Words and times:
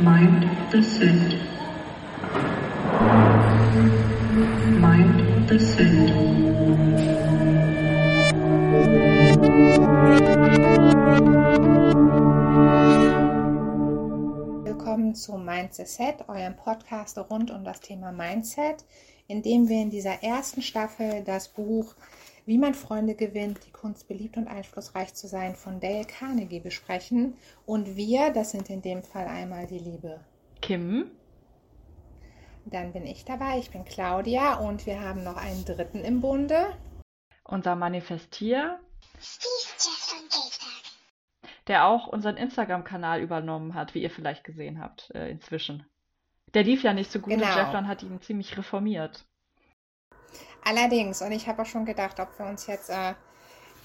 Mind 0.00 0.48
the 0.70 0.80
Set. 0.80 1.34
Mind 4.78 5.48
the 5.48 5.58
Set. 5.58 5.88
Willkommen 14.64 15.16
zu 15.16 15.36
Mindset 15.36 15.88
Set, 15.88 16.28
eurem 16.28 16.54
Podcast 16.54 17.18
rund 17.18 17.50
um 17.50 17.64
das 17.64 17.80
Thema 17.80 18.12
Mindset, 18.12 18.84
in 19.26 19.42
dem 19.42 19.68
wir 19.68 19.82
in 19.82 19.90
dieser 19.90 20.22
ersten 20.22 20.62
Staffel 20.62 21.24
das 21.24 21.48
Buch 21.48 21.96
Wie 22.48 22.56
man 22.56 22.72
Freunde 22.72 23.14
gewinnt, 23.14 23.66
die 23.66 23.70
Kunst 23.70 24.08
beliebt 24.08 24.38
und 24.38 24.48
einflussreich 24.48 25.12
zu 25.12 25.26
sein 25.26 25.54
von 25.54 25.80
Dale 25.80 26.06
Carnegie 26.06 26.60
besprechen. 26.60 27.36
Und 27.66 27.94
wir, 27.94 28.30
das 28.30 28.52
sind 28.52 28.70
in 28.70 28.80
dem 28.80 29.02
Fall 29.02 29.26
einmal 29.26 29.66
die 29.66 29.78
liebe 29.78 30.18
Kim. 30.62 31.10
Dann 32.64 32.94
bin 32.94 33.04
ich 33.06 33.26
dabei, 33.26 33.58
ich 33.58 33.70
bin 33.70 33.84
Claudia 33.84 34.54
und 34.54 34.86
wir 34.86 34.98
haben 34.98 35.24
noch 35.24 35.36
einen 35.36 35.66
dritten 35.66 36.02
im 36.02 36.22
Bunde. 36.22 36.74
Unser 37.44 37.76
Manifestier, 37.76 38.80
der 41.66 41.84
auch 41.84 42.06
unseren 42.06 42.38
Instagram-Kanal 42.38 43.20
übernommen 43.20 43.74
hat, 43.74 43.94
wie 43.94 44.02
ihr 44.02 44.10
vielleicht 44.10 44.44
gesehen 44.44 44.80
habt, 44.80 45.10
äh, 45.14 45.28
inzwischen. 45.28 45.84
Der 46.54 46.62
lief 46.62 46.82
ja 46.82 46.94
nicht 46.94 47.12
so 47.12 47.18
gut 47.20 47.28
Genau. 47.34 47.44
und 47.46 47.56
Jefflan 47.56 47.88
hat 47.88 48.02
ihn 48.02 48.22
ziemlich 48.22 48.56
reformiert. 48.56 49.27
Allerdings, 50.68 51.22
und 51.22 51.32
ich 51.32 51.48
habe 51.48 51.62
auch 51.62 51.66
schon 51.66 51.86
gedacht, 51.86 52.20
ob 52.20 52.38
wir 52.38 52.44
uns 52.44 52.66
jetzt 52.66 52.90
äh, 52.90 53.14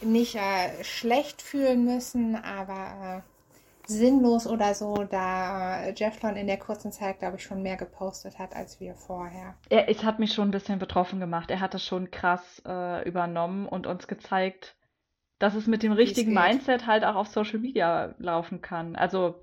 nicht 0.02 0.36
äh, 0.36 0.84
schlecht 0.84 1.42
fühlen 1.42 1.86
müssen, 1.86 2.36
aber 2.36 3.24
äh, 3.24 3.90
sinnlos 3.90 4.48
oder 4.48 4.74
so, 4.74 5.06
da 5.10 5.84
äh, 5.84 5.94
Jefflon 5.96 6.36
in 6.36 6.48
der 6.48 6.58
kurzen 6.58 6.92
Zeit, 6.92 7.20
glaube 7.20 7.38
ich, 7.38 7.44
schon 7.44 7.62
mehr 7.62 7.78
gepostet 7.78 8.38
hat 8.38 8.54
als 8.54 8.82
wir 8.82 8.96
vorher. 8.96 9.56
Er, 9.70 9.90
es 9.90 10.04
hat 10.04 10.20
mich 10.20 10.34
schon 10.34 10.50
ein 10.50 10.52
bisschen 10.52 10.78
betroffen 10.78 11.22
gemacht. 11.22 11.52
Er 11.52 11.62
hat 11.62 11.74
das 11.74 11.86
schon 11.86 12.12
krass 12.12 12.62
äh, 12.66 13.08
übernommen 13.08 13.66
und 13.66 13.88
uns 13.88 14.08
gezeigt, 14.08 14.76
dass 15.40 15.56
es 15.56 15.68
mit 15.68 15.84
dem 15.84 15.94
richtigen. 15.94 16.34
Mindset 16.34 16.86
halt 16.86 17.06
auch 17.06 17.16
auf 17.16 17.28
Social 17.28 17.60
Media 17.60 18.14
laufen 18.18 18.62
kann. 18.62 18.98
Also, 18.98 19.42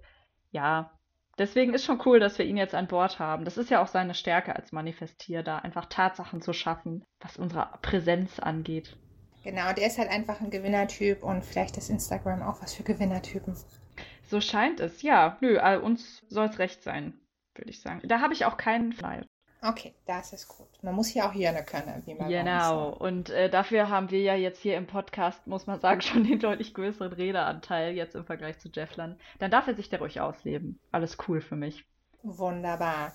ja. 0.51 0.91
Deswegen 1.41 1.73
ist 1.73 1.87
schon 1.87 2.03
cool, 2.05 2.21
dass 2.21 2.37
wir 2.37 2.45
ihn 2.45 2.59
jetzt 2.59 2.75
an 2.75 2.87
Bord 2.87 3.19
haben. 3.19 3.47
Das 3.47 3.57
ist 3.57 3.71
ja 3.71 3.83
auch 3.83 3.87
seine 3.87 4.13
Stärke 4.13 4.55
als 4.55 4.73
Manifestier, 4.73 5.43
da 5.43 5.57
einfach 5.57 5.87
Tatsachen 5.87 6.43
zu 6.43 6.53
schaffen, 6.53 7.03
was 7.19 7.39
unsere 7.39 7.71
Präsenz 7.81 8.39
angeht. 8.39 8.95
Genau, 9.43 9.73
der 9.73 9.87
ist 9.87 9.97
halt 9.97 10.11
einfach 10.11 10.43
ein 10.43 10.51
Gewinnertyp 10.51 11.23
und 11.23 11.43
vielleicht 11.43 11.79
ist 11.79 11.89
Instagram 11.89 12.43
auch 12.43 12.61
was 12.61 12.75
für 12.75 12.83
Gewinnertypen. 12.83 13.57
So 14.25 14.43
scheint 14.43 14.81
es, 14.81 15.01
ja. 15.01 15.39
Nö, 15.41 15.57
äh, 15.57 15.79
uns 15.79 16.23
soll 16.29 16.45
es 16.45 16.59
recht 16.59 16.83
sein, 16.83 17.19
würde 17.55 17.71
ich 17.71 17.81
sagen. 17.81 18.03
Da 18.05 18.21
habe 18.21 18.35
ich 18.35 18.45
auch 18.45 18.59
keinen 18.59 18.91
Neid. 19.01 19.27
Okay, 19.63 19.95
das 20.07 20.33
ist 20.33 20.49
gut. 20.49 20.69
Man 20.83 20.95
muss 20.95 21.09
hier 21.09 21.27
auch 21.27 21.33
Hirne 21.33 21.63
können, 21.65 22.03
wie 22.07 22.15
man 22.15 22.29
Genau. 22.29 22.91
Und 22.91 23.29
äh, 23.29 23.51
dafür 23.51 23.91
haben 23.91 24.11
wir 24.11 24.23
ja 24.23 24.35
jetzt 24.35 24.61
hier 24.61 24.77
im 24.77 24.87
Podcast, 24.87 25.47
muss 25.47 25.67
man 25.67 25.81
sagen, 25.81 26.01
schon 26.03 26.25
den 26.25 26.41
deutlich 26.41 26.73
größeren 26.73 27.13
Redeanteil 27.13 27.95
jetzt 27.95 28.15
im 28.15 28.25
Vergleich 28.25 28.59
zu 28.59 28.69
Jefflan. 28.73 29.19
Dann 29.39 29.51
darf 29.51 29.67
er 29.67 29.75
sich 29.75 29.91
der 29.91 29.99
ruhig 29.99 30.21
ausleben. 30.21 30.81
Alles 30.93 31.19
cool 31.29 31.41
für 31.41 31.57
mich. 31.57 31.85
Wunderbar. 32.23 33.13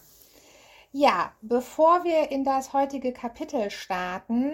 Ja, 0.91 1.33
bevor 1.41 2.03
wir 2.03 2.31
in 2.31 2.43
das 2.43 2.73
heutige 2.73 3.11
Kapitel 3.11 3.69
starten, 3.69 4.53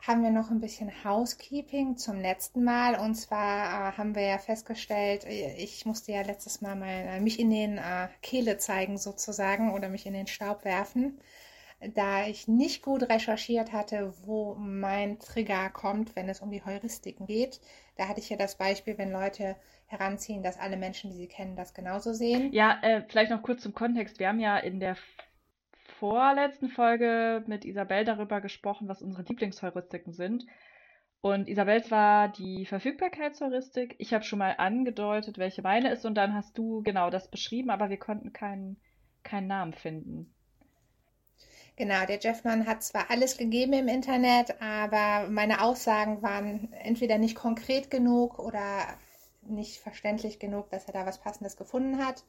haben 0.00 0.22
wir 0.22 0.30
noch 0.30 0.50
ein 0.50 0.60
bisschen 0.60 1.04
Housekeeping 1.04 1.96
zum 1.96 2.20
letzten 2.20 2.64
Mal. 2.64 2.98
Und 2.98 3.14
zwar 3.14 3.90
äh, 3.90 3.96
haben 3.96 4.14
wir 4.14 4.22
ja 4.22 4.38
festgestellt, 4.38 5.24
äh, 5.24 5.56
ich 5.56 5.84
musste 5.86 6.12
ja 6.12 6.22
letztes 6.22 6.60
Mal 6.60 6.76
mal 6.76 6.88
äh, 6.88 7.20
mich 7.20 7.40
in 7.40 7.50
den 7.50 7.78
äh, 7.78 8.08
Kehle 8.22 8.58
zeigen 8.58 8.98
sozusagen 8.98 9.72
oder 9.72 9.88
mich 9.88 10.06
in 10.06 10.14
den 10.14 10.26
Staub 10.26 10.64
werfen, 10.64 11.18
da 11.94 12.26
ich 12.26 12.48
nicht 12.48 12.82
gut 12.82 13.02
recherchiert 13.08 13.72
hatte, 13.72 14.14
wo 14.24 14.54
mein 14.54 15.18
Trigger 15.18 15.68
kommt, 15.70 16.16
wenn 16.16 16.28
es 16.28 16.40
um 16.40 16.50
die 16.50 16.64
Heuristiken 16.64 17.26
geht. 17.26 17.60
Da 17.96 18.08
hatte 18.08 18.20
ich 18.20 18.30
ja 18.30 18.36
das 18.36 18.56
Beispiel, 18.56 18.96
wenn 18.98 19.12
Leute 19.12 19.56
heranziehen, 19.86 20.42
dass 20.42 20.58
alle 20.58 20.76
Menschen, 20.76 21.10
die 21.10 21.16
sie 21.16 21.28
kennen, 21.28 21.56
das 21.56 21.74
genauso 21.74 22.12
sehen. 22.12 22.52
Ja, 22.52 22.78
äh, 22.82 23.02
vielleicht 23.08 23.30
noch 23.30 23.42
kurz 23.42 23.62
zum 23.62 23.74
Kontext. 23.74 24.18
Wir 24.18 24.28
haben 24.28 24.40
ja 24.40 24.56
in 24.56 24.80
der 24.80 24.96
vorletzten 25.98 26.68
Folge 26.68 27.44
mit 27.46 27.64
Isabel 27.64 28.04
darüber 28.04 28.40
gesprochen, 28.40 28.88
was 28.88 29.02
unsere 29.02 29.22
Lieblingsheuristiken 29.22 30.12
sind. 30.12 30.46
Und 31.20 31.48
Isabels 31.48 31.90
war 31.90 32.28
die 32.28 32.66
Verfügbarkeitsheuristik. 32.66 33.96
Ich 33.98 34.14
habe 34.14 34.24
schon 34.24 34.38
mal 34.38 34.54
angedeutet, 34.58 35.38
welche 35.38 35.62
meine 35.62 35.90
ist, 35.90 36.04
und 36.04 36.14
dann 36.14 36.34
hast 36.34 36.56
du 36.56 36.82
genau 36.82 37.10
das 37.10 37.28
beschrieben, 37.30 37.70
aber 37.70 37.90
wir 37.90 37.98
konnten 37.98 38.32
keinen, 38.32 38.76
keinen 39.24 39.48
Namen 39.48 39.72
finden. 39.72 40.32
Genau, 41.76 42.06
der 42.06 42.18
Jeffmann 42.20 42.66
hat 42.66 42.82
zwar 42.82 43.10
alles 43.10 43.36
gegeben 43.36 43.74
im 43.74 43.88
Internet, 43.88 44.62
aber 44.62 45.28
meine 45.28 45.62
Aussagen 45.62 46.22
waren 46.22 46.72
entweder 46.72 47.18
nicht 47.18 47.34
konkret 47.34 47.90
genug 47.90 48.38
oder 48.38 48.86
nicht 49.42 49.78
verständlich 49.78 50.38
genug, 50.38 50.70
dass 50.70 50.86
er 50.86 50.94
da 50.94 51.06
was 51.06 51.20
Passendes 51.20 51.56
gefunden 51.56 52.04
hat. 52.04 52.24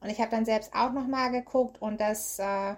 Und 0.00 0.10
ich 0.10 0.20
habe 0.20 0.30
dann 0.30 0.44
selbst 0.44 0.74
auch 0.74 0.92
nochmal 0.92 1.30
geguckt 1.30 1.80
und 1.80 2.00
das 2.00 2.38
äh, 2.38 2.74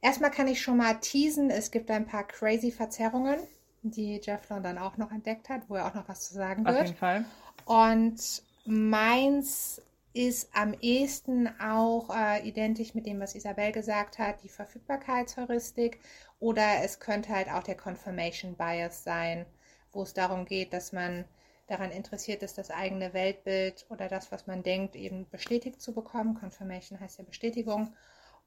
erstmal 0.00 0.30
kann 0.30 0.48
ich 0.48 0.60
schon 0.62 0.76
mal 0.76 0.94
teasen, 1.00 1.50
es 1.50 1.70
gibt 1.70 1.90
ein 1.90 2.06
paar 2.06 2.26
crazy 2.26 2.70
Verzerrungen, 2.70 3.38
die 3.82 4.20
Jefflon 4.22 4.62
dann 4.62 4.78
auch 4.78 4.96
noch 4.96 5.12
entdeckt 5.12 5.48
hat, 5.48 5.62
wo 5.68 5.76
er 5.76 5.86
auch 5.86 5.94
noch 5.94 6.08
was 6.08 6.28
zu 6.28 6.34
sagen 6.34 6.66
Auf 6.66 6.74
wird. 6.74 6.86
jeden 6.88 6.96
Fall. 6.96 7.24
Und 7.64 8.42
meins 8.64 9.82
ist 10.12 10.50
am 10.54 10.74
ehesten 10.80 11.48
auch 11.60 12.10
äh, 12.14 12.46
identisch 12.46 12.94
mit 12.94 13.06
dem, 13.06 13.20
was 13.20 13.34
Isabel 13.34 13.70
gesagt 13.72 14.18
hat, 14.18 14.42
die 14.42 14.48
Verfügbarkeitsheuristik. 14.48 16.00
Oder 16.40 16.82
es 16.82 16.98
könnte 16.98 17.30
halt 17.30 17.48
auch 17.48 17.62
der 17.62 17.76
Confirmation 17.76 18.56
Bias 18.56 19.04
sein, 19.04 19.46
wo 19.92 20.02
es 20.02 20.14
darum 20.14 20.46
geht, 20.46 20.72
dass 20.72 20.92
man 20.92 21.24
daran 21.68 21.92
interessiert 21.92 22.42
ist, 22.42 22.58
das 22.58 22.70
eigene 22.70 23.12
Weltbild 23.14 23.86
oder 23.90 24.08
das, 24.08 24.32
was 24.32 24.48
man 24.48 24.64
denkt, 24.64 24.96
eben 24.96 25.28
bestätigt 25.30 25.80
zu 25.80 25.94
bekommen. 25.94 26.34
Confirmation 26.34 26.98
heißt 26.98 27.18
ja 27.18 27.24
Bestätigung. 27.24 27.94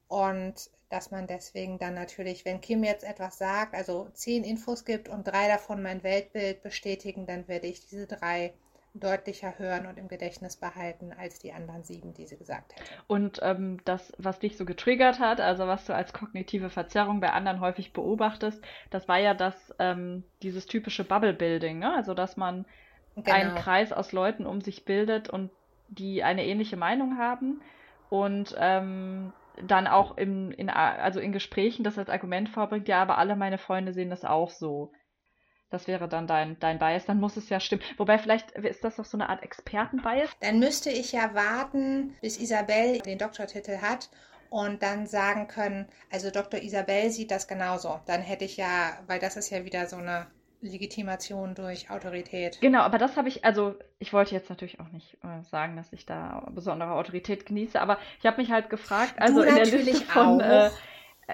Und 0.08 0.70
dass 0.90 1.10
man 1.10 1.26
deswegen 1.26 1.78
dann 1.78 1.94
natürlich, 1.94 2.44
wenn 2.44 2.60
Kim 2.60 2.84
jetzt 2.84 3.04
etwas 3.04 3.38
sagt, 3.38 3.74
also 3.74 4.08
zehn 4.12 4.44
Infos 4.44 4.84
gibt 4.84 5.08
und 5.08 5.24
drei 5.26 5.48
davon 5.48 5.82
mein 5.82 6.02
Weltbild 6.02 6.62
bestätigen, 6.62 7.26
dann 7.26 7.48
werde 7.48 7.66
ich 7.66 7.86
diese 7.86 8.06
drei 8.06 8.54
deutlicher 8.94 9.58
hören 9.58 9.86
und 9.86 9.98
im 9.98 10.06
Gedächtnis 10.06 10.56
behalten 10.56 11.12
als 11.12 11.40
die 11.40 11.52
anderen 11.52 11.82
sieben, 11.82 12.14
die 12.14 12.26
sie 12.26 12.36
gesagt 12.36 12.76
hätte. 12.76 12.94
Und 13.08 13.40
ähm, 13.42 13.80
das, 13.84 14.12
was 14.18 14.38
dich 14.38 14.56
so 14.56 14.64
getriggert 14.64 15.18
hat, 15.18 15.40
also 15.40 15.66
was 15.66 15.84
du 15.84 15.94
als 15.94 16.12
kognitive 16.12 16.70
Verzerrung 16.70 17.20
bei 17.20 17.30
anderen 17.32 17.60
häufig 17.60 17.92
beobachtest, 17.92 18.62
das 18.90 19.08
war 19.08 19.18
ja 19.18 19.34
das, 19.34 19.74
ähm, 19.80 20.22
dieses 20.42 20.66
typische 20.66 21.04
Bubble-Building, 21.04 21.80
ne? 21.80 21.92
Also, 21.92 22.14
dass 22.14 22.36
man 22.36 22.66
einen 23.26 23.54
Genau. 23.54 23.60
Kreis 23.60 23.92
aus 23.92 24.12
Leuten 24.12 24.46
um 24.46 24.60
sich 24.60 24.84
bildet 24.84 25.28
und 25.28 25.50
die 25.88 26.22
eine 26.22 26.44
ähnliche 26.46 26.76
Meinung 26.76 27.18
haben 27.18 27.60
und 28.10 28.54
ähm, 28.58 29.32
dann 29.62 29.86
auch 29.86 30.16
im, 30.16 30.50
in, 30.52 30.68
also 30.70 31.20
in 31.20 31.32
Gesprächen 31.32 31.84
das 31.84 31.98
als 31.98 32.08
Argument 32.08 32.48
vorbringt, 32.48 32.88
ja, 32.88 33.00
aber 33.02 33.18
alle 33.18 33.36
meine 33.36 33.58
Freunde 33.58 33.92
sehen 33.92 34.10
das 34.10 34.24
auch 34.24 34.50
so. 34.50 34.92
Das 35.70 35.88
wäre 35.88 36.08
dann 36.08 36.26
dein, 36.26 36.58
dein 36.60 36.78
Bias, 36.78 37.04
dann 37.04 37.18
muss 37.18 37.36
es 37.36 37.48
ja 37.48 37.58
stimmen. 37.58 37.82
Wobei 37.96 38.18
vielleicht 38.18 38.52
ist 38.52 38.84
das 38.84 38.96
doch 38.96 39.04
so 39.04 39.16
eine 39.16 39.28
Art 39.28 39.42
Experten-Bias. 39.42 40.30
Dann 40.40 40.58
müsste 40.60 40.90
ich 40.90 41.12
ja 41.12 41.34
warten, 41.34 42.16
bis 42.20 42.38
Isabel 42.38 43.00
den 43.00 43.18
Doktortitel 43.18 43.78
hat 43.78 44.08
und 44.50 44.82
dann 44.82 45.06
sagen 45.06 45.48
können, 45.48 45.88
also 46.12 46.30
Dr. 46.30 46.62
Isabel 46.62 47.10
sieht 47.10 47.32
das 47.32 47.48
genauso. 47.48 48.00
Dann 48.06 48.20
hätte 48.20 48.44
ich 48.44 48.56
ja, 48.56 48.98
weil 49.08 49.18
das 49.18 49.36
ist 49.36 49.50
ja 49.50 49.64
wieder 49.64 49.86
so 49.86 49.96
eine 49.96 50.28
Legitimation 50.68 51.54
durch 51.54 51.90
Autorität. 51.90 52.60
Genau, 52.60 52.80
aber 52.80 52.98
das 52.98 53.16
habe 53.16 53.28
ich, 53.28 53.44
also 53.44 53.74
ich 53.98 54.12
wollte 54.12 54.34
jetzt 54.34 54.50
natürlich 54.50 54.80
auch 54.80 54.90
nicht 54.90 55.16
äh, 55.22 55.42
sagen, 55.42 55.76
dass 55.76 55.92
ich 55.92 56.06
da 56.06 56.46
besondere 56.54 56.92
Autorität 56.92 57.46
genieße, 57.46 57.80
aber 57.80 57.98
ich 58.18 58.26
habe 58.26 58.40
mich 58.40 58.50
halt 58.50 58.70
gefragt, 58.70 59.14
also 59.18 59.42
in 59.42 59.54
der 59.54 59.66
Liste 59.66 60.04
von 60.04 60.40
äh, 60.40 60.70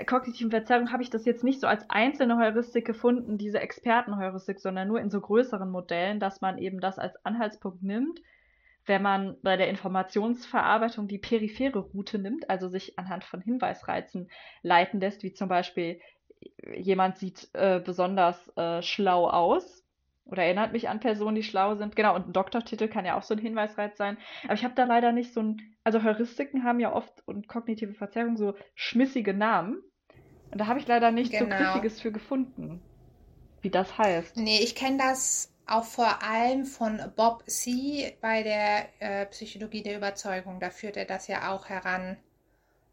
kognitiven 0.06 0.50
Verzerrungen 0.50 0.92
habe 0.92 1.02
ich 1.02 1.10
das 1.10 1.24
jetzt 1.24 1.44
nicht 1.44 1.60
so 1.60 1.66
als 1.66 1.88
einzelne 1.88 2.38
Heuristik 2.38 2.84
gefunden, 2.84 3.38
diese 3.38 3.60
Expertenheuristik, 3.60 4.60
sondern 4.60 4.88
nur 4.88 5.00
in 5.00 5.10
so 5.10 5.20
größeren 5.20 5.70
Modellen, 5.70 6.20
dass 6.20 6.40
man 6.40 6.58
eben 6.58 6.80
das 6.80 6.98
als 6.98 7.24
Anhaltspunkt 7.24 7.82
nimmt, 7.82 8.20
wenn 8.86 9.02
man 9.02 9.36
bei 9.42 9.56
der 9.56 9.68
Informationsverarbeitung 9.68 11.06
die 11.06 11.18
periphere 11.18 11.80
Route 11.80 12.18
nimmt, 12.18 12.50
also 12.50 12.68
sich 12.68 12.98
anhand 12.98 13.24
von 13.24 13.40
Hinweisreizen 13.40 14.30
leiten 14.62 15.00
lässt, 15.00 15.22
wie 15.22 15.32
zum 15.32 15.48
Beispiel 15.48 16.00
jemand 16.76 17.18
sieht 17.18 17.48
äh, 17.52 17.80
besonders 17.84 18.36
äh, 18.56 18.82
schlau 18.82 19.28
aus 19.28 19.84
oder 20.24 20.44
erinnert 20.44 20.72
mich 20.72 20.88
an 20.88 21.00
Personen, 21.00 21.34
die 21.34 21.42
schlau 21.42 21.74
sind. 21.74 21.96
Genau, 21.96 22.14
und 22.14 22.28
ein 22.28 22.32
Doktortitel 22.32 22.88
kann 22.88 23.04
ja 23.04 23.18
auch 23.18 23.22
so 23.22 23.34
ein 23.34 23.40
Hinweisreiz 23.40 23.96
sein. 23.96 24.16
Aber 24.44 24.54
ich 24.54 24.64
habe 24.64 24.74
da 24.74 24.84
leider 24.84 25.12
nicht 25.12 25.32
so 25.32 25.40
ein. 25.40 25.76
Also 25.82 26.02
Heuristiken 26.02 26.62
haben 26.62 26.78
ja 26.78 26.92
oft 26.92 27.26
und 27.26 27.48
kognitive 27.48 27.94
Verzerrung 27.94 28.36
so 28.36 28.54
schmissige 28.74 29.34
Namen. 29.34 29.82
Und 30.50 30.60
da 30.60 30.66
habe 30.66 30.78
ich 30.78 30.86
leider 30.86 31.10
nicht 31.10 31.32
so 31.32 31.44
Genau. 31.44 31.56
Griffiges 31.56 32.00
für 32.00 32.12
gefunden, 32.12 32.80
wie 33.62 33.70
das 33.70 33.98
heißt. 33.98 34.36
Nee, 34.36 34.60
ich 34.62 34.74
kenne 34.74 34.98
das 34.98 35.52
auch 35.66 35.84
vor 35.84 36.22
allem 36.22 36.64
von 36.64 37.00
Bob 37.16 37.48
C. 37.48 38.16
bei 38.20 38.42
der 38.42 38.88
äh, 38.98 39.26
Psychologie 39.26 39.82
der 39.82 39.96
Überzeugung. 39.96 40.60
Da 40.60 40.70
führt 40.70 40.96
er 40.96 41.04
das 41.04 41.28
ja 41.28 41.52
auch 41.52 41.68
heran, 41.68 42.16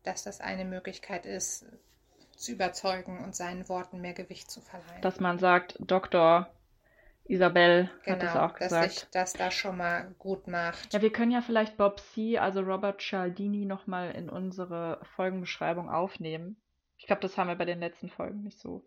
dass 0.03 0.23
das 0.23 0.39
eine 0.39 0.63
Möglichkeit 0.63 1.25
ist, 1.25 1.65
zu 2.37 2.51
überzeugen 2.51 3.23
und 3.23 3.35
seinen 3.35 3.67
Worten 3.67 3.99
mehr 3.99 4.13
Gewicht 4.13 4.49
zu 4.49 4.61
verleihen. 4.61 5.01
Dass 5.01 5.19
man 5.19 5.39
sagt, 5.39 5.75
Doktor 5.79 6.49
Isabel 7.25 7.89
genau, 8.05 8.17
hat 8.17 8.23
es 8.23 8.35
auch 8.35 8.53
gesagt. 8.55 8.85
Dass 8.85 8.95
sich 8.99 9.09
das 9.11 9.33
da 9.33 9.51
schon 9.51 9.77
mal 9.77 10.15
gut 10.17 10.47
macht. 10.47 10.93
Ja, 10.93 11.01
wir 11.01 11.11
können 11.11 11.31
ja 11.31 11.41
vielleicht 11.41 11.77
Bob 11.77 11.99
C., 11.99 12.37
also 12.37 12.61
Robert 12.61 13.01
Cialdini, 13.01 13.65
nochmal 13.65 14.11
in 14.11 14.29
unsere 14.29 14.99
Folgenbeschreibung 15.15 15.89
aufnehmen. 15.89 16.55
Ich 16.97 17.07
glaube, 17.07 17.21
das 17.21 17.37
haben 17.37 17.47
wir 17.47 17.55
bei 17.55 17.65
den 17.65 17.79
letzten 17.79 18.09
Folgen 18.09 18.43
nicht 18.43 18.59
so 18.59 18.85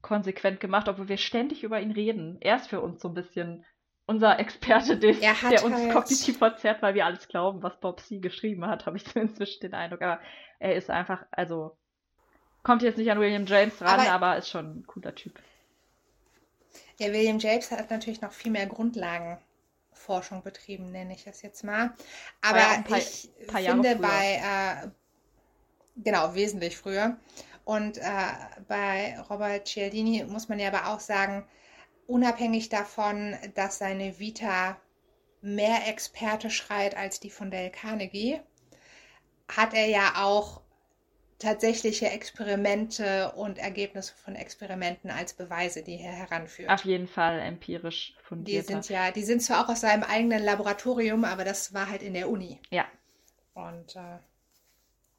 konsequent 0.00 0.60
gemacht, 0.60 0.88
obwohl 0.88 1.08
wir 1.08 1.16
ständig 1.16 1.62
über 1.64 1.80
ihn 1.80 1.92
reden. 1.92 2.38
Er 2.40 2.56
ist 2.56 2.68
für 2.68 2.80
uns 2.80 3.00
so 3.00 3.08
ein 3.08 3.14
bisschen 3.14 3.64
unser 4.06 4.38
Experte, 4.38 4.98
der, 4.98 5.14
der 5.14 5.64
uns 5.64 5.76
halt... 5.76 5.92
kognitiv 5.92 6.38
verzerrt, 6.38 6.82
weil 6.82 6.94
wir 6.94 7.06
alles 7.06 7.28
glauben, 7.28 7.62
was 7.62 7.78
Bob 7.80 8.00
C. 8.00 8.18
geschrieben 8.18 8.66
hat, 8.66 8.86
habe 8.86 8.96
ich 8.96 9.04
so 9.08 9.20
inzwischen 9.20 9.60
den 9.60 9.74
Eindruck. 9.74 10.02
Aber 10.02 10.20
er 10.58 10.74
ist 10.74 10.90
einfach, 10.90 11.24
also 11.30 11.76
kommt 12.62 12.82
jetzt 12.82 12.98
nicht 12.98 13.10
an 13.10 13.20
William 13.20 13.46
James 13.46 13.80
ran, 13.80 14.00
aber, 14.00 14.10
aber 14.10 14.36
ist 14.38 14.48
schon 14.48 14.78
ein 14.78 14.86
cooler 14.86 15.14
Typ. 15.14 15.38
Ja, 16.98 17.12
William 17.12 17.38
James 17.38 17.70
hat 17.70 17.90
natürlich 17.90 18.20
noch 18.20 18.32
viel 18.32 18.52
mehr 18.52 18.66
Grundlagenforschung 18.66 20.42
betrieben, 20.42 20.92
nenne 20.92 21.14
ich 21.14 21.24
das 21.24 21.42
jetzt 21.42 21.64
mal. 21.64 21.94
Aber 22.40 22.82
paar, 22.84 22.98
ich 22.98 23.30
finde 23.48 23.96
bei, 23.96 24.40
äh, 24.42 24.88
genau, 25.96 26.34
wesentlich 26.34 26.76
früher. 26.76 27.16
Und 27.64 27.98
äh, 27.98 28.02
bei 28.68 29.18
Robert 29.30 29.68
Cialdini 29.68 30.24
muss 30.24 30.48
man 30.48 30.58
ja 30.58 30.68
aber 30.68 30.88
auch 30.92 31.00
sagen, 31.00 31.46
unabhängig 32.06 32.68
davon, 32.68 33.36
dass 33.54 33.78
seine 33.78 34.18
Vita 34.18 34.76
mehr 35.40 35.88
Experte 35.88 36.50
schreit 36.50 36.96
als 36.96 37.20
die 37.20 37.30
von 37.30 37.50
Dale 37.50 37.70
Carnegie, 37.70 38.40
hat 39.48 39.74
er 39.74 39.86
ja 39.86 40.22
auch 40.22 40.62
tatsächliche 41.42 42.08
Experimente 42.08 43.32
und 43.32 43.58
Ergebnisse 43.58 44.14
von 44.14 44.34
Experimenten 44.34 45.10
als 45.10 45.34
Beweise, 45.34 45.82
die 45.82 45.98
er 45.98 46.12
heranführt. 46.12 46.70
Auf 46.70 46.84
jeden 46.84 47.08
Fall 47.08 47.40
empirisch 47.40 48.14
fundiert. 48.22 48.68
Die 48.68 48.72
sind 48.72 48.88
ja, 48.88 49.10
die 49.10 49.24
sind 49.24 49.42
zwar 49.42 49.64
auch 49.64 49.68
aus 49.68 49.80
seinem 49.80 50.04
eigenen 50.04 50.42
Laboratorium, 50.42 51.24
aber 51.24 51.44
das 51.44 51.74
war 51.74 51.88
halt 51.88 52.02
in 52.02 52.14
der 52.14 52.28
Uni. 52.28 52.58
Ja. 52.70 52.86
Und 53.54 53.96
äh, 53.96 54.18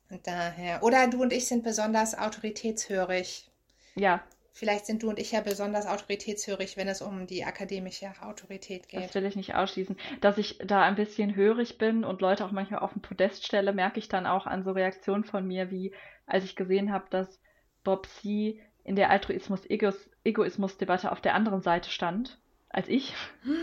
und 0.10 0.28
daher. 0.28 0.84
Oder 0.84 1.08
du 1.08 1.22
und 1.22 1.34
ich 1.34 1.48
sind 1.48 1.64
besonders 1.64 2.18
autoritätshörig. 2.18 3.50
Ja. 3.96 4.22
Vielleicht 4.56 4.86
sind 4.86 5.02
du 5.02 5.10
und 5.10 5.18
ich 5.18 5.31
ja 5.31 5.42
besonders 5.42 5.88
autoritätshörig, 5.88 6.78
wenn 6.78 6.88
es 6.88 7.02
um 7.02 7.26
die 7.26 7.44
akademische 7.44 8.12
Autorität 8.22 8.88
geht. 8.88 9.04
Das 9.04 9.16
will 9.16 9.26
ich 9.26 9.36
nicht 9.36 9.56
ausschließen. 9.56 9.98
Dass 10.22 10.38
ich 10.38 10.60
da 10.64 10.84
ein 10.84 10.94
bisschen 10.94 11.36
hörig 11.36 11.80
bin 11.80 12.04
und 12.04 12.22
Leute 12.22 12.46
auch 12.46 12.52
manchmal 12.52 12.81
auf 12.81 12.94
den 12.94 13.02
Podest 13.02 13.44
stelle, 13.44 13.74
merke 13.74 13.98
ich 13.98 14.10
dann 14.10 14.28
auch 14.28 14.46
an 14.46 14.64
so 14.64 14.72
Reaktionen 14.72 15.24
von 15.24 15.48
mir, 15.48 15.72
wie 15.72 15.92
als 16.25 16.46
ich 16.46 16.56
gesehen 16.56 16.92
habe, 16.92 17.06
dass 17.10 17.42
Bob 17.84 18.08
C. 18.08 18.62
in 18.84 18.96
der 18.96 19.10
Altruismus-Egoismus-Debatte 19.10 21.12
auf 21.12 21.22
der 21.22 21.36
anderen 21.36 21.62
Seite 21.62 21.90
stand 21.90 22.40
als 22.74 22.90
ich. 22.90 23.14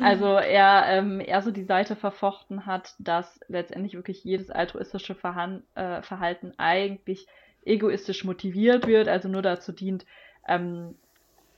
Also 0.00 0.26
er, 0.26 0.84
ähm, 0.86 1.18
er 1.18 1.42
so 1.42 1.50
die 1.50 1.64
Seite 1.64 1.96
verfochten 1.96 2.66
hat, 2.66 2.94
dass 3.00 3.40
letztendlich 3.48 3.94
wirklich 3.94 4.22
jedes 4.22 4.48
altruistische 4.48 5.16
Verhan 5.16 5.64
äh, 5.74 6.02
Verhalten 6.02 6.52
eigentlich 6.56 7.26
egoistisch 7.64 8.22
motiviert 8.22 8.86
wird, 8.86 9.08
also 9.08 9.28
nur 9.28 9.42
dazu 9.42 9.72
dient, 9.72 10.06
ähm, 10.46 10.94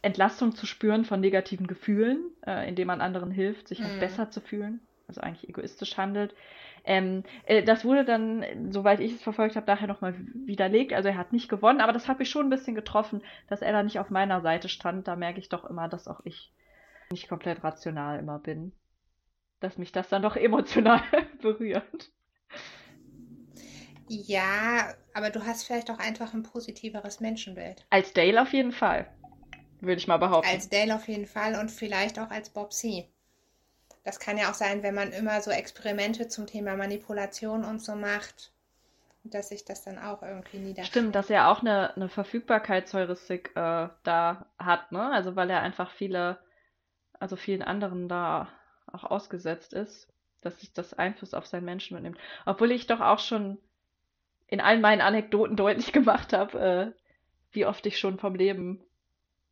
Entlastung 0.00 0.54
zu 0.54 0.64
spüren 0.64 1.04
von 1.04 1.20
negativen 1.20 1.66
Gefühlen, 1.66 2.22
äh, 2.46 2.66
indem 2.66 2.86
man 2.86 3.02
anderen 3.02 3.30
hilft, 3.30 3.68
sich 3.68 3.82
halt 3.82 3.96
mhm. 3.96 4.00
besser 4.00 4.30
zu 4.30 4.40
fühlen, 4.40 4.80
also 5.10 5.20
eigentlich 5.20 5.48
egoistisch 5.48 5.96
handelt. 5.96 6.34
Ähm, 6.84 7.24
äh, 7.44 7.62
das 7.62 7.84
wurde 7.84 8.04
dann, 8.04 8.72
soweit 8.72 9.00
ich 9.00 9.12
es 9.12 9.22
verfolgt 9.22 9.56
habe, 9.56 9.66
nachher 9.66 9.88
nochmal 9.88 10.14
widerlegt. 10.34 10.92
Also 10.92 11.08
er 11.08 11.16
hat 11.16 11.32
nicht 11.32 11.48
gewonnen, 11.48 11.80
aber 11.80 11.92
das 11.92 12.08
hat 12.08 12.18
mich 12.18 12.30
schon 12.30 12.46
ein 12.46 12.50
bisschen 12.50 12.74
getroffen, 12.74 13.22
dass 13.48 13.60
er 13.60 13.72
da 13.72 13.82
nicht 13.82 13.98
auf 13.98 14.10
meiner 14.10 14.40
Seite 14.40 14.68
stand. 14.68 15.08
Da 15.08 15.16
merke 15.16 15.40
ich 15.40 15.48
doch 15.48 15.64
immer, 15.64 15.88
dass 15.88 16.08
auch 16.08 16.20
ich 16.24 16.52
nicht 17.10 17.28
komplett 17.28 17.62
rational 17.64 18.18
immer 18.18 18.38
bin. 18.38 18.72
Dass 19.58 19.76
mich 19.76 19.92
das 19.92 20.08
dann 20.08 20.22
doch 20.22 20.36
emotional 20.36 21.02
berührt. 21.42 22.10
Ja, 24.08 24.94
aber 25.12 25.30
du 25.30 25.44
hast 25.44 25.64
vielleicht 25.64 25.90
auch 25.90 25.98
einfach 25.98 26.34
ein 26.34 26.42
positiveres 26.42 27.20
Menschenbild. 27.20 27.84
Als 27.90 28.12
Dale 28.12 28.42
auf 28.42 28.52
jeden 28.52 28.72
Fall, 28.72 29.06
würde 29.80 29.98
ich 29.98 30.08
mal 30.08 30.16
behaupten. 30.16 30.50
Als 30.50 30.68
Dale 30.68 30.94
auf 30.94 31.06
jeden 31.08 31.26
Fall 31.26 31.56
und 31.60 31.70
vielleicht 31.70 32.18
auch 32.18 32.30
als 32.30 32.50
Bob 32.50 32.72
C. 32.72 33.08
Das 34.10 34.18
kann 34.18 34.38
ja 34.38 34.50
auch 34.50 34.54
sein, 34.54 34.82
wenn 34.82 34.94
man 34.94 35.12
immer 35.12 35.40
so 35.40 35.52
Experimente 35.52 36.26
zum 36.26 36.46
Thema 36.46 36.76
Manipulation 36.76 37.64
und 37.64 37.80
so 37.80 37.94
macht, 37.94 38.50
dass 39.22 39.50
sich 39.50 39.64
das 39.64 39.84
dann 39.84 39.98
auch 39.98 40.22
irgendwie 40.22 40.58
niederschlägt. 40.58 40.88
Stimmt, 40.88 41.14
dass 41.14 41.30
er 41.30 41.48
auch 41.48 41.60
eine, 41.60 41.94
eine 41.94 42.08
Verfügbarkeitsheuristik 42.08 43.50
äh, 43.54 43.88
da 44.02 44.46
hat, 44.58 44.90
ne? 44.90 45.12
Also 45.12 45.36
weil 45.36 45.48
er 45.50 45.62
einfach 45.62 45.92
viele 45.92 46.38
also 47.20 47.36
vielen 47.36 47.62
anderen 47.62 48.08
da 48.08 48.48
auch 48.86 49.04
ausgesetzt 49.04 49.74
ist, 49.74 50.12
dass 50.40 50.58
sich 50.58 50.72
das 50.72 50.94
Einfluss 50.94 51.34
auf 51.34 51.46
seinen 51.46 51.66
Menschen 51.66 51.94
mitnimmt. 51.94 52.18
Obwohl 52.46 52.72
ich 52.72 52.88
doch 52.88 53.00
auch 53.00 53.20
schon 53.20 53.58
in 54.48 54.60
allen 54.60 54.80
meinen 54.80 55.02
Anekdoten 55.02 55.54
deutlich 55.54 55.92
gemacht 55.92 56.32
habe, 56.32 56.58
äh, 56.58 57.00
wie 57.52 57.66
oft 57.66 57.86
ich 57.86 57.98
schon 57.98 58.18
vom 58.18 58.34
Leben 58.34 58.82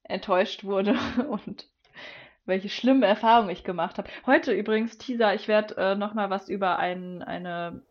enttäuscht 0.02 0.64
wurde 0.64 0.98
und 1.28 1.68
welche 2.48 2.68
schlimme 2.68 3.06
Erfahrungen 3.06 3.50
ich 3.50 3.62
gemacht 3.62 3.98
habe. 3.98 4.08
Heute 4.26 4.52
übrigens, 4.52 4.98
Teaser, 4.98 5.34
ich 5.34 5.46
werde 5.46 5.76
äh, 5.76 5.94
nochmal 5.94 6.30
was 6.30 6.48
über 6.48 6.78
ein, 6.78 7.22
eine 7.22 7.82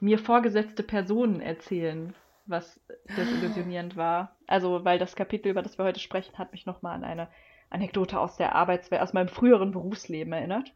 mir 0.00 0.18
vorgesetzte 0.18 0.82
Person 0.82 1.40
erzählen, 1.40 2.14
was 2.46 2.80
desillusionierend 3.16 3.96
war. 3.96 4.36
Also, 4.46 4.84
weil 4.84 4.98
das 4.98 5.16
Kapitel, 5.16 5.48
über 5.48 5.62
das 5.62 5.78
wir 5.78 5.84
heute 5.84 6.00
sprechen, 6.00 6.38
hat 6.38 6.52
mich 6.52 6.66
nochmal 6.66 6.94
an 6.94 7.04
eine 7.04 7.28
Anekdote 7.70 8.18
aus 8.18 8.36
der 8.36 8.54
Arbeitswelt, 8.54 9.02
aus 9.02 9.12
meinem 9.12 9.28
früheren 9.28 9.72
Berufsleben 9.72 10.32
erinnert. 10.32 10.72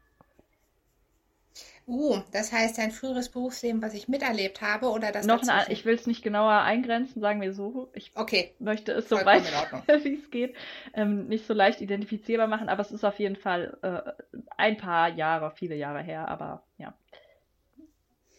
Uh, 1.85 2.21
das 2.31 2.53
heißt 2.53 2.79
ein 2.79 2.91
früheres 2.91 3.29
Berufsleben, 3.29 3.81
was 3.81 3.93
ich 3.93 4.07
miterlebt 4.07 4.61
habe, 4.61 4.89
oder 4.89 5.11
das 5.11 5.25
noch 5.25 5.41
eine, 5.45 5.71
Ich 5.71 5.83
will 5.83 5.95
es 5.95 6.07
nicht 6.07 6.23
genauer 6.23 6.61
eingrenzen, 6.61 7.19
sagen 7.21 7.41
wir 7.41 7.53
so. 7.53 7.89
Ich 7.93 8.11
okay. 8.15 8.55
möchte 8.59 8.93
es 8.93 9.09
so 9.09 9.17
weit, 9.17 9.43
wie 10.03 10.15
es 10.15 10.31
geht, 10.31 10.55
ähm, 10.93 11.27
nicht 11.27 11.45
so 11.45 11.53
leicht 11.53 11.81
identifizierbar 11.81 12.47
machen, 12.47 12.69
aber 12.69 12.81
es 12.81 12.91
ist 12.91 13.03
auf 13.03 13.19
jeden 13.19 13.35
Fall 13.35 13.77
äh, 13.81 14.37
ein 14.55 14.77
paar 14.77 15.09
Jahre, 15.09 15.51
viele 15.51 15.75
Jahre 15.75 16.01
her, 16.01 16.29
aber 16.29 16.63
ja. 16.77 16.93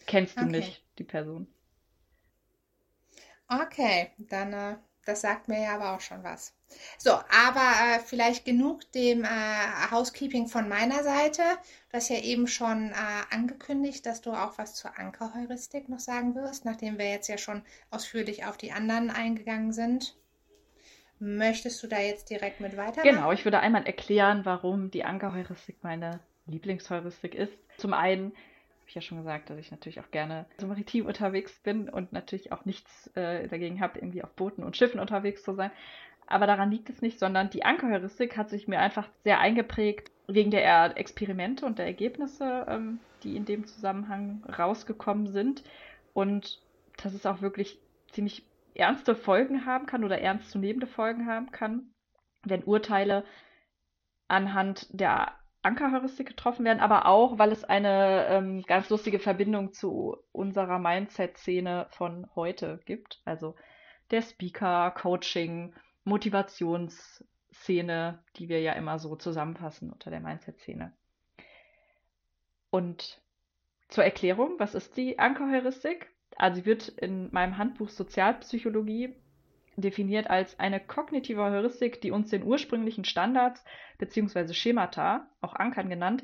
Kennst 0.07 0.37
du 0.37 0.41
okay. 0.41 0.51
nicht, 0.51 0.83
die 0.97 1.03
Person? 1.03 1.47
Okay, 3.47 4.11
dann 4.17 4.53
äh, 4.53 4.75
das 5.05 5.21
sagt 5.21 5.47
mir 5.47 5.61
ja 5.61 5.75
aber 5.75 5.95
auch 5.95 6.01
schon 6.01 6.23
was. 6.23 6.53
So, 6.97 7.11
aber 7.11 7.95
äh, 7.95 7.99
vielleicht 7.99 8.43
genug 8.43 8.91
dem 8.91 9.23
äh, 9.23 9.27
Housekeeping 9.91 10.47
von 10.47 10.67
meiner 10.67 11.03
Seite. 11.03 11.43
Du 11.89 11.97
hast 11.97 12.09
ja 12.09 12.17
eben 12.17 12.47
schon 12.47 12.91
äh, 12.91 13.33
angekündigt, 13.33 14.05
dass 14.05 14.21
du 14.21 14.31
auch 14.31 14.57
was 14.57 14.73
zur 14.73 14.97
Ankerheuristik 14.97 15.89
noch 15.89 15.99
sagen 15.99 16.35
wirst, 16.35 16.65
nachdem 16.65 16.97
wir 16.97 17.09
jetzt 17.09 17.27
ja 17.27 17.37
schon 17.37 17.61
ausführlich 17.91 18.45
auf 18.45 18.57
die 18.57 18.71
anderen 18.71 19.11
eingegangen 19.11 19.71
sind. 19.71 20.17
Möchtest 21.19 21.81
du 21.81 21.87
da 21.87 21.99
jetzt 21.99 22.29
direkt 22.29 22.59
mit 22.59 22.75
weitermachen? 22.75 23.15
Genau, 23.15 23.31
ich 23.31 23.45
würde 23.45 23.59
einmal 23.59 23.85
erklären, 23.85 24.43
warum 24.43 24.91
die 24.91 25.05
Ankerheuristik 25.05 25.77
meine 25.81 26.19
Lieblingsheuristik 26.45 27.35
ist. 27.35 27.53
Zum 27.77 27.93
einen 27.93 28.33
habe 28.85 28.89
ich 28.89 28.95
ja 28.95 29.01
schon 29.01 29.17
gesagt, 29.17 29.49
dass 29.49 29.57
ich 29.57 29.71
natürlich 29.71 29.99
auch 29.99 30.11
gerne 30.11 30.45
so 30.59 30.67
maritim 30.67 31.07
unterwegs 31.07 31.59
bin 31.63 31.89
und 31.89 32.13
natürlich 32.13 32.51
auch 32.51 32.65
nichts 32.65 33.07
äh, 33.15 33.47
dagegen 33.47 33.81
habe, 33.81 33.97
irgendwie 33.97 34.23
auf 34.23 34.29
Booten 34.33 34.63
und 34.63 34.77
Schiffen 34.77 34.99
unterwegs 34.99 35.41
zu 35.41 35.55
sein. 35.55 35.71
Aber 36.27 36.45
daran 36.45 36.69
liegt 36.69 36.91
es 36.91 37.01
nicht, 37.01 37.17
sondern 37.17 37.49
die 37.49 37.65
Ankerheuristik 37.65 38.37
hat 38.37 38.51
sich 38.51 38.67
mir 38.67 38.79
einfach 38.79 39.09
sehr 39.23 39.39
eingeprägt 39.39 40.11
wegen 40.27 40.51
der 40.51 40.95
Experimente 40.97 41.65
und 41.65 41.79
der 41.79 41.87
Ergebnisse, 41.87 42.67
ähm, 42.69 42.99
die 43.23 43.35
in 43.35 43.45
dem 43.45 43.65
Zusammenhang 43.65 44.43
rausgekommen 44.45 45.27
sind. 45.27 45.63
Und 46.13 46.61
dass 47.01 47.15
es 47.15 47.25
auch 47.25 47.41
wirklich 47.41 47.79
ziemlich 48.11 48.45
ernste 48.75 49.15
Folgen 49.15 49.65
haben 49.65 49.87
kann 49.87 50.03
oder 50.03 50.19
ernstzunehmende 50.19 50.85
Folgen 50.85 51.25
haben 51.25 51.51
kann, 51.51 51.89
wenn 52.43 52.63
Urteile 52.63 53.23
anhand 54.27 54.87
der 54.91 55.33
Ankerheuristik 55.65 56.27
getroffen 56.27 56.63
werden, 56.63 56.79
aber 56.79 57.07
auch, 57.07 57.37
weil 57.39 57.51
es 57.51 57.63
eine 57.63 58.27
ähm, 58.27 58.61
ganz 58.63 58.87
lustige 58.89 59.17
Verbindung 59.19 59.73
zu 59.73 60.15
unserer 60.31 60.77
Mindset-Szene 60.79 61.87
von 61.89 62.29
heute 62.35 62.79
gibt. 62.85 63.21
Also 63.25 63.55
der 64.11 64.21
Speaker, 64.21 64.91
Coaching, 64.91 65.73
Motivationsszene, 66.03 68.23
die 68.35 68.47
wir 68.47 68.61
ja 68.61 68.73
immer 68.73 68.99
so 68.99 69.15
zusammenfassen 69.15 69.91
unter 69.91 70.11
der 70.11 70.19
Mindset-Szene. 70.19 70.93
Und 72.69 73.23
zur 73.87 74.03
Erklärung, 74.03 74.59
was 74.59 74.75
ist 74.75 74.95
die 74.97 75.17
Ankerheuristik? 75.17 76.11
Also 76.37 76.61
sie 76.61 76.65
wird 76.65 76.89
in 76.89 77.31
meinem 77.31 77.57
Handbuch 77.57 77.89
Sozialpsychologie 77.89 79.15
definiert 79.75 80.29
als 80.29 80.59
eine 80.59 80.79
kognitive 80.79 81.41
Heuristik, 81.41 82.01
die 82.01 82.11
uns 82.11 82.29
den 82.29 82.43
ursprünglichen 82.43 83.05
Standards 83.05 83.63
bzw. 83.97 84.53
Schemata, 84.53 85.27
auch 85.41 85.53
Ankern 85.53 85.89
genannt, 85.89 86.23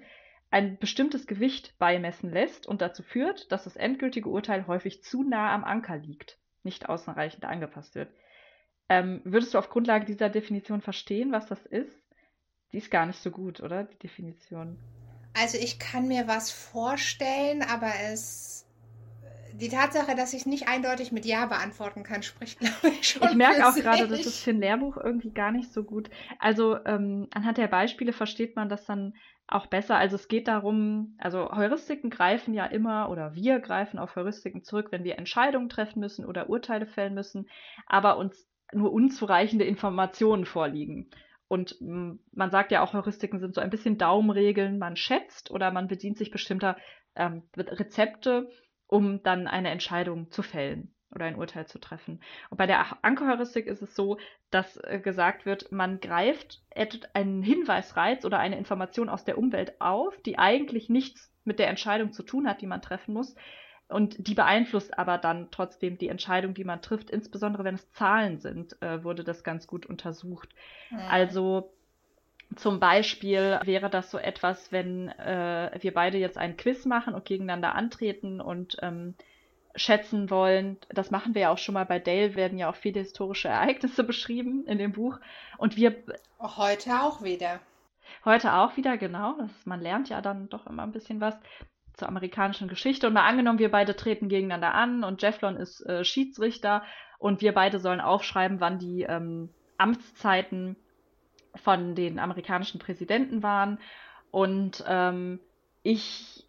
ein 0.50 0.78
bestimmtes 0.78 1.28
Gewicht 1.28 1.78
beimessen 1.80 2.30
lässt 2.30 2.68
und 2.68 2.82
dazu 2.82 3.04
führt, 3.04 3.52
dass 3.52 3.64
das 3.64 3.78
endgültige 3.78 4.30
Urteil 4.30 4.68
häufig 4.68 5.04
zu 5.04 5.24
nah 5.24 5.54
am 5.54 5.64
Anker 5.64 5.98
liegt, 5.98 6.38
nicht 6.64 6.90
ausreichend 6.90 7.46
angepasst 7.46 7.96
wird. 7.96 8.12
Ähm, 8.90 9.22
würdest 9.24 9.54
du 9.54 9.58
auf 9.58 9.70
Grundlage 9.70 10.06
dieser 10.06 10.30
Definition 10.30 10.82
verstehen, 10.82 11.32
was 11.32 11.46
das 11.46 11.66
ist? 11.66 11.96
Die 12.74 12.78
ist 12.78 12.92
gar 12.92 13.06
nicht 13.06 13.20
so 13.20 13.32
gut, 13.32 13.62
oder? 13.62 13.86
Die 13.86 13.98
Definition. 13.98 14.78
Also 15.34 15.58
ich 15.58 15.80
kann 15.80 16.10
mir 16.10 16.28
was 16.28 16.52
vorstellen, 16.52 17.64
aber 17.64 17.92
es 18.12 18.61
die 19.54 19.70
Tatsache, 19.70 20.16
dass 20.16 20.34
ich 20.34 20.46
nicht 20.46 20.68
eindeutig 20.68 21.12
mit 21.12 21.26
Ja 21.26 21.46
beantworten 21.46 22.04
kann, 22.04 22.24
spricht, 22.24 22.60
glaube 22.60 22.90
ich, 22.90 23.08
schon. 23.08 23.28
Ich 23.28 23.36
merke 23.36 23.68
auch 23.68 23.76
gerade, 23.76 24.08
das 24.08 24.26
ist 24.26 24.44
für 24.44 24.52
ein 24.52 24.60
Lehrbuch 24.60 24.98
irgendwie 24.98 25.32
gar 25.32 25.52
nicht 25.52 25.72
so 25.74 25.84
gut. 25.84 26.10
Also 26.40 26.78
ähm, 26.86 27.28
anhand 27.34 27.58
der 27.58 27.68
Beispiele 27.68 28.14
versteht 28.14 28.56
man 28.56 28.70
das 28.70 28.86
dann 28.86 29.14
auch 29.48 29.68
besser. 29.68 29.98
Also 29.98 30.16
es 30.16 30.28
geht 30.28 30.48
darum, 30.48 31.16
also 31.18 31.52
Heuristiken 31.52 32.10
greifen 32.10 32.54
ja 32.54 32.66
immer 32.66 33.10
oder 33.10 33.36
wir 33.36 33.60
greifen 33.60 34.00
auf 34.00 34.16
Heuristiken 34.16 34.64
zurück, 34.64 34.88
wenn 34.92 35.04
wir 35.04 35.18
Entscheidungen 35.18 35.70
treffen 35.70 36.00
müssen 36.00 36.26
oder 36.26 36.50
Urteile 36.50 36.86
fällen 36.86 37.14
müssen, 37.14 37.50
aber 37.86 38.18
uns 38.18 38.48
nur 38.74 38.94
unzureichende 38.94 39.66
Informationen 39.66 40.46
vorliegen. 40.46 41.10
Und 41.50 41.76
man 41.82 42.50
sagt 42.50 42.72
ja 42.72 42.82
auch, 42.82 42.94
Heuristiken 42.94 43.42
sind 43.42 43.56
so 43.56 43.60
ein 43.60 43.70
bisschen 43.70 43.98
Daumenregeln. 43.98 44.80
Man 44.80 44.96
schätzt 44.96 45.52
oder 45.52 45.70
man 45.72 45.90
bedient 45.90 46.18
sich 46.18 46.32
bestimmter 46.32 46.78
ähm, 47.14 47.44
Rezepte, 47.58 48.50
um 48.92 49.24
dann 49.24 49.48
eine 49.48 49.70
Entscheidung 49.70 50.30
zu 50.32 50.44
fällen 50.44 50.94
oder 51.16 51.26
ein 51.26 51.38
Urteil 51.38 51.66
zu 51.66 51.80
treffen. 51.80 52.22
Und 52.50 52.58
bei 52.58 52.68
der 52.68 53.04
Ankerheuristik 53.04 53.66
ist 53.68 53.82
es 53.82 53.96
so, 53.96 54.18
dass 54.50 54.78
äh, 54.78 55.00
gesagt 55.00 55.46
wird, 55.46 55.72
man 55.72 56.02
greift 56.02 56.62
einen 57.14 57.42
Hinweisreiz 57.42 58.26
oder 58.26 58.40
eine 58.40 58.58
Information 58.58 59.08
aus 59.08 59.24
der 59.24 59.38
Umwelt 59.38 59.80
auf, 59.80 60.16
die 60.24 60.38
eigentlich 60.38 60.90
nichts 60.90 61.34
mit 61.46 61.58
der 61.58 61.70
Entscheidung 61.70 62.12
zu 62.12 62.24
tun 62.24 62.48
hat, 62.48 62.62
die 62.62 62.68
man 62.68 62.82
treffen 62.82 63.14
muss. 63.14 63.34
Und 63.88 64.28
die 64.28 64.36
beeinflusst 64.36 64.98
aber 64.98 65.18
dann 65.18 65.50
trotzdem 65.52 65.98
die 65.98 66.10
Entscheidung, 66.10 66.54
die 66.54 66.64
man 66.64 66.82
trifft, 66.82 67.10
insbesondere 67.10 67.64
wenn 67.64 67.76
es 67.76 67.92
Zahlen 67.92 68.40
sind, 68.40 68.82
äh, 68.82 69.04
wurde 69.04 69.24
das 69.24 69.44
ganz 69.44 69.68
gut 69.68 69.86
untersucht. 69.86 70.50
Mhm. 70.90 71.00
Also 71.10 71.74
zum 72.56 72.80
Beispiel 72.80 73.60
wäre 73.64 73.90
das 73.90 74.12
so 74.12 74.18
etwas, 74.18 74.72
wenn 74.72 75.10
äh, 75.10 75.72
wir 75.80 75.94
beide 75.94 76.18
jetzt 76.18 76.38
einen 76.38 76.58
Quiz 76.58 76.86
machen 76.86 77.14
und 77.14 77.26
gegeneinander 77.26 77.76
antreten 77.76 78.42
und 78.42 78.78
ähm, 78.82 79.16
schätzen 79.76 80.30
wollen. 80.30 80.78
Das 80.90 81.12
machen 81.12 81.34
wir 81.34 81.44
ja 81.44 81.50
auch 81.52 81.58
schon 81.58 81.74
mal 81.74 81.86
bei 81.86 82.00
Dale, 82.00 82.36
werden 82.36 82.58
ja 82.58 82.70
auch 82.70 82.76
viele 82.76 83.00
historische 83.00 83.48
Ereignisse 83.48 84.04
beschrieben 84.06 84.66
in 84.68 84.78
dem 84.78 84.92
Buch. 84.92 85.20
Und 85.58 85.78
wir. 85.78 85.96
Heute 86.40 87.02
auch 87.02 87.22
wieder. 87.22 87.60
Heute 88.26 88.54
auch 88.54 88.76
wieder, 88.78 88.98
genau. 88.98 89.36
Das, 89.40 89.66
man 89.66 89.80
lernt 89.80 90.10
ja 90.10 90.22
dann 90.22 90.50
doch 90.50 90.68
immer 90.68 90.84
ein 90.84 90.92
bisschen 90.92 91.22
was 91.22 91.36
zur 91.94 92.08
amerikanischen 92.08 92.68
Geschichte. 92.68 93.08
Und 93.08 93.14
mal 93.14 93.28
angenommen, 93.28 93.60
wir 93.60 93.72
beide 93.72 93.96
treten 93.96 94.30
gegeneinander 94.30 94.74
an 94.74 95.04
und 95.04 95.22
Jefflon 95.22 95.56
ist 95.56 95.82
äh, 95.86 96.04
Schiedsrichter 96.04 96.84
und 97.20 97.42
wir 97.42 97.54
beide 97.54 97.80
sollen 97.80 98.02
aufschreiben, 98.02 98.60
wann 98.60 98.80
die 98.80 99.04
ähm, 99.04 99.50
Amtszeiten 99.78 100.76
von 101.56 101.96
den 101.96 102.20
amerikanischen 102.20 102.80
Präsidenten 102.80 103.44
waren. 103.44 103.80
Und 104.32 104.84
ähm, 104.88 105.40
ich 105.84 106.46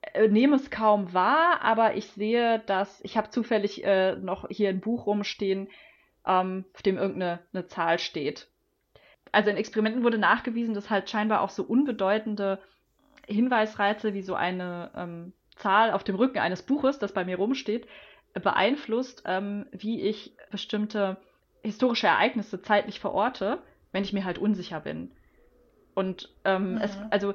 äh, 0.00 0.28
nehme 0.28 0.56
es 0.56 0.70
kaum 0.70 1.12
wahr, 1.12 1.60
aber 1.62 1.94
ich 1.94 2.06
sehe, 2.06 2.60
dass 2.66 3.00
ich 3.02 3.16
habe 3.16 3.30
zufällig 3.30 3.84
äh, 3.84 4.16
noch 4.16 4.48
hier 4.48 4.70
ein 4.70 4.80
Buch 4.80 5.06
rumstehen, 5.06 5.68
ähm, 6.26 6.64
auf 6.74 6.82
dem 6.82 6.96
irgendeine 6.96 7.40
eine 7.52 7.66
Zahl 7.66 7.98
steht. 7.98 8.48
Also 9.32 9.50
in 9.50 9.56
Experimenten 9.56 10.02
wurde 10.02 10.18
nachgewiesen, 10.18 10.74
dass 10.74 10.90
halt 10.90 11.10
scheinbar 11.10 11.42
auch 11.42 11.50
so 11.50 11.62
unbedeutende 11.62 12.58
Hinweisreize 13.26 14.14
wie 14.14 14.22
so 14.22 14.34
eine 14.34 14.90
ähm, 14.96 15.32
Zahl 15.56 15.90
auf 15.90 16.04
dem 16.04 16.16
Rücken 16.16 16.38
eines 16.38 16.62
Buches, 16.62 16.98
das 16.98 17.12
bei 17.12 17.24
mir 17.24 17.36
rumsteht, 17.36 17.86
beeinflusst, 18.34 19.24
ähm, 19.26 19.66
wie 19.72 20.02
ich 20.02 20.36
bestimmte 20.50 21.16
historische 21.62 22.06
Ereignisse 22.06 22.62
zeitlich 22.62 23.00
verorte, 23.00 23.58
wenn 23.96 24.04
ich 24.04 24.12
mir 24.12 24.26
halt 24.26 24.36
unsicher 24.36 24.80
bin. 24.80 25.10
Und 25.94 26.28
ähm, 26.44 26.72
mhm. 26.72 26.80
es, 26.82 26.98
also 27.08 27.32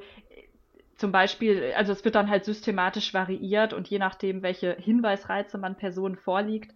zum 0.96 1.12
Beispiel, 1.12 1.74
also 1.76 1.92
es 1.92 2.06
wird 2.06 2.14
dann 2.14 2.30
halt 2.30 2.46
systematisch 2.46 3.16
variiert 3.16 3.74
und 3.74 3.88
je 3.88 3.98
nachdem, 3.98 4.44
welche 4.44 4.76
Hinweisreize 4.76 5.58
man 5.58 5.76
Personen 5.76 6.18
vorliegt, 6.18 6.72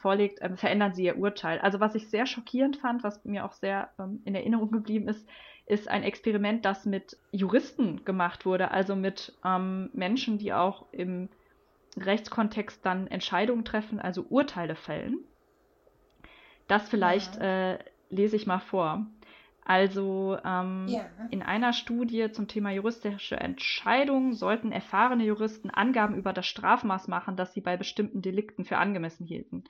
vorlegt, 0.00 0.40
ähm, 0.42 0.56
verändern 0.56 0.92
sie 0.92 1.04
ihr 1.04 1.16
Urteil. 1.16 1.60
Also 1.60 1.78
was 1.78 1.94
ich 1.94 2.08
sehr 2.08 2.26
schockierend 2.26 2.78
fand, 2.78 3.04
was 3.04 3.24
mir 3.24 3.44
auch 3.44 3.52
sehr 3.52 3.90
ähm, 4.00 4.20
in 4.24 4.34
Erinnerung 4.34 4.72
geblieben 4.72 5.06
ist, 5.06 5.24
ist 5.66 5.86
ein 5.86 6.02
Experiment, 6.02 6.64
das 6.64 6.84
mit 6.84 7.16
Juristen 7.30 8.04
gemacht 8.04 8.44
wurde, 8.44 8.72
also 8.72 8.96
mit 8.96 9.38
ähm, 9.44 9.90
Menschen, 9.92 10.38
die 10.38 10.52
auch 10.52 10.86
im 10.90 11.28
Rechtskontext 11.96 12.84
dann 12.84 13.06
Entscheidungen 13.06 13.64
treffen, 13.64 14.00
also 14.00 14.22
Urteile 14.28 14.74
fällen. 14.74 15.20
Das 16.66 16.88
vielleicht 16.88 17.36
ja. 17.36 17.74
äh, 17.74 17.78
lese 18.10 18.34
ich 18.34 18.46
mal 18.48 18.58
vor. 18.58 19.06
Also 19.68 20.38
ähm, 20.46 20.86
ja. 20.88 21.04
in 21.30 21.42
einer 21.42 21.74
Studie 21.74 22.32
zum 22.32 22.48
Thema 22.48 22.70
juristische 22.70 23.36
Entscheidungen 23.36 24.32
sollten 24.32 24.72
erfahrene 24.72 25.24
Juristen 25.24 25.68
Angaben 25.68 26.16
über 26.16 26.32
das 26.32 26.46
Strafmaß 26.46 27.06
machen, 27.06 27.36
das 27.36 27.52
sie 27.52 27.60
bei 27.60 27.76
bestimmten 27.76 28.22
Delikten 28.22 28.64
für 28.64 28.78
angemessen 28.78 29.26
hielten. 29.26 29.64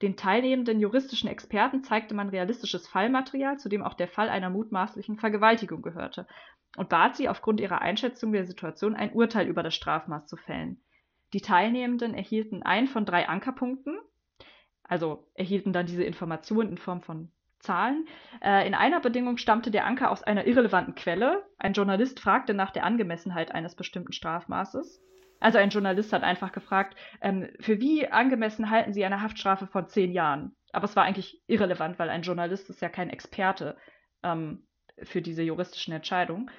Den 0.00 0.16
teilnehmenden 0.16 0.80
juristischen 0.80 1.28
Experten 1.28 1.84
zeigte 1.84 2.14
man 2.14 2.30
realistisches 2.30 2.88
Fallmaterial, 2.88 3.58
zu 3.58 3.68
dem 3.68 3.82
auch 3.82 3.92
der 3.92 4.08
Fall 4.08 4.30
einer 4.30 4.48
mutmaßlichen 4.48 5.18
Vergewaltigung 5.18 5.82
gehörte, 5.82 6.26
und 6.78 6.88
bat 6.88 7.14
sie 7.14 7.28
aufgrund 7.28 7.60
ihrer 7.60 7.82
Einschätzung 7.82 8.32
der 8.32 8.46
Situation 8.46 8.94
ein 8.94 9.12
Urteil 9.12 9.46
über 9.46 9.62
das 9.62 9.74
Strafmaß 9.74 10.26
zu 10.26 10.38
fällen. 10.38 10.80
Die 11.34 11.42
Teilnehmenden 11.42 12.14
erhielten 12.14 12.62
ein 12.62 12.86
von 12.86 13.04
drei 13.04 13.28
Ankerpunkten, 13.28 13.98
also 14.84 15.28
erhielten 15.34 15.74
dann 15.74 15.84
diese 15.84 16.04
Informationen 16.04 16.70
in 16.70 16.78
Form 16.78 17.02
von 17.02 17.30
Zahlen. 17.64 18.06
Äh, 18.42 18.66
in 18.66 18.74
einer 18.74 19.00
Bedingung 19.00 19.36
stammte 19.38 19.70
der 19.70 19.86
Anker 19.86 20.10
aus 20.10 20.22
einer 20.22 20.46
irrelevanten 20.46 20.94
Quelle. 20.94 21.44
Ein 21.58 21.72
Journalist 21.72 22.20
fragte 22.20 22.54
nach 22.54 22.70
der 22.70 22.84
Angemessenheit 22.84 23.52
eines 23.52 23.74
bestimmten 23.74 24.12
Strafmaßes. 24.12 25.02
Also 25.40 25.58
ein 25.58 25.70
Journalist 25.70 26.12
hat 26.12 26.22
einfach 26.22 26.52
gefragt, 26.52 26.96
ähm, 27.20 27.48
für 27.60 27.80
wie 27.80 28.06
angemessen 28.08 28.70
halten 28.70 28.92
Sie 28.92 29.04
eine 29.04 29.20
Haftstrafe 29.20 29.66
von 29.66 29.88
zehn 29.88 30.12
Jahren? 30.12 30.54
Aber 30.72 30.84
es 30.84 30.96
war 30.96 31.04
eigentlich 31.04 31.42
irrelevant, 31.46 31.98
weil 31.98 32.10
ein 32.10 32.22
Journalist 32.22 32.70
ist 32.70 32.80
ja 32.80 32.88
kein 32.88 33.10
Experte 33.10 33.76
ähm, 34.22 34.66
für 35.02 35.22
diese 35.22 35.42
juristischen 35.42 35.92
Entscheidungen. 35.92 36.50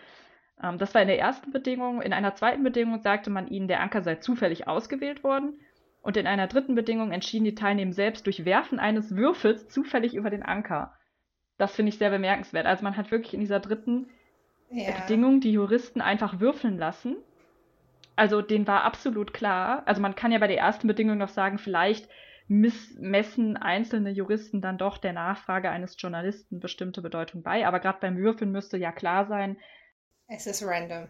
Ähm, 0.62 0.78
das 0.78 0.94
war 0.94 1.02
in 1.02 1.08
der 1.08 1.20
ersten 1.20 1.52
Bedingung. 1.52 2.02
In 2.02 2.14
einer 2.14 2.36
zweiten 2.36 2.64
Bedingung 2.64 3.00
sagte 3.00 3.30
man 3.30 3.48
ihnen, 3.48 3.68
der 3.68 3.82
Anker 3.82 4.02
sei 4.02 4.16
zufällig 4.16 4.68
ausgewählt 4.68 5.24
worden. 5.24 5.60
Und 6.06 6.18
in 6.18 6.28
einer 6.28 6.48
dritten 6.48 6.76
Bedingung 6.76 7.12
entschieden 7.12 7.46
die 7.46 7.56
Teilnehmer 7.56 7.94
selbst 7.94 8.26
durch 8.26 8.46
Werfen 8.46 8.80
eines 8.80 9.16
Würfels 9.16 9.68
zufällig 9.68 10.14
über 10.14 10.30
den 10.30 10.44
Anker. 10.44 10.94
Das 11.58 11.76
finde 11.76 11.90
ich 11.90 11.98
sehr 11.98 12.10
bemerkenswert. 12.10 12.66
Also 12.66 12.84
man 12.84 12.96
hat 12.96 13.12
wirklich 13.12 13.34
in 13.34 13.40
dieser 13.40 13.60
dritten 13.60 14.08
ja. 14.70 14.92
Bedingung 14.92 15.42
die 15.42 15.52
Juristen 15.52 16.02
einfach 16.02 16.40
würfeln 16.40 16.78
lassen 16.78 17.18
also 18.16 18.42
den 18.42 18.66
war 18.68 18.84
absolut 18.84 19.34
klar. 19.34 19.84
Also 19.86 20.02
man 20.02 20.16
kann 20.16 20.32
ja 20.32 20.40
bei 20.40 20.48
der 20.48 20.58
ersten 20.58 20.88
Bedingung 20.88 21.18
noch 21.18 21.30
sagen, 21.30 21.58
vielleicht 21.58 22.10
messen 22.48 23.58
einzelne 23.58 24.12
Juristen 24.12 24.62
dann 24.62 24.78
doch 24.78 25.00
der 25.00 25.14
Nachfrage 25.14 25.70
eines 25.70 25.96
Journalisten 26.00 26.60
bestimmte 26.60 27.02
Bedeutung 27.02 27.42
bei. 27.44 27.68
Aber 27.68 27.80
gerade 27.80 28.00
beim 28.00 28.18
Würfeln 28.18 28.52
müsste 28.52 28.78
ja 28.78 28.92
klar 28.92 29.26
sein. 29.26 29.58
Es 30.28 30.46
ist 30.48 30.64
random. 30.64 31.08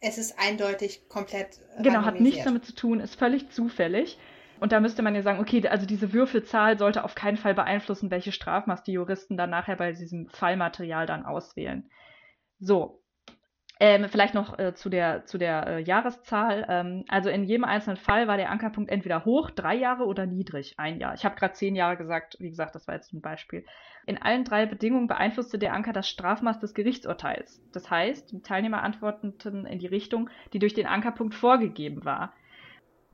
Es 0.00 0.16
ist 0.16 0.38
eindeutig 0.38 1.08
komplett. 1.08 1.58
Genau, 1.78 2.04
hat 2.04 2.20
nichts 2.20 2.44
damit 2.44 2.64
zu 2.64 2.74
tun, 2.74 3.00
ist 3.00 3.16
völlig 3.16 3.50
zufällig. 3.50 4.18
Und 4.58 4.72
da 4.72 4.80
müsste 4.80 5.02
man 5.02 5.14
ja 5.14 5.22
sagen, 5.22 5.40
okay, 5.40 5.66
also 5.68 5.86
diese 5.86 6.12
Würfelzahl 6.12 6.78
sollte 6.78 7.04
auf 7.04 7.14
keinen 7.14 7.38
Fall 7.38 7.54
beeinflussen, 7.54 8.10
welche 8.10 8.32
Strafmaß 8.32 8.82
die 8.82 8.92
Juristen 8.92 9.36
dann 9.36 9.50
nachher 9.50 9.76
bei 9.76 9.92
diesem 9.92 10.28
Fallmaterial 10.28 11.06
dann 11.06 11.24
auswählen. 11.24 11.90
So, 12.58 12.99
ähm, 13.82 14.06
vielleicht 14.10 14.34
noch 14.34 14.58
äh, 14.58 14.74
zu 14.74 14.90
der, 14.90 15.24
zu 15.24 15.38
der 15.38 15.66
äh, 15.66 15.82
Jahreszahl. 15.82 16.66
Ähm, 16.68 17.04
also 17.08 17.30
in 17.30 17.44
jedem 17.44 17.64
einzelnen 17.64 17.96
Fall 17.96 18.28
war 18.28 18.36
der 18.36 18.50
Ankerpunkt 18.50 18.90
entweder 18.90 19.24
hoch, 19.24 19.48
drei 19.50 19.74
Jahre 19.74 20.04
oder 20.04 20.26
niedrig, 20.26 20.74
ein 20.76 21.00
Jahr. 21.00 21.14
Ich 21.14 21.24
habe 21.24 21.34
gerade 21.34 21.54
zehn 21.54 21.74
Jahre 21.74 21.96
gesagt, 21.96 22.36
wie 22.40 22.50
gesagt, 22.50 22.74
das 22.74 22.86
war 22.86 22.94
jetzt 22.94 23.14
ein 23.14 23.22
Beispiel. 23.22 23.64
In 24.04 24.20
allen 24.20 24.44
drei 24.44 24.66
Bedingungen 24.66 25.08
beeinflusste 25.08 25.58
der 25.58 25.72
Anker 25.72 25.94
das 25.94 26.10
Strafmaß 26.10 26.60
des 26.60 26.74
Gerichtsurteils. 26.74 27.62
Das 27.72 27.90
heißt, 27.90 28.32
die 28.32 28.42
Teilnehmer 28.42 28.82
antworteten 28.82 29.64
in 29.64 29.78
die 29.78 29.86
Richtung, 29.86 30.28
die 30.52 30.58
durch 30.58 30.74
den 30.74 30.86
Ankerpunkt 30.86 31.34
vorgegeben 31.34 32.04
war. 32.04 32.34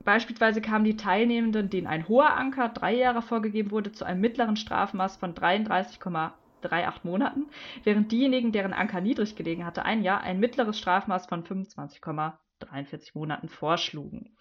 Beispielsweise 0.03 0.61
kamen 0.61 0.83
die 0.83 0.97
Teilnehmenden, 0.97 1.69
denen 1.69 1.87
ein 1.87 2.09
hoher 2.09 2.35
Anker 2.35 2.69
drei 2.69 2.93
Jahre 2.93 3.21
vorgegeben 3.21 3.71
wurde, 3.71 3.93
zu 3.93 4.03
einem 4.03 4.19
mittleren 4.19 4.57
Strafmaß 4.57 5.15
von 5.15 5.33
33,8 5.33 6.31
drei, 6.67 6.87
acht 6.87 7.05
Monaten, 7.05 7.47
während 7.83 8.11
diejenigen, 8.11 8.51
deren 8.51 8.73
Anker 8.73 9.01
niedrig 9.01 9.35
gelegen 9.35 9.65
hatte, 9.65 9.83
ein 9.85 10.03
Jahr 10.03 10.21
ein 10.21 10.39
mittleres 10.39 10.77
Strafmaß 10.77 11.27
von 11.27 11.43
25,43 11.43 13.11
Monaten 13.13 13.49
vorschlugen. 13.49 14.35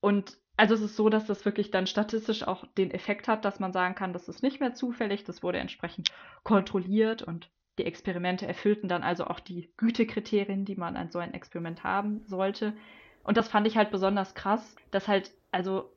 Und 0.00 0.38
also 0.56 0.74
es 0.74 0.80
ist 0.80 0.96
so, 0.96 1.08
dass 1.08 1.26
das 1.26 1.44
wirklich 1.44 1.70
dann 1.70 1.86
statistisch 1.86 2.42
auch 2.42 2.64
den 2.78 2.90
Effekt 2.90 3.28
hat, 3.28 3.44
dass 3.44 3.60
man 3.60 3.72
sagen 3.72 3.94
kann, 3.94 4.12
das 4.12 4.28
ist 4.28 4.42
nicht 4.42 4.60
mehr 4.60 4.74
zufällig, 4.74 5.24
das 5.24 5.42
wurde 5.42 5.58
entsprechend 5.58 6.10
kontrolliert 6.44 7.22
und 7.22 7.50
die 7.78 7.84
Experimente 7.84 8.46
erfüllten 8.46 8.88
dann 8.88 9.02
also 9.02 9.26
auch 9.26 9.40
die 9.40 9.70
Gütekriterien, 9.76 10.64
die 10.64 10.76
man 10.76 10.96
an 10.96 11.10
so 11.10 11.18
ein 11.18 11.34
Experiment 11.34 11.84
haben 11.84 12.22
sollte. 12.24 12.74
Und 13.22 13.36
das 13.36 13.48
fand 13.48 13.66
ich 13.66 13.76
halt 13.76 13.90
besonders 13.90 14.34
krass, 14.34 14.76
dass 14.90 15.08
halt, 15.08 15.30
also 15.52 15.90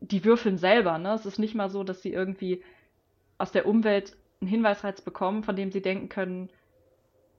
die 0.00 0.24
würfeln 0.24 0.56
selber, 0.56 0.98
ne? 0.98 1.14
Es 1.14 1.26
ist 1.26 1.38
nicht 1.38 1.54
mal 1.54 1.68
so, 1.68 1.82
dass 1.82 2.00
sie 2.02 2.12
irgendwie 2.12 2.62
aus 3.38 3.50
der 3.50 3.66
Umwelt 3.66 4.16
einen 4.40 4.48
Hinweisreiz 4.48 5.00
bekommen, 5.00 5.42
von 5.42 5.56
dem 5.56 5.70
sie 5.70 5.82
denken 5.82 6.08
können, 6.08 6.50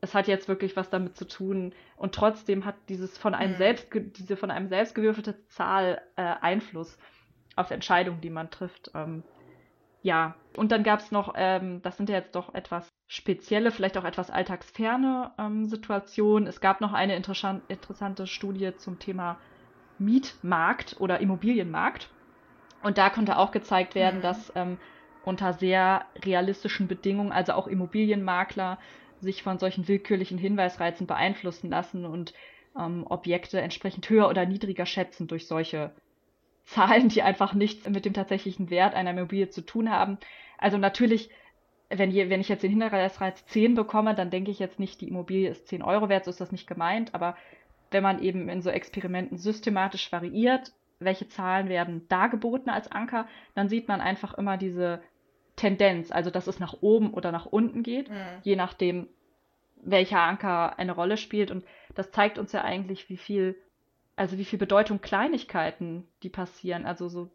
es 0.01 0.15
hat 0.15 0.27
jetzt 0.27 0.47
wirklich 0.47 0.75
was 0.75 0.89
damit 0.89 1.15
zu 1.15 1.27
tun. 1.27 1.73
Und 1.95 2.15
trotzdem 2.15 2.65
hat 2.65 2.75
dieses 2.89 3.17
von 3.17 3.35
einem 3.35 3.53
mhm. 3.53 3.57
selbst, 3.57 3.87
diese 3.93 4.35
von 4.35 4.51
einem 4.51 4.67
selbst 4.67 4.95
gewürfelte 4.95 5.45
Zahl 5.47 6.01
äh, 6.15 6.23
Einfluss 6.41 6.97
auf 7.55 7.69
Entscheidungen, 7.71 8.21
die 8.21 8.31
man 8.31 8.49
trifft. 8.49 8.91
Ähm, 8.95 9.23
ja, 10.01 10.35
und 10.57 10.71
dann 10.71 10.83
gab 10.83 10.99
es 10.99 11.11
noch, 11.11 11.33
ähm, 11.37 11.81
das 11.83 11.97
sind 11.97 12.09
ja 12.09 12.15
jetzt 12.15 12.35
doch 12.35 12.55
etwas 12.55 12.89
spezielle, 13.07 13.71
vielleicht 13.71 13.97
auch 13.97 14.03
etwas 14.03 14.31
alltagsferne 14.31 15.31
ähm, 15.37 15.65
Situationen. 15.65 16.47
Es 16.47 16.59
gab 16.59 16.81
noch 16.81 16.93
eine 16.93 17.15
interessante 17.15 18.25
Studie 18.25 18.75
zum 18.77 18.97
Thema 18.97 19.37
Mietmarkt 19.99 20.95
oder 20.99 21.19
Immobilienmarkt. 21.19 22.09
Und 22.81 22.97
da 22.97 23.11
konnte 23.11 23.37
auch 23.37 23.51
gezeigt 23.51 23.93
werden, 23.93 24.17
mhm. 24.17 24.23
dass 24.23 24.51
ähm, 24.55 24.79
unter 25.25 25.53
sehr 25.53 26.05
realistischen 26.23 26.87
Bedingungen, 26.87 27.31
also 27.31 27.53
auch 27.53 27.67
Immobilienmakler, 27.67 28.79
sich 29.19 29.43
von 29.43 29.59
solchen 29.59 29.87
willkürlichen 29.87 30.37
Hinweisreizen 30.37 31.07
beeinflussen 31.07 31.69
lassen 31.69 32.05
und 32.05 32.33
ähm, 32.79 33.05
Objekte 33.07 33.61
entsprechend 33.61 34.09
höher 34.09 34.29
oder 34.29 34.45
niedriger 34.45 34.85
schätzen 34.85 35.27
durch 35.27 35.47
solche 35.47 35.91
Zahlen, 36.63 37.09
die 37.09 37.21
einfach 37.21 37.53
nichts 37.53 37.87
mit 37.89 38.05
dem 38.05 38.13
tatsächlichen 38.13 38.69
Wert 38.69 38.95
einer 38.95 39.11
Immobilie 39.11 39.49
zu 39.49 39.61
tun 39.61 39.89
haben. 39.89 40.17
Also 40.57 40.77
natürlich, 40.77 41.29
wenn, 41.89 42.11
je, 42.11 42.29
wenn 42.29 42.41
ich 42.41 42.49
jetzt 42.49 42.63
den 42.63 42.71
Hinweisreiz 42.71 43.45
10 43.47 43.75
bekomme, 43.75 44.15
dann 44.15 44.29
denke 44.29 44.51
ich 44.51 44.59
jetzt 44.59 44.79
nicht, 44.79 45.01
die 45.01 45.09
Immobilie 45.09 45.49
ist 45.49 45.67
10 45.67 45.81
Euro 45.83 46.09
wert, 46.09 46.25
so 46.25 46.31
ist 46.31 46.41
das 46.41 46.51
nicht 46.51 46.67
gemeint, 46.67 47.13
aber 47.13 47.35
wenn 47.89 48.03
man 48.03 48.21
eben 48.21 48.47
in 48.47 48.61
so 48.61 48.69
Experimenten 48.69 49.37
systematisch 49.37 50.11
variiert, 50.11 50.71
welche 50.99 51.27
Zahlen 51.27 51.67
werden 51.67 52.07
dargeboten 52.07 52.69
als 52.69 52.89
Anker, 52.91 53.27
dann 53.53 53.67
sieht 53.67 53.87
man 53.87 54.01
einfach 54.01 54.35
immer 54.35 54.57
diese 54.57 55.01
Tendenz, 55.61 56.11
also 56.11 56.31
dass 56.31 56.47
es 56.47 56.59
nach 56.59 56.73
oben 56.81 57.13
oder 57.13 57.31
nach 57.31 57.45
unten 57.45 57.83
geht, 57.83 58.09
mhm. 58.09 58.15
je 58.41 58.55
nachdem, 58.55 59.07
welcher 59.75 60.19
Anker 60.19 60.79
eine 60.79 60.93
Rolle 60.93 61.17
spielt. 61.17 61.51
Und 61.51 61.63
das 61.93 62.09
zeigt 62.09 62.39
uns 62.39 62.51
ja 62.51 62.63
eigentlich, 62.63 63.09
wie 63.09 63.17
viel, 63.17 63.55
also 64.15 64.39
wie 64.39 64.45
viel 64.45 64.57
Bedeutung 64.57 65.01
Kleinigkeiten, 65.01 66.07
die 66.23 66.29
passieren, 66.29 66.87
also 66.87 67.09
so 67.09 67.29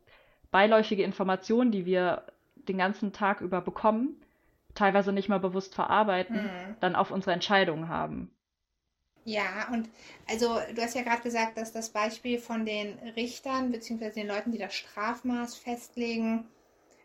beiläufige 0.51 1.05
Informationen, 1.05 1.71
die 1.71 1.87
wir 1.87 2.25
den 2.57 2.79
ganzen 2.79 3.13
Tag 3.13 3.43
über 3.43 3.61
bekommen, 3.61 4.21
teilweise 4.75 5.13
nicht 5.13 5.29
mal 5.29 5.39
bewusst 5.39 5.77
verarbeiten, 5.77 6.47
mhm. 6.47 6.77
dann 6.81 6.97
auf 6.97 7.13
unsere 7.13 7.33
Entscheidungen 7.33 7.89
haben. 7.89 8.33
Ja, 9.25 9.69
und 9.73 9.89
also 10.29 10.59
du 10.75 10.83
hast 10.83 10.97
ja 10.97 11.03
gerade 11.03 11.23
gesagt, 11.23 11.59
dass 11.59 11.73
das 11.73 11.91
Beispiel 11.91 12.41
von 12.41 12.65
den 12.65 12.99
Richtern 13.15 13.71
bzw. 13.71 14.11
den 14.11 14.27
Leuten, 14.27 14.51
die 14.51 14.59
das 14.59 14.75
Strafmaß 14.75 15.57
festlegen, 15.57 16.49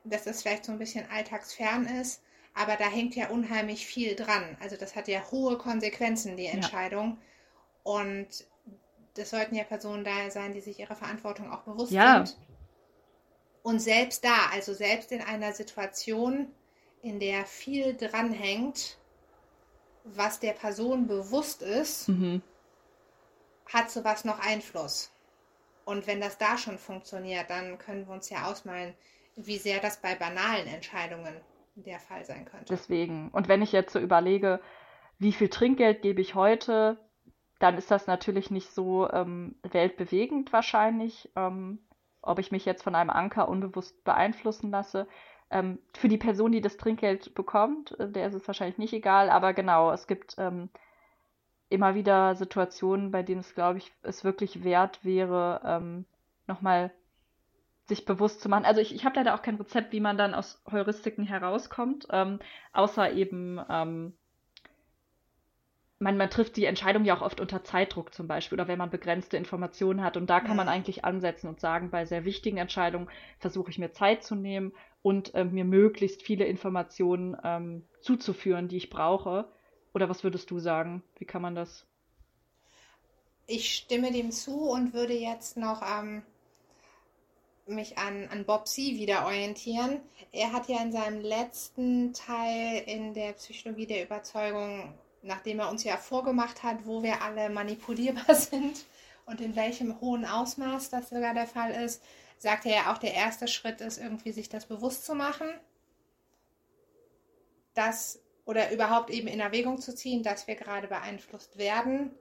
dass 0.04 0.24
das 0.24 0.42
vielleicht 0.42 0.66
so 0.66 0.72
ein 0.72 0.80
bisschen 0.80 1.10
alltagsfern 1.10 1.86
ist, 1.86 2.22
aber 2.54 2.76
da 2.76 2.86
hängt 2.86 3.16
ja 3.16 3.30
unheimlich 3.30 3.86
viel 3.86 4.16
dran. 4.16 4.58
Also 4.60 4.76
das 4.76 4.96
hat 4.96 5.08
ja 5.08 5.22
hohe 5.32 5.58
Konsequenzen, 5.58 6.38
die 6.38 6.48
Entscheidung. 6.48 7.18
Ja. 7.86 7.92
Und 7.94 8.28
das 9.14 9.30
sollten 9.30 9.56
ja 9.56 9.64
Personen 9.64 10.04
da 10.04 10.30
sein, 10.30 10.54
die 10.54 10.62
sich 10.62 10.80
ihrer 10.80 10.96
Verantwortung 10.96 11.52
auch 11.52 11.62
bewusst 11.62 11.92
ja. 11.92 12.26
sind. 12.26 12.38
Und 13.64 13.80
selbst 13.80 14.24
da, 14.24 14.50
also 14.52 14.74
selbst 14.74 15.12
in 15.12 15.22
einer 15.22 15.54
Situation, 15.54 16.52
in 17.02 17.20
der 17.20 17.46
viel 17.46 17.96
dranhängt, 17.96 18.98
was 20.04 20.40
der 20.40 20.54
Person 20.54 21.08
bewusst 21.08 21.62
ist, 21.62 22.10
mhm. 22.10 22.42
hat 23.68 23.92
sowas 23.92 24.26
noch 24.26 24.40
Einfluss. 24.40 25.12
Und 25.86 26.08
wenn 26.08 26.22
das 26.22 26.38
da 26.38 26.58
schon 26.58 26.78
funktioniert, 26.78 27.50
dann 27.50 27.78
können 27.78 28.08
wir 28.08 28.14
uns 28.14 28.30
ja 28.30 28.50
ausmalen, 28.50 28.94
wie 29.36 29.58
sehr 29.58 29.80
das 29.80 30.02
bei 30.02 30.16
banalen 30.16 30.68
Entscheidungen 30.68 31.34
der 31.76 32.00
Fall 32.00 32.26
sein 32.26 32.46
könnte. 32.46 32.66
Deswegen. 32.70 33.30
Und 33.30 33.48
wenn 33.48 33.62
ich 33.62 33.72
jetzt 33.72 33.94
so 33.94 34.00
überlege, 34.00 34.60
wie 35.20 35.32
viel 35.32 35.50
Trinkgeld 35.50 36.02
gebe 36.02 36.22
ich 36.22 36.36
heute, 36.36 36.98
dann 37.60 37.78
ist 37.78 37.92
das 37.92 38.08
natürlich 38.08 38.50
nicht 38.52 38.72
so 38.72 39.10
ähm, 39.12 39.56
weltbewegend 39.64 40.52
wahrscheinlich, 40.52 41.32
ähm, 41.36 41.80
ob 42.22 42.40
ich 42.40 42.52
mich 42.52 42.66
jetzt 42.66 42.84
von 42.84 42.96
einem 42.96 43.10
Anker 43.10 43.48
unbewusst 43.48 44.04
beeinflussen 44.04 44.72
lasse. 44.72 45.08
Ähm, 45.50 45.80
für 45.94 46.08
die 46.08 46.18
Person, 46.18 46.52
die 46.52 46.62
das 46.62 46.78
Trinkgeld 46.78 47.36
bekommt, 47.36 48.00
äh, 48.00 48.10
der 48.10 48.28
ist 48.28 48.34
es 48.34 48.48
wahrscheinlich 48.48 48.78
nicht 48.78 48.94
egal, 48.94 49.30
aber 49.30 49.54
genau, 49.54 49.92
es 49.92 50.08
gibt 50.08 50.36
ähm, 50.38 50.70
immer 51.70 51.94
wieder 51.96 52.36
Situationen, 52.36 53.12
bei 53.12 53.24
denen 53.24 53.42
es, 53.42 53.54
glaube 53.54 53.78
ich, 53.78 53.92
es 54.02 54.24
wirklich 54.24 54.64
wert 54.64 55.04
wäre, 55.06 55.62
ähm, 55.64 56.06
nochmal 56.48 56.92
sich 57.92 58.06
bewusst 58.06 58.40
zu 58.40 58.48
machen. 58.48 58.64
Also 58.64 58.80
ich, 58.80 58.96
ich 58.96 59.04
habe 59.04 59.18
leider 59.18 59.36
auch 59.36 59.42
kein 59.42 59.58
Rezept, 59.58 59.92
wie 59.92 60.00
man 60.00 60.18
dann 60.18 60.34
aus 60.34 60.62
Heuristiken 60.72 61.26
herauskommt, 61.26 62.08
ähm, 62.10 62.40
außer 62.72 63.12
eben, 63.12 63.60
ähm, 63.70 64.14
man, 66.00 66.16
man 66.16 66.30
trifft 66.30 66.56
die 66.56 66.66
Entscheidung 66.66 67.04
ja 67.04 67.18
auch 67.18 67.22
oft 67.22 67.42
unter 67.42 67.66
Zeitdruck 67.66 68.14
zum 68.14 68.28
Beispiel 68.28 68.56
oder 68.56 68.70
wenn 68.70 68.78
man 68.78 68.90
begrenzte 68.90 69.36
Informationen 69.36 70.04
hat. 70.04 70.16
Und 70.16 70.30
da 70.30 70.40
kann 70.40 70.56
man 70.56 70.70
eigentlich 70.70 71.04
ansetzen 71.04 71.48
und 71.48 71.60
sagen, 71.60 71.92
bei 71.92 72.06
sehr 72.06 72.24
wichtigen 72.24 72.58
Entscheidungen 72.58 73.10
versuche 73.40 73.70
ich 73.70 73.78
mir 73.78 73.92
Zeit 73.92 74.24
zu 74.24 74.36
nehmen 74.36 74.72
und 75.02 75.36
äh, 75.36 75.44
mir 75.44 75.66
möglichst 75.66 76.24
viele 76.24 76.46
Informationen 76.46 77.38
ähm, 77.44 77.84
zuzuführen, 78.00 78.70
die 78.70 78.78
ich 78.78 78.90
brauche. 78.90 79.52
Oder 79.94 80.08
was 80.08 80.24
würdest 80.24 80.50
du 80.50 80.60
sagen? 80.60 81.04
Wie 81.18 81.26
kann 81.26 81.42
man 81.42 81.56
das? 81.56 81.86
Ich 83.48 83.76
stimme 83.76 84.14
dem 84.14 84.32
zu 84.32 84.70
und 84.70 84.94
würde 84.94 85.14
jetzt 85.14 85.58
noch 85.58 85.82
ähm, 85.82 86.24
mich 87.72 87.98
an, 87.98 88.28
an 88.30 88.46
Bob 88.46 88.68
C. 88.68 88.98
wieder 88.98 89.26
orientieren. 89.26 90.00
Er 90.32 90.54
hat 90.54 90.68
ja 90.68 90.82
in 90.82 90.92
seinem 90.92 91.22
letzten 91.22 92.14
Teil 92.14 92.84
in 92.86 93.14
der 93.14 93.34
Psychologie 93.34 93.88
der 93.88 94.04
Überzeugung, 94.04 94.94
nachdem 95.22 95.60
er 95.60 95.70
uns 95.70 95.84
ja 95.84 95.98
vorgemacht 95.98 96.64
hat, 96.64 96.86
wo 96.86 97.04
wir 97.04 97.22
alle 97.22 97.50
manipulierbar 97.50 98.36
sind 98.36 98.86
und 99.26 99.42
in 99.42 99.56
welchem 99.56 100.00
hohen 100.02 100.26
Ausmaß 100.26 100.90
das 100.90 101.10
sogar 101.10 101.34
der 101.34 101.48
Fall 101.48 101.72
ist, 101.72 102.02
sagt 102.38 102.66
er 102.66 102.74
ja 102.74 102.94
auch, 102.94 102.98
der 102.98 103.14
erste 103.14 103.48
Schritt 103.48 103.82
ist 103.82 104.00
irgendwie 104.00 104.32
sich 104.32 104.50
das 104.50 104.66
bewusst 104.66 105.06
zu 105.06 105.16
machen, 105.16 105.48
dass 107.74 108.20
oder 108.46 108.72
überhaupt 108.72 109.12
eben 109.12 109.28
in 109.28 109.40
Erwägung 109.40 109.80
zu 109.80 109.94
ziehen, 109.94 110.24
dass 110.24 110.48
wir 110.48 110.56
gerade 110.56 110.88
beeinflusst 110.88 111.58
werden 111.58 112.12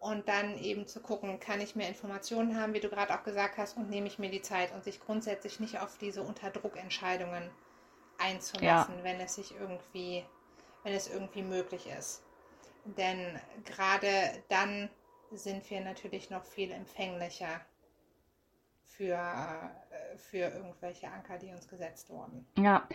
und 0.00 0.28
dann 0.28 0.58
eben 0.58 0.86
zu 0.86 1.00
gucken, 1.00 1.40
kann 1.40 1.60
ich 1.60 1.74
mehr 1.74 1.88
Informationen 1.88 2.60
haben, 2.60 2.74
wie 2.74 2.80
du 2.80 2.88
gerade 2.88 3.14
auch 3.14 3.24
gesagt 3.24 3.56
hast, 3.56 3.76
und 3.76 3.90
nehme 3.90 4.06
ich 4.06 4.18
mir 4.18 4.30
die 4.30 4.42
Zeit 4.42 4.72
und 4.74 4.84
sich 4.84 5.00
grundsätzlich 5.00 5.60
nicht 5.60 5.78
auf 5.80 5.96
diese 5.98 6.22
Unterdruckentscheidungen 6.22 7.50
einzulassen, 8.18 8.98
ja. 8.98 9.04
wenn 9.04 9.20
es 9.20 9.34
sich 9.34 9.54
irgendwie, 9.58 10.24
wenn 10.82 10.94
es 10.94 11.08
irgendwie 11.08 11.42
möglich 11.42 11.88
ist. 11.98 12.22
Denn 12.84 13.40
gerade 13.64 14.08
dann 14.48 14.88
sind 15.32 15.68
wir 15.70 15.80
natürlich 15.80 16.30
noch 16.30 16.44
viel 16.44 16.70
empfänglicher 16.70 17.60
für, 18.84 19.14
äh, 19.14 20.16
für 20.16 20.38
irgendwelche 20.54 21.08
Anker, 21.08 21.38
die 21.38 21.50
uns 21.50 21.68
gesetzt 21.68 22.10
wurden. 22.10 22.46
Ja. 22.56 22.88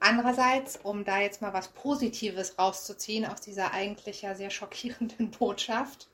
Andererseits, 0.00 0.78
um 0.82 1.04
da 1.04 1.20
jetzt 1.20 1.42
mal 1.42 1.52
was 1.52 1.68
Positives 1.68 2.58
rauszuziehen 2.58 3.26
aus 3.26 3.42
dieser 3.42 3.72
eigentlich 3.72 4.22
ja 4.22 4.34
sehr 4.34 4.50
schockierenden 4.50 5.30
Botschaft, 5.38 6.08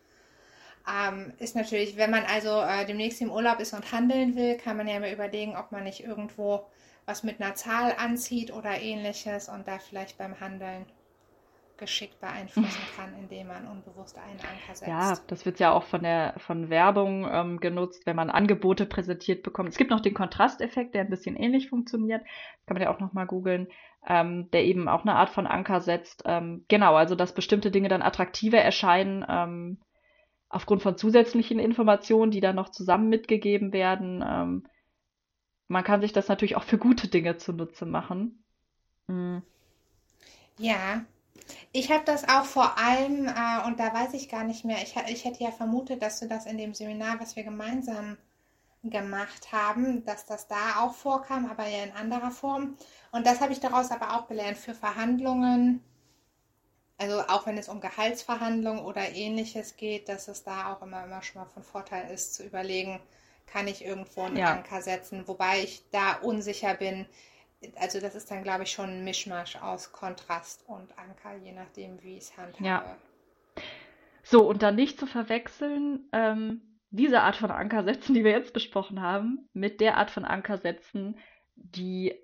ähm, 0.88 1.32
ist 1.38 1.56
natürlich, 1.56 1.96
wenn 1.96 2.10
man 2.10 2.24
also 2.24 2.60
äh, 2.60 2.84
demnächst 2.84 3.20
im 3.20 3.30
Urlaub 3.30 3.60
ist 3.60 3.72
und 3.72 3.92
handeln 3.92 4.36
will, 4.36 4.56
kann 4.56 4.76
man 4.76 4.88
ja 4.88 5.00
mal 5.00 5.12
überlegen, 5.12 5.56
ob 5.56 5.72
man 5.72 5.84
nicht 5.84 6.04
irgendwo 6.04 6.66
was 7.06 7.22
mit 7.22 7.40
einer 7.40 7.54
Zahl 7.54 7.94
anzieht 7.96 8.52
oder 8.52 8.80
ähnliches 8.80 9.48
und 9.48 9.66
da 9.68 9.78
vielleicht 9.78 10.18
beim 10.18 10.40
Handeln 10.40 10.86
geschickt 11.78 12.20
beeinflussen 12.20 12.80
kann, 12.96 13.14
indem 13.18 13.48
man 13.48 13.66
unbewusst 13.66 14.18
einen 14.18 14.38
Anker 14.40 14.74
setzt. 14.74 14.86
Ja, 14.86 15.18
das 15.26 15.46
wird 15.46 15.58
ja 15.58 15.72
auch 15.72 15.84
von 15.84 16.02
der 16.02 16.34
von 16.38 16.70
Werbung 16.70 17.28
ähm, 17.30 17.60
genutzt, 17.60 18.06
wenn 18.06 18.16
man 18.16 18.30
Angebote 18.30 18.86
präsentiert 18.86 19.42
bekommt. 19.42 19.68
Es 19.68 19.76
gibt 19.76 19.90
noch 19.90 20.00
den 20.00 20.14
Kontrasteffekt, 20.14 20.94
der 20.94 21.02
ein 21.02 21.10
bisschen 21.10 21.36
ähnlich 21.36 21.68
funktioniert. 21.68 22.22
Kann 22.66 22.74
man 22.74 22.82
ja 22.82 22.94
auch 22.94 23.00
nochmal 23.00 23.26
googeln, 23.26 23.68
ähm, 24.06 24.50
der 24.52 24.64
eben 24.64 24.88
auch 24.88 25.02
eine 25.02 25.14
Art 25.14 25.30
von 25.30 25.46
Anker 25.46 25.80
setzt. 25.80 26.22
Ähm, 26.26 26.64
genau, 26.68 26.94
also 26.94 27.14
dass 27.14 27.34
bestimmte 27.34 27.70
Dinge 27.70 27.88
dann 27.88 28.02
attraktiver 28.02 28.58
erscheinen, 28.58 29.24
ähm, 29.28 29.78
aufgrund 30.48 30.82
von 30.82 30.96
zusätzlichen 30.96 31.58
Informationen, 31.58 32.30
die 32.30 32.40
dann 32.40 32.56
noch 32.56 32.70
zusammen 32.70 33.08
mitgegeben 33.08 33.72
werden. 33.72 34.24
Ähm, 34.26 34.66
man 35.68 35.84
kann 35.84 36.00
sich 36.00 36.12
das 36.12 36.28
natürlich 36.28 36.56
auch 36.56 36.62
für 36.62 36.78
gute 36.78 37.08
Dinge 37.08 37.36
zunutze 37.36 37.86
machen. 37.86 38.42
Mhm. 39.08 39.42
Ja, 40.58 41.04
ich 41.72 41.90
habe 41.90 42.04
das 42.04 42.28
auch 42.28 42.44
vor 42.44 42.78
allem, 42.78 43.26
äh, 43.28 43.66
und 43.66 43.78
da 43.80 43.92
weiß 43.94 44.14
ich 44.14 44.28
gar 44.28 44.44
nicht 44.44 44.64
mehr, 44.64 44.78
ich, 44.82 44.96
ich 45.08 45.24
hätte 45.24 45.42
ja 45.44 45.50
vermutet, 45.52 46.02
dass 46.02 46.20
du 46.20 46.26
das 46.28 46.46
in 46.46 46.58
dem 46.58 46.74
Seminar, 46.74 47.20
was 47.20 47.36
wir 47.36 47.44
gemeinsam 47.44 48.16
gemacht 48.84 49.52
haben, 49.52 50.04
dass 50.06 50.26
das 50.26 50.48
da 50.48 50.80
auch 50.80 50.94
vorkam, 50.94 51.46
aber 51.50 51.66
ja 51.68 51.84
in 51.84 51.92
anderer 51.92 52.30
Form. 52.32 52.76
Und 53.12 53.26
das 53.26 53.40
habe 53.40 53.52
ich 53.52 53.60
daraus 53.60 53.90
aber 53.90 54.16
auch 54.16 54.28
gelernt 54.28 54.58
für 54.58 54.74
Verhandlungen. 54.74 55.82
Also 56.98 57.20
auch 57.28 57.46
wenn 57.46 57.58
es 57.58 57.68
um 57.68 57.80
Gehaltsverhandlungen 57.80 58.84
oder 58.84 59.10
ähnliches 59.14 59.76
geht, 59.76 60.08
dass 60.08 60.28
es 60.28 60.44
da 60.44 60.72
auch 60.72 60.82
immer, 60.82 61.04
immer 61.04 61.22
schon 61.22 61.42
mal 61.42 61.48
von 61.48 61.62
Vorteil 61.62 62.10
ist, 62.10 62.34
zu 62.34 62.44
überlegen, 62.44 63.00
kann 63.46 63.68
ich 63.68 63.84
irgendwo 63.84 64.22
einen 64.22 64.36
Ja. 64.36 64.52
Anker 64.52 64.82
setzen, 64.82 65.26
wobei 65.28 65.62
ich 65.62 65.84
da 65.90 66.14
unsicher 66.16 66.74
bin. 66.74 67.06
Also 67.76 68.00
das 68.00 68.14
ist 68.14 68.30
dann, 68.30 68.42
glaube 68.42 68.64
ich, 68.64 68.70
schon 68.70 68.90
ein 68.90 69.04
Mischmasch 69.04 69.56
aus 69.56 69.92
Kontrast 69.92 70.64
und 70.68 70.96
Anker, 70.98 71.36
je 71.36 71.52
nachdem, 71.52 72.02
wie 72.02 72.16
ich 72.16 72.24
es 72.24 72.36
handhabe. 72.36 72.64
Ja. 72.64 72.96
So, 74.22 74.48
und 74.48 74.62
dann 74.62 74.74
nicht 74.74 74.98
zu 74.98 75.06
verwechseln, 75.06 76.08
ähm, 76.12 76.62
diese 76.90 77.20
Art 77.20 77.36
von 77.36 77.50
Ankersätzen, 77.50 78.14
die 78.14 78.24
wir 78.24 78.32
jetzt 78.32 78.52
besprochen 78.52 79.02
haben, 79.02 79.48
mit 79.52 79.80
der 79.80 79.96
Art 79.96 80.10
von 80.10 80.24
Ankersätzen, 80.24 81.18
die 81.54 82.14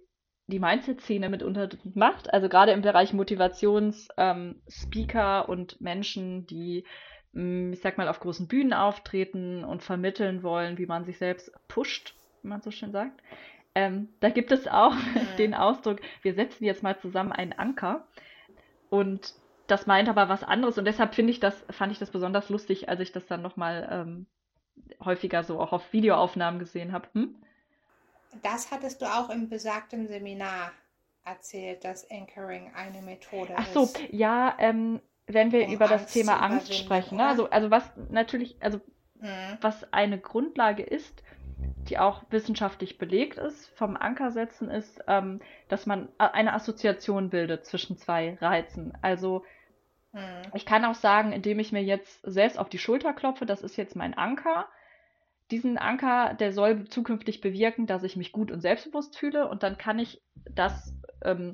die 0.47 0.59
Mindset-Szene 0.59 1.29
mitunter 1.29 1.69
macht. 1.95 2.33
Also 2.33 2.49
gerade 2.49 2.73
im 2.73 2.83
Bereich 2.83 3.13
Motivations-Speaker 3.13 5.45
ähm, 5.45 5.51
und 5.51 5.81
Menschen, 5.81 6.47
die, 6.47 6.85
mh, 7.33 7.75
ich 7.75 7.81
sag 7.81 7.99
mal, 7.99 8.09
auf 8.09 8.21
großen 8.21 8.49
Bühnen 8.49 8.73
auftreten 8.73 9.65
und 9.65 9.83
vermitteln 9.83 10.43
wollen, 10.43 10.79
wie 10.79 10.87
man 10.87 11.05
sich 11.05 11.19
selbst 11.19 11.53
pusht, 11.69 12.17
wie 12.43 12.49
man 12.49 12.61
so 12.61 12.71
schön 12.71 12.93
sagt. 12.93 13.21
Ähm, 13.75 14.09
da 14.21 14.31
gibt 14.31 14.53
es 14.53 14.69
auch 14.69 14.95
den 15.39 15.55
Ausdruck, 15.55 16.01
wir 16.23 16.35
setzen 16.35 16.65
jetzt 16.65 16.83
mal 16.83 16.99
zusammen 16.99 17.33
einen 17.33 17.53
Anker. 17.53 18.07
Und 18.91 19.35
das 19.67 19.87
meint 19.87 20.09
aber 20.09 20.29
was 20.29 20.45
anderes 20.45 20.77
und 20.79 20.85
deshalb 20.85 21.15
finde 21.15 21.33
ich 21.33 21.41
das, 21.41 21.65
fand 21.71 21.93
ich 21.93 21.99
das 21.99 22.11
besonders 22.11 22.49
lustig, 22.51 22.89
als 22.89 23.01
ich 23.01 23.13
das 23.13 23.27
dann 23.27 23.43
nochmal 23.43 23.89
ähm, 23.91 24.27
häufiger 25.05 25.45
so 25.45 25.61
auch 25.61 25.73
auf 25.73 25.93
Videoaufnahmen 25.93 26.59
gesehen 26.59 26.93
habe. 26.93 27.09
Hm? 27.15 27.37
Das 28.43 28.71
hattest 28.71 29.01
du 29.03 29.07
auch 29.07 29.31
im 29.31 29.49
besagten 29.49 30.09
Seminar 30.09 30.73
erzählt, 31.25 31.85
dass 31.85 32.11
Anchoring 32.11 32.73
eine 32.75 33.03
Methode 33.03 33.55
Ach 33.57 33.67
so, 33.67 33.83
ist. 33.85 34.01
ja, 34.11 34.57
ähm, 34.59 35.01
wenn 35.27 35.53
wir 35.53 35.67
Um 35.67 35.75
über 35.75 35.87
das 35.89 36.03
Angst 36.03 36.15
Thema 36.15 36.37
zu 36.37 36.43
Angst 36.43 36.75
sprechen, 36.75 37.17
ne? 37.17 37.27
Also, 37.27 37.49
also 37.51 37.71
was 37.71 37.91
natürlich, 38.11 38.57
also 38.61 38.81
Mhm. 39.23 39.59
was 39.61 39.93
eine 39.93 40.19
Grundlage 40.19 40.83
ist, 40.83 41.23
die 41.89 41.99
auch 41.99 42.23
wissenschaftlich 42.31 42.99
belegt 42.99 43.39
ist, 43.39 43.69
vom 43.77 43.97
Ankersetzen 43.97 44.71
ist, 44.71 45.03
ähm, 45.09 45.41
dass 45.69 45.87
man 45.87 46.09
eine 46.19 46.53
Assoziation 46.53 47.31
bildet 47.31 47.67
zwischen 47.67 47.97
zwei 47.97 48.39
Reizen. 48.41 48.93
Also 49.03 49.45
Mhm. 50.13 50.43
Ich 50.55 50.67
kann 50.67 50.85
auch 50.85 50.95
sagen, 50.95 51.33
indem 51.33 51.59
ich 51.59 51.73
mir 51.73 51.83
jetzt 51.83 52.21
selbst 52.23 52.59
auf 52.59 52.69
die 52.69 52.79
Schulter 52.79 53.13
klopfe, 53.13 53.47
das 53.47 53.63
ist 53.63 53.77
jetzt 53.77 53.97
mein 53.97 54.15
Anker. 54.15 54.69
Diesen 55.51 55.79
Anker, 55.79 56.35
der 56.35 56.53
soll 56.53 56.85
zukünftig 56.89 57.41
bewirken, 57.41 57.87
dass 57.87 58.05
ich 58.05 58.17
mich 58.17 58.33
gut 58.33 58.51
und 58.51 58.61
selbstbewusst 58.61 59.19
fühle 59.19 59.49
und 59.49 59.63
dann 59.63 59.77
kann 59.77 59.99
ich 59.99 60.23
das, 60.51 60.95
ähm, 61.25 61.53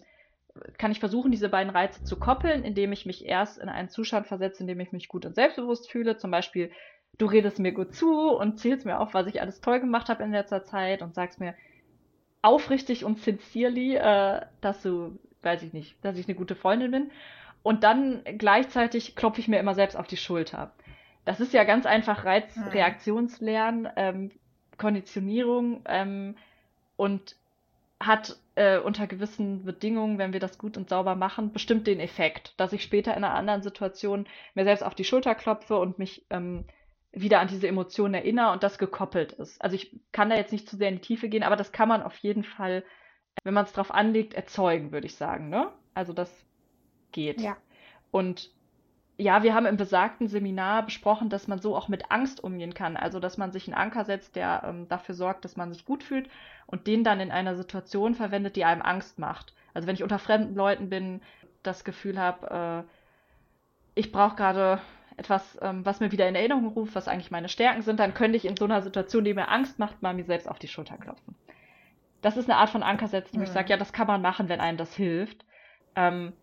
kann 0.76 0.90
ich 0.92 1.00
versuchen, 1.00 1.30
diese 1.30 1.48
beiden 1.48 1.70
Reize 1.70 2.02
zu 2.04 2.16
koppeln, 2.16 2.64
indem 2.64 2.92
ich 2.92 3.06
mich 3.06 3.24
erst 3.24 3.58
in 3.58 3.68
einen 3.68 3.88
Zustand 3.88 4.26
versetze, 4.26 4.62
in 4.62 4.66
dem 4.66 4.80
ich 4.80 4.92
mich 4.92 5.08
gut 5.08 5.24
und 5.24 5.34
selbstbewusst 5.34 5.90
fühle. 5.90 6.16
Zum 6.16 6.30
Beispiel, 6.30 6.70
du 7.18 7.26
redest 7.26 7.58
mir 7.58 7.72
gut 7.72 7.94
zu 7.94 8.30
und 8.30 8.58
zählst 8.58 8.86
mir 8.86 9.00
auf, 9.00 9.14
was 9.14 9.26
ich 9.26 9.40
alles 9.40 9.60
toll 9.60 9.80
gemacht 9.80 10.08
habe 10.08 10.22
in 10.22 10.32
letzter 10.32 10.64
Zeit 10.64 11.02
und 11.02 11.14
sagst 11.14 11.40
mir 11.40 11.54
aufrichtig 12.42 13.04
und 13.04 13.18
sincerely, 13.18 13.96
äh, 13.96 14.42
dass 14.60 14.82
du, 14.82 15.18
weiß 15.42 15.62
ich 15.64 15.72
nicht, 15.72 15.96
dass 16.04 16.16
ich 16.16 16.28
eine 16.28 16.36
gute 16.36 16.54
Freundin 16.54 16.90
bin. 16.92 17.10
Und 17.62 17.82
dann 17.82 18.22
gleichzeitig 18.38 19.16
klopfe 19.16 19.40
ich 19.40 19.48
mir 19.48 19.58
immer 19.58 19.74
selbst 19.74 19.96
auf 19.96 20.06
die 20.06 20.16
Schulter. 20.16 20.72
Das 21.24 21.40
ist 21.40 21.52
ja 21.52 21.64
ganz 21.64 21.84
einfach 21.84 22.24
Reizreaktionslernen, 22.24 23.88
ähm, 23.96 24.30
Konditionierung 24.78 25.82
ähm, 25.86 26.36
und 26.96 27.36
hat 28.00 28.36
äh, 28.54 28.78
unter 28.78 29.08
gewissen 29.08 29.64
Bedingungen, 29.64 30.18
wenn 30.18 30.32
wir 30.32 30.40
das 30.40 30.56
gut 30.56 30.76
und 30.76 30.88
sauber 30.88 31.16
machen, 31.16 31.52
bestimmt 31.52 31.88
den 31.88 31.98
Effekt, 31.98 32.54
dass 32.56 32.72
ich 32.72 32.82
später 32.82 33.10
in 33.16 33.24
einer 33.24 33.34
anderen 33.34 33.62
Situation 33.62 34.26
mir 34.54 34.64
selbst 34.64 34.82
auf 34.82 34.94
die 34.94 35.04
Schulter 35.04 35.34
klopfe 35.34 35.78
und 35.78 35.98
mich 35.98 36.24
ähm, 36.30 36.64
wieder 37.12 37.40
an 37.40 37.48
diese 37.48 37.68
Emotionen 37.68 38.14
erinnere 38.14 38.52
und 38.52 38.62
das 38.62 38.78
gekoppelt 38.78 39.32
ist. 39.32 39.60
Also 39.62 39.76
ich 39.76 39.98
kann 40.12 40.30
da 40.30 40.36
jetzt 40.36 40.52
nicht 40.52 40.68
zu 40.68 40.76
sehr 40.76 40.88
in 40.88 40.96
die 40.96 41.00
Tiefe 41.00 41.28
gehen, 41.28 41.42
aber 41.42 41.56
das 41.56 41.72
kann 41.72 41.88
man 41.88 42.02
auf 42.02 42.16
jeden 42.18 42.44
Fall, 42.44 42.84
wenn 43.44 43.54
man 43.54 43.64
es 43.64 43.72
drauf 43.72 43.90
anlegt, 43.90 44.34
erzeugen, 44.34 44.92
würde 44.92 45.06
ich 45.06 45.16
sagen. 45.16 45.48
Ne? 45.48 45.72
Also 45.94 46.12
das 46.12 46.32
geht. 47.12 47.40
Ja. 47.40 47.56
Und 48.10 48.50
ja, 49.20 49.42
wir 49.42 49.52
haben 49.52 49.66
im 49.66 49.76
besagten 49.76 50.28
Seminar 50.28 50.84
besprochen, 50.84 51.28
dass 51.28 51.48
man 51.48 51.58
so 51.58 51.76
auch 51.76 51.88
mit 51.88 52.12
Angst 52.12 52.42
umgehen 52.42 52.72
kann. 52.72 52.96
Also, 52.96 53.18
dass 53.18 53.36
man 53.36 53.50
sich 53.50 53.66
einen 53.66 53.74
Anker 53.74 54.04
setzt, 54.04 54.36
der 54.36 54.62
ähm, 54.64 54.88
dafür 54.88 55.16
sorgt, 55.16 55.44
dass 55.44 55.56
man 55.56 55.72
sich 55.72 55.84
gut 55.84 56.04
fühlt 56.04 56.30
und 56.66 56.86
den 56.86 57.02
dann 57.02 57.18
in 57.18 57.32
einer 57.32 57.56
Situation 57.56 58.14
verwendet, 58.14 58.54
die 58.54 58.64
einem 58.64 58.80
Angst 58.80 59.18
macht. 59.18 59.54
Also, 59.74 59.88
wenn 59.88 59.96
ich 59.96 60.04
unter 60.04 60.20
fremden 60.20 60.54
Leuten 60.54 60.88
bin, 60.88 61.20
das 61.64 61.82
Gefühl 61.82 62.20
habe, 62.20 62.84
äh, 62.86 63.98
ich 63.98 64.12
brauche 64.12 64.36
gerade 64.36 64.80
etwas, 65.18 65.58
ähm, 65.62 65.84
was 65.86 66.00
mir 66.00 66.12
wieder 66.12 66.28
in 66.28 66.34
Erinnerung 66.36 66.68
ruft, 66.68 66.94
was 66.94 67.08
eigentlich 67.08 67.30
meine 67.30 67.48
Stärken 67.48 67.82
sind, 67.82 68.00
dann 68.00 68.14
könnte 68.14 68.36
ich 68.36 68.46
in 68.46 68.56
so 68.56 68.64
einer 68.66 68.82
Situation, 68.82 69.24
die 69.24 69.34
mir 69.34 69.48
Angst 69.48 69.78
macht, 69.78 70.02
mal 70.02 70.14
mir 70.14 70.24
selbst 70.24 70.48
auf 70.48 70.58
die 70.58 70.68
Schulter 70.68 70.98
klopfen. 70.98 71.36
Das 72.20 72.36
ist 72.36 72.48
eine 72.50 72.58
Art 72.58 72.70
von 72.70 72.82
Anker 72.82 73.08
setzen, 73.08 73.38
wo 73.38 73.42
ich 73.44 73.50
Mhm. 73.50 73.52
sage, 73.52 73.70
ja, 73.70 73.76
das 73.76 73.92
kann 73.92 74.06
man 74.06 74.22
machen, 74.22 74.48
wenn 74.48 74.60
einem 74.60 74.78
das 74.78 74.94
hilft. 74.94 75.44
Ähm, 75.96 76.34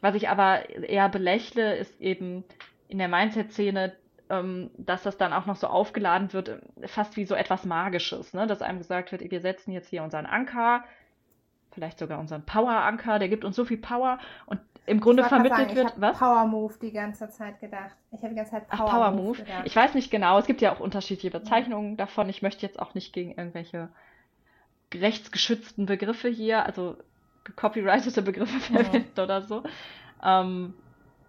was 0.00 0.14
ich 0.14 0.28
aber 0.28 0.68
eher 0.70 1.08
belächle, 1.08 1.76
ist 1.76 2.00
eben 2.00 2.44
in 2.88 2.98
der 2.98 3.08
Mindset-Szene, 3.08 3.96
ähm, 4.30 4.70
dass 4.76 5.02
das 5.04 5.16
dann 5.18 5.32
auch 5.32 5.46
noch 5.46 5.56
so 5.56 5.68
aufgeladen 5.68 6.32
wird, 6.32 6.60
fast 6.86 7.16
wie 7.16 7.24
so 7.24 7.34
etwas 7.34 7.64
Magisches, 7.64 8.34
ne? 8.34 8.46
Dass 8.46 8.62
einem 8.62 8.78
gesagt 8.78 9.12
wird, 9.12 9.22
wir 9.30 9.40
setzen 9.40 9.72
jetzt 9.72 9.88
hier 9.88 10.02
unseren 10.02 10.26
Anker, 10.26 10.84
vielleicht 11.72 11.98
sogar 11.98 12.18
unseren 12.18 12.44
Power-Anker, 12.44 13.18
der 13.18 13.28
gibt 13.28 13.44
uns 13.44 13.56
so 13.56 13.64
viel 13.64 13.78
Power 13.78 14.18
und 14.46 14.60
im 14.86 15.00
Grunde 15.00 15.24
vermittelt 15.24 15.60
sagen, 15.60 15.76
wird, 15.76 15.92
ich 15.94 16.00
was? 16.00 16.18
Power 16.18 16.46
Move 16.46 16.74
die 16.80 16.92
ganze 16.92 17.28
Zeit 17.28 17.60
gedacht. 17.60 17.94
Ich 18.10 18.18
habe 18.18 18.30
die 18.30 18.36
ganze 18.36 18.52
Zeit 18.52 18.64
Ach, 18.68 18.78
Power, 18.78 18.90
Power 18.90 19.10
Move, 19.12 19.38
gedacht. 19.38 19.62
Ich 19.64 19.76
weiß 19.76 19.94
nicht 19.94 20.10
genau, 20.10 20.38
es 20.38 20.46
gibt 20.46 20.60
ja 20.60 20.74
auch 20.74 20.80
unterschiedliche 20.80 21.30
Bezeichnungen 21.30 21.96
davon. 21.96 22.28
Ich 22.28 22.42
möchte 22.42 22.66
jetzt 22.66 22.80
auch 22.80 22.94
nicht 22.94 23.12
gegen 23.12 23.30
irgendwelche 23.30 23.90
rechtsgeschützten 24.92 25.86
Begriffe 25.86 26.28
hier, 26.28 26.66
also 26.66 26.96
gecopyrightete 27.44 28.22
Begriffe 28.22 28.58
verwenden 28.60 29.20
oder 29.20 29.42
so. 29.42 29.62
Ähm, 30.22 30.74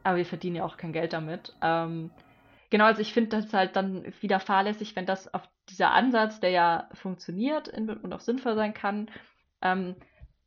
aber 0.04 0.18
wir 0.18 0.26
verdienen 0.26 0.58
ja 0.58 0.66
auch 0.66 0.78
kein 0.78 0.94
Geld 0.94 1.13
damit. 1.13 1.56
Ähm, 1.62 2.12
genau, 2.70 2.86
also 2.86 3.02
ich 3.02 3.13
finde 3.13 3.38
das 3.38 3.54
halt 3.54 3.76
dann 3.76 4.13
wieder 4.20 4.39
fahrlässig, 4.39 4.96
wenn 4.96 5.06
das 5.06 5.34
auf 5.34 5.48
dieser 5.70 5.92
Ansatz, 5.92 6.39
der 6.39 6.50
ja 6.50 6.89
funktioniert 6.94 7.70
und 7.70 8.13
auch 8.13 8.20
sinnvoll 8.20 8.56
sein 8.56 8.74
kann, 8.74 9.10
ähm, 9.62 9.96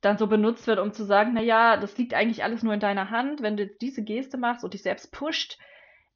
dann 0.00 0.18
so 0.18 0.26
benutzt 0.26 0.66
wird, 0.66 0.78
um 0.78 0.92
zu 0.92 1.04
sagen, 1.04 1.32
na 1.34 1.40
ja, 1.42 1.76
das 1.76 1.96
liegt 1.98 2.14
eigentlich 2.14 2.44
alles 2.44 2.62
nur 2.62 2.74
in 2.74 2.80
deiner 2.80 3.10
Hand. 3.10 3.42
Wenn 3.42 3.56
du 3.56 3.66
diese 3.66 4.04
Geste 4.04 4.36
machst 4.36 4.64
und 4.64 4.74
dich 4.74 4.82
selbst 4.82 5.12
pusht, 5.12 5.58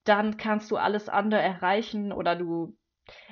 dann 0.05 0.37
kannst 0.37 0.71
du 0.71 0.77
alles 0.77 1.09
andere 1.09 1.41
erreichen 1.41 2.13
oder 2.13 2.37
du. 2.37 2.77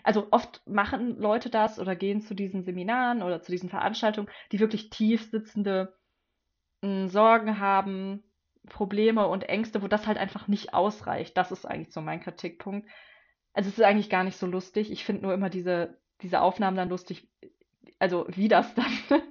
Also 0.03 0.29
oft 0.33 0.63
machen 0.67 1.19
Leute 1.19 1.51
das 1.51 1.79
oder 1.79 1.95
gehen 1.95 2.21
zu 2.21 2.35
diesen 2.35 2.65
Seminaren 2.65 3.23
oder 3.23 3.43
zu 3.43 3.53
diesen 3.53 3.69
Veranstaltungen, 3.69 4.29
die 4.51 4.61
wirklich 4.61 4.91
tief 4.91 5.31
sitzende 5.31 5.97
mh, 6.83 7.09
Sorgen 7.09 7.59
haben, 7.61 8.25
Probleme 8.69 9.29
und 9.29 9.49
Ängste, 9.49 9.83
wo 9.83 9.89
das 9.89 10.07
halt 10.07 10.19
einfach 10.19 10.49
nicht 10.49 10.75
ausreicht. 10.75 11.37
Das 11.37 11.53
ist 11.53 11.65
eigentlich 11.67 11.93
so 11.93 12.01
mein 12.01 12.21
Kritikpunkt. 12.21 12.89
Also 13.53 13.69
es 13.71 13.79
ist 13.79 13.85
eigentlich 13.85 14.11
gar 14.11 14.25
nicht 14.25 14.37
so 14.37 14.47
lustig. 14.47 14.91
Ich 14.91 15.05
finde 15.05 15.23
nur 15.23 15.35
immer 15.35 15.51
diese, 15.51 15.99
diese 16.23 16.41
Aufnahmen 16.41 16.77
dann 16.77 16.89
lustig, 16.89 17.29
also 17.99 18.27
wie 18.29 18.49
das 18.49 18.75
dann, 18.75 18.93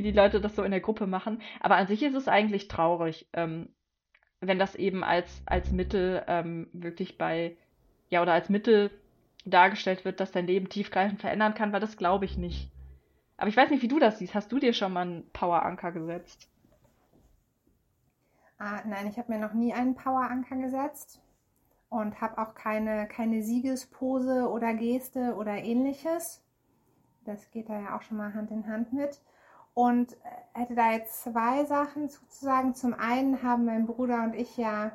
wie 0.00 0.12
die 0.12 0.16
Leute 0.16 0.40
das 0.40 0.56
so 0.56 0.62
in 0.62 0.70
der 0.70 0.80
Gruppe 0.80 1.06
machen. 1.06 1.42
Aber 1.60 1.76
an 1.76 1.86
sich 1.86 2.02
ist 2.02 2.14
es 2.14 2.26
eigentlich 2.26 2.68
traurig, 2.68 3.28
ähm, 3.34 3.68
wenn 4.40 4.58
das 4.58 4.74
eben 4.74 5.04
als, 5.04 5.42
als 5.44 5.70
Mittel 5.72 6.24
ähm, 6.26 6.68
wirklich 6.72 7.18
bei, 7.18 7.58
ja, 8.08 8.22
oder 8.22 8.32
als 8.32 8.48
Mittel 8.48 8.90
dargestellt 9.44 10.06
wird, 10.06 10.20
dass 10.20 10.32
dein 10.32 10.46
Leben 10.46 10.70
tiefgreifend 10.70 11.20
verändern 11.20 11.52
kann, 11.52 11.72
weil 11.72 11.80
das 11.80 11.98
glaube 11.98 12.24
ich 12.24 12.38
nicht. 12.38 12.70
Aber 13.36 13.48
ich 13.48 13.56
weiß 13.56 13.68
nicht, 13.70 13.82
wie 13.82 13.88
du 13.88 13.98
das 13.98 14.18
siehst. 14.18 14.34
Hast 14.34 14.50
du 14.52 14.58
dir 14.58 14.72
schon 14.72 14.94
mal 14.94 15.02
einen 15.02 15.30
Power-Anker 15.32 15.92
gesetzt? 15.92 16.48
Ah, 18.58 18.80
nein, 18.86 19.06
ich 19.06 19.18
habe 19.18 19.32
mir 19.32 19.38
noch 19.38 19.52
nie 19.52 19.74
einen 19.74 19.94
Power-Anker 19.94 20.56
gesetzt 20.56 21.20
und 21.90 22.20
habe 22.22 22.38
auch 22.38 22.54
keine, 22.54 23.06
keine 23.08 23.42
Siegespose 23.42 24.48
oder 24.48 24.72
Geste 24.72 25.34
oder 25.36 25.56
ähnliches. 25.56 26.42
Das 27.24 27.50
geht 27.50 27.68
da 27.68 27.78
ja 27.78 27.96
auch 27.96 28.02
schon 28.02 28.16
mal 28.16 28.32
Hand 28.32 28.50
in 28.50 28.66
Hand 28.66 28.92
mit. 28.94 29.20
Und 29.74 30.12
äh, 30.12 30.16
hätte 30.60 30.74
da 30.74 30.92
jetzt 30.92 31.22
zwei 31.22 31.64
Sachen 31.64 32.08
sozusagen. 32.08 32.74
Zum 32.74 32.94
einen 32.94 33.42
haben 33.42 33.64
mein 33.64 33.86
Bruder 33.86 34.24
und 34.24 34.34
ich 34.34 34.56
ja 34.56 34.92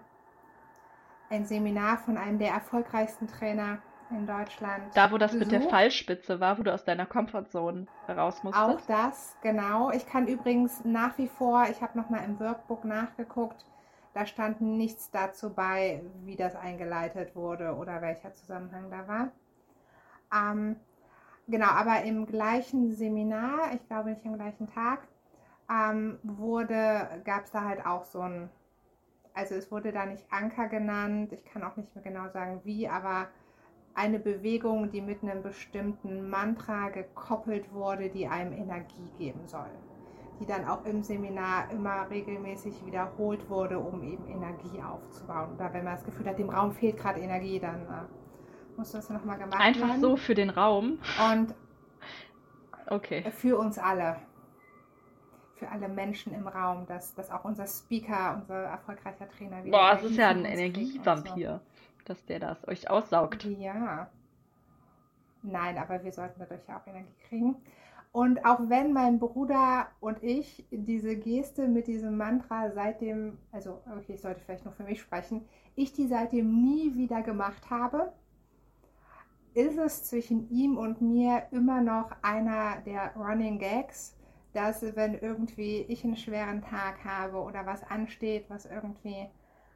ein 1.30 1.46
Seminar 1.46 1.98
von 1.98 2.18
einem 2.18 2.40
der 2.40 2.52
erfolgreichsten 2.52 3.28
Trainer 3.28 3.80
in 4.12 4.28
Deutschland. 4.28 4.84
Da, 4.94 5.12
wo 5.12 5.18
das 5.18 5.34
mit 5.34 5.52
der 5.52 5.58
besucht. 5.58 5.72
Fallspitze 5.72 6.40
war, 6.40 6.58
wo 6.60 6.64
du 6.64 6.74
aus 6.74 6.84
deiner 6.84 7.06
Comfortzone 7.06 7.88
raus 8.08 8.44
musstest. 8.44 8.70
Auch 8.70 8.82
das, 8.88 9.36
genau. 9.42 9.92
Ich 9.92 10.06
kann 10.06 10.28
übrigens 10.28 10.84
nach 10.86 11.18
wie 11.18 11.28
vor, 11.28 11.66
ich 11.70 11.82
habe 11.82 11.98
nochmal 11.98 12.24
im 12.24 12.40
Workbook 12.40 12.86
nachgeguckt, 12.86 13.66
da 14.14 14.26
stand 14.26 14.62
nichts 14.62 15.12
dazu 15.12 15.54
bei, 15.54 16.02
wie 16.24 16.36
das 16.36 16.56
eingeleitet 16.56 17.36
wurde 17.36 17.76
oder 17.76 18.02
welcher 18.02 18.34
Zusammenhang 18.34 18.90
da 18.92 19.08
war. 19.08 19.32
Ähm, 20.34 20.78
genau, 21.47 21.67
aber 21.67 22.03
im 22.03 22.25
gleichen 22.25 22.93
Seminar, 22.93 23.73
ich 23.73 23.86
glaube 23.88 24.12
nicht 24.12 24.25
am 24.25 24.36
gleichen 24.36 24.67
Tag, 24.67 25.08
ähm, 25.69 26.19
wurde, 26.23 27.21
gab 27.23 27.45
es 27.45 27.51
da 27.51 27.63
halt 27.63 27.86
auch 27.86 28.03
so 28.03 28.21
ein, 28.21 28.49
also 29.34 29.55
es 29.55 29.71
wurde 29.71 29.91
da 29.91 30.05
nicht 30.05 30.25
Anker 30.31 30.67
genannt, 30.67 31.34
ich 31.34 31.43
kann 31.45 31.63
auch 31.63 31.75
nicht 31.75 31.93
mehr 31.95 32.03
genau 32.03 32.29
sagen 32.29 32.62
wie, 32.63 32.88
aber 32.88 33.27
eine 33.95 34.19
Bewegung, 34.19 34.91
die 34.91 35.01
mit 35.01 35.23
einem 35.23 35.41
bestimmten 35.41 36.29
Mantra 36.29 36.89
gekoppelt 36.89 37.73
wurde, 37.73 38.10
die 38.10 38.27
einem 38.27 38.51
Energie 38.51 39.10
geben 39.17 39.47
soll. 39.47 39.69
Die 40.41 40.45
dann 40.45 40.67
auch 40.67 40.84
im 40.86 41.01
Seminar 41.01 41.71
immer 41.71 42.10
regelmäßig 42.10 42.86
wiederholt 42.86 43.49
wurde, 43.49 43.79
um 43.79 44.03
eben 44.03 44.27
Energie 44.27 44.81
aufzubauen. 44.84 45.53
Oder 45.55 45.73
wenn 45.73 45.86
man 45.86 45.95
das 45.95 46.03
Gefühl 46.03 46.27
hat, 46.27 46.38
dem 46.38 46.49
Raum 46.49 46.73
fehlt 46.73 46.97
gerade 46.97 47.21
Energie, 47.21 47.58
dann 47.58 47.84
äh, 47.84 48.25
muss 48.78 48.92
das 48.92 49.10
nochmal 49.10 49.38
gemacht 49.38 49.60
Einfach 49.60 49.82
werden. 49.82 49.92
Einfach 49.92 50.10
so 50.10 50.18
für 50.18 50.36
den 50.36 50.50
Raum. 50.50 51.00
Und 51.32 51.54
okay. 52.88 53.24
für 53.32 53.58
uns 53.58 53.78
alle. 53.78 54.18
Für 55.56 55.70
alle 55.70 55.88
Menschen 55.88 56.34
im 56.34 56.48
Raum, 56.48 56.86
dass, 56.86 57.16
dass 57.16 57.32
auch 57.32 57.46
unser 57.46 57.66
Speaker, 57.66 58.38
unser 58.42 58.64
erfolgreicher 58.64 59.30
Trainer 59.30 59.64
wieder. 59.64 59.78
Boah, 59.78 59.94
es 59.94 60.04
ist 60.04 60.18
ja 60.18 60.30
ein 60.30 60.40
und 60.40 60.44
so. 60.46 60.50
Energievampir, 60.50 61.62
dass 62.04 62.26
der 62.26 62.40
das 62.40 62.68
euch 62.68 62.90
aussaugt. 62.90 63.46
Ja. 63.46 64.10
Nein, 65.44 65.78
aber 65.78 66.04
wir 66.04 66.12
sollten 66.12 66.40
dadurch 66.40 66.68
ja 66.68 66.80
auch 66.80 66.88
Energie 66.88 67.16
kriegen. 67.30 67.56
Und 68.12 68.46
auch 68.46 68.60
wenn 68.70 68.94
mein 68.94 69.20
Bruder 69.20 69.88
und 70.00 70.24
ich 70.24 70.66
diese 70.72 71.18
Geste 71.18 71.68
mit 71.68 71.88
diesem 71.88 72.16
Mantra 72.16 72.72
seitdem, 72.72 73.38
also 73.52 73.82
okay, 73.92 74.14
ich 74.14 74.22
sollte 74.22 74.40
vielleicht 74.40 74.64
nur 74.64 74.74
für 74.74 74.84
mich 74.84 75.02
sprechen, 75.02 75.46
ich 75.76 75.92
die 75.92 76.08
seitdem 76.08 76.64
nie 76.64 76.96
wieder 76.96 77.22
gemacht 77.24 77.70
habe, 77.70 78.14
ist 79.56 79.78
es 79.78 80.04
zwischen 80.04 80.50
ihm 80.50 80.78
und 80.78 81.02
mir 81.02 81.44
immer 81.52 81.82
noch 81.82 82.12
einer 82.22 82.82
der 82.82 83.15
Running 83.15 83.58
Gags, 83.58 84.15
dass 84.54 84.84
wenn 84.96 85.15
irgendwie 85.15 85.82
ich 85.88 86.04
einen 86.04 86.18
schweren 86.18 86.62
Tag 86.62 87.04
habe 87.06 87.38
oder 87.38 87.65
was 87.65 87.82
ansteht, 87.84 88.46
was 88.50 88.65
irgendwie 88.65 89.30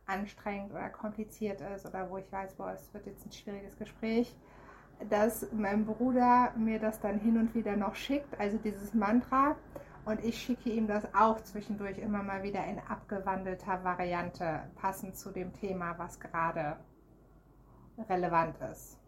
anstrengend 0.05 0.71
oder 0.71 0.89
kompliziert 0.89 1.61
ist 1.61 1.85
oder 1.85 2.09
wo 2.09 2.17
ich 2.17 2.29
weiß, 2.29 2.55
boah, 2.55 2.73
es 2.73 2.93
wird 2.93 3.05
jetzt 3.05 3.25
ein 3.25 3.31
schwieriges 3.31 3.77
Gespräch, 3.77 4.35
dass 5.09 5.47
mein 5.53 5.85
Bruder 5.85 6.53
mir 6.57 6.79
das 6.79 6.99
dann 6.99 7.19
hin 7.19 7.37
und 7.37 7.55
wieder 7.55 7.77
noch 7.77 7.95
schickt, 7.95 8.37
also 8.37 8.57
dieses 8.57 8.93
Mantra. 8.93 9.55
Und 10.03 10.23
ich 10.25 10.41
schicke 10.41 10.71
ihm 10.71 10.87
das 10.87 11.13
auch 11.13 11.39
zwischendurch 11.41 11.99
immer 11.99 12.23
mal 12.23 12.43
wieder 12.43 12.65
in 12.65 12.79
abgewandelter 12.79 13.83
Variante, 13.83 14.63
passend 14.75 15.15
zu 15.15 15.31
dem 15.31 15.53
Thema, 15.53 15.97
was 15.97 16.19
gerade 16.19 16.77
relevant 18.09 18.57
ist. 18.71 18.98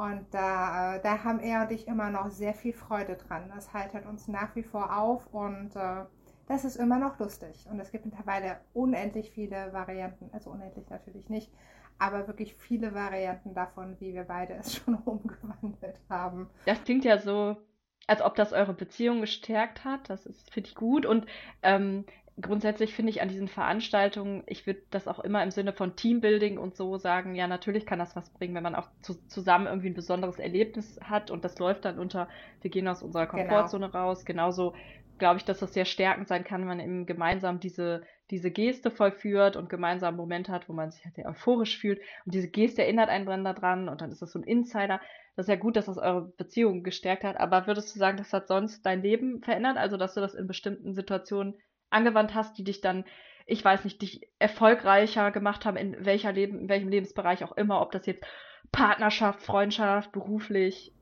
Und 0.00 0.24
da, 0.30 0.96
äh, 0.96 1.02
da 1.02 1.24
haben 1.24 1.40
er 1.40 1.60
und 1.60 1.72
ich 1.72 1.86
immer 1.86 2.08
noch 2.08 2.30
sehr 2.30 2.54
viel 2.54 2.72
Freude 2.72 3.16
dran. 3.16 3.52
Das 3.54 3.74
heitert 3.74 4.06
uns 4.06 4.28
nach 4.28 4.56
wie 4.56 4.62
vor 4.62 4.98
auf 4.98 5.26
und 5.26 5.76
äh, 5.76 6.06
das 6.48 6.64
ist 6.64 6.76
immer 6.76 6.98
noch 6.98 7.18
lustig. 7.18 7.66
Und 7.70 7.78
es 7.80 7.92
gibt 7.92 8.06
mittlerweile 8.06 8.60
unendlich 8.72 9.30
viele 9.30 9.74
Varianten, 9.74 10.30
also 10.32 10.52
unendlich 10.52 10.88
natürlich 10.88 11.28
nicht, 11.28 11.52
aber 11.98 12.26
wirklich 12.28 12.54
viele 12.54 12.94
Varianten 12.94 13.52
davon, 13.52 14.00
wie 14.00 14.14
wir 14.14 14.24
beide 14.24 14.54
es 14.54 14.74
schon 14.76 14.94
umgewandelt 14.94 16.00
haben. 16.08 16.48
Das 16.64 16.82
klingt 16.82 17.04
ja 17.04 17.18
so, 17.18 17.58
als 18.06 18.22
ob 18.22 18.36
das 18.36 18.54
eure 18.54 18.72
Beziehung 18.72 19.20
gestärkt 19.20 19.84
hat. 19.84 20.08
Das 20.08 20.24
ist, 20.24 20.50
finde 20.50 20.70
ich 20.70 20.76
gut. 20.76 21.04
Und 21.04 21.26
ähm, 21.62 22.06
grundsätzlich 22.42 22.94
finde 22.94 23.10
ich 23.10 23.22
an 23.22 23.28
diesen 23.28 23.48
Veranstaltungen, 23.48 24.42
ich 24.46 24.66
würde 24.66 24.82
das 24.90 25.08
auch 25.08 25.18
immer 25.20 25.42
im 25.42 25.50
Sinne 25.50 25.72
von 25.72 25.96
Teambuilding 25.96 26.58
und 26.58 26.76
so 26.76 26.96
sagen, 26.96 27.34
ja, 27.34 27.46
natürlich 27.46 27.86
kann 27.86 27.98
das 27.98 28.14
was 28.16 28.30
bringen, 28.30 28.54
wenn 28.54 28.62
man 28.62 28.74
auch 28.74 28.88
zu, 29.02 29.14
zusammen 29.26 29.66
irgendwie 29.66 29.88
ein 29.88 29.94
besonderes 29.94 30.38
Erlebnis 30.38 30.98
hat 31.02 31.30
und 31.30 31.44
das 31.44 31.58
läuft 31.58 31.84
dann 31.84 31.98
unter, 31.98 32.28
wir 32.60 32.70
gehen 32.70 32.88
aus 32.88 33.02
unserer 33.02 33.26
Genau. 33.26 33.42
Komfortzone 33.42 33.92
raus. 33.92 34.24
Genauso 34.24 34.74
glaube 35.18 35.36
ich, 35.38 35.44
dass 35.44 35.60
das 35.60 35.72
sehr 35.74 35.84
stärkend 35.84 36.28
sein 36.28 36.44
kann, 36.44 36.62
wenn 36.62 36.68
man 36.68 36.80
eben 36.80 37.06
gemeinsam 37.06 37.60
diese, 37.60 38.02
diese 38.30 38.50
Geste 38.50 38.90
vollführt 38.90 39.56
und 39.56 39.68
gemeinsam 39.68 40.16
Momente 40.16 40.50
hat, 40.50 40.68
wo 40.68 40.72
man 40.72 40.90
sich 40.90 41.04
halt 41.04 41.14
sehr 41.14 41.28
euphorisch 41.28 41.78
fühlt. 41.78 42.00
Und 42.24 42.34
diese 42.34 42.48
Geste 42.48 42.82
erinnert 42.82 43.08
einen 43.08 43.44
daran 43.44 43.88
und 43.88 44.00
dann 44.00 44.10
ist 44.10 44.22
das 44.22 44.32
so 44.32 44.38
ein 44.38 44.44
Insider. 44.44 45.00
Das 45.36 45.46
ist 45.46 45.50
ja 45.50 45.56
gut, 45.56 45.76
dass 45.76 45.86
das 45.86 45.98
eure 45.98 46.32
Beziehung 46.36 46.82
gestärkt 46.82 47.22
hat. 47.24 47.38
Aber 47.38 47.66
würdest 47.66 47.94
du 47.94 47.98
sagen, 47.98 48.16
das 48.16 48.32
hat 48.32 48.48
sonst 48.48 48.84
dein 48.84 49.02
Leben 49.02 49.42
verändert? 49.42 49.76
Also, 49.76 49.96
dass 49.96 50.14
du 50.14 50.20
das 50.20 50.34
in 50.34 50.46
bestimmten 50.46 50.92
Situationen 50.94 51.54
angewandt 51.90 52.34
hast, 52.34 52.56
die 52.58 52.64
dich 52.64 52.80
dann, 52.80 53.04
ich 53.46 53.64
weiß 53.64 53.84
nicht, 53.84 54.00
dich 54.02 54.28
erfolgreicher 54.38 55.30
gemacht 55.30 55.64
haben, 55.64 55.76
in 55.76 56.04
welcher 56.04 56.32
Leben, 56.32 56.60
in 56.60 56.68
welchem 56.68 56.88
Lebensbereich 56.88 57.44
auch 57.44 57.52
immer, 57.52 57.80
ob 57.80 57.92
das 57.92 58.06
jetzt 58.06 58.24
Partnerschaft, 58.72 59.42
Freundschaft, 59.42 60.12
beruflich. 60.12 60.92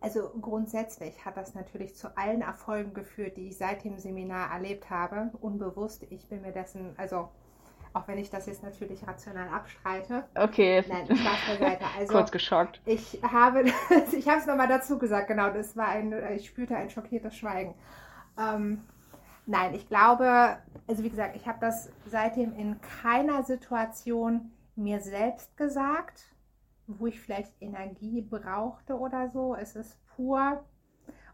Also 0.00 0.28
grundsätzlich 0.38 1.24
hat 1.24 1.38
das 1.38 1.54
natürlich 1.54 1.96
zu 1.96 2.14
allen 2.18 2.42
Erfolgen 2.42 2.92
geführt, 2.92 3.38
die 3.38 3.48
ich 3.48 3.56
seit 3.56 3.84
dem 3.84 3.98
Seminar 3.98 4.52
erlebt 4.52 4.90
habe. 4.90 5.30
Unbewusst, 5.40 6.06
ich 6.10 6.26
bin 6.28 6.42
mir 6.42 6.52
dessen, 6.52 6.94
also 6.98 7.30
auch 7.94 8.08
wenn 8.08 8.18
ich 8.18 8.28
das 8.28 8.46
jetzt 8.46 8.62
natürlich 8.62 9.06
rational 9.06 9.48
abstreite. 9.48 10.24
Okay, 10.34 10.84
Nein, 10.88 11.06
Spaß 11.06 11.38
beiseite. 11.48 11.84
Also 11.98 12.12
kurz 12.12 12.32
geschockt. 12.32 12.82
ich 12.84 13.20
habe, 13.22 13.62
ich 14.12 14.28
habe 14.28 14.40
es 14.40 14.46
nochmal 14.46 14.68
dazu 14.68 14.98
gesagt, 14.98 15.28
genau, 15.28 15.50
das 15.50 15.76
war 15.76 15.88
ein, 15.88 16.12
ich 16.34 16.48
spürte 16.48 16.76
ein 16.76 16.90
schockiertes 16.90 17.36
Schweigen. 17.36 17.74
Ähm, 18.36 18.82
nein, 19.46 19.74
ich 19.74 19.88
glaube, 19.88 20.58
also 20.86 21.02
wie 21.02 21.10
gesagt, 21.10 21.36
ich 21.36 21.46
habe 21.46 21.58
das 21.60 21.90
seitdem 22.06 22.54
in 22.54 22.80
keiner 22.80 23.42
Situation 23.42 24.52
mir 24.76 25.00
selbst 25.00 25.56
gesagt, 25.56 26.34
wo 26.86 27.06
ich 27.06 27.20
vielleicht 27.20 27.52
Energie 27.60 28.22
brauchte 28.22 28.98
oder 28.98 29.30
so. 29.30 29.54
Es 29.54 29.76
ist 29.76 29.98
pur. 30.16 30.64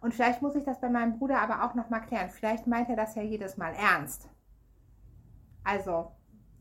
Und 0.00 0.14
vielleicht 0.14 0.42
muss 0.42 0.54
ich 0.54 0.64
das 0.64 0.80
bei 0.80 0.88
meinem 0.88 1.18
Bruder 1.18 1.40
aber 1.40 1.64
auch 1.64 1.74
nochmal 1.74 2.02
klären. 2.02 2.30
Vielleicht 2.30 2.66
meint 2.66 2.88
er 2.88 2.96
das 2.96 3.14
ja 3.14 3.22
jedes 3.22 3.56
Mal 3.56 3.74
ernst. 3.74 4.28
Also, 5.64 6.12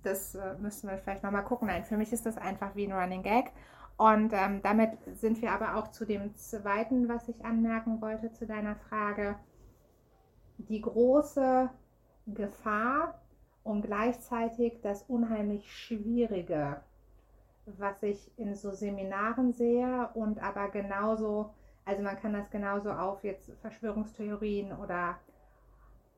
das 0.04 0.36
äh, 0.36 0.56
müssen 0.60 0.90
wir 0.90 0.98
vielleicht 0.98 1.24
nochmal 1.24 1.44
gucken. 1.44 1.68
Nein, 1.68 1.86
für 1.86 1.98
mich 1.98 2.12
ist 2.12 2.26
das 2.26 2.38
einfach 2.38 2.76
wie 2.76 2.86
ein 2.86 2.94
Running 2.94 3.24
Gag. 3.24 3.52
Und 3.98 4.32
ähm, 4.34 4.62
damit 4.62 4.92
sind 5.14 5.42
wir 5.42 5.52
aber 5.52 5.76
auch 5.76 5.90
zu 5.90 6.06
dem 6.06 6.36
zweiten, 6.38 7.10
was 7.10 7.28
ich 7.28 7.44
anmerken 7.44 8.02
wollte, 8.02 8.32
zu 8.32 8.46
deiner 8.46 8.76
Frage. 8.76 9.36
Die 10.68 10.82
große 10.82 11.70
Gefahr 12.28 13.20
und 13.64 13.82
gleichzeitig 13.82 14.80
das 14.82 15.04
unheimlich 15.04 15.72
Schwierige, 15.72 16.82
was 17.66 18.02
ich 18.04 18.32
in 18.38 18.56
so 18.56 18.72
Seminaren 18.72 19.54
sehe 19.54 20.10
und 20.14 20.42
aber 20.42 20.70
genauso, 20.70 21.54
also 21.86 22.04
man 22.04 22.18
kann 22.18 22.34
das 22.34 22.50
genauso 22.50 22.92
auf 22.92 23.24
jetzt 23.24 23.52
Verschwörungstheorien 23.62 24.74
oder 24.74 25.18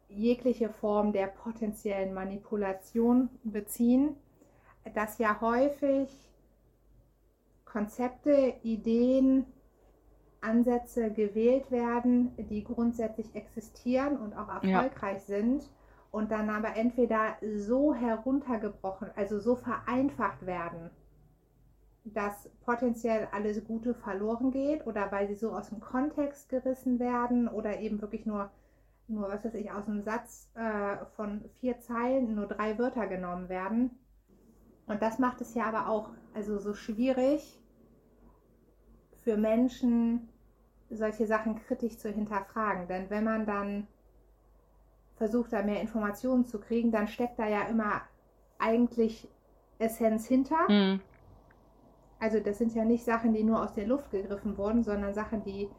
jegliche 0.09 0.69
Form 0.69 1.13
der 1.13 1.27
potenziellen 1.27 2.13
Manipulation 2.13 3.29
beziehen, 3.43 4.15
dass 4.93 5.17
ja 5.17 5.39
häufig 5.39 6.09
Konzepte, 7.65 8.55
Ideen, 8.63 9.45
Ansätze 10.41 11.11
gewählt 11.11 11.71
werden, 11.71 12.31
die 12.49 12.63
grundsätzlich 12.63 13.33
existieren 13.35 14.17
und 14.17 14.35
auch 14.35 14.49
erfolgreich 14.49 15.27
ja. 15.27 15.37
sind 15.39 15.69
und 16.11 16.31
dann 16.31 16.49
aber 16.49 16.75
entweder 16.75 17.37
so 17.55 17.93
heruntergebrochen, 17.93 19.09
also 19.15 19.39
so 19.39 19.55
vereinfacht 19.55 20.45
werden, 20.45 20.89
dass 22.03 22.49
potenziell 22.65 23.27
alles 23.31 23.63
Gute 23.65 23.93
verloren 23.93 24.51
geht 24.51 24.85
oder 24.87 25.11
weil 25.11 25.27
sie 25.27 25.35
so 25.35 25.51
aus 25.51 25.69
dem 25.69 25.79
Kontext 25.79 26.49
gerissen 26.49 26.99
werden 26.99 27.47
oder 27.47 27.79
eben 27.79 28.01
wirklich 28.01 28.25
nur, 28.25 28.49
nur 29.07 29.29
was 29.29 29.45
weiß 29.45 29.53
ich, 29.53 29.71
aus 29.71 29.87
einem 29.87 30.01
Satz 30.01 30.49
äh, 30.55 31.05
von 31.15 31.45
vier 31.59 31.79
Zeilen 31.79 32.35
nur 32.35 32.47
drei 32.47 32.77
Wörter 32.79 33.07
genommen 33.07 33.47
werden. 33.49 33.91
Und 34.87 35.01
das 35.01 35.19
macht 35.19 35.39
es 35.41 35.53
ja 35.53 35.65
aber 35.65 35.87
auch 35.87 36.09
also 36.33 36.57
so 36.57 36.73
schwierig 36.73 37.61
für 39.21 39.37
Menschen, 39.37 40.27
solche 40.91 41.25
Sachen 41.27 41.55
kritisch 41.55 41.97
zu 41.97 42.09
hinterfragen. 42.09 42.87
Denn 42.87 43.09
wenn 43.09 43.23
man 43.23 43.45
dann 43.45 43.87
versucht, 45.15 45.53
da 45.53 45.61
mehr 45.63 45.81
Informationen 45.81 46.45
zu 46.45 46.59
kriegen, 46.59 46.91
dann 46.91 47.07
steckt 47.07 47.39
da 47.39 47.47
ja 47.47 47.61
immer 47.63 48.01
eigentlich 48.59 49.27
Essenz 49.79 50.25
hinter. 50.27 50.57
Mhm. 50.69 51.01
Also 52.19 52.39
das 52.39 52.57
sind 52.57 52.73
ja 52.75 52.85
nicht 52.85 53.03
Sachen, 53.03 53.33
die 53.33 53.43
nur 53.43 53.61
aus 53.61 53.73
der 53.73 53.87
Luft 53.87 54.11
gegriffen 54.11 54.57
wurden, 54.57 54.83
sondern 54.83 55.13
Sachen, 55.13 55.43
die 55.43 55.69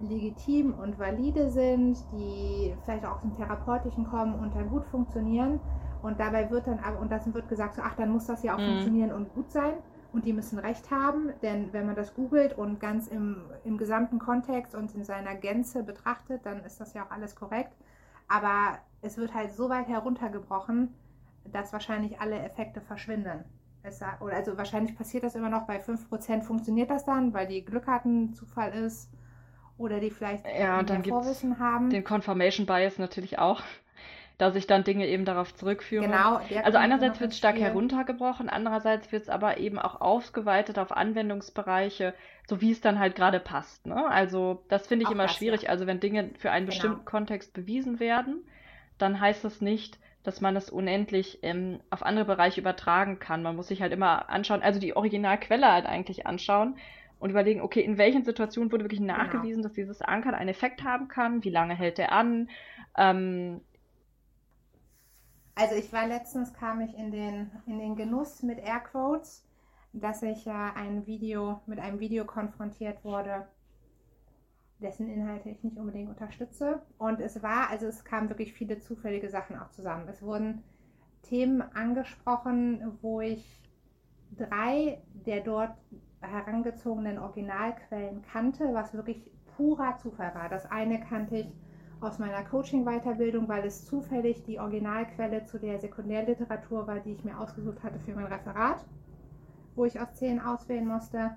legitim 0.00 0.72
und 0.74 0.98
valide 0.98 1.50
sind, 1.50 1.98
die 2.12 2.74
vielleicht 2.84 3.04
auch 3.04 3.16
aus 3.16 3.22
dem 3.22 3.34
Therapeutischen 3.36 4.06
kommen 4.06 4.34
und 4.38 4.54
dann 4.54 4.70
gut 4.70 4.86
funktionieren. 4.86 5.60
Und 6.02 6.18
dabei 6.20 6.50
wird 6.50 6.66
dann 6.66 6.78
aber, 6.80 7.00
und 7.00 7.10
das 7.12 7.32
wird 7.34 7.48
gesagt, 7.48 7.74
so, 7.76 7.82
ach, 7.82 7.94
dann 7.96 8.10
muss 8.10 8.26
das 8.26 8.42
ja 8.42 8.56
auch 8.56 8.60
Mhm. 8.60 8.64
funktionieren 8.64 9.12
und 9.12 9.34
gut 9.34 9.50
sein. 9.50 9.74
Und 10.12 10.24
die 10.24 10.32
müssen 10.32 10.58
recht 10.58 10.90
haben, 10.90 11.30
denn 11.40 11.72
wenn 11.72 11.86
man 11.86 11.94
das 11.94 12.14
googelt 12.14 12.56
und 12.58 12.80
ganz 12.80 13.06
im, 13.06 13.44
im 13.64 13.78
gesamten 13.78 14.18
Kontext 14.18 14.74
und 14.74 14.94
in 14.94 15.04
seiner 15.04 15.36
Gänze 15.36 15.84
betrachtet, 15.84 16.44
dann 16.44 16.64
ist 16.64 16.80
das 16.80 16.94
ja 16.94 17.04
auch 17.04 17.10
alles 17.10 17.36
korrekt. 17.36 17.76
Aber 18.26 18.78
es 19.02 19.16
wird 19.16 19.34
halt 19.34 19.52
so 19.52 19.68
weit 19.68 19.88
heruntergebrochen, 19.88 20.94
dass 21.44 21.72
wahrscheinlich 21.72 22.20
alle 22.20 22.38
Effekte 22.40 22.80
verschwinden. 22.80 23.44
es, 23.82 24.00
oder 24.20 24.36
also 24.36 24.56
wahrscheinlich 24.56 24.96
passiert 24.96 25.24
das 25.24 25.34
immer 25.34 25.48
noch, 25.48 25.66
bei 25.66 25.80
5% 25.80 26.42
funktioniert 26.42 26.90
das 26.90 27.04
dann, 27.04 27.32
weil 27.32 27.46
die 27.46 27.64
Glück 27.64 27.86
hatten, 27.86 28.34
Zufall 28.34 28.72
ist 28.72 29.10
oder 29.78 29.98
die 29.98 30.10
vielleicht 30.10 30.44
ja, 30.46 30.82
mehr 30.82 31.04
Vorwissen 31.04 31.58
haben. 31.58 31.88
Den 31.88 32.04
Confirmation 32.04 32.66
Bias 32.66 32.98
natürlich 32.98 33.38
auch 33.38 33.62
da 34.40 34.50
sich 34.50 34.66
dann 34.66 34.84
Dinge 34.84 35.06
eben 35.06 35.24
darauf 35.24 35.54
zurückführen. 35.54 36.10
Genau. 36.10 36.40
Also 36.64 36.78
einerseits 36.78 37.20
wird 37.20 37.32
es 37.32 37.38
stark 37.38 37.58
heruntergebrochen, 37.58 38.48
andererseits 38.48 39.12
wird 39.12 39.24
es 39.24 39.28
aber 39.28 39.58
eben 39.58 39.78
auch 39.78 40.00
ausgeweitet 40.00 40.78
auf 40.78 40.92
Anwendungsbereiche, 40.92 42.14
so 42.48 42.60
wie 42.60 42.72
es 42.72 42.80
dann 42.80 42.98
halt 42.98 43.16
gerade 43.16 43.38
passt. 43.38 43.86
Ne? 43.86 44.06
Also 44.06 44.62
das 44.68 44.86
finde 44.86 45.02
ich 45.02 45.08
auch 45.08 45.12
immer 45.12 45.24
das, 45.24 45.36
schwierig. 45.36 45.62
Ja. 45.62 45.70
Also 45.70 45.86
wenn 45.86 46.00
Dinge 46.00 46.30
für 46.38 46.50
einen 46.50 46.66
genau. 46.66 46.74
bestimmten 46.74 47.04
Kontext 47.04 47.52
bewiesen 47.52 48.00
werden, 48.00 48.42
dann 48.96 49.20
heißt 49.20 49.44
das 49.44 49.60
nicht, 49.60 49.98
dass 50.22 50.40
man 50.40 50.56
es 50.56 50.70
unendlich 50.70 51.38
ähm, 51.42 51.80
auf 51.90 52.02
andere 52.02 52.24
Bereiche 52.24 52.60
übertragen 52.60 53.18
kann. 53.18 53.42
Man 53.42 53.56
muss 53.56 53.68
sich 53.68 53.82
halt 53.82 53.92
immer 53.92 54.30
anschauen, 54.30 54.62
also 54.62 54.80
die 54.80 54.96
Originalquelle 54.96 55.70
halt 55.70 55.86
eigentlich 55.86 56.26
anschauen 56.26 56.76
und 57.18 57.30
überlegen, 57.30 57.60
okay, 57.60 57.80
in 57.80 57.98
welchen 57.98 58.24
Situationen 58.24 58.72
wurde 58.72 58.84
wirklich 58.84 59.00
genau. 59.00 59.18
nachgewiesen, 59.18 59.62
genau. 59.62 59.68
dass 59.68 59.74
dieses 59.74 60.00
Ankern 60.00 60.34
einen 60.34 60.48
Effekt 60.48 60.82
haben 60.82 61.08
kann, 61.08 61.44
wie 61.44 61.50
lange 61.50 61.74
hält 61.74 61.98
der 61.98 62.12
an, 62.12 62.48
ähm, 62.96 63.60
also 65.60 65.74
ich 65.74 65.92
war 65.92 66.06
letztens, 66.06 66.54
kam 66.54 66.80
ich 66.80 66.96
in 66.96 67.10
den, 67.10 67.50
in 67.66 67.78
den 67.78 67.94
Genuss 67.94 68.42
mit 68.42 68.58
Airquotes, 68.58 69.44
dass 69.92 70.22
ich 70.22 70.46
ja 70.46 70.72
ein 70.74 71.06
Video, 71.06 71.60
mit 71.66 71.78
einem 71.78 72.00
Video 72.00 72.24
konfrontiert 72.24 73.04
wurde, 73.04 73.46
dessen 74.78 75.10
Inhalte 75.10 75.50
ich 75.50 75.62
nicht 75.62 75.76
unbedingt 75.76 76.08
unterstütze. 76.08 76.80
Und 76.96 77.20
es 77.20 77.42
war, 77.42 77.68
also 77.68 77.86
es 77.86 78.04
kamen 78.04 78.30
wirklich 78.30 78.54
viele 78.54 78.78
zufällige 78.78 79.28
Sachen 79.28 79.58
auch 79.58 79.70
zusammen. 79.70 80.08
Es 80.08 80.22
wurden 80.22 80.62
Themen 81.22 81.60
angesprochen, 81.60 82.98
wo 83.02 83.20
ich 83.20 83.44
drei 84.38 85.02
der 85.26 85.40
dort 85.40 85.76
herangezogenen 86.22 87.18
Originalquellen 87.18 88.22
kannte, 88.22 88.72
was 88.72 88.94
wirklich 88.94 89.30
purer 89.56 89.98
Zufall 89.98 90.34
war. 90.34 90.48
Das 90.48 90.64
eine 90.70 91.00
kannte 91.00 91.36
ich 91.36 91.52
aus 92.00 92.18
meiner 92.18 92.42
Coaching-Weiterbildung, 92.44 93.48
weil 93.48 93.64
es 93.64 93.84
zufällig 93.84 94.42
die 94.44 94.58
Originalquelle 94.58 95.44
zu 95.44 95.58
der 95.58 95.78
Sekundärliteratur 95.78 96.86
war, 96.86 97.00
die 97.00 97.12
ich 97.12 97.24
mir 97.24 97.38
ausgesucht 97.38 97.82
hatte 97.82 97.98
für 98.00 98.14
mein 98.14 98.26
Referat, 98.26 98.84
wo 99.74 99.84
ich 99.84 100.00
aus 100.00 100.14
zehn 100.14 100.40
auswählen 100.40 100.86
musste. 100.86 101.36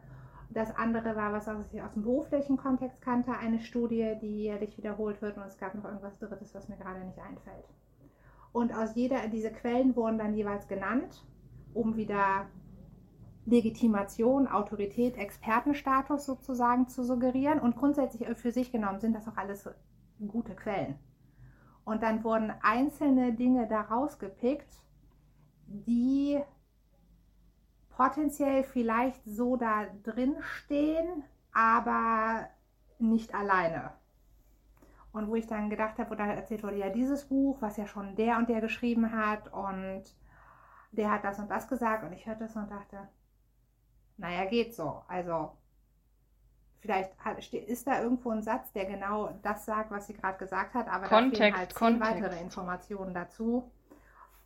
Das 0.50 0.76
andere 0.76 1.16
war 1.16 1.34
was, 1.34 1.48
ich 1.74 1.82
aus 1.82 1.94
dem 1.94 2.04
beruflichen 2.04 2.58
Kontext 2.58 3.02
kannte, 3.02 3.34
eine 3.34 3.60
Studie, 3.60 4.16
die 4.22 4.44
jährlich 4.44 4.78
wiederholt 4.78 5.22
wird 5.22 5.38
und 5.38 5.44
es 5.44 5.58
gab 5.58 5.76
noch 5.76 5.86
irgendwas 5.86 6.18
Drittes, 6.20 6.54
was 6.54 6.70
mir 6.70 6.78
gerade 6.78 7.04
nicht 7.04 7.20
einfällt. 7.20 7.66
Und 8.52 8.74
aus 8.74 8.96
jeder 8.96 9.28
dieser 9.28 9.50
Quellen 9.50 9.96
wurden 9.96 10.20
dann 10.20 10.36
jeweils 10.36 10.68
genannt, 10.68 11.26
um 11.74 11.98
wieder 11.98 12.46
Legitimation, 13.46 14.48
Autorität, 14.48 15.18
Expertenstatus 15.18 16.26
sozusagen 16.26 16.88
zu 16.88 17.04
suggerieren. 17.04 17.60
Und 17.60 17.76
grundsätzlich 17.76 18.28
für 18.38 18.52
sich 18.52 18.72
genommen 18.72 19.00
sind 19.00 19.14
das 19.14 19.28
auch 19.28 19.38
alles 19.38 19.64
gute 20.28 20.56
Quellen. 20.56 20.98
Und 21.86 22.04
dann 22.04 22.24
wurden 22.24 22.54
einzelne 22.62 23.34
Dinge 23.34 23.68
daraus 23.68 24.20
gepickt, 24.20 24.82
die 25.68 26.42
potenziell 27.90 28.64
vielleicht 28.64 29.24
so 29.26 29.58
da 29.58 29.86
drin 30.04 30.36
stehen, 30.42 31.24
aber 31.52 32.48
nicht 33.00 33.36
alleine. 33.36 33.92
Und 35.12 35.28
wo 35.28 35.36
ich 35.36 35.46
dann 35.46 35.70
gedacht 35.70 36.00
habe, 36.00 36.12
wo 36.12 36.16
dann 36.16 36.30
erzählt 36.30 36.64
wurde, 36.64 36.78
ja, 36.78 36.90
dieses 36.90 37.26
Buch, 37.26 37.62
was 37.62 37.78
ja 37.78 37.86
schon 37.86 38.16
der 38.16 38.38
und 38.38 38.50
der 38.50 38.62
geschrieben 38.62 39.12
hat 39.12 39.52
und 39.54 40.04
der 40.92 41.12
hat 41.12 41.24
das 41.24 41.40
und 41.40 41.50
das 41.50 41.68
gesagt 41.68 42.04
und 42.04 42.14
ich 42.14 42.26
hörte 42.26 42.46
es 42.46 42.56
und 42.56 42.70
dachte, 42.72 43.10
naja, 44.18 44.46
geht 44.46 44.74
so. 44.74 45.04
Also 45.08 45.52
vielleicht 46.84 47.54
ist 47.54 47.88
da 47.88 48.02
irgendwo 48.02 48.32
ein 48.32 48.44
Satz, 48.44 48.74
der 48.74 48.84
genau 48.86 49.34
das 49.42 49.66
sagt, 49.66 49.90
was 49.90 50.08
sie 50.08 50.14
gerade 50.14 50.38
gesagt 50.38 50.74
hat, 50.74 50.90
aber 50.90 51.08
Kontext, 51.08 51.40
da 51.40 51.44
fehlen 51.46 51.58
halt 51.58 51.70
zehn 51.70 51.78
Kontext. 51.78 52.12
weitere 52.12 52.42
Informationen 52.42 53.14
dazu. 53.14 53.72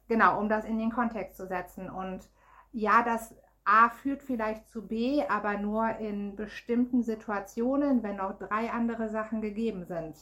Genau, 0.08 0.40
um 0.40 0.48
das 0.48 0.64
in 0.64 0.78
den 0.78 0.92
Kontext 0.92 1.36
zu 1.36 1.48
setzen. 1.48 1.90
Und 1.90 2.30
ja, 2.72 3.02
das 3.02 3.36
A 3.66 3.90
führt 3.90 4.22
vielleicht 4.22 4.70
zu 4.70 4.88
B, 4.88 5.24
aber 5.28 5.58
nur 5.58 5.98
in 5.98 6.36
bestimmten 6.36 7.02
Situationen, 7.02 8.04
wenn 8.04 8.18
noch 8.18 8.38
drei 8.38 8.70
andere 8.70 9.10
Sachen 9.10 9.42
gegeben 9.42 9.86
sind. 9.86 10.16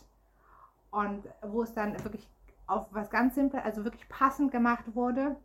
Und 0.91 1.28
wo 1.41 1.63
es 1.63 1.73
dann 1.73 2.01
wirklich 2.01 2.30
auf 2.65 2.88
was 2.91 3.10
ganz 3.10 3.36
Simples, 3.36 3.62
also 3.65 3.84
wirklich 3.84 4.08
passend 4.08 4.51
gemacht 4.51 4.95
wurde, 4.95 5.36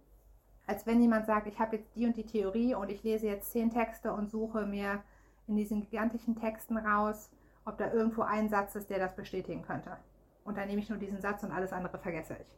als 0.68 0.87
wenn 0.87 1.02
jemand 1.02 1.26
sagt, 1.26 1.48
ich 1.48 1.59
habe 1.59 1.76
jetzt 1.76 1.96
die 1.96 2.06
und 2.06 2.16
die 2.16 2.26
Theorie 2.26 2.76
und 2.76 2.90
ich 2.90 3.02
lese 3.02 3.26
jetzt 3.26 3.50
zehn 3.50 3.70
Texte 3.70 4.12
und 4.12 4.30
suche 4.30 4.66
mir 4.66 5.02
in 5.46 5.57
diesen 5.57 5.83
gigantischen 5.83 6.37
Texten 6.37 6.76
raus, 6.76 7.31
ob 7.64 7.79
da 7.79 7.92
irgendwo 7.92 8.22
ein 8.22 8.48
Satz 8.48 8.74
ist, 8.74 8.90
der 8.90 8.98
das 8.98 9.14
bestätigen 9.14 9.62
könnte. 9.62 9.96
Und 10.44 10.57
dann 10.57 10.68
nehme 10.68 10.81
ich 10.81 10.88
nur 10.88 10.98
diesen 10.98 11.20
Satz 11.20 11.42
und 11.42 11.53
alles 11.53 11.72
andere 11.72 11.98
vergesse 11.98 12.37
ich. 12.40 12.57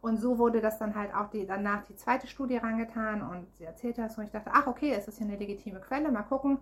Und 0.00 0.18
so 0.18 0.38
wurde 0.38 0.60
das 0.60 0.78
dann 0.78 0.94
halt 0.94 1.14
auch 1.14 1.28
die, 1.28 1.46
danach 1.46 1.82
die 1.84 1.96
zweite 1.96 2.28
Studie 2.28 2.56
rangetan 2.56 3.22
und 3.22 3.52
sie 3.56 3.64
erzählte 3.64 4.02
das 4.02 4.16
und 4.16 4.24
ich 4.24 4.30
dachte, 4.30 4.50
ach 4.52 4.66
okay, 4.66 4.92
es 4.92 5.08
ist 5.08 5.18
hier 5.18 5.26
eine 5.26 5.36
legitime 5.36 5.80
Quelle, 5.80 6.12
mal 6.12 6.22
gucken. 6.22 6.58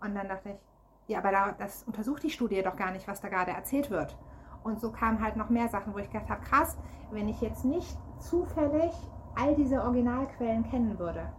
Und 0.00 0.14
dann 0.14 0.28
dachte 0.28 0.50
ich, 0.50 0.56
ja, 1.06 1.18
aber 1.18 1.30
da, 1.30 1.52
das 1.52 1.84
untersucht 1.84 2.22
die 2.22 2.30
Studie 2.30 2.62
doch 2.62 2.76
gar 2.76 2.90
nicht, 2.90 3.06
was 3.06 3.20
da 3.20 3.28
gerade 3.28 3.52
erzählt 3.52 3.90
wird. 3.90 4.16
Und 4.62 4.80
so 4.80 4.90
kamen 4.90 5.22
halt 5.22 5.36
noch 5.36 5.50
mehr 5.50 5.68
Sachen, 5.68 5.94
wo 5.94 5.98
ich 5.98 6.10
gedacht 6.10 6.28
habe, 6.28 6.42
krass, 6.42 6.76
wenn 7.10 7.28
ich 7.28 7.40
jetzt 7.40 7.64
nicht 7.64 7.96
zufällig 8.18 8.92
all 9.36 9.54
diese 9.54 9.82
Originalquellen 9.82 10.64
kennen 10.68 10.98
würde, 10.98 11.32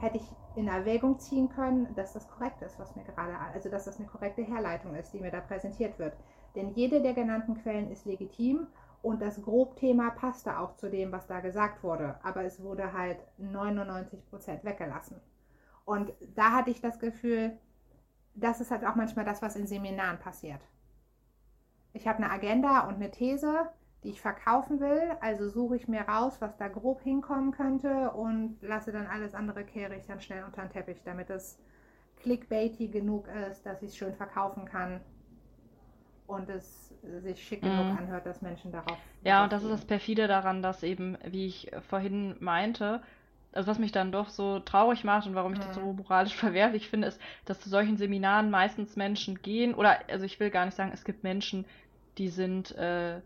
hätte 0.00 0.18
ich 0.18 0.30
in 0.56 0.68
Erwägung 0.68 1.18
ziehen 1.18 1.48
können, 1.48 1.94
dass 1.94 2.12
das 2.12 2.28
korrekt 2.28 2.62
ist, 2.62 2.78
was 2.78 2.96
mir 2.96 3.04
gerade, 3.04 3.38
also 3.54 3.68
dass 3.68 3.84
das 3.84 3.98
eine 3.98 4.08
korrekte 4.08 4.42
Herleitung 4.42 4.94
ist, 4.94 5.12
die 5.12 5.20
mir 5.20 5.30
da 5.30 5.40
präsentiert 5.40 5.98
wird. 5.98 6.16
Denn 6.54 6.74
jede 6.74 7.00
der 7.02 7.14
genannten 7.14 7.54
Quellen 7.62 7.90
ist 7.90 8.06
legitim 8.06 8.66
und 9.02 9.22
das 9.22 9.42
Grobthema 9.42 10.10
passte 10.10 10.58
auch 10.58 10.74
zu 10.74 10.90
dem, 10.90 11.12
was 11.12 11.26
da 11.26 11.40
gesagt 11.40 11.82
wurde. 11.82 12.16
Aber 12.22 12.44
es 12.44 12.62
wurde 12.62 12.92
halt 12.92 13.18
99 13.38 14.28
Prozent 14.28 14.64
weggelassen. 14.64 15.20
Und 15.84 16.12
da 16.34 16.52
hatte 16.52 16.70
ich 16.70 16.80
das 16.80 16.98
Gefühl, 16.98 17.56
das 18.34 18.60
ist 18.60 18.70
halt 18.70 18.84
auch 18.84 18.94
manchmal 18.94 19.24
das, 19.24 19.42
was 19.42 19.56
in 19.56 19.66
Seminaren 19.66 20.18
passiert. 20.18 20.60
Ich 21.92 22.06
habe 22.06 22.18
eine 22.18 22.30
Agenda 22.30 22.88
und 22.88 22.96
eine 22.96 23.10
These 23.10 23.70
die 24.04 24.10
ich 24.10 24.20
verkaufen 24.20 24.80
will. 24.80 25.12
Also 25.20 25.48
suche 25.48 25.76
ich 25.76 25.88
mir 25.88 26.02
raus, 26.02 26.40
was 26.40 26.56
da 26.56 26.68
grob 26.68 27.02
hinkommen 27.02 27.52
könnte 27.52 28.10
und 28.10 28.56
lasse 28.62 28.92
dann 28.92 29.06
alles 29.06 29.34
andere 29.34 29.64
kehre 29.64 29.96
ich 29.96 30.06
dann 30.06 30.20
schnell 30.20 30.44
unter 30.44 30.62
den 30.62 30.70
Teppich, 30.70 31.02
damit 31.04 31.30
es 31.30 31.58
clickbaity 32.22 32.88
genug 32.88 33.28
ist, 33.50 33.64
dass 33.64 33.82
ich 33.82 33.90
es 33.90 33.96
schön 33.96 34.14
verkaufen 34.14 34.64
kann 34.64 35.00
und 36.26 36.48
es 36.48 36.94
sich 37.22 37.42
schick 37.42 37.62
genug 37.62 37.94
mm. 37.94 37.98
anhört, 37.98 38.26
dass 38.26 38.42
Menschen 38.42 38.70
darauf. 38.70 38.98
Ja, 39.22 39.44
und 39.44 39.52
das 39.52 39.62
ist 39.62 39.70
das 39.70 39.84
perfide 39.84 40.28
daran, 40.28 40.62
dass 40.62 40.82
eben, 40.82 41.16
wie 41.24 41.46
ich 41.46 41.70
vorhin 41.88 42.36
meinte, 42.40 43.02
also 43.52 43.70
was 43.70 43.78
mich 43.78 43.92
dann 43.92 44.12
doch 44.12 44.28
so 44.28 44.60
traurig 44.60 45.04
macht 45.04 45.26
und 45.26 45.34
warum 45.34 45.54
ich 45.54 45.58
mm. 45.58 45.62
das 45.62 45.74
so 45.74 45.80
mhm. 45.80 45.96
moralisch 45.96 46.34
verwerflich 46.36 46.88
finde, 46.88 47.08
ist, 47.08 47.20
dass 47.46 47.60
zu 47.60 47.68
solchen 47.68 47.96
Seminaren 47.96 48.50
meistens 48.50 48.96
Menschen 48.96 49.40
gehen, 49.40 49.74
oder 49.74 49.98
also 50.08 50.24
ich 50.24 50.38
will 50.38 50.50
gar 50.50 50.66
nicht 50.66 50.74
sagen, 50.74 50.90
es 50.92 51.04
gibt 51.04 51.24
Menschen, 51.24 51.64
die 52.18 52.28
sind 52.28 52.76
äh, 52.76 53.20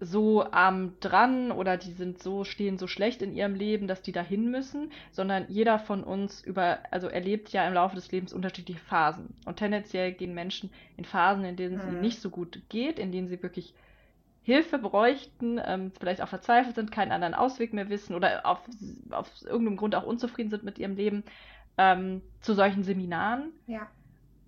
so 0.00 0.44
arm 0.50 0.92
dran 1.00 1.50
oder 1.50 1.76
die 1.76 1.92
sind 1.92 2.22
so, 2.22 2.44
stehen 2.44 2.78
so 2.78 2.86
schlecht 2.86 3.20
in 3.22 3.34
ihrem 3.34 3.54
Leben, 3.54 3.88
dass 3.88 4.02
die 4.02 4.12
dahin 4.12 4.50
müssen, 4.50 4.92
sondern 5.10 5.46
jeder 5.48 5.78
von 5.78 6.04
uns 6.04 6.40
über, 6.42 6.78
also 6.90 7.08
erlebt 7.08 7.50
ja 7.50 7.66
im 7.66 7.74
Laufe 7.74 7.96
des 7.96 8.10
Lebens 8.12 8.32
unterschiedliche 8.32 8.80
Phasen. 8.80 9.34
Und 9.44 9.56
tendenziell 9.56 10.12
gehen 10.12 10.34
Menschen 10.34 10.70
in 10.96 11.04
Phasen, 11.04 11.44
in 11.44 11.56
denen 11.56 11.76
es 11.76 11.84
mhm. 11.84 11.92
ihnen 11.92 12.00
nicht 12.00 12.20
so 12.20 12.30
gut 12.30 12.60
geht, 12.68 12.98
in 12.98 13.10
denen 13.10 13.28
sie 13.28 13.42
wirklich 13.42 13.74
Hilfe 14.42 14.78
bräuchten, 14.78 15.60
ähm, 15.64 15.92
vielleicht 15.98 16.22
auch 16.22 16.28
verzweifelt 16.28 16.74
sind, 16.74 16.92
keinen 16.92 17.12
anderen 17.12 17.34
Ausweg 17.34 17.72
mehr 17.72 17.90
wissen 17.90 18.14
oder 18.14 18.46
auf, 18.46 18.60
auf 19.10 19.30
irgendeinem 19.44 19.76
Grund 19.76 19.94
auch 19.94 20.04
unzufrieden 20.04 20.50
sind 20.50 20.64
mit 20.64 20.78
ihrem 20.78 20.96
Leben, 20.96 21.24
ähm, 21.76 22.22
zu 22.40 22.54
solchen 22.54 22.82
Seminaren. 22.82 23.52
Ja. 23.66 23.88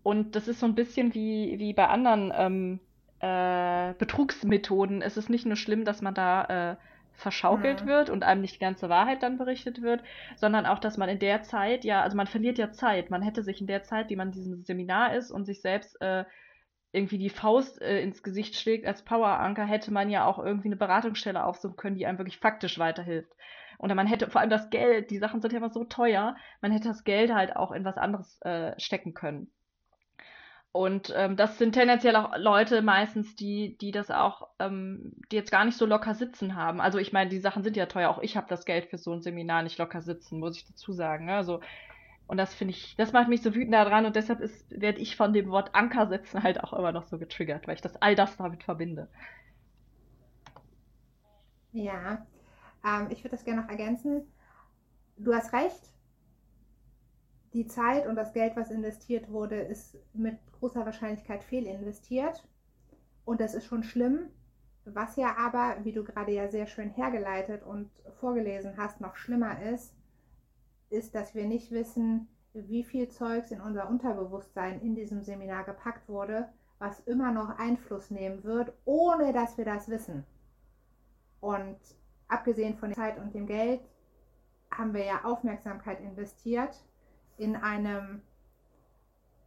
Und 0.02 0.36
das 0.36 0.48
ist 0.48 0.60
so 0.60 0.66
ein 0.66 0.74
bisschen 0.74 1.12
wie, 1.14 1.58
wie 1.58 1.72
bei 1.72 1.88
anderen 1.88 2.32
ähm, 2.34 2.80
äh, 3.20 3.94
Betrugsmethoden 3.98 5.02
ist 5.02 5.16
es 5.16 5.28
nicht 5.28 5.46
nur 5.46 5.56
schlimm, 5.56 5.84
dass 5.84 6.02
man 6.02 6.14
da 6.14 6.72
äh, 6.72 6.76
verschaukelt 7.12 7.84
mhm. 7.84 7.88
wird 7.88 8.10
und 8.10 8.24
einem 8.24 8.40
nicht 8.40 8.54
die 8.56 8.60
ganze 8.60 8.88
Wahrheit 8.88 9.22
dann 9.22 9.38
berichtet 9.38 9.82
wird, 9.82 10.02
sondern 10.36 10.66
auch, 10.66 10.78
dass 10.78 10.96
man 10.96 11.08
in 11.08 11.18
der 11.18 11.42
Zeit, 11.42 11.84
ja, 11.84 12.02
also 12.02 12.16
man 12.16 12.26
verliert 12.26 12.58
ja 12.58 12.72
Zeit. 12.72 13.10
Man 13.10 13.22
hätte 13.22 13.42
sich 13.42 13.60
in 13.60 13.66
der 13.66 13.82
Zeit, 13.82 14.10
die 14.10 14.16
man 14.16 14.28
in 14.28 14.32
diesem 14.32 14.62
Seminar 14.62 15.14
ist 15.14 15.30
und 15.30 15.44
sich 15.44 15.60
selbst 15.60 16.00
äh, 16.00 16.24
irgendwie 16.92 17.18
die 17.18 17.30
Faust 17.30 17.80
äh, 17.82 18.00
ins 18.00 18.22
Gesicht 18.22 18.56
schlägt 18.56 18.86
als 18.86 19.04
Poweranker, 19.04 19.64
hätte 19.64 19.92
man 19.92 20.10
ja 20.10 20.24
auch 20.24 20.38
irgendwie 20.38 20.68
eine 20.68 20.76
Beratungsstelle 20.76 21.44
aufsuchen 21.44 21.76
können, 21.76 21.96
die 21.96 22.06
einem 22.06 22.18
wirklich 22.18 22.38
faktisch 22.38 22.78
weiterhilft. 22.78 23.32
Und 23.78 23.94
man 23.94 24.06
hätte 24.06 24.28
vor 24.28 24.40
allem 24.40 24.50
das 24.50 24.70
Geld, 24.70 25.10
die 25.10 25.18
Sachen 25.18 25.40
sind 25.40 25.52
ja 25.52 25.58
immer 25.58 25.70
so 25.70 25.84
teuer, 25.84 26.36
man 26.60 26.72
hätte 26.72 26.88
das 26.88 27.04
Geld 27.04 27.32
halt 27.32 27.56
auch 27.56 27.72
in 27.72 27.84
was 27.84 27.96
anderes 27.96 28.40
äh, 28.42 28.78
stecken 28.78 29.14
können. 29.14 29.50
Und 30.72 31.12
ähm, 31.16 31.36
das 31.36 31.58
sind 31.58 31.72
tendenziell 31.72 32.14
auch 32.14 32.36
Leute 32.36 32.80
meistens, 32.80 33.34
die, 33.34 33.76
die 33.78 33.90
das 33.90 34.10
auch, 34.10 34.48
ähm, 34.60 35.14
die 35.32 35.36
jetzt 35.36 35.50
gar 35.50 35.64
nicht 35.64 35.76
so 35.76 35.84
locker 35.84 36.14
sitzen 36.14 36.54
haben. 36.54 36.80
Also 36.80 36.98
ich 36.98 37.12
meine, 37.12 37.28
die 37.28 37.40
Sachen 37.40 37.64
sind 37.64 37.76
ja 37.76 37.86
teuer. 37.86 38.08
Auch 38.08 38.20
ich 38.22 38.36
habe 38.36 38.46
das 38.48 38.64
Geld 38.64 38.86
für 38.86 38.98
so 38.98 39.12
ein 39.12 39.20
Seminar 39.20 39.64
nicht 39.64 39.78
locker 39.78 40.00
sitzen, 40.00 40.38
muss 40.38 40.56
ich 40.56 40.66
dazu 40.66 40.92
sagen. 40.92 41.24
Ne? 41.24 41.34
Also 41.34 41.60
und 42.30 42.36
das 42.36 42.54
finde 42.54 42.74
ich, 42.74 42.94
das 42.94 43.12
macht 43.12 43.28
mich 43.28 43.42
so 43.42 43.56
wütend 43.56 43.74
daran 43.74 44.06
und 44.06 44.14
deshalb 44.14 44.38
werde 44.68 45.00
ich 45.00 45.16
von 45.16 45.32
dem 45.32 45.50
Wort 45.50 45.74
Anker 45.74 46.06
setzen 46.06 46.44
halt 46.44 46.62
auch 46.62 46.72
immer 46.72 46.92
noch 46.92 47.02
so 47.02 47.18
getriggert, 47.18 47.66
weil 47.66 47.74
ich 47.74 47.80
das 47.80 48.00
all 48.00 48.14
das 48.14 48.36
damit 48.36 48.62
verbinde. 48.62 49.08
Ja, 51.72 52.24
ähm, 52.86 53.08
ich 53.10 53.24
würde 53.24 53.30
das 53.30 53.44
gerne 53.44 53.62
noch 53.62 53.68
ergänzen. 53.68 54.32
Du 55.16 55.34
hast 55.34 55.52
recht. 55.52 55.90
Die 57.52 57.66
Zeit 57.66 58.06
und 58.06 58.14
das 58.14 58.32
Geld, 58.32 58.54
was 58.56 58.70
investiert 58.70 59.30
wurde, 59.30 59.56
ist 59.56 59.96
mit 60.14 60.38
großer 60.60 60.84
Wahrscheinlichkeit 60.84 61.42
fehlinvestiert. 61.42 62.46
Und 63.24 63.40
das 63.40 63.54
ist 63.54 63.64
schon 63.64 63.82
schlimm. 63.82 64.30
Was 64.84 65.16
ja 65.16 65.36
aber, 65.36 65.76
wie 65.84 65.92
du 65.92 66.04
gerade 66.04 66.32
ja 66.32 66.48
sehr 66.48 66.66
schön 66.66 66.90
hergeleitet 66.90 67.62
und 67.64 67.90
vorgelesen 68.20 68.76
hast, 68.76 69.00
noch 69.00 69.16
schlimmer 69.16 69.62
ist, 69.62 69.94
ist, 70.90 71.14
dass 71.14 71.34
wir 71.34 71.46
nicht 71.46 71.70
wissen, 71.70 72.28
wie 72.52 72.84
viel 72.84 73.08
Zeugs 73.08 73.50
in 73.50 73.60
unser 73.60 73.88
Unterbewusstsein 73.88 74.80
in 74.80 74.94
diesem 74.94 75.22
Seminar 75.22 75.64
gepackt 75.64 76.08
wurde, 76.08 76.48
was 76.78 77.00
immer 77.00 77.30
noch 77.32 77.58
Einfluss 77.58 78.10
nehmen 78.10 78.42
wird, 78.42 78.72
ohne 78.84 79.32
dass 79.32 79.58
wir 79.58 79.64
das 79.64 79.88
wissen. 79.88 80.24
Und 81.40 81.78
abgesehen 82.28 82.76
von 82.76 82.90
der 82.90 82.96
Zeit 82.96 83.18
und 83.18 83.34
dem 83.34 83.46
Geld 83.46 83.80
haben 84.70 84.94
wir 84.94 85.04
ja 85.04 85.24
Aufmerksamkeit 85.24 86.00
investiert 86.00 86.84
in 87.40 87.56
einem 87.56 88.20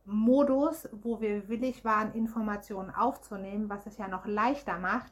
Modus, 0.05 0.89
wo 0.91 1.21
wir 1.21 1.47
willig 1.47 1.85
waren, 1.85 2.13
Informationen 2.13 2.89
aufzunehmen, 2.89 3.69
was 3.69 3.85
es 3.85 3.97
ja 3.97 4.07
noch 4.07 4.25
leichter 4.25 4.79
macht, 4.79 5.11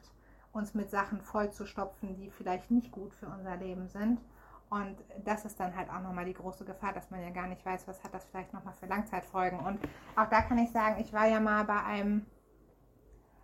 uns 0.52 0.74
mit 0.74 0.90
Sachen 0.90 1.20
vollzustopfen, 1.22 2.14
die 2.16 2.30
vielleicht 2.30 2.70
nicht 2.70 2.90
gut 2.90 3.14
für 3.14 3.26
unser 3.26 3.56
Leben 3.56 3.88
sind. 3.88 4.20
Und 4.68 4.96
das 5.24 5.44
ist 5.44 5.60
dann 5.60 5.76
halt 5.76 5.90
auch 5.90 6.00
nochmal 6.00 6.24
die 6.24 6.34
große 6.34 6.64
Gefahr, 6.64 6.92
dass 6.92 7.10
man 7.10 7.22
ja 7.22 7.30
gar 7.30 7.46
nicht 7.46 7.64
weiß, 7.64 7.86
was 7.86 8.02
hat 8.02 8.12
das 8.12 8.24
vielleicht 8.24 8.52
nochmal 8.52 8.74
für 8.74 8.86
Langzeitfolgen. 8.86 9.60
Und 9.60 9.78
auch 10.16 10.28
da 10.28 10.42
kann 10.42 10.58
ich 10.58 10.72
sagen, 10.72 11.00
ich 11.00 11.12
war 11.12 11.26
ja 11.26 11.40
mal 11.40 11.64
bei 11.64 11.82
einem 11.84 12.26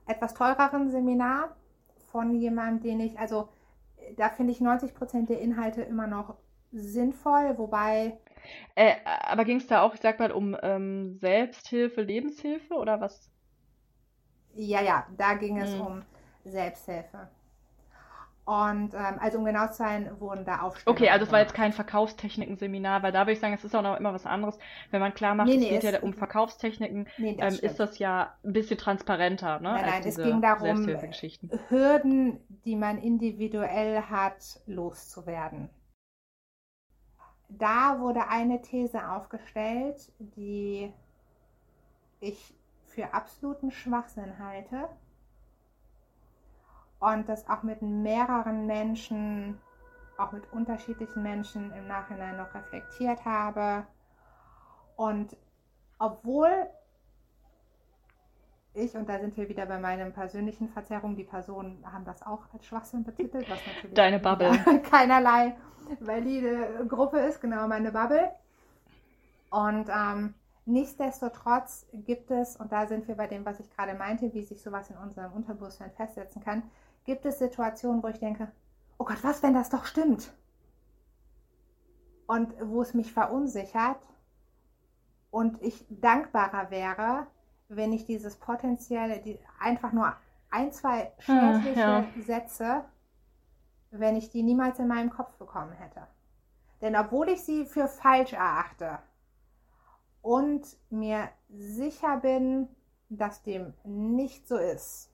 etwas 0.07 0.35
teureren 0.35 0.91
Seminar 0.91 1.55
von 2.11 2.35
jemandem, 2.35 2.83
den 2.83 3.01
ich, 3.01 3.19
also 3.19 3.51
da 4.17 4.31
finde 4.31 4.53
ich 4.53 4.61
90 4.61 4.95
Prozent 4.95 5.29
der 5.29 5.41
Inhalte 5.41 5.83
immer 5.83 6.07
noch 6.07 6.37
sinnvoll, 6.73 7.57
wobei. 7.57 8.19
Äh, 8.75 8.95
aber 9.05 9.45
ging 9.45 9.59
es 9.59 9.67
da 9.67 9.83
auch, 9.83 9.95
ich 9.95 10.01
sag 10.01 10.19
mal, 10.19 10.33
um 10.33 10.57
ähm, 10.63 11.19
Selbsthilfe, 11.19 12.03
Lebenshilfe 12.03 12.75
oder 12.75 13.01
was? 13.01 13.31
Ja, 14.55 14.81
ja, 14.81 15.07
da 15.17 15.35
ging 15.35 15.59
es 15.59 15.73
hm. 15.73 15.81
um 15.81 16.03
Selbsthilfe. 16.45 17.29
Und 18.49 18.95
ähm, 18.95 19.19
also 19.21 19.37
um 19.37 19.45
genau 19.45 19.67
zu 19.67 19.75
sein, 19.75 20.11
wurden 20.21 20.47
da 20.47 20.61
Aufstellungen. 20.61 20.97
Okay, 21.03 21.11
also 21.11 21.27
es 21.27 21.33
war 21.33 21.41
jetzt 21.41 21.53
kein 21.53 21.75
Verkaufstechniken-Seminar, 21.75 23.03
weil 23.03 23.13
da 23.13 23.21
würde 23.21 23.33
ich 23.33 23.41
sagen, 23.41 23.53
es 23.53 23.63
ist 23.63 23.77
auch 23.77 23.83
noch 23.83 23.99
immer 23.99 24.15
was 24.15 24.25
anderes. 24.25 24.59
Wenn 24.91 25.01
man 25.01 25.13
klar 25.13 25.35
macht, 25.35 25.49
nee, 25.49 25.59
nee, 25.59 25.77
es 25.77 25.83
geht 25.83 25.93
ja 25.93 26.01
um 26.01 26.15
Verkaufstechniken, 26.15 27.09
nee, 27.19 27.37
ähm, 27.39 27.59
ist 27.61 27.79
das 27.79 27.99
ja 27.99 28.33
ein 28.43 28.55
bisschen 28.55 28.79
transparenter. 28.79 29.61
Ne, 29.61 29.73
nein, 29.73 29.85
nein, 29.85 30.03
es 30.03 30.17
ging 30.17 30.41
darum, 30.41 30.89
Hürden, 31.69 32.41
die 32.65 32.77
man 32.77 32.97
individuell 32.97 34.01
hat, 34.01 34.61
loszuwerden. 34.65 35.69
Da 37.49 37.99
wurde 38.01 38.29
eine 38.29 38.61
These 38.61 39.09
aufgestellt, 39.09 40.13
die 40.19 40.93
ich 42.21 42.55
für 42.87 43.15
absoluten 43.15 43.71
Schwachsinn 43.71 44.39
halte 44.39 44.89
und 47.01 47.29
das 47.29 47.49
auch 47.49 47.63
mit 47.63 47.81
mehreren 47.81 48.67
Menschen, 48.67 49.61
auch 50.17 50.33
mit 50.33 50.53
unterschiedlichen 50.53 51.23
Menschen 51.23 51.73
im 51.73 51.87
Nachhinein 51.87 52.37
noch 52.37 52.53
reflektiert 52.55 53.25
habe. 53.25 53.87
Und 54.97 55.37
obwohl 55.99 56.69
ich, 58.75 58.95
und 58.97 59.09
da 59.09 59.19
sind 59.19 59.37
wir 59.37 59.49
wieder 59.49 59.67
bei 59.67 59.79
meinen 59.79 60.13
persönlichen 60.13 60.69
Verzerrungen, 60.69 61.17
die 61.17 61.25
Personen 61.25 61.85
haben 61.91 62.05
das 62.05 62.23
auch 62.23 62.43
als 62.53 62.67
Schwachsinn 62.67 63.05
betitelt, 63.05 63.49
was 63.51 63.59
natürlich 63.67 63.95
Deine 63.95 64.19
Bubble. 64.21 64.53
keinerlei 64.83 65.57
valide 66.01 66.87
Gruppe 66.87 67.19
ist, 67.19 67.41
genau 67.41 67.67
meine 67.67 67.93
Bubble. 67.93 68.31
Und 69.51 69.89
ähm, 69.89 70.35
nichtsdestotrotz 70.67 71.87
gibt 71.93 72.31
es, 72.31 72.57
und 72.57 72.71
da 72.73 72.87
sind 72.87 73.09
wir 73.09 73.17
bei 73.17 73.27
dem, 73.27 73.45
was 73.45 73.61
ich 73.61 73.71
gerade 73.71 73.95
meinte, 73.95 74.33
wie 74.35 74.43
sich 74.45 74.63
sowas 74.63 74.91
in 74.91 74.97
unserem 74.97 75.33
Unterbewusstsein 75.33 75.91
festsetzen 75.93 76.43
kann, 76.43 76.63
gibt 77.05 77.25
es 77.25 77.39
Situationen, 77.39 78.03
wo 78.03 78.09
ich 78.09 78.19
denke, 78.19 78.53
oh 78.99 79.05
Gott, 79.05 79.23
was, 79.23 79.43
wenn 79.43 79.55
das 79.55 79.71
doch 79.71 79.87
stimmt? 79.87 80.33
Und 82.27 82.53
wo 82.61 82.83
es 82.83 82.93
mich 82.93 83.13
verunsichert 83.13 84.07
und 85.31 85.63
ich 85.63 85.87
dankbarer 85.89 86.71
wäre, 86.71 87.27
wenn 87.69 87.93
ich 87.93 88.07
dieses 88.07 88.37
potenzielle, 88.37 89.21
die, 89.21 89.39
einfach 89.61 89.93
nur 89.93 90.15
ein, 90.51 90.73
zwei 90.73 91.13
schädliche 91.19 91.79
ja, 91.79 92.01
ja. 92.01 92.23
Sätze, 92.23 92.85
wenn 93.91 94.17
ich 94.17 94.31
die 94.31 94.43
niemals 94.43 94.79
in 94.79 94.89
meinem 94.89 95.11
Kopf 95.11 95.35
bekommen 95.37 95.73
hätte. 95.73 96.07
Denn 96.81 96.97
obwohl 96.97 97.29
ich 97.29 97.43
sie 97.43 97.67
für 97.67 97.89
falsch 97.89 98.33
erachte 98.33 98.99
und 100.23 100.67
mir 100.91 101.29
sicher 101.49 102.19
bin, 102.19 102.69
dass 103.09 103.43
dem 103.43 103.75
nicht 103.85 104.47
so 104.47 104.57
ist, 104.57 105.11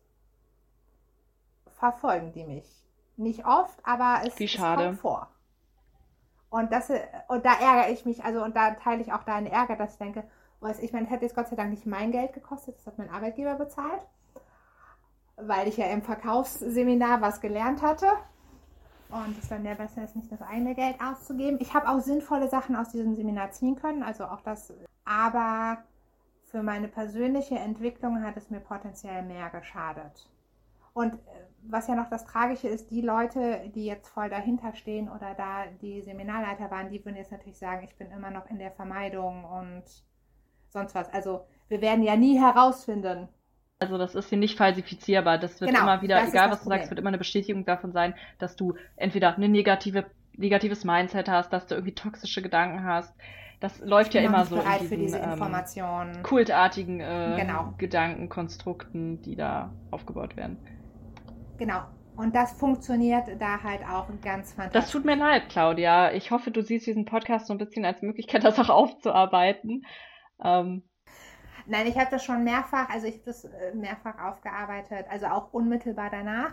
verfolgen 1.67 2.33
die 2.33 2.45
mich. 2.45 2.85
Nicht 3.17 3.47
oft, 3.47 3.79
aber 3.85 4.23
es, 4.27 4.39
Wie 4.39 4.49
schade. 4.49 4.85
kommt 4.85 5.01
vor. 5.01 5.29
Und, 6.51 6.73
das, 6.73 6.91
und 7.29 7.45
da 7.45 7.55
ärgere 7.55 7.91
ich 7.91 8.05
mich, 8.05 8.25
also 8.25 8.43
und 8.43 8.57
da 8.57 8.73
teile 8.75 9.03
ich 9.03 9.13
auch 9.13 9.25
deinen 9.25 9.47
Ärger, 9.47 9.77
dass 9.77 9.93
ich 9.93 9.99
denke, 9.99 10.25
weiß 10.65 10.81
ich 10.81 10.93
meine, 10.93 11.07
hätte 11.07 11.27
es 11.27 11.35
Gott 11.35 11.49
sei 11.49 11.57
Dank 11.57 11.71
nicht 11.71 11.87
mein 11.87 12.11
Geld 12.11 12.33
gekostet, 12.33 12.77
das 12.77 12.87
hat 12.87 12.99
mein 12.99 13.11
Arbeitgeber 13.11 13.55
bezahlt, 13.55 14.01
weil 15.37 15.69
ich 15.69 15.77
ja 15.77 15.87
im 15.87 16.03
Verkaufsseminar 16.03 17.21
was 17.21 17.41
gelernt 17.41 17.83
hatte. 17.83 18.07
Und 19.11 19.39
es 19.39 19.49
dann 19.49 19.65
ja 19.65 19.75
besser 19.75 20.03
ist, 20.03 20.17
nicht 20.17 20.33
das 20.33 20.43
eigene 20.43 20.75
Geld 20.75 20.97
auszugeben. 21.01 21.59
Ich 21.61 21.75
habe 21.75 21.89
auch 21.89 22.01
sinnvolle 22.01 22.49
Sachen 22.49 22.75
aus 22.75 22.89
diesem 22.89 23.15
Seminar 23.15 23.53
ziehen 23.53 23.77
können, 23.77 24.03
also 24.03 24.25
auch 24.25 24.41
das. 24.41 24.73
Aber 25.05 25.85
für 26.43 26.63
meine 26.63 26.89
persönliche 26.89 27.57
Entwicklung 27.57 28.23
hat 28.25 28.37
es 28.37 28.51
mir 28.51 28.61
potenziell 28.61 29.23
mehr 29.23 29.51
geschadet. 29.51 30.29
Und 30.95 31.15
äh, 31.15 31.19
was 31.63 31.87
ja 31.89 31.95
noch 31.95 32.09
das 32.09 32.25
Tragische 32.25 32.69
ist, 32.69 32.91
die 32.91 33.03
Leute, 33.03 33.71
die 33.75 33.85
jetzt 33.85 34.09
voll 34.09 34.31
dahinter 34.31 34.75
stehen 34.75 35.09
oder 35.09 35.35
da 35.35 35.67
die 35.83 36.01
Seminarleiter 36.01 36.71
waren, 36.71 36.89
die 36.89 37.05
würden 37.05 37.17
jetzt 37.17 37.33
natürlich 37.33 37.59
sagen, 37.59 37.85
ich 37.85 37.97
bin 37.97 38.11
immer 38.11 38.31
noch 38.31 38.49
in 38.49 38.59
der 38.59 38.71
Vermeidung 38.71 39.45
und 39.45 39.85
sonst 40.75 40.95
was. 40.95 41.11
Also 41.13 41.47
wir 41.69 41.81
werden 41.81 42.05
ja 42.05 42.17
nie 42.17 42.39
herausfinden. 42.39 43.29
Also 43.79 43.97
das 43.97 44.15
ist 44.15 44.29
hier 44.29 44.39
nicht 44.39 44.59
falsifizierbar. 44.59 45.39
Das 45.39 45.61
wird 45.61 45.71
genau, 45.71 45.83
immer 45.83 46.03
wieder, 46.03 46.23
egal 46.27 46.51
was 46.51 46.63
du 46.63 46.69
sagst, 46.69 46.91
wird 46.91 47.01
immer 47.01 47.09
eine 47.09 47.19
Bestätigung 47.19 47.65
davon 47.65 47.93
sein, 47.93 48.15
dass 48.39 48.57
du 48.57 48.75
entweder 48.97 49.35
eine 49.35 49.49
negative, 49.49 50.05
negatives 50.37 50.85
Mindset 50.85 51.29
hast, 51.29 51.53
dass 51.53 51.67
du 51.67 51.75
irgendwie 51.75 51.95
toxische 51.95 52.43
Gedanken 52.43 52.85
hast. 52.85 53.15
Das 53.61 53.79
läuft 53.81 54.15
ja 54.15 54.21
immer 54.21 54.45
so 54.45 54.61
in 54.61 55.01
diesen 55.01 55.21
ähm, 55.23 56.23
kultartigen 56.23 57.01
äh, 57.01 57.37
genau. 57.39 57.73
Gedankenkonstrukten, 57.79 59.23
die 59.23 59.37
da 59.37 59.73
aufgebaut 59.91 60.37
werden. 60.37 60.59
Genau. 61.57 61.83
Und 62.17 62.35
das 62.35 62.53
funktioniert 62.53 63.25
da 63.41 63.63
halt 63.63 63.81
auch 63.83 64.07
ganz 64.23 64.53
fantastisch. 64.53 64.83
Das 64.83 64.91
tut 64.91 65.05
mir 65.05 65.17
leid, 65.17 65.49
Claudia. 65.49 66.13
Ich 66.13 66.31
hoffe, 66.31 66.51
du 66.51 66.63
siehst 66.63 66.87
diesen 66.87 67.07
Podcast 67.07 67.47
so 67.47 67.55
ein 67.55 67.59
bisschen 67.59 67.85
als 67.85 68.03
Möglichkeit, 68.03 68.45
das 68.45 68.59
auch 68.59 68.69
aufzuarbeiten. 68.69 69.85
Ähm. 70.43 70.83
Nein, 71.67 71.87
ich 71.87 71.99
habe 71.99 72.11
das 72.11 72.25
schon 72.25 72.45
mehrfach, 72.45 72.91
also 72.91 73.07
ich 73.07 73.15
habe 73.15 73.25
das 73.25 73.45
äh, 73.45 73.75
mehrfach 73.75 74.19
aufgearbeitet, 74.19 75.07
also 75.09 75.27
auch 75.27 75.53
unmittelbar 75.53 76.11
danach 76.11 76.53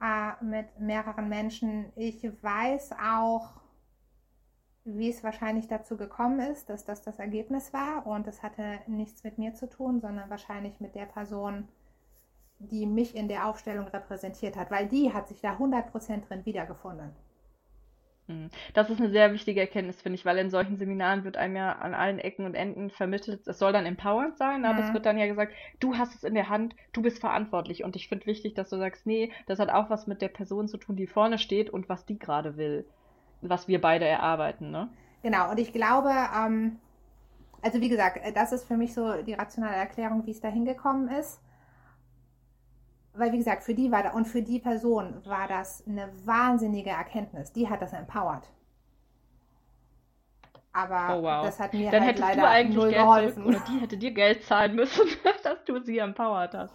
äh, 0.00 0.44
mit 0.44 0.80
mehreren 0.80 1.28
Menschen. 1.28 1.92
Ich 1.94 2.24
weiß 2.42 2.92
auch, 2.92 3.62
wie 4.84 5.10
es 5.10 5.22
wahrscheinlich 5.22 5.68
dazu 5.68 5.96
gekommen 5.96 6.40
ist, 6.40 6.68
dass 6.68 6.84
das 6.84 7.02
das 7.02 7.20
Ergebnis 7.20 7.72
war 7.72 8.06
und 8.06 8.26
es 8.26 8.42
hatte 8.42 8.80
nichts 8.88 9.22
mit 9.22 9.38
mir 9.38 9.54
zu 9.54 9.68
tun, 9.68 10.00
sondern 10.00 10.28
wahrscheinlich 10.28 10.80
mit 10.80 10.96
der 10.96 11.06
Person, 11.06 11.68
die 12.58 12.86
mich 12.86 13.14
in 13.14 13.28
der 13.28 13.46
Aufstellung 13.46 13.86
repräsentiert 13.86 14.56
hat, 14.56 14.72
weil 14.72 14.88
die 14.88 15.12
hat 15.12 15.28
sich 15.28 15.40
da 15.40 15.52
100% 15.52 16.26
drin 16.26 16.44
wiedergefunden. 16.44 17.14
Hm. 18.32 18.50
Das 18.74 18.90
ist 18.90 19.00
eine 19.00 19.10
sehr 19.10 19.32
wichtige 19.32 19.60
Erkenntnis, 19.60 20.00
finde 20.00 20.16
ich, 20.16 20.24
weil 20.24 20.38
in 20.38 20.50
solchen 20.50 20.76
Seminaren 20.76 21.24
wird 21.24 21.36
einem 21.36 21.56
ja 21.56 21.72
an 21.72 21.94
allen 21.94 22.18
Ecken 22.18 22.46
und 22.46 22.54
Enden 22.54 22.90
vermittelt, 22.90 23.46
es 23.46 23.58
soll 23.58 23.72
dann 23.72 23.86
empowernd 23.86 24.36
sein, 24.38 24.64
aber 24.64 24.82
mhm. 24.82 24.88
es 24.88 24.92
wird 24.94 25.06
dann 25.06 25.18
ja 25.18 25.26
gesagt, 25.26 25.52
du 25.80 25.96
hast 25.96 26.14
es 26.14 26.24
in 26.24 26.34
der 26.34 26.48
Hand, 26.48 26.74
du 26.92 27.02
bist 27.02 27.20
verantwortlich. 27.20 27.84
Und 27.84 27.96
ich 27.96 28.08
finde 28.08 28.26
wichtig, 28.26 28.54
dass 28.54 28.70
du 28.70 28.78
sagst, 28.78 29.06
nee, 29.06 29.30
das 29.46 29.58
hat 29.58 29.70
auch 29.70 29.90
was 29.90 30.06
mit 30.06 30.22
der 30.22 30.28
Person 30.28 30.68
zu 30.68 30.78
tun, 30.78 30.96
die 30.96 31.06
vorne 31.06 31.38
steht 31.38 31.70
und 31.70 31.88
was 31.88 32.06
die 32.06 32.18
gerade 32.18 32.56
will, 32.56 32.86
was 33.40 33.68
wir 33.68 33.80
beide 33.80 34.06
erarbeiten, 34.06 34.70
ne? 34.70 34.88
Genau, 35.22 35.50
und 35.50 35.58
ich 35.58 35.72
glaube, 35.72 36.10
ähm, 36.36 36.80
Also 37.62 37.80
wie 37.80 37.88
gesagt, 37.88 38.18
äh, 38.18 38.32
das 38.32 38.52
ist 38.52 38.64
für 38.66 38.76
mich 38.76 38.94
so 38.94 39.22
die 39.22 39.34
rationale 39.34 39.76
Erklärung, 39.76 40.26
wie 40.26 40.32
es 40.32 40.40
da 40.40 40.48
hingekommen 40.48 41.08
ist. 41.08 41.40
Weil 43.14 43.32
wie 43.32 43.38
gesagt, 43.38 43.62
für 43.64 43.74
die 43.74 43.90
war 43.92 44.02
da 44.02 44.10
und 44.12 44.26
für 44.26 44.42
die 44.42 44.58
Person 44.58 45.24
war 45.26 45.48
das 45.48 45.84
eine 45.86 46.10
wahnsinnige 46.26 46.90
Erkenntnis. 46.90 47.52
Die 47.52 47.68
hat 47.70 47.82
das 47.82 47.92
empowert. 47.94 48.50
Aber 50.72 51.18
Oh 51.18 51.22
wow. 51.22 51.40
das 51.40 51.60
hat 51.60 51.74
mir 51.74 51.90
Dann 51.90 52.04
halt 52.04 52.18
leider 52.18 52.58
null 52.74 52.88
Geld 52.88 52.94
geholfen. 52.94 53.32
zurück, 53.32 53.46
oder 53.46 53.60
die 53.60 53.78
hätte 53.80 53.96
dir 53.98 54.12
Geld 54.12 54.44
zahlen 54.44 54.74
müssen, 54.74 55.06
dass 55.44 55.64
du 55.64 55.80
sie 55.82 55.98
empowert 55.98 56.54
hast. 56.54 56.74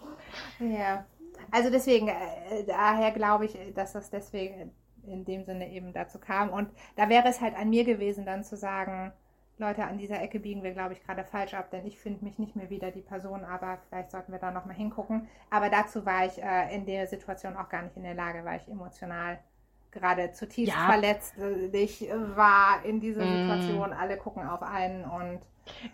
Ja, 0.58 1.06
also 1.50 1.70
deswegen, 1.70 2.08
äh, 2.08 2.64
daher 2.66 3.12
glaube 3.12 3.46
ich, 3.46 3.56
dass 3.74 3.92
das 3.92 4.10
deswegen 4.10 4.72
in 5.06 5.24
dem 5.24 5.44
Sinne 5.44 5.70
eben 5.70 5.92
dazu 5.92 6.18
kam. 6.18 6.50
Und 6.50 6.70
da 6.96 7.08
wäre 7.08 7.28
es 7.28 7.40
halt 7.40 7.56
an 7.56 7.70
mir 7.70 7.84
gewesen, 7.84 8.26
dann 8.26 8.44
zu 8.44 8.56
sagen, 8.56 9.12
Leute, 9.58 9.84
an 9.84 9.98
dieser 9.98 10.20
Ecke 10.22 10.38
biegen 10.40 10.62
wir, 10.62 10.72
glaube 10.72 10.92
ich, 10.94 11.02
gerade 11.04 11.24
falsch 11.24 11.54
ab, 11.54 11.70
denn 11.70 11.86
ich 11.86 11.98
finde 11.98 12.24
mich 12.24 12.38
nicht 12.38 12.54
mehr 12.56 12.70
wieder 12.70 12.90
die 12.90 13.00
Person, 13.02 13.44
aber 13.44 13.78
vielleicht 13.88 14.10
sollten 14.12 14.32
wir 14.32 14.38
da 14.38 14.50
nochmal 14.50 14.76
hingucken. 14.76 15.28
Aber 15.50 15.68
dazu 15.70 16.06
war 16.06 16.26
ich 16.26 16.40
äh, 16.42 16.74
in 16.74 16.86
der 16.86 17.06
Situation 17.08 17.56
auch 17.56 17.68
gar 17.68 17.82
nicht 17.82 17.96
in 17.96 18.04
der 18.04 18.14
Lage, 18.14 18.44
weil 18.44 18.60
ich 18.60 18.68
emotional 18.68 19.38
gerade 19.90 20.32
zutiefst 20.32 20.80
Ja. 20.80 20.84
verletzt 20.84 21.38
äh, 21.38 21.66
ich 21.76 22.02
war 22.36 22.84
in 22.84 23.00
dieser 23.00 23.26
Mm. 23.26 23.28
Situation. 23.28 23.92
Alle 23.92 24.16
gucken 24.16 24.46
auf 24.46 24.62
einen 24.62 25.04
und 25.04 25.40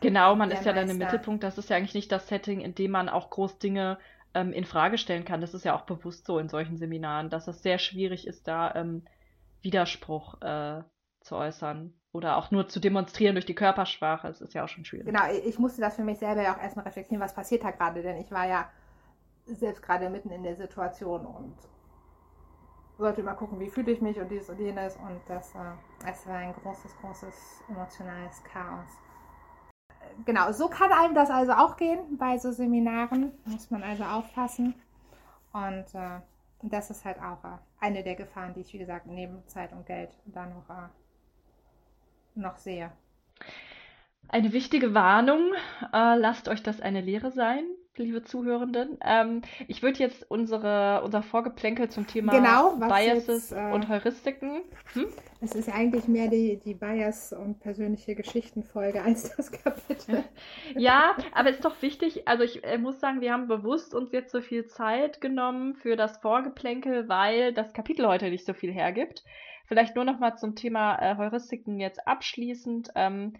Genau, 0.01 0.37
man 0.37 0.51
ist 0.53 0.65
ja 0.65 0.73
dann 0.73 0.89
im. 0.91 0.99
Mittelpunkt. 0.99 1.43
Das 1.43 1.59
ist 1.59 1.69
ja 1.71 1.77
eigentlich 1.77 1.95
nicht 1.95 2.13
das 2.13 2.29
Setting, 2.29 2.61
in 2.61 2.75
dem 2.75 2.91
man 2.93 3.09
auch 3.09 3.31
groß 3.31 3.59
Dinge 3.59 3.99
ähm, 4.35 4.53
in 4.53 4.65
Frage 4.65 4.99
stellen 4.99 5.25
kann. 5.25 5.41
Das 5.41 5.55
ist 5.55 5.65
ja 5.65 5.75
auch 5.77 5.83
bewusst 5.83 6.27
so 6.27 6.39
in 6.39 6.49
solchen 6.49 6.77
Seminaren, 6.77 7.31
dass 7.31 7.49
es 7.49 7.63
sehr 7.63 7.79
schwierig 7.79 8.27
ist, 8.27 8.47
da 8.49 8.75
ähm, 8.75 9.05
Widerspruch 9.63 10.41
äh, 10.43 10.83
zu 11.21 11.37
äußern 11.37 11.95
oder 12.15 12.37
auch 12.37 12.53
nur 12.53 12.69
zu 12.69 12.81
demonstrieren 12.81 13.35
durch 13.35 13.45
die 13.45 13.57
Körpersprache. 13.57 14.29
Das 14.29 14.41
ist 14.41 14.55
ja 14.55 14.65
auch 14.65 14.69
schon 14.69 14.85
schwierig. 14.85 15.07
Genau, 15.07 15.25
ich 15.45 15.59
musste 15.59 15.81
das 15.81 15.97
für 15.97 16.05
mich 16.05 16.19
selber 16.19 16.43
ja 16.43 16.55
auch 16.55 16.63
erstmal 16.63 16.85
reflektieren, 16.85 17.21
was 17.21 17.35
passiert 17.35 17.65
da 17.65 17.73
gerade, 17.73 18.03
denn 18.03 18.17
ich 18.19 18.31
war 18.31 18.47
ja 18.47 18.71
selbst 19.47 19.83
gerade 19.83 20.09
mitten 20.09 20.31
in 20.31 20.45
der 20.45 20.55
Situation 20.55 21.27
und 21.27 21.55
sollte 22.97 23.21
immer 23.21 23.35
gucken, 23.35 23.59
wie 23.59 23.69
fühle 23.69 23.91
ich 23.91 24.01
mich 24.01 24.19
und 24.21 24.31
dies 24.31 24.49
und 24.49 24.61
jenes 24.61 24.97
und 24.97 25.21
das, 25.27 25.55
äh, 25.57 26.09
es 26.09 26.25
war 26.29 26.37
ein 26.37 26.55
großes, 26.55 26.97
großes 27.01 27.65
emotionales 27.69 28.43
Chaos. 28.45 28.89
Genau, 30.25 30.53
so 30.53 30.69
kann 30.69 30.93
einem 30.93 31.15
das 31.15 31.31
also 31.31 31.53
auch 31.53 31.77
gehen 31.77 32.17
bei 32.17 32.39
so 32.39 32.53
Seminaren, 32.53 33.33
muss 33.45 33.73
man 33.73 33.83
also 33.83 34.05
aufpassen 34.05 34.75
und 35.53 35.87
äh, 35.95 36.21
das 36.63 36.91
ist 36.91 37.05
halt 37.05 37.19
auch 37.19 37.43
äh, 37.43 37.59
eine 37.81 38.05
der 38.05 38.15
Gefahren, 38.15 38.55
die 38.55 38.61
ich, 38.61 38.73
wie 38.73 38.79
gesagt, 38.79 39.07
neben 39.07 39.45
Zeit 39.49 39.73
und 39.73 39.85
Geld 39.85 40.11
da 40.27 40.47
noch, 40.47 40.71
äh, 40.71 40.89
noch 42.35 42.59
sehe. 42.59 42.93
Eine 44.29 44.53
wichtige 44.53 44.95
Warnung, 44.95 45.53
äh, 45.93 46.17
lasst 46.17 46.49
euch 46.49 46.63
das 46.63 46.81
eine 46.81 47.01
Lehre 47.01 47.31
sein, 47.31 47.65
liebe 47.97 48.25
Zuhörenden. 48.25 48.99
Ähm, 49.05 49.43
ich 49.69 49.83
würde 49.83 50.01
jetzt 50.01 50.29
unsere, 50.29 51.03
unser 51.05 51.23
Vorgeplänkel 51.23 51.89
zum 51.89 52.07
Thema 52.07 52.33
Genau, 52.33 52.77
Biases 52.77 53.51
jetzt, 53.51 53.53
äh, 53.53 53.71
und 53.73 53.89
Heuristiken. 53.89 54.63
Hm? 54.95 55.07
Es 55.41 55.55
ist 55.55 55.69
eigentlich 55.69 56.09
mehr 56.09 56.29
die, 56.29 56.59
die 56.59 56.75
Bias- 56.75 57.33
und 57.33 57.61
persönliche 57.61 58.15
Geschichtenfolge 58.15 59.03
als 59.03 59.37
das 59.37 59.53
Kapitel. 59.53 60.25
Ja, 60.77 61.15
aber 61.33 61.51
ist 61.51 61.65
doch 61.65 61.81
wichtig, 61.83 62.27
also 62.27 62.43
ich 62.43 62.65
äh, 62.65 62.79
muss 62.79 62.99
sagen, 62.99 63.21
wir 63.21 63.33
haben 63.33 63.47
bewusst 63.47 63.95
uns 63.95 64.11
jetzt 64.13 64.33
so 64.33 64.41
viel 64.41 64.67
Zeit 64.67 65.21
genommen 65.21 65.75
für 65.75 65.95
das 65.95 66.17
Vorgeplänkel, 66.19 67.09
weil 67.09 67.53
das 67.53 67.73
Kapitel 67.73 68.09
heute 68.09 68.31
nicht 68.31 68.47
so 68.47 68.55
viel 68.55 68.73
hergibt. 68.73 69.23
Vielleicht 69.67 69.97
nur 69.97 70.05
noch 70.05 70.19
mal 70.19 70.37
zum 70.37 70.55
Thema 70.55 70.97
äh, 71.01 71.17
Heuristiken 71.17 71.81
jetzt 71.81 72.07
abschließend. 72.07 72.91
Ähm, 72.95 73.35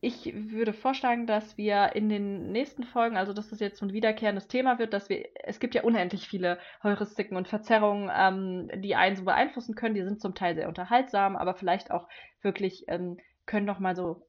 ich 0.00 0.32
würde 0.32 0.72
vorschlagen, 0.72 1.26
dass 1.26 1.58
wir 1.58 1.96
in 1.96 2.08
den 2.08 2.52
nächsten 2.52 2.84
Folgen, 2.84 3.16
also 3.16 3.32
dass 3.32 3.50
das 3.50 3.58
jetzt 3.58 3.78
so 3.80 3.86
ein 3.86 3.92
wiederkehrendes 3.92 4.46
Thema 4.46 4.78
wird, 4.78 4.92
dass 4.92 5.08
wir, 5.08 5.26
es 5.42 5.58
gibt 5.58 5.74
ja 5.74 5.82
unendlich 5.82 6.28
viele 6.28 6.58
Heuristiken 6.84 7.36
und 7.36 7.48
Verzerrungen, 7.48 8.08
ähm, 8.14 8.70
die 8.80 8.94
einen 8.94 9.16
so 9.16 9.24
beeinflussen 9.24 9.74
können. 9.74 9.96
Die 9.96 10.04
sind 10.04 10.20
zum 10.20 10.36
Teil 10.36 10.54
sehr 10.54 10.68
unterhaltsam, 10.68 11.34
aber 11.34 11.54
vielleicht 11.54 11.90
auch 11.90 12.08
wirklich 12.42 12.84
ähm, 12.86 13.18
können 13.44 13.66
noch 13.66 13.80
mal 13.80 13.96
so 13.96 14.24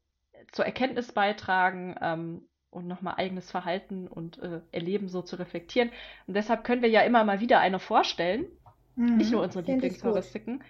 zur 0.51 0.65
Erkenntnis 0.65 1.11
beitragen 1.11 1.95
ähm, 2.01 2.47
und 2.71 2.88
nochmal 2.88 3.15
eigenes 3.17 3.51
Verhalten 3.51 4.07
und 4.07 4.39
äh, 4.39 4.61
Erleben 4.71 5.07
so 5.07 5.21
zu 5.21 5.36
reflektieren. 5.36 5.91
Und 6.25 6.34
deshalb 6.34 6.63
können 6.63 6.82
wir 6.82 6.89
ja 6.89 7.01
immer 7.01 7.23
mal 7.23 7.41
wieder 7.41 7.59
eine 7.59 7.77
vorstellen, 7.80 8.47
nicht 8.95 9.32
nur 9.32 9.43
unsere 9.43 9.61
Mhm. 9.61 9.65
Finde 9.65 9.88
ich. 9.88 9.93
Lieblingsheuristiken, 9.93 10.63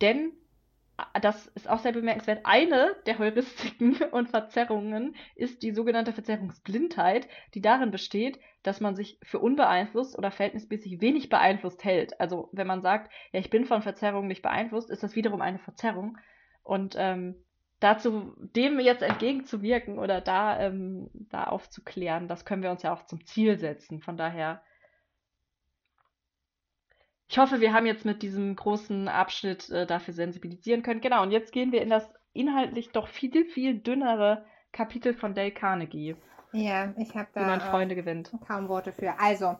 denn 0.00 0.32
äh, 0.98 1.20
das 1.20 1.46
ist 1.48 1.68
auch 1.68 1.78
sehr 1.78 1.92
bemerkenswert. 1.92 2.40
Eine 2.44 2.96
der 3.06 3.18
Heuristiken 3.18 3.96
und 4.12 4.28
Verzerrungen 4.28 5.14
ist 5.34 5.62
die 5.62 5.72
sogenannte 5.72 6.12
Verzerrungsblindheit, 6.12 7.28
die 7.54 7.60
darin 7.60 7.90
besteht, 7.90 8.38
dass 8.62 8.80
man 8.80 8.96
sich 8.96 9.18
für 9.22 9.38
unbeeinflusst 9.38 10.16
oder 10.18 10.30
verhältnismäßig 10.30 11.00
wenig 11.00 11.28
beeinflusst 11.28 11.84
hält. 11.84 12.20
Also 12.20 12.48
wenn 12.52 12.66
man 12.66 12.82
sagt, 12.82 13.12
ja, 13.32 13.40
ich 13.40 13.50
bin 13.50 13.64
von 13.64 13.82
Verzerrungen 13.82 14.28
nicht 14.28 14.42
beeinflusst, 14.42 14.90
ist 14.90 15.02
das 15.02 15.16
wiederum 15.16 15.40
eine 15.40 15.58
Verzerrung. 15.58 16.18
Und 16.62 16.96
ähm, 16.98 17.36
dazu, 17.80 18.34
dem 18.38 18.80
jetzt 18.80 19.02
entgegenzuwirken 19.02 19.98
oder 19.98 20.20
da, 20.20 20.58
ähm, 20.58 21.10
da 21.30 21.44
aufzuklären, 21.44 22.26
das 22.28 22.44
können 22.44 22.62
wir 22.62 22.70
uns 22.70 22.82
ja 22.82 22.92
auch 22.92 23.04
zum 23.06 23.24
Ziel 23.24 23.58
setzen. 23.58 24.00
Von 24.00 24.16
daher, 24.16 24.62
ich 27.28 27.38
hoffe, 27.38 27.60
wir 27.60 27.72
haben 27.72 27.86
jetzt 27.86 28.04
mit 28.04 28.22
diesem 28.22 28.54
großen 28.56 29.08
Abschnitt 29.08 29.68
äh, 29.70 29.86
dafür 29.86 30.14
sensibilisieren 30.14 30.82
können. 30.82 31.00
Genau, 31.00 31.22
und 31.22 31.30
jetzt 31.32 31.52
gehen 31.52 31.72
wir 31.72 31.82
in 31.82 31.90
das 31.90 32.08
inhaltlich 32.32 32.92
doch 32.92 33.08
viel, 33.08 33.44
viel 33.44 33.78
dünnere 33.78 34.44
Kapitel 34.72 35.14
von 35.14 35.34
Dale 35.34 35.52
Carnegie, 35.52 36.16
Ja, 36.52 36.92
ich 36.98 37.16
habe 37.16 37.28
wie 37.34 37.44
da 37.44 37.46
man 37.46 37.60
äh, 37.60 37.70
Freunde 37.70 37.94
gewinnt. 37.94 38.34
kaum 38.46 38.68
Worte 38.68 38.92
für. 38.92 39.18
Also, 39.18 39.56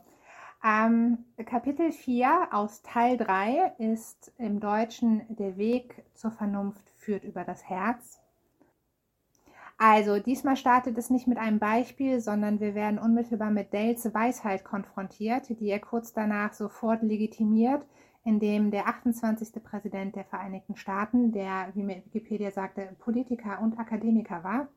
ähm, 0.63 1.25
Kapitel 1.45 1.91
4 1.91 2.49
aus 2.51 2.81
Teil 2.81 3.17
3 3.17 3.73
ist 3.77 4.33
im 4.37 4.59
Deutschen 4.59 5.23
Der 5.35 5.57
Weg 5.57 6.03
zur 6.15 6.31
Vernunft 6.31 6.89
führt 6.97 7.23
über 7.23 7.43
das 7.43 7.63
Herz. 7.69 8.19
Also, 9.79 10.17
diesmal 10.17 10.57
startet 10.57 10.97
es 10.97 11.11
nicht 11.11 11.27
mit 11.27 11.37
einem 11.37 11.59
Beispiel, 11.59 12.19
sondern 12.19 12.59
wir 12.59 12.73
werden 12.73 12.97
unmittelbar 12.97 13.51
mit 13.51 13.73
Dales 13.73 14.11
Weisheit 14.11 14.65
konfrontiert, 14.65 15.49
die 15.49 15.69
er 15.69 15.79
kurz 15.79 16.13
danach 16.13 16.53
sofort 16.53 17.03
legitimiert, 17.03 17.85
indem 18.23 18.71
der 18.71 18.87
28. 18.87 19.63
Präsident 19.63 20.15
der 20.15 20.25
Vereinigten 20.25 20.75
Staaten, 20.75 21.31
der, 21.31 21.69
wie 21.75 21.83
mir 21.83 22.03
Wikipedia 22.05 22.49
sagte, 22.49 22.89
Politiker 22.99 23.59
und 23.61 23.77
Akademiker 23.77 24.43
war, 24.43 24.67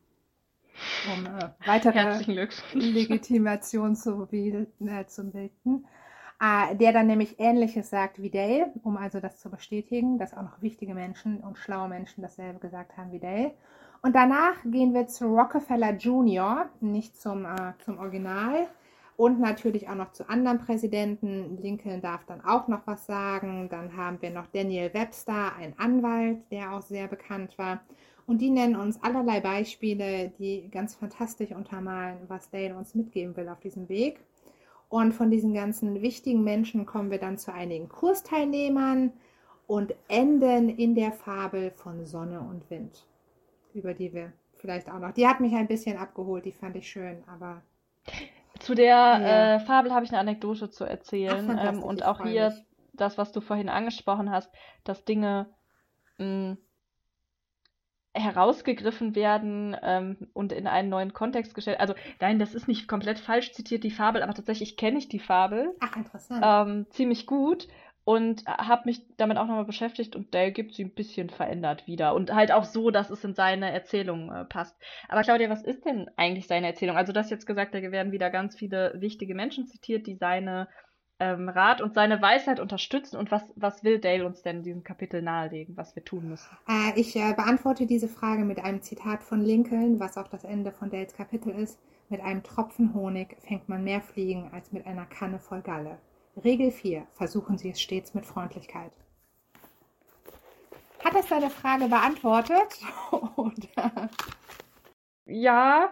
um 1.15 1.27
äh, 1.27 1.49
weitere. 1.67 2.23
Legitimation 2.75 3.97
zu, 3.97 4.27
bilden, 4.27 4.87
äh, 4.87 5.07
zu 5.07 5.25
bilden. 5.31 5.87
Äh, 6.41 6.77
der 6.77 6.93
dann 6.93 7.07
nämlich 7.07 7.39
Ähnliches 7.39 7.91
sagt 7.91 8.21
wie 8.23 8.31
Dale, 8.31 8.73
um 8.83 8.97
also 8.97 9.21
das 9.21 9.39
zu 9.39 9.51
bestätigen, 9.51 10.19
dass 10.19 10.35
auch 10.35 10.43
noch 10.43 10.63
wichtige 10.63 10.95
Menschen 10.95 11.41
und 11.41 11.59
schlaue 11.59 11.89
Menschen 11.89 12.23
dasselbe 12.23 12.59
gesagt 12.61 12.97
haben 12.97 13.13
wie 13.13 13.19
Dale. 13.19 13.53
Und 14.03 14.15
danach 14.15 14.57
gehen 14.65 14.95
wir 14.95 15.07
zu 15.07 15.27
Rockefeller 15.27 15.95
Jr., 15.95 16.71
nicht 16.81 17.21
zum, 17.21 17.45
äh, 17.45 17.75
zum 17.85 17.99
Original. 17.99 18.67
Und 19.17 19.39
natürlich 19.39 19.89
auch 19.91 19.97
noch 19.97 20.13
zu 20.13 20.29
anderen 20.31 20.59
Präsidenten. 20.59 21.59
Lincoln 21.61 22.01
darf 22.01 22.25
dann 22.25 22.43
auch 22.43 22.69
noch 22.69 22.87
was 22.87 23.05
sagen. 23.05 23.69
Dann 23.69 23.95
haben 23.95 24.23
wir 24.23 24.31
noch 24.31 24.47
Daniel 24.47 24.95
Webster, 24.95 25.55
ein 25.57 25.75
Anwalt, 25.79 26.39
der 26.51 26.73
auch 26.73 26.81
sehr 26.81 27.07
bekannt 27.07 27.59
war. 27.59 27.81
Und 28.27 28.39
die 28.39 28.49
nennen 28.49 28.77
uns 28.77 29.03
allerlei 29.03 29.41
Beispiele, 29.41 30.31
die 30.39 30.71
ganz 30.71 30.95
fantastisch 30.95 31.51
untermalen, 31.51 32.19
was 32.29 32.49
Dale 32.49 32.77
uns 32.77 32.95
mitgeben 32.95 33.37
will 33.37 33.49
auf 33.49 33.61
diesem 33.61 33.89
Weg. 33.89 34.21
Und 34.89 35.13
von 35.13 35.31
diesen 35.31 35.53
ganzen 35.53 36.01
wichtigen 36.01 36.43
Menschen 36.43 36.87
kommen 36.87 37.11
wir 37.11 37.19
dann 37.19 37.39
zu 37.39 37.53
einigen 37.53 37.89
Kursteilnehmern 37.89 39.13
und 39.67 39.95
enden 40.09 40.69
in 40.69 40.95
der 40.95 41.13
Fabel 41.13 41.71
von 41.71 42.07
Sonne 42.07 42.41
und 42.41 42.69
Wind, 42.71 43.07
über 43.75 43.95
die 43.95 44.13
wir 44.13 44.33
vielleicht 44.59 44.91
auch 44.91 44.99
noch. 44.99 45.13
Die 45.13 45.27
hat 45.27 45.41
mich 45.41 45.55
ein 45.55 45.69
bisschen 45.69 45.97
abgeholt, 45.97 46.45
die 46.45 46.53
fand 46.53 46.77
ich 46.77 46.89
schön, 46.91 47.23
aber 47.27 47.63
Zu 48.61 48.75
der 48.75 49.21
Ja. 49.21 49.55
äh, 49.57 49.61
Fabel 49.61 49.93
habe 49.93 50.05
ich 50.05 50.11
eine 50.13 50.21
Anekdote 50.21 50.71
zu 50.71 50.85
erzählen. 50.85 51.57
Ach, 51.57 51.59
ähm, 51.59 51.83
und 51.83 52.05
auch 52.05 52.21
hier 52.21 52.51
mich. 52.51 52.65
das, 52.93 53.17
was 53.19 53.33
du 53.33 53.41
vorhin 53.41 53.69
angesprochen 53.69 54.31
hast, 54.31 54.53
dass 54.85 55.05
Dinge 55.05 55.49
mh, 56.19 56.57
herausgegriffen 58.13 59.15
werden 59.15 59.77
ähm, 59.83 60.17
und 60.33 60.53
in 60.53 60.67
einen 60.67 60.89
neuen 60.89 61.13
Kontext 61.13 61.55
gestellt. 61.55 61.79
Also 61.81 61.95
nein, 62.21 62.39
das 62.41 62.55
ist 62.55 62.67
nicht 62.67 62.89
komplett 62.89 63.21
falsch 63.21 63.53
zitiert, 63.53 63.85
die 63.85 63.91
Fabel, 63.93 64.23
aber 64.23 64.35
tatsächlich 64.35 64.77
kenne 64.77 64.99
ich 64.99 65.09
die 65.09 65.21
Fabel 65.21 65.75
ach, 65.81 65.97
interessant. 65.97 66.43
ähm, 66.43 66.87
ziemlich 66.91 67.27
gut 67.27 67.69
und 68.05 68.45
habe 68.47 68.83
mich 68.87 69.05
damit 69.17 69.37
auch 69.37 69.47
nochmal 69.47 69.65
beschäftigt 69.65 70.17
und 70.17 70.35
Dale 70.35 70.53
gibt 70.53 70.75
sie 70.75 70.85
ein 70.85 70.95
bisschen 70.95 71.31
verändert 71.31 71.87
wieder 71.87 72.15
und 72.15 72.33
halt 72.35 72.51
auch 72.53 72.65
so, 72.65 72.91
dass 72.91 73.11
es 73.11 73.23
in 73.25 73.35
seine 73.35 73.71
Erzählung 73.71 74.33
äh, 74.33 74.45
passt. 74.45 74.77
Aber 75.09 75.23
Claudia, 75.23 75.51
was 75.51 75.63
ist 75.63 75.85
denn 75.85 76.11
eigentlich 76.17 76.47
seine 76.47 76.67
Erzählung? 76.67 76.97
Also 76.97 77.13
du 77.13 77.21
hast 77.21 77.31
jetzt 77.31 77.47
gesagt, 77.47 77.75
da 77.75 77.81
werden 77.81 78.13
wieder 78.13 78.31
ganz 78.31 78.57
viele 78.57 78.95
wichtige 78.97 79.35
Menschen 79.35 79.67
zitiert, 79.67 80.07
die 80.07 80.17
seine 80.17 80.69
ähm, 81.21 81.49
Rat 81.49 81.83
und 81.83 81.95
seine 81.95 82.21
Weisheit 82.21 82.59
unterstützen. 82.59 83.17
Und 83.17 83.31
was, 83.31 83.43
was 83.55 83.85
will 83.85 83.99
Dale 83.99 84.27
uns 84.27 84.43
denn 84.43 84.59
in 84.59 84.63
diesem 84.63 84.83
Kapitel 84.83 85.23
nahelegen, 85.23 85.77
was 85.77 85.95
wir 85.95 86.05
tun 86.05 86.29
müssen? 86.31 86.49
Äh, 86.67 86.99
ich 86.99 87.15
äh, 87.15 87.35
beantworte 87.35 87.87
diese 87.87 88.09
Frage 88.09 88.45
mit 88.45 88.59
einem 88.59 88.81
Zitat 88.81 89.23
von 89.23 89.41
Lincoln, 89.43 90.01
was 90.01 90.17
auch 90.17 90.29
das 90.29 90.45
Ende 90.45 90.73
von 90.73 90.91
Dales 90.91 91.15
Kapitel 91.15 91.51
ist. 91.51 91.79
Mit 92.09 92.23
einem 92.23 92.43
Tropfen 92.43 92.93
Honig 92.95 93.37
fängt 93.47 93.69
man 93.69 93.85
mehr 93.85 94.01
Fliegen 94.01 94.51
als 94.53 94.73
mit 94.73 94.85
einer 94.87 95.05
Kanne 95.05 95.39
voll 95.39 95.61
Galle. 95.61 95.99
Regel 96.37 96.71
4. 96.71 97.07
Versuchen 97.13 97.59
Sie 97.59 97.71
es 97.71 97.81
stets 97.81 98.15
mit 98.15 98.25
Freundlichkeit. 98.25 98.93
Hat 101.05 101.15
das 101.15 101.29
deine 101.29 101.51
Frage 101.51 101.89
beantwortet? 101.89 102.81
Oder? 103.37 104.11
Ja. 105.27 105.91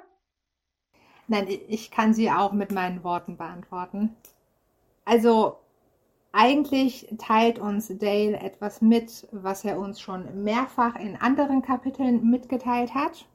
Nein, 1.27 1.47
ich 1.69 1.91
kann 1.91 2.15
sie 2.15 2.31
auch 2.31 2.53
mit 2.53 2.73
meinen 2.73 3.05
Worten 3.05 3.37
beantworten. 3.37 4.17
Also, 5.05 5.59
eigentlich 6.33 7.09
teilt 7.19 7.59
uns 7.59 7.89
Dale 7.89 8.39
etwas 8.41 8.81
mit, 8.81 9.27
was 9.33 9.65
er 9.65 9.79
uns 9.79 10.01
schon 10.01 10.45
mehrfach 10.45 10.97
in 10.97 11.17
anderen 11.17 11.63
Kapiteln 11.63 12.31
mitgeteilt 12.31 12.95
hat, 12.95 13.27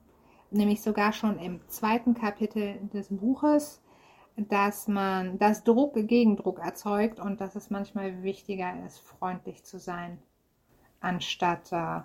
nämlich 0.52 0.82
sogar 0.82 1.14
schon 1.14 1.40
im 1.40 1.60
zweiten 1.68 2.14
Kapitel 2.14 2.78
des 2.94 3.08
Buches, 3.10 3.83
dass 4.36 4.88
man, 4.88 5.38
dass 5.38 5.64
Druck 5.64 5.94
Gegendruck 5.94 6.60
erzeugt 6.60 7.20
und 7.20 7.40
dass 7.40 7.56
es 7.56 7.70
manchmal 7.70 8.24
wichtiger 8.24 8.74
ist, 8.86 9.00
freundlich 9.00 9.64
zu 9.64 9.80
sein, 9.80 10.20
anstatt 11.00 11.72
äh, 11.72 12.02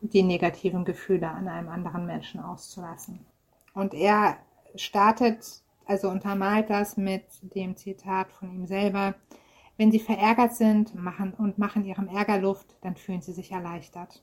die 0.00 0.22
negativen 0.22 0.84
Gefühle 0.84 1.28
an 1.28 1.48
einem 1.48 1.68
anderen 1.68 2.06
Menschen 2.06 2.40
auszulassen. 2.40 3.26
Und 3.74 3.94
er 3.94 4.38
startet, 4.74 5.62
also 5.86 6.08
untermalt 6.08 6.70
das 6.70 6.96
mit 6.96 7.24
dem 7.42 7.76
Zitat 7.76 8.30
von 8.32 8.50
ihm 8.52 8.66
selber, 8.66 9.14
wenn 9.76 9.92
Sie 9.92 10.00
verärgert 10.00 10.54
sind 10.54 10.94
machen 10.94 11.34
und 11.34 11.58
machen 11.58 11.84
Ihrem 11.84 12.08
Ärger 12.08 12.38
Luft, 12.38 12.74
dann 12.80 12.96
fühlen 12.96 13.22
Sie 13.22 13.32
sich 13.32 13.52
erleichtert. 13.52 14.22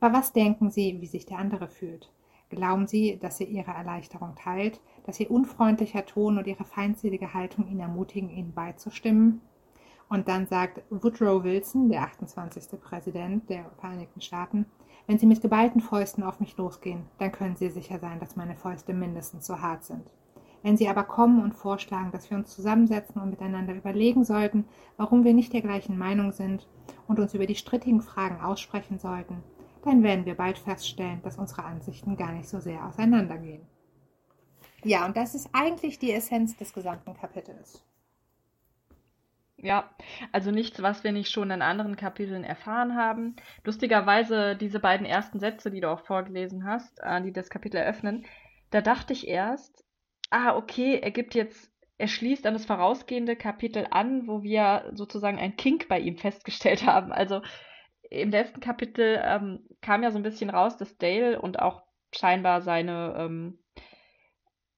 Aber 0.00 0.12
was 0.12 0.32
denken 0.32 0.70
Sie, 0.70 1.00
wie 1.00 1.06
sich 1.06 1.26
der 1.26 1.38
andere 1.38 1.68
fühlt? 1.68 2.10
Glauben 2.50 2.86
Sie, 2.86 3.18
dass 3.18 3.40
er 3.40 3.48
Ihre 3.48 3.72
Erleichterung 3.72 4.34
teilt, 4.34 4.80
dass 5.08 5.18
Ihr 5.18 5.30
unfreundlicher 5.30 6.04
Ton 6.04 6.36
und 6.36 6.46
Ihre 6.46 6.64
feindselige 6.64 7.32
Haltung 7.32 7.66
ihn 7.66 7.80
ermutigen, 7.80 8.28
Ihnen 8.28 8.52
beizustimmen? 8.52 9.40
Und 10.10 10.28
dann 10.28 10.46
sagt 10.46 10.82
Woodrow 10.90 11.44
Wilson, 11.44 11.88
der 11.88 12.02
28. 12.02 12.78
Präsident 12.78 13.48
der 13.48 13.64
Vereinigten 13.80 14.20
Staaten, 14.20 14.66
wenn 15.06 15.18
Sie 15.18 15.24
mit 15.24 15.40
geballten 15.40 15.80
Fäusten 15.80 16.22
auf 16.22 16.40
mich 16.40 16.58
losgehen, 16.58 17.06
dann 17.16 17.32
können 17.32 17.56
Sie 17.56 17.70
sicher 17.70 17.98
sein, 17.98 18.20
dass 18.20 18.36
meine 18.36 18.54
Fäuste 18.54 18.92
mindestens 18.92 19.46
so 19.46 19.62
hart 19.62 19.82
sind. 19.82 20.10
Wenn 20.62 20.76
Sie 20.76 20.90
aber 20.90 21.04
kommen 21.04 21.42
und 21.42 21.54
vorschlagen, 21.54 22.10
dass 22.12 22.28
wir 22.28 22.36
uns 22.36 22.54
zusammensetzen 22.54 23.18
und 23.18 23.30
miteinander 23.30 23.74
überlegen 23.74 24.24
sollten, 24.24 24.66
warum 24.98 25.24
wir 25.24 25.32
nicht 25.32 25.54
der 25.54 25.62
gleichen 25.62 25.96
Meinung 25.96 26.32
sind 26.32 26.68
und 27.06 27.18
uns 27.18 27.32
über 27.32 27.46
die 27.46 27.54
strittigen 27.54 28.02
Fragen 28.02 28.42
aussprechen 28.42 28.98
sollten, 28.98 29.42
dann 29.84 30.02
werden 30.02 30.26
wir 30.26 30.34
bald 30.34 30.58
feststellen, 30.58 31.22
dass 31.22 31.38
unsere 31.38 31.64
Ansichten 31.64 32.18
gar 32.18 32.32
nicht 32.32 32.50
so 32.50 32.60
sehr 32.60 32.84
auseinandergehen. 32.84 33.62
Ja, 34.84 35.06
und 35.06 35.16
das 35.16 35.34
ist 35.34 35.48
eigentlich 35.52 35.98
die 35.98 36.12
Essenz 36.12 36.56
des 36.56 36.72
gesamten 36.72 37.14
Kapitels. 37.14 37.82
Ja, 39.60 39.90
also 40.30 40.52
nichts, 40.52 40.80
was 40.82 41.02
wir 41.02 41.10
nicht 41.10 41.32
schon 41.32 41.50
in 41.50 41.62
anderen 41.62 41.96
Kapiteln 41.96 42.44
erfahren 42.44 42.94
haben. 42.94 43.34
Lustigerweise, 43.64 44.54
diese 44.54 44.78
beiden 44.78 45.04
ersten 45.04 45.40
Sätze, 45.40 45.72
die 45.72 45.80
du 45.80 45.90
auch 45.90 46.06
vorgelesen 46.06 46.64
hast, 46.64 47.00
äh, 47.02 47.20
die 47.22 47.32
das 47.32 47.50
Kapitel 47.50 47.78
eröffnen, 47.78 48.24
da 48.70 48.80
dachte 48.80 49.12
ich 49.12 49.26
erst, 49.26 49.84
ah, 50.30 50.56
okay, 50.56 51.00
er 51.02 51.10
gibt 51.10 51.34
jetzt, 51.34 51.72
er 51.98 52.06
schließt 52.06 52.46
an 52.46 52.54
das 52.54 52.66
vorausgehende 52.66 53.34
Kapitel 53.34 53.88
an, 53.90 54.28
wo 54.28 54.44
wir 54.44 54.90
sozusagen 54.94 55.38
ein 55.38 55.56
Kink 55.56 55.88
bei 55.88 55.98
ihm 55.98 56.18
festgestellt 56.18 56.86
haben. 56.86 57.12
Also 57.12 57.42
im 58.10 58.30
letzten 58.30 58.60
Kapitel 58.60 59.20
ähm, 59.24 59.66
kam 59.80 60.04
ja 60.04 60.12
so 60.12 60.18
ein 60.18 60.22
bisschen 60.22 60.50
raus, 60.50 60.76
dass 60.76 60.98
Dale 60.98 61.40
und 61.40 61.58
auch 61.58 61.82
scheinbar 62.14 62.62
seine 62.62 63.14
ähm, 63.18 63.58
äh, 63.67 63.67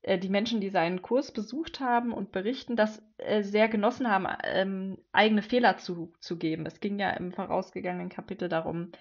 die 0.02 0.28
Menschen, 0.28 0.60
die 0.60 0.70
seinen 0.70 1.02
Kurs 1.02 1.32
besucht 1.32 1.80
haben 1.80 2.12
und 2.12 2.32
berichten, 2.32 2.74
das 2.74 3.02
äh, 3.18 3.42
sehr 3.42 3.68
genossen 3.68 4.08
haben, 4.08 4.26
ähm, 4.44 4.98
eigene 5.12 5.42
Fehler 5.42 5.76
zuzugeben. 5.76 6.64
Es 6.66 6.80
ging 6.80 6.98
ja 6.98 7.10
im 7.10 7.32
vorausgegangenen 7.32 8.08
Kapitel 8.08 8.48
darum, 8.48 8.92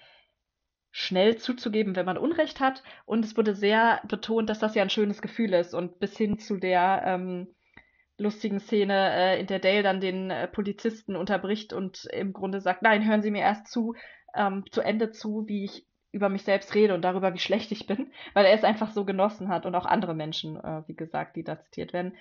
schnell 0.90 1.36
zuzugeben, 1.36 1.96
wenn 1.96 2.06
man 2.06 2.18
Unrecht 2.18 2.60
hat. 2.60 2.82
Und 3.06 3.24
es 3.24 3.36
wurde 3.36 3.54
sehr 3.54 4.02
betont, 4.08 4.50
dass 4.50 4.58
das 4.58 4.74
ja 4.74 4.82
ein 4.82 4.90
schönes 4.90 5.22
Gefühl 5.22 5.54
ist. 5.54 5.74
Und 5.74 6.00
bis 6.00 6.16
hin 6.16 6.38
zu 6.38 6.58
der 6.58 7.02
ähm, 7.06 7.54
lustigen 8.18 8.60
Szene, 8.60 9.12
äh, 9.14 9.40
in 9.40 9.46
der 9.46 9.60
Dale 9.60 9.82
dann 9.82 10.00
den 10.00 10.30
äh, 10.30 10.48
Polizisten 10.48 11.16
unterbricht 11.16 11.72
und 11.72 12.04
im 12.12 12.32
Grunde 12.32 12.60
sagt, 12.60 12.82
nein, 12.82 13.06
hören 13.08 13.22
Sie 13.22 13.30
mir 13.30 13.42
erst 13.42 13.68
zu, 13.68 13.94
ähm, 14.34 14.64
zu 14.70 14.82
Ende 14.82 15.10
zu, 15.10 15.44
wie 15.46 15.64
ich 15.64 15.86
über 16.12 16.28
mich 16.28 16.42
selbst 16.42 16.74
rede 16.74 16.94
und 16.94 17.02
darüber, 17.02 17.34
wie 17.34 17.38
schlecht 17.38 17.72
ich 17.72 17.86
bin, 17.86 18.12
weil 18.34 18.46
er 18.46 18.54
es 18.54 18.64
einfach 18.64 18.90
so 18.92 19.04
genossen 19.04 19.48
hat 19.48 19.66
und 19.66 19.74
auch 19.74 19.86
andere 19.86 20.14
Menschen, 20.14 20.56
äh, 20.56 20.82
wie 20.86 20.96
gesagt, 20.96 21.36
die 21.36 21.44
da 21.44 21.60
zitiert 21.60 21.92
werden. 21.92 22.14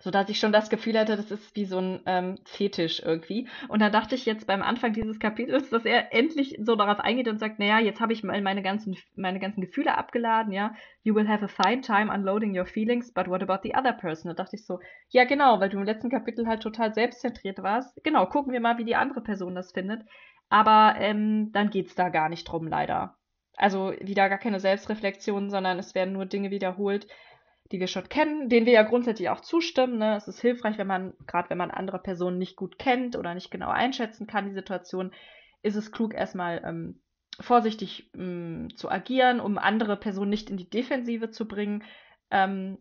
So 0.00 0.10
dass 0.10 0.28
ich 0.28 0.38
schon 0.38 0.52
das 0.52 0.70
Gefühl 0.70 0.98
hatte, 0.98 1.16
das 1.16 1.30
ist 1.30 1.54
wie 1.56 1.64
so 1.64 1.78
ein 1.78 2.00
ähm, 2.06 2.38
Fetisch 2.44 3.00
irgendwie. 3.04 3.48
Und 3.68 3.80
da 3.80 3.90
dachte 3.90 4.14
ich 4.14 4.26
jetzt 4.26 4.46
beim 4.46 4.62
Anfang 4.62 4.92
dieses 4.92 5.18
Kapitels, 5.18 5.70
dass 5.70 5.84
er 5.84 6.12
endlich 6.12 6.56
so 6.60 6.76
darauf 6.76 7.00
eingeht 7.00 7.28
und 7.28 7.38
sagt, 7.38 7.58
naja, 7.58 7.78
jetzt 7.80 8.00
habe 8.00 8.12
ich 8.12 8.22
mal 8.22 8.40
meine 8.42 8.62
ganzen, 8.62 8.96
meine 9.16 9.40
ganzen 9.40 9.60
Gefühle 9.60 9.96
abgeladen, 9.96 10.52
ja. 10.52 10.74
You 11.02 11.14
will 11.14 11.28
have 11.28 11.44
a 11.44 11.48
fine 11.48 11.80
time 11.80 12.12
unloading 12.12 12.56
your 12.56 12.66
feelings, 12.66 13.12
but 13.12 13.28
what 13.28 13.42
about 13.42 13.60
the 13.62 13.74
other 13.74 13.92
person? 13.92 14.28
Da 14.28 14.34
dachte 14.34 14.56
ich 14.56 14.66
so, 14.66 14.80
ja 15.10 15.24
genau, 15.24 15.60
weil 15.60 15.68
du 15.68 15.78
im 15.78 15.84
letzten 15.84 16.10
Kapitel 16.10 16.46
halt 16.46 16.62
total 16.62 16.94
selbstzentriert 16.94 17.62
warst. 17.62 17.98
Genau, 18.04 18.26
gucken 18.26 18.52
wir 18.52 18.60
mal, 18.60 18.78
wie 18.78 18.84
die 18.84 18.96
andere 18.96 19.20
Person 19.20 19.54
das 19.54 19.72
findet. 19.72 20.02
Aber 20.48 20.94
ähm, 20.98 21.52
dann 21.52 21.70
geht's 21.70 21.94
da 21.94 22.08
gar 22.08 22.28
nicht 22.28 22.44
drum, 22.44 22.66
leider. 22.66 23.16
Also 23.56 23.92
wieder 24.00 24.28
gar 24.28 24.38
keine 24.38 24.60
Selbstreflexion, 24.60 25.50
sondern 25.50 25.78
es 25.78 25.94
werden 25.94 26.14
nur 26.14 26.26
Dinge 26.26 26.50
wiederholt, 26.50 27.06
die 27.70 27.80
wir 27.80 27.88
schon 27.88 28.08
kennen, 28.08 28.48
denen 28.48 28.66
wir 28.66 28.72
ja 28.72 28.82
grundsätzlich 28.82 29.28
auch 29.28 29.40
zustimmen. 29.40 29.98
Ne? 29.98 30.16
Es 30.16 30.28
ist 30.28 30.40
hilfreich, 30.40 30.78
wenn 30.78 30.86
man, 30.86 31.12
gerade 31.26 31.50
wenn 31.50 31.58
man 31.58 31.70
andere 31.70 31.98
Personen 31.98 32.38
nicht 32.38 32.56
gut 32.56 32.78
kennt 32.78 33.16
oder 33.16 33.34
nicht 33.34 33.50
genau 33.50 33.68
einschätzen 33.68 34.26
kann, 34.26 34.46
die 34.46 34.54
Situation, 34.54 35.12
ist 35.62 35.76
es 35.76 35.92
klug, 35.92 36.14
erstmal 36.14 36.62
ähm, 36.64 37.02
vorsichtig 37.40 38.10
ähm, 38.14 38.68
zu 38.74 38.90
agieren, 38.90 39.40
um 39.40 39.58
andere 39.58 39.96
Personen 39.96 40.30
nicht 40.30 40.50
in 40.50 40.56
die 40.56 40.70
Defensive 40.70 41.30
zu 41.30 41.46
bringen. 41.46 41.84
Ähm, 42.30 42.78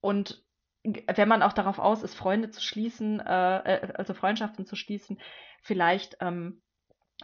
und 0.00 0.44
wenn 0.82 1.28
man 1.28 1.42
auch 1.42 1.52
darauf 1.52 1.78
aus 1.78 2.02
ist, 2.02 2.14
Freunde 2.14 2.50
zu 2.50 2.60
schließen, 2.60 3.20
äh, 3.20 3.58
äh 3.58 3.92
also 3.94 4.14
Freundschaften 4.14 4.66
zu 4.66 4.76
schließen, 4.76 5.20
vielleicht 5.62 6.16
ähm, 6.20 6.62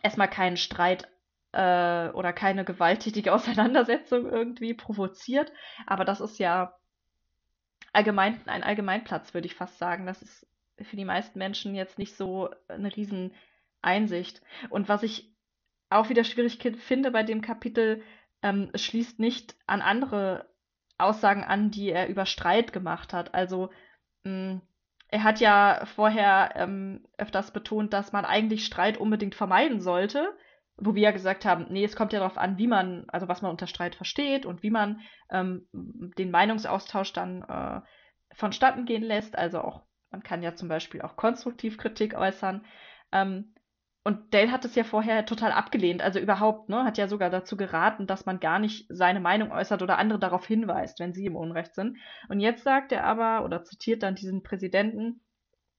erstmal 0.03 0.28
keinen 0.28 0.57
Streit 0.57 1.09
äh, 1.53 2.09
oder 2.11 2.32
keine 2.32 2.64
gewalttätige 2.64 3.32
Auseinandersetzung 3.34 4.30
irgendwie 4.30 4.74
provoziert. 4.74 5.53
Aber 5.86 6.05
das 6.05 6.20
ist 6.20 6.38
ja 6.38 6.74
allgemein, 7.92 8.40
ein 8.47 8.62
Allgemeinplatz, 8.62 9.34
würde 9.34 9.47
ich 9.47 9.55
fast 9.55 9.78
sagen. 9.78 10.07
Das 10.07 10.22
ist 10.22 10.47
für 10.82 10.97
die 10.97 11.05
meisten 11.05 11.38
Menschen 11.38 11.74
jetzt 11.74 11.99
nicht 11.99 12.16
so 12.16 12.51
eine 12.68 12.94
Rieseneinsicht. 12.94 14.42
Und 14.68 14.88
was 14.88 15.03
ich 15.03 15.32
auch 15.88 16.09
wieder 16.09 16.24
schwierig 16.24 16.59
finde 16.78 17.11
bei 17.11 17.22
dem 17.22 17.40
Kapitel, 17.40 18.03
ähm, 18.42 18.70
es 18.72 18.84
schließt 18.84 19.18
nicht 19.18 19.57
an 19.66 19.80
andere 19.80 20.51
Aussagen 20.99 21.44
an, 21.44 21.70
die 21.70 21.90
er 21.90 22.09
über 22.09 22.26
Streit 22.26 22.72
gemacht 22.72 23.12
hat. 23.12 23.34
Also 23.34 23.70
mh, 24.24 24.61
er 25.16 25.24
hat 25.24 25.40
ja 25.40 25.86
vorher 25.86 26.52
ähm, 26.56 27.06
öfters 27.16 27.50
betont, 27.50 27.94
dass 27.94 28.12
man 28.12 28.26
eigentlich 28.26 28.66
Streit 28.66 28.98
unbedingt 28.98 29.34
vermeiden 29.34 29.80
sollte, 29.80 30.36
wo 30.76 30.94
wir 30.94 31.04
ja 31.04 31.10
gesagt 31.10 31.46
haben, 31.46 31.68
nee, 31.70 31.84
es 31.84 31.96
kommt 31.96 32.12
ja 32.12 32.18
darauf 32.18 32.36
an, 32.36 32.58
wie 32.58 32.66
man, 32.66 33.06
also 33.08 33.26
was 33.26 33.40
man 33.40 33.50
unter 33.50 33.66
Streit 33.66 33.94
versteht 33.94 34.44
und 34.44 34.62
wie 34.62 34.68
man 34.68 35.00
ähm, 35.30 35.68
den 35.72 36.30
Meinungsaustausch 36.30 37.14
dann 37.14 37.42
äh, 37.44 37.80
vonstatten 38.34 38.84
gehen 38.84 39.02
lässt. 39.02 39.38
Also 39.38 39.62
auch, 39.62 39.86
man 40.10 40.22
kann 40.22 40.42
ja 40.42 40.54
zum 40.54 40.68
Beispiel 40.68 41.00
auch 41.00 41.16
konstruktiv 41.16 41.78
Kritik 41.78 42.12
äußern. 42.12 42.66
Ähm, 43.10 43.54
und 44.07 44.32
Dale 44.32 44.52
hat 44.52 44.64
es 44.64 44.76
ja 44.76 44.84
vorher 44.84 45.26
total 45.26 45.50
abgelehnt, 45.50 46.00
also 46.00 46.20
überhaupt, 46.20 46.68
ne, 46.68 46.84
hat 46.84 46.96
ja 46.96 47.09
sogar 47.09 47.28
dazu 47.28 47.57
geraten, 47.57 48.07
dass 48.07 48.24
man 48.24 48.38
gar 48.38 48.61
nicht 48.61 48.86
seine 48.88 49.18
Meinung 49.18 49.50
äußert 49.50 49.82
oder 49.82 49.98
andere 49.98 50.20
darauf 50.20 50.46
hinweist, 50.46 51.00
wenn 51.00 51.12
sie 51.12 51.26
im 51.26 51.34
Unrecht 51.34 51.74
sind. 51.74 51.98
Und 52.28 52.38
jetzt 52.38 52.62
sagt 52.62 52.92
er 52.92 53.02
aber 53.02 53.44
oder 53.44 53.64
zitiert 53.64 54.04
dann 54.04 54.14
diesen 54.14 54.44
Präsidenten 54.44 55.22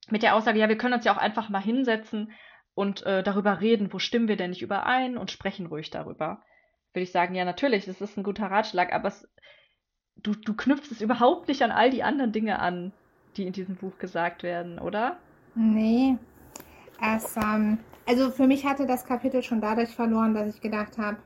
mit 0.09 0.23
der 0.23 0.35
Aussage, 0.35 0.59
ja, 0.59 0.67
wir 0.67 0.77
können 0.77 0.95
uns 0.95 1.05
ja 1.05 1.13
auch 1.13 1.21
einfach 1.21 1.47
mal 1.47 1.61
hinsetzen 1.61 2.33
und 2.73 3.01
äh, 3.05 3.23
darüber 3.23 3.61
reden, 3.61 3.93
wo 3.93 3.97
stimmen 3.97 4.27
wir 4.27 4.35
denn 4.35 4.49
nicht 4.49 4.61
überein 4.61 5.17
und 5.17 5.31
sprechen 5.31 5.67
ruhig 5.67 5.89
darüber. 5.89 6.43
Würde 6.91 7.03
ich 7.03 7.13
sagen, 7.13 7.33
ja, 7.33 7.45
natürlich, 7.45 7.85
das 7.85 8.01
ist 8.01 8.17
ein 8.17 8.23
guter 8.23 8.51
Ratschlag, 8.51 8.91
aber 8.91 9.07
es, 9.07 9.25
du, 10.17 10.33
du 10.33 10.53
knüpfst 10.53 10.91
es 10.91 10.99
überhaupt 10.99 11.47
nicht 11.47 11.61
an 11.61 11.71
all 11.71 11.91
die 11.91 12.03
anderen 12.03 12.33
Dinge 12.33 12.59
an, 12.59 12.91
die 13.37 13.47
in 13.47 13.53
diesem 13.53 13.77
Buch 13.77 13.97
gesagt 13.99 14.43
werden, 14.43 14.79
oder? 14.79 15.15
Nee. 15.55 16.17
Es, 17.01 17.37
ähm, 17.37 17.77
also 18.07 18.31
für 18.31 18.47
mich 18.47 18.65
hatte 18.65 18.85
das 18.87 19.05
Kapitel 19.05 19.43
schon 19.43 19.61
dadurch 19.61 19.89
verloren, 19.89 20.33
dass 20.33 20.55
ich 20.55 20.61
gedacht 20.61 20.97
habe, 20.97 21.17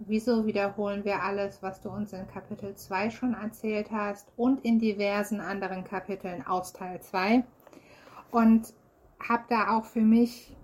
wieso 0.00 0.46
wiederholen 0.46 1.04
wir 1.04 1.22
alles, 1.22 1.62
was 1.62 1.80
du 1.80 1.90
uns 1.90 2.12
in 2.12 2.26
Kapitel 2.26 2.74
2 2.74 3.10
schon 3.10 3.34
erzählt 3.34 3.90
hast 3.92 4.32
und 4.36 4.64
in 4.64 4.80
diversen 4.80 5.40
anderen 5.40 5.84
Kapiteln 5.84 6.44
aus 6.44 6.72
Teil 6.72 7.00
2. 7.00 7.44
Und 8.32 8.74
habe 9.20 9.44
da 9.48 9.76
auch 9.76 9.84
für 9.84 10.00
mich 10.00 10.56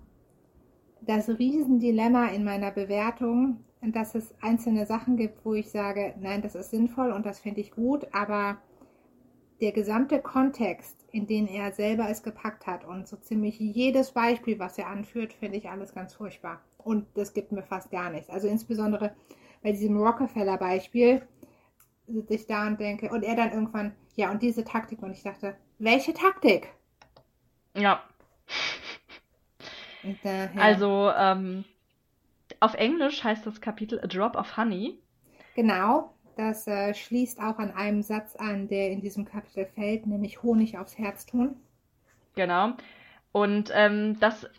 das 1.01 1.29
Riesendilemma 1.29 2.27
in 2.27 2.43
meiner 2.43 2.71
Bewertung, 2.71 3.63
dass 3.81 4.15
es 4.15 4.33
einzelne 4.41 4.85
Sachen 4.85 5.15
gibt, 5.15 5.45
wo 5.45 5.53
ich 5.53 5.69
sage, 5.69 6.15
nein, 6.19 6.41
das 6.41 6.55
ist 6.55 6.71
sinnvoll 6.71 7.11
und 7.11 7.25
das 7.25 7.39
finde 7.39 7.61
ich 7.61 7.71
gut, 7.71 8.07
aber 8.11 8.57
der 9.61 9.71
gesamte 9.71 10.19
Kontext, 10.19 10.96
in 11.11 11.27
den 11.27 11.47
er 11.47 11.71
selber 11.71 12.09
es 12.09 12.23
gepackt 12.23 12.67
hat 12.67 12.83
und 12.83 13.07
so 13.07 13.17
ziemlich 13.17 13.59
jedes 13.59 14.11
Beispiel, 14.11 14.59
was 14.59 14.77
er 14.77 14.87
anführt, 14.87 15.33
finde 15.33 15.57
ich 15.57 15.69
alles 15.69 15.93
ganz 15.93 16.13
furchtbar. 16.13 16.61
Und 16.77 17.05
das 17.15 17.33
gibt 17.33 17.51
mir 17.51 17.63
fast 17.63 17.91
gar 17.91 18.09
nichts. 18.09 18.29
Also 18.29 18.47
insbesondere 18.47 19.15
bei 19.61 19.71
diesem 19.71 19.97
Rockefeller-Beispiel 19.97 21.21
sitze 22.07 22.33
ich 22.33 22.47
da 22.47 22.67
und 22.67 22.79
denke, 22.79 23.09
und 23.09 23.23
er 23.23 23.35
dann 23.35 23.51
irgendwann, 23.51 23.95
ja, 24.15 24.31
und 24.31 24.41
diese 24.41 24.63
Taktik. 24.63 25.01
Und 25.01 25.11
ich 25.11 25.23
dachte, 25.23 25.57
welche 25.79 26.13
Taktik? 26.13 26.73
Ja. 27.75 28.01
Daher... 30.23 30.61
Also, 30.61 31.11
ähm, 31.15 31.65
auf 32.59 32.73
Englisch 32.75 33.23
heißt 33.23 33.45
das 33.45 33.61
Kapitel 33.61 33.99
A 33.99 34.07
Drop 34.07 34.35
of 34.35 34.57
Honey. 34.57 34.99
Genau, 35.55 36.13
das 36.37 36.67
äh, 36.67 36.93
schließt 36.93 37.39
auch 37.39 37.57
an 37.57 37.71
einem 37.71 38.01
Satz 38.01 38.35
an, 38.35 38.67
der 38.67 38.91
in 38.91 39.01
diesem 39.01 39.25
Kapitel 39.25 39.65
fällt, 39.65 40.05
nämlich 40.05 40.43
Honig 40.43 40.77
aufs 40.77 40.97
Herz 40.97 41.25
tun. 41.25 41.55
Genau. 42.35 42.73
Und 43.31 43.71
ähm, 43.73 44.19
das 44.19 44.49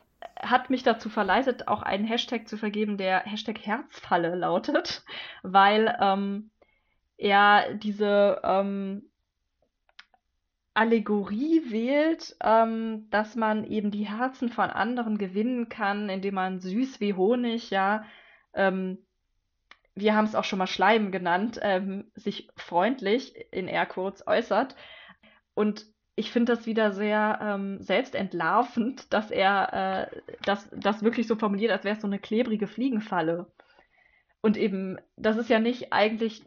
hat 0.41 0.70
mich 0.70 0.83
dazu 0.83 1.09
verleitet, 1.09 1.68
auch 1.68 1.83
einen 1.83 2.05
Hashtag 2.05 2.49
zu 2.49 2.57
vergeben, 2.57 2.97
der 2.97 3.20
Hashtag 3.20 3.59
Herzfalle 3.59 4.35
lautet, 4.35 5.05
weil 5.43 5.97
ähm, 6.01 6.51
er 7.16 7.74
diese 7.74 8.41
ähm, 8.45 9.03
Allegorie 10.74 11.62
wählt, 11.70 12.37
ähm, 12.41 13.09
dass 13.11 13.35
man 13.35 13.64
eben 13.64 13.91
die 13.91 14.09
Herzen 14.09 14.49
von 14.49 14.70
anderen 14.70 15.18
gewinnen 15.18 15.68
kann, 15.68 16.09
indem 16.09 16.35
man 16.35 16.61
süß 16.61 17.01
wie 17.01 17.14
Honig, 17.14 17.70
ja, 17.70 18.05
ähm, 18.55 18.99
wir 20.01 20.15
haben 20.15 20.25
es 20.25 20.35
auch 20.35 20.45
schon 20.45 20.59
mal 20.59 20.67
Schleim 20.67 21.11
genannt, 21.13 21.59
ähm, 21.63 22.11
sich 22.15 22.49
freundlich 22.57 23.35
in 23.53 23.69
Airquotes 23.69 24.27
äußert. 24.27 24.77
Und 25.55 25.87
ich 26.15 26.31
finde 26.33 26.55
das 26.55 26.67
wieder 26.67 26.93
sehr 26.93 27.39
ähm, 27.41 27.81
selbstentlarvend, 27.81 29.13
dass 29.13 29.31
er 29.31 30.11
äh, 30.13 30.21
das, 30.45 30.69
das 30.73 31.03
wirklich 31.03 31.27
so 31.27 31.37
formuliert, 31.37 31.71
als 31.71 31.85
wäre 31.85 31.95
es 31.95 32.03
so 32.03 32.09
eine 32.09 32.19
klebrige 32.19 32.67
Fliegenfalle. 32.67 33.47
Und 34.41 34.57
eben, 34.57 34.99
das 35.17 35.37
ist 35.37 35.51
ja 35.51 35.59
nicht 35.59 35.93
eigentlich 35.93 36.43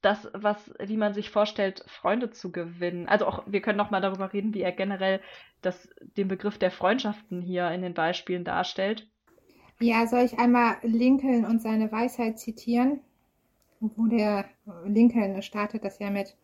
das, 0.00 0.28
was, 0.34 0.72
wie 0.80 0.96
man 0.96 1.14
sich 1.14 1.30
vorstellt, 1.30 1.82
Freunde 1.86 2.30
zu 2.30 2.52
gewinnen. 2.52 3.08
Also 3.08 3.26
auch, 3.26 3.44
wir 3.46 3.62
können 3.62 3.78
noch 3.78 3.90
mal 3.90 4.00
darüber 4.00 4.32
reden, 4.32 4.52
wie 4.52 4.60
er 4.60 4.72
generell 4.72 5.20
das, 5.62 5.88
den 6.00 6.28
Begriff 6.28 6.58
der 6.58 6.70
Freundschaften 6.70 7.40
hier 7.40 7.70
in 7.70 7.82
den 7.82 7.94
Beispielen 7.94 8.44
darstellt. 8.44 9.08
Ja, 9.84 10.06
soll 10.06 10.20
ich 10.20 10.38
einmal 10.38 10.76
Lincoln 10.80 11.44
und 11.44 11.60
seine 11.60 11.92
Weisheit 11.92 12.38
zitieren? 12.38 13.00
Wo 13.80 14.06
der 14.06 14.46
Lincoln 14.86 15.42
startet 15.42 15.84
das 15.84 15.98
ja 15.98 16.08
mit, 16.08 16.38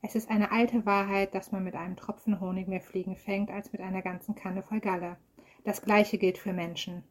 es 0.00 0.14
ist 0.14 0.30
eine 0.30 0.52
alte 0.52 0.86
Wahrheit, 0.86 1.34
dass 1.34 1.50
man 1.50 1.64
mit 1.64 1.74
einem 1.74 1.96
Tropfen 1.96 2.38
Honig 2.38 2.68
mehr 2.68 2.80
Fliegen 2.80 3.16
fängt 3.16 3.50
als 3.50 3.72
mit 3.72 3.80
einer 3.80 4.00
ganzen 4.00 4.36
Kanne 4.36 4.62
voll 4.62 4.78
Galle. 4.78 5.16
Das 5.64 5.82
gleiche 5.82 6.18
gilt 6.18 6.38
für 6.38 6.52
Menschen. 6.52 7.02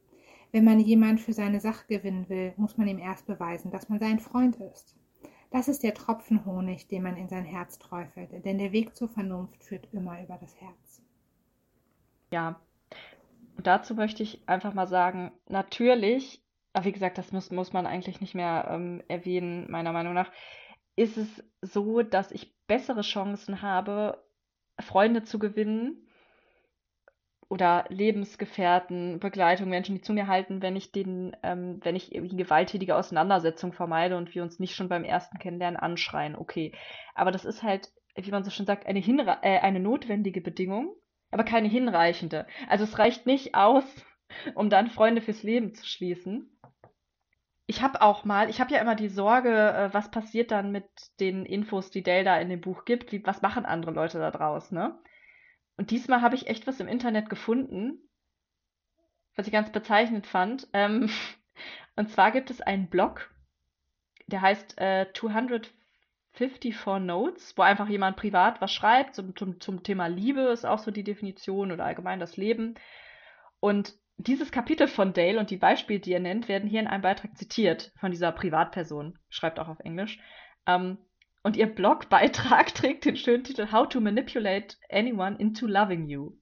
Wenn 0.53 0.63
man 0.63 0.79
jemand 0.79 1.19
für 1.19 1.33
seine 1.33 1.59
Sache 1.59 1.85
gewinnen 1.89 2.29
will, 2.29 2.53
muss 2.55 2.77
man 2.77 2.87
ihm 2.87 2.99
erst 2.99 3.25
beweisen, 3.25 3.69
dass 3.69 3.89
man 3.89 3.99
sein 3.99 4.21
Freund 4.21 4.55
ist. 4.55 4.95
Das 5.51 5.67
ist 5.67 5.83
der 5.83 5.93
Tropfen 5.93 6.45
Honig, 6.45 6.87
den 6.87 7.03
man 7.03 7.17
in 7.17 7.27
sein 7.27 7.43
Herz 7.43 7.77
träufelt, 7.77 8.45
denn 8.45 8.57
der 8.57 8.71
Weg 8.71 8.95
zur 8.95 9.09
Vernunft 9.09 9.61
führt 9.65 9.89
immer 9.91 10.23
über 10.23 10.37
das 10.39 10.55
Herz. 10.61 11.01
Ja, 12.31 12.57
und 13.55 13.67
dazu 13.67 13.95
möchte 13.95 14.23
ich 14.23 14.47
einfach 14.47 14.73
mal 14.73 14.87
sagen, 14.87 15.31
natürlich, 15.47 16.43
aber 16.73 16.85
wie 16.85 16.91
gesagt, 16.91 17.17
das 17.17 17.31
muss, 17.31 17.51
muss 17.51 17.73
man 17.73 17.85
eigentlich 17.85 18.21
nicht 18.21 18.35
mehr 18.35 18.67
ähm, 18.69 19.03
erwähnen, 19.07 19.69
meiner 19.69 19.93
Meinung 19.93 20.13
nach, 20.13 20.31
ist 20.95 21.17
es 21.17 21.43
so, 21.61 22.01
dass 22.01 22.31
ich 22.31 22.55
bessere 22.67 23.01
Chancen 23.01 23.61
habe, 23.61 24.23
Freunde 24.79 25.23
zu 25.23 25.39
gewinnen, 25.39 26.07
oder 27.53 27.85
Lebensgefährten, 27.89 29.19
Begleitung, 29.19 29.69
Menschen, 29.69 29.93
die 29.93 30.01
zu 30.01 30.11
mir 30.13 30.27
halten, 30.27 30.63
wenn 30.63 30.75
ich 30.75 30.91
den, 30.91 31.37
ähm, 31.43 31.79
wenn 31.83 31.95
ich 31.95 32.13
irgendwie 32.13 32.35
gewalttätige 32.35 32.95
Auseinandersetzung 32.95 33.73
vermeide 33.73 34.17
und 34.17 34.33
wir 34.33 34.41
uns 34.41 34.59
nicht 34.59 34.75
schon 34.75 34.89
beim 34.89 35.03
ersten 35.03 35.37
Kennenlernen 35.37 35.79
anschreien, 35.79 36.35
okay. 36.35 36.73
Aber 37.13 37.29
das 37.29 37.45
ist 37.45 37.61
halt, 37.61 37.91
wie 38.15 38.31
man 38.31 38.43
so 38.43 38.49
schon 38.49 38.65
sagt, 38.65 38.87
eine, 38.87 38.99
hinre 38.99 39.37
äh, 39.43 39.59
eine 39.59 39.79
notwendige 39.79 40.41
Bedingung, 40.41 40.95
aber 41.33 41.43
keine 41.43 41.67
hinreichende. 41.67 42.45
Also 42.69 42.83
es 42.83 42.99
reicht 42.99 43.25
nicht 43.25 43.55
aus, 43.55 43.83
um 44.55 44.69
dann 44.69 44.89
Freunde 44.89 45.21
fürs 45.21 45.43
Leben 45.43 45.73
zu 45.73 45.85
schließen. 45.85 46.49
Ich 47.65 47.81
habe 47.81 48.01
auch 48.01 48.23
mal, 48.23 48.49
ich 48.49 48.59
habe 48.59 48.73
ja 48.73 48.79
immer 48.79 48.95
die 48.95 49.09
Sorge, 49.09 49.49
äh, 49.49 49.93
was 49.93 50.11
passiert 50.11 50.51
dann 50.51 50.71
mit 50.71 50.85
den 51.19 51.45
Infos, 51.45 51.89
die 51.89 52.03
Dale 52.03 52.23
da 52.23 52.37
in 52.37 52.49
dem 52.49 52.61
Buch 52.61 52.85
gibt, 52.85 53.11
wie, 53.11 53.25
was 53.25 53.41
machen 53.41 53.65
andere 53.65 53.91
Leute 53.91 54.19
da 54.19 54.31
draus, 54.31 54.71
ne? 54.71 54.99
Und 55.75 55.89
diesmal 55.89 56.21
habe 56.21 56.35
ich 56.35 56.47
echt 56.47 56.67
was 56.67 56.79
im 56.79 56.87
Internet 56.87 57.29
gefunden, 57.29 57.99
was 59.35 59.47
ich 59.47 59.53
ganz 59.53 59.71
bezeichnend 59.71 60.27
fand. 60.27 60.67
Ähm, 60.73 61.09
und 61.95 62.09
zwar 62.11 62.31
gibt 62.31 62.51
es 62.51 62.61
einen 62.61 62.89
Blog, 62.89 63.31
der 64.27 64.41
heißt 64.41 64.79
äh, 64.79 65.11
254 66.33 67.05
Notes, 67.05 67.57
wo 67.57 67.61
einfach 67.61 67.87
jemand 67.87 68.17
privat 68.17 68.59
was 68.61 68.73
schreibt 68.73 69.15
zum, 69.15 69.35
zum, 69.35 69.59
zum 69.59 69.83
Thema 69.83 70.07
Liebe, 70.07 70.41
ist 70.41 70.65
auch 70.65 70.79
so 70.79 70.91
die 70.91 71.03
Definition 71.03 71.71
oder 71.71 71.85
allgemein 71.85 72.19
das 72.19 72.37
Leben. 72.37 72.75
Und 73.59 73.95
dieses 74.17 74.51
Kapitel 74.51 74.87
von 74.87 75.13
Dale 75.13 75.39
und 75.39 75.49
die 75.49 75.57
Beispiele, 75.57 75.99
die 75.99 76.13
er 76.13 76.19
nennt, 76.19 76.47
werden 76.47 76.69
hier 76.69 76.79
in 76.79 76.87
einem 76.87 77.01
Beitrag 77.01 77.37
zitiert 77.37 77.91
von 77.99 78.11
dieser 78.11 78.31
Privatperson, 78.31 79.17
schreibt 79.29 79.59
auch 79.59 79.67
auf 79.67 79.79
Englisch. 79.79 80.19
Ähm, 80.65 80.97
und 81.43 81.57
ihr 81.57 81.67
Blogbeitrag 81.67 82.73
trägt 82.75 83.05
den 83.05 83.17
schönen 83.17 83.43
Titel 83.43 83.71
How 83.71 83.87
to 83.87 83.99
Manipulate 84.01 84.77
Anyone 84.89 85.37
into 85.37 85.67
Loving 85.67 86.07
You. 86.07 86.37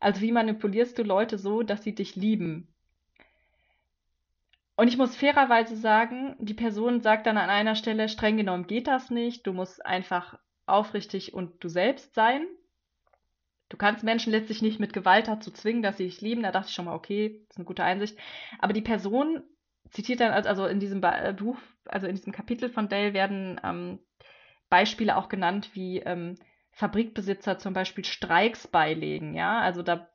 Also 0.00 0.20
wie 0.20 0.32
manipulierst 0.32 0.98
du 0.98 1.02
Leute 1.02 1.38
so, 1.38 1.62
dass 1.62 1.82
sie 1.82 1.94
dich 1.94 2.16
lieben? 2.16 2.71
Und 4.82 4.88
ich 4.88 4.98
muss 4.98 5.14
fairerweise 5.14 5.76
sagen, 5.76 6.34
die 6.40 6.54
Person 6.54 7.02
sagt 7.02 7.28
dann 7.28 7.38
an 7.38 7.50
einer 7.50 7.76
Stelle, 7.76 8.08
streng 8.08 8.36
genommen 8.36 8.66
geht 8.66 8.88
das 8.88 9.10
nicht, 9.10 9.46
du 9.46 9.52
musst 9.52 9.86
einfach 9.86 10.40
aufrichtig 10.66 11.34
und 11.34 11.62
du 11.62 11.68
selbst 11.68 12.16
sein. 12.16 12.48
Du 13.68 13.76
kannst 13.76 14.02
Menschen 14.02 14.32
letztlich 14.32 14.60
nicht 14.60 14.80
mit 14.80 14.92
Gewalt 14.92 15.28
dazu 15.28 15.52
zwingen, 15.52 15.84
dass 15.84 15.98
sie 15.98 16.06
dich 16.06 16.20
lieben. 16.20 16.42
Da 16.42 16.50
dachte 16.50 16.66
ich 16.70 16.74
schon 16.74 16.86
mal, 16.86 16.96
okay, 16.96 17.44
das 17.46 17.50
ist 17.50 17.58
eine 17.58 17.64
gute 17.64 17.84
Einsicht. 17.84 18.18
Aber 18.58 18.72
die 18.72 18.80
Person 18.80 19.44
zitiert 19.90 20.18
dann, 20.18 20.32
also 20.32 20.66
in 20.66 20.80
diesem 20.80 21.00
äh, 21.04 21.32
Buch, 21.32 21.58
also 21.84 22.08
in 22.08 22.16
diesem 22.16 22.32
Kapitel 22.32 22.68
von 22.68 22.88
Dale 22.88 23.14
werden 23.14 23.60
ähm, 23.62 24.00
Beispiele 24.68 25.16
auch 25.16 25.28
genannt, 25.28 25.70
wie 25.74 26.00
ähm, 26.00 26.34
Fabrikbesitzer 26.72 27.56
zum 27.56 27.72
Beispiel 27.72 28.04
Streiks 28.04 28.66
beilegen, 28.66 29.34
ja, 29.34 29.60
also 29.60 29.84
da 29.84 30.08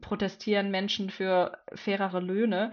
protestieren 0.00 0.72
Menschen 0.72 1.08
für 1.08 1.56
fairere 1.72 2.18
Löhne. 2.18 2.72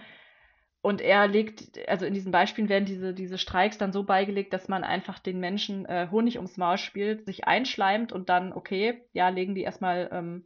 Und 0.82 1.02
er 1.02 1.28
legt, 1.28 1.78
also 1.90 2.06
in 2.06 2.14
diesen 2.14 2.32
Beispielen 2.32 2.70
werden 2.70 2.86
diese, 2.86 3.14
diese 3.14 3.38
Streiks 3.38 3.78
dann 3.78 3.92
so 3.92 4.04
beigelegt, 4.04 4.54
dass 4.54 4.70
man 4.70 4.86
einfach 4.86 5.20
den 5.20 5.40
Menschen 5.40 5.86
äh, 5.86 6.08
Honig 6.10 6.38
ums 6.38 6.56
Maul 6.56 6.78
spielt, 6.78 7.26
sich 7.26 7.46
einschleimt 7.48 8.14
und 8.14 8.30
dann, 8.30 8.54
okay, 8.54 9.04
ja, 9.12 9.28
legen 9.28 9.56
die 9.56 9.64
erstmal, 9.64 10.10
ähm, 10.14 10.46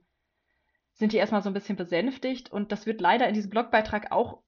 sind 0.93 1.13
die 1.13 1.17
erstmal 1.17 1.43
so 1.43 1.49
ein 1.49 1.53
bisschen 1.53 1.75
besänftigt. 1.75 2.51
Und 2.51 2.71
das 2.71 2.87
wird 2.87 2.99
leider 2.99 3.27
in 3.27 3.35
diesem 3.35 3.51
Blogbeitrag 3.51 4.11
auch 4.11 4.41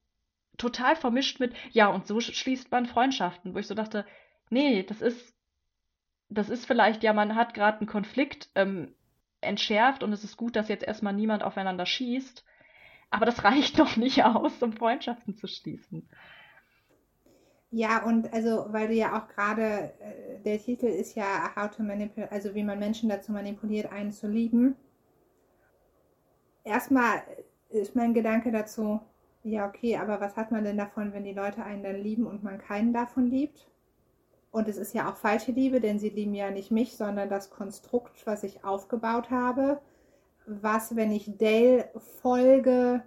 total 0.58 0.96
vermischt 0.96 1.38
mit, 1.38 1.54
ja, 1.70 1.88
und 1.88 2.06
so 2.06 2.18
schließt 2.20 2.70
man 2.72 2.86
Freundschaften, 2.86 3.54
wo 3.54 3.58
ich 3.58 3.66
so 3.68 3.74
dachte, 3.74 4.04
nee, 4.50 4.82
das 4.82 5.02
ist, 5.02 5.34
das 6.28 6.48
ist 6.48 6.66
vielleicht, 6.66 7.04
ja, 7.04 7.12
man 7.12 7.36
hat 7.36 7.54
gerade 7.54 7.78
einen 7.78 7.86
Konflikt 7.86 8.50
ähm, 8.56 8.94
entschärft 9.40 10.02
und 10.02 10.12
es 10.12 10.24
ist 10.24 10.36
gut, 10.36 10.56
dass 10.56 10.68
jetzt 10.68 10.84
erstmal 10.84 11.12
niemand 11.12 11.42
aufeinander 11.42 11.86
schießt, 11.86 12.44
aber 13.10 13.26
das 13.26 13.44
reicht 13.44 13.78
noch 13.78 13.96
nicht 13.96 14.24
aus, 14.24 14.62
um 14.62 14.72
Freundschaften 14.72 15.36
zu 15.36 15.46
schließen. 15.46 16.08
Ja, 17.70 18.04
und 18.04 18.32
also, 18.32 18.66
weil 18.70 18.88
du 18.88 18.94
ja 18.94 19.18
auch 19.18 19.28
gerade, 19.28 19.92
äh, 20.00 20.40
der 20.44 20.58
Titel 20.58 20.86
ist 20.86 21.14
ja 21.14 21.54
How 21.56 21.70
to 21.70 21.82
Manipulate, 21.82 22.32
also 22.32 22.54
wie 22.54 22.62
man 22.62 22.78
Menschen 22.78 23.08
dazu 23.08 23.32
manipuliert, 23.32 23.92
einen 23.92 24.12
zu 24.12 24.28
lieben. 24.28 24.76
Erstmal 26.64 27.22
ist 27.68 27.94
mein 27.96 28.14
Gedanke 28.14 28.50
dazu, 28.50 29.00
ja, 29.42 29.66
okay, 29.66 29.96
aber 29.96 30.20
was 30.20 30.36
hat 30.36 30.50
man 30.50 30.64
denn 30.64 30.78
davon, 30.78 31.12
wenn 31.12 31.24
die 31.24 31.32
Leute 31.32 31.62
einen 31.62 31.82
dann 31.82 32.02
lieben 32.02 32.26
und 32.26 32.42
man 32.42 32.58
keinen 32.58 32.92
davon 32.92 33.26
liebt? 33.26 33.68
Und 34.50 34.68
es 34.68 34.76
ist 34.76 34.94
ja 34.94 35.10
auch 35.10 35.16
falsche 35.16 35.52
Liebe, 35.52 35.80
denn 35.80 35.98
sie 35.98 36.08
lieben 36.08 36.34
ja 36.34 36.50
nicht 36.50 36.70
mich, 36.70 36.96
sondern 36.96 37.28
das 37.28 37.50
Konstrukt, 37.50 38.26
was 38.26 38.42
ich 38.42 38.64
aufgebaut 38.64 39.30
habe. 39.30 39.80
Was, 40.46 40.94
wenn 40.94 41.12
ich 41.12 41.36
Dale 41.38 41.90
folge, 42.22 43.02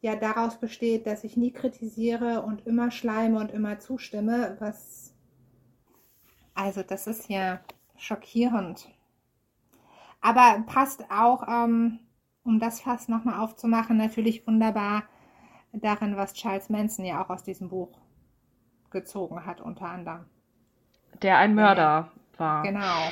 ja 0.00 0.16
daraus 0.16 0.58
besteht, 0.58 1.06
dass 1.06 1.24
ich 1.24 1.36
nie 1.36 1.52
kritisiere 1.52 2.42
und 2.42 2.66
immer 2.66 2.90
schleime 2.90 3.38
und 3.38 3.50
immer 3.52 3.78
zustimme, 3.78 4.56
was 4.60 5.14
also 6.54 6.82
das 6.82 7.06
ist 7.06 7.28
ja 7.30 7.60
schockierend. 7.96 8.88
Aber 10.20 10.62
passt 10.66 11.10
auch, 11.10 11.46
ähm, 11.48 12.00
um 12.44 12.60
das 12.60 12.82
fast 12.82 13.08
nochmal 13.08 13.40
aufzumachen, 13.40 13.96
natürlich 13.96 14.46
wunderbar 14.46 15.04
darin, 15.72 16.16
was 16.16 16.34
Charles 16.34 16.68
Manson 16.68 17.04
ja 17.04 17.24
auch 17.24 17.30
aus 17.30 17.44
diesem 17.44 17.70
Buch 17.70 17.96
gezogen 18.90 19.46
hat, 19.46 19.60
unter 19.60 19.86
anderem. 19.86 20.26
Der 21.22 21.38
ein 21.38 21.54
Mörder 21.54 22.10
ja, 22.34 22.38
war. 22.38 22.62
Genau. 22.62 23.10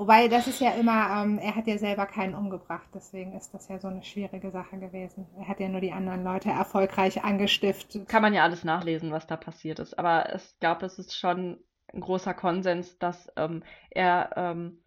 Wobei, 0.00 0.28
das 0.28 0.46
ist 0.46 0.62
ja 0.62 0.70
immer, 0.70 1.22
ähm, 1.22 1.36
er 1.36 1.54
hat 1.54 1.66
ja 1.66 1.76
selber 1.76 2.06
keinen 2.06 2.34
umgebracht, 2.34 2.88
deswegen 2.94 3.36
ist 3.36 3.52
das 3.52 3.68
ja 3.68 3.78
so 3.78 3.88
eine 3.88 4.02
schwierige 4.02 4.50
Sache 4.50 4.78
gewesen. 4.78 5.26
Er 5.38 5.46
hat 5.46 5.60
ja 5.60 5.68
nur 5.68 5.82
die 5.82 5.92
anderen 5.92 6.24
Leute 6.24 6.48
erfolgreich 6.48 7.22
angestiftet. 7.22 8.08
Kann 8.08 8.22
man 8.22 8.32
ja 8.32 8.42
alles 8.42 8.64
nachlesen, 8.64 9.12
was 9.12 9.26
da 9.26 9.36
passiert 9.36 9.78
ist. 9.78 9.98
Aber 9.98 10.34
ich 10.34 10.58
glaube, 10.58 10.86
es 10.86 10.98
ist 10.98 11.14
schon 11.14 11.62
ein 11.92 12.00
großer 12.00 12.32
Konsens, 12.32 12.98
dass 12.98 13.30
ähm, 13.36 13.62
er 13.90 14.30
ähm, 14.36 14.78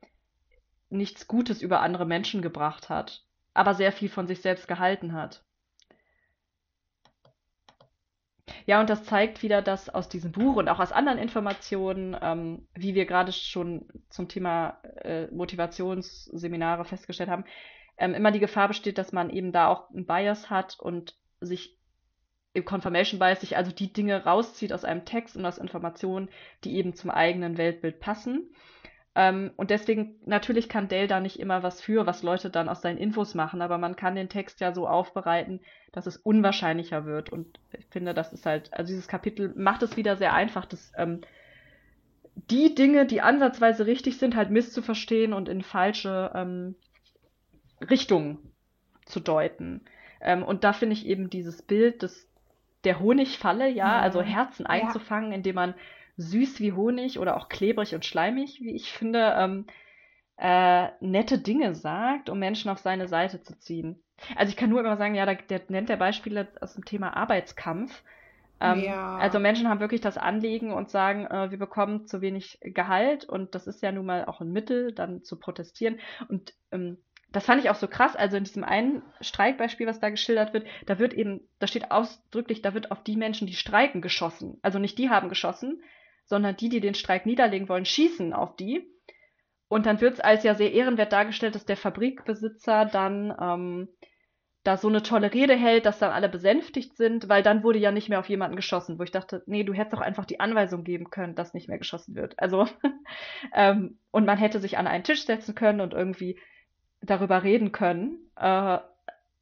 nichts 0.89 1.27
Gutes 1.27 1.61
über 1.61 1.81
andere 1.81 2.07
Menschen 2.07 2.41
gebracht 2.41 2.89
hat, 2.89 3.23
aber 3.53 3.75
sehr 3.75 3.91
viel 3.91 4.09
von 4.09 4.25
sich 4.25 4.41
selbst 4.41 4.67
gehalten 4.67 5.13
hat. 5.13 5.45
Ja, 8.65 8.79
und 8.79 8.89
das 8.89 9.03
zeigt 9.03 9.43
wieder, 9.43 9.61
dass 9.61 9.89
aus 9.89 10.09
diesem 10.09 10.31
Buch 10.31 10.55
und 10.55 10.69
auch 10.69 10.79
aus 10.79 10.91
anderen 10.91 11.19
Informationen, 11.19 12.15
ähm, 12.21 12.67
wie 12.73 12.95
wir 12.95 13.05
gerade 13.05 13.31
schon 13.31 13.87
zum 14.09 14.27
Thema 14.27 14.79
äh, 15.01 15.27
Motivationsseminare 15.27 16.85
festgestellt 16.85 17.29
haben, 17.29 17.45
ähm, 17.97 18.13
immer 18.13 18.31
die 18.31 18.39
Gefahr 18.39 18.67
besteht, 18.67 18.97
dass 18.97 19.11
man 19.11 19.29
eben 19.29 19.51
da 19.51 19.67
auch 19.67 19.89
einen 19.89 20.05
Bias 20.05 20.49
hat 20.49 20.79
und 20.79 21.15
sich 21.41 21.77
im 22.53 22.65
Confirmation 22.65 23.19
Bias 23.19 23.41
sich 23.41 23.57
also 23.57 23.71
die 23.71 23.91
Dinge 23.91 24.25
rauszieht 24.25 24.73
aus 24.73 24.85
einem 24.85 25.05
Text 25.05 25.35
und 25.35 25.45
aus 25.45 25.57
Informationen, 25.57 26.29
die 26.63 26.75
eben 26.75 26.93
zum 26.93 27.09
eigenen 27.09 27.57
Weltbild 27.57 27.99
passen. 27.99 28.53
Ähm, 29.15 29.51
und 29.57 29.69
deswegen, 29.69 30.15
natürlich 30.25 30.69
kann 30.69 30.87
Dale 30.87 31.07
da 31.07 31.19
nicht 31.19 31.39
immer 31.39 31.61
was 31.61 31.81
für, 31.81 32.07
was 32.07 32.23
Leute 32.23 32.49
dann 32.49 32.67
aus 32.67 32.81
seinen 32.81 32.97
Infos 32.97 33.35
machen, 33.35 33.61
aber 33.61 33.77
man 33.77 33.95
kann 33.95 34.15
den 34.15 34.29
Text 34.29 34.59
ja 34.59 34.73
so 34.73 34.87
aufbereiten, 34.87 35.59
dass 35.91 36.07
es 36.07 36.17
unwahrscheinlicher 36.17 37.05
wird. 37.05 37.29
Und 37.29 37.59
ich 37.77 37.85
finde, 37.91 38.13
das 38.15 38.33
ist 38.33 38.45
halt, 38.45 38.73
also 38.73 38.91
dieses 38.91 39.07
Kapitel 39.07 39.53
macht 39.55 39.83
es 39.83 39.97
wieder 39.97 40.17
sehr 40.17 40.33
einfach, 40.33 40.65
dass 40.65 40.91
ähm, 40.97 41.21
die 42.49 42.73
Dinge, 42.73 43.05
die 43.05 43.21
ansatzweise 43.21 43.85
richtig 43.85 44.17
sind, 44.17 44.35
halt 44.35 44.49
misszuverstehen 44.49 45.33
und 45.33 45.47
in 45.47 45.61
falsche 45.61 46.31
ähm, 46.33 46.75
Richtungen 47.87 48.39
zu 49.05 49.19
deuten. 49.19 49.81
Ähm, 50.21 50.43
und 50.43 50.63
da 50.63 50.73
finde 50.73 50.93
ich 50.93 51.05
eben 51.05 51.29
dieses 51.29 51.61
Bild 51.61 52.01
des, 52.01 52.27
der 52.83 52.99
Honigfalle, 52.99 53.69
ja, 53.69 53.99
also 53.99 54.19
mhm. 54.19 54.25
also 54.25 54.35
Herzen 54.35 54.65
einzufangen, 54.65 55.31
indem 55.31 55.55
man 55.55 55.75
süß 56.17 56.59
wie 56.59 56.73
Honig 56.73 57.19
oder 57.19 57.37
auch 57.37 57.49
klebrig 57.49 57.95
und 57.95 58.05
schleimig, 58.05 58.61
wie 58.61 58.75
ich 58.75 58.91
finde, 58.91 59.35
ähm, 59.37 59.65
äh, 60.37 60.89
nette 60.99 61.39
Dinge 61.39 61.75
sagt, 61.75 62.29
um 62.29 62.39
Menschen 62.39 62.69
auf 62.69 62.79
seine 62.79 63.07
Seite 63.07 63.41
zu 63.41 63.57
ziehen. 63.57 64.03
Also 64.35 64.49
ich 64.49 64.57
kann 64.57 64.69
nur 64.69 64.79
immer 64.79 64.97
sagen, 64.97 65.15
ja, 65.15 65.25
der, 65.25 65.35
der 65.35 65.61
nennt 65.67 65.89
der 65.89 65.97
Beispiele 65.97 66.47
aus 66.61 66.73
dem 66.73 66.85
Thema 66.85 67.15
Arbeitskampf. 67.15 68.03
Ähm, 68.59 68.79
ja. 68.79 69.17
Also 69.17 69.39
Menschen 69.39 69.67
haben 69.67 69.79
wirklich 69.79 70.01
das 70.01 70.17
Anliegen 70.17 70.71
und 70.71 70.89
sagen, 70.89 71.25
äh, 71.25 71.51
wir 71.51 71.59
bekommen 71.59 72.07
zu 72.07 72.21
wenig 72.21 72.59
Gehalt 72.61 73.25
und 73.25 73.55
das 73.55 73.67
ist 73.67 73.81
ja 73.81 73.91
nun 73.91 74.05
mal 74.05 74.25
auch 74.25 74.41
ein 74.41 74.51
Mittel, 74.51 74.93
dann 74.93 75.23
zu 75.23 75.37
protestieren. 75.39 75.99
Und 76.29 76.53
ähm, 76.71 76.97
das 77.31 77.45
fand 77.45 77.61
ich 77.61 77.69
auch 77.69 77.75
so 77.75 77.87
krass. 77.87 78.15
Also 78.15 78.37
in 78.37 78.43
diesem 78.43 78.63
einen 78.63 79.01
Streikbeispiel, 79.19 79.87
was 79.87 79.99
da 79.99 80.09
geschildert 80.09 80.53
wird, 80.53 80.67
da 80.85 80.99
wird 80.99 81.13
eben, 81.13 81.41
da 81.59 81.67
steht 81.67 81.91
ausdrücklich, 81.91 82.61
da 82.61 82.73
wird 82.73 82.91
auf 82.91 83.03
die 83.03 83.17
Menschen, 83.17 83.47
die 83.47 83.55
streiken, 83.55 84.01
geschossen. 84.01 84.59
Also 84.61 84.79
nicht 84.79 84.97
die 84.97 85.09
haben 85.09 85.29
geschossen, 85.29 85.81
sondern 86.25 86.55
die, 86.57 86.69
die 86.69 86.79
den 86.79 86.95
Streik 86.95 87.25
niederlegen 87.25 87.69
wollen, 87.69 87.85
schießen 87.85 88.33
auf 88.33 88.55
die. 88.55 88.89
Und 89.67 89.85
dann 89.85 90.01
wird 90.01 90.15
es 90.15 90.19
als 90.19 90.43
ja 90.43 90.55
sehr 90.55 90.73
ehrenwert 90.73 91.11
dargestellt, 91.11 91.55
dass 91.55 91.65
der 91.65 91.77
Fabrikbesitzer 91.77 92.85
dann 92.85 93.35
ähm, 93.39 93.89
da 94.63 94.77
so 94.77 94.87
eine 94.87 95.03
tolle 95.03 95.33
Rede 95.33 95.55
hält, 95.55 95.85
dass 95.85 95.99
dann 95.99 96.11
alle 96.11 96.29
besänftigt 96.29 96.95
sind, 96.95 97.27
weil 97.27 97.43
dann 97.43 97.63
wurde 97.63 97.79
ja 97.79 97.91
nicht 97.91 98.07
mehr 98.07 98.19
auf 98.19 98.29
jemanden 98.29 98.55
geschossen, 98.55 98.97
wo 98.97 99.03
ich 99.03 99.11
dachte, 99.11 99.43
nee, 99.45 99.63
du 99.63 99.73
hättest 99.73 99.93
doch 99.93 100.01
einfach 100.01 100.25
die 100.25 100.39
Anweisung 100.39 100.83
geben 100.83 101.09
können, 101.09 101.35
dass 101.35 101.53
nicht 101.53 101.67
mehr 101.67 101.77
geschossen 101.77 102.15
wird. 102.15 102.39
Also, 102.39 102.67
ähm, 103.53 103.99
und 104.11 104.25
man 104.25 104.37
hätte 104.37 104.59
sich 104.59 104.77
an 104.77 104.87
einen 104.87 105.03
Tisch 105.03 105.25
setzen 105.25 105.53
können 105.53 105.81
und 105.81 105.93
irgendwie 105.93 106.39
darüber 107.01 107.43
reden 107.43 107.73
können, 107.73 108.31
äh, 108.37 108.77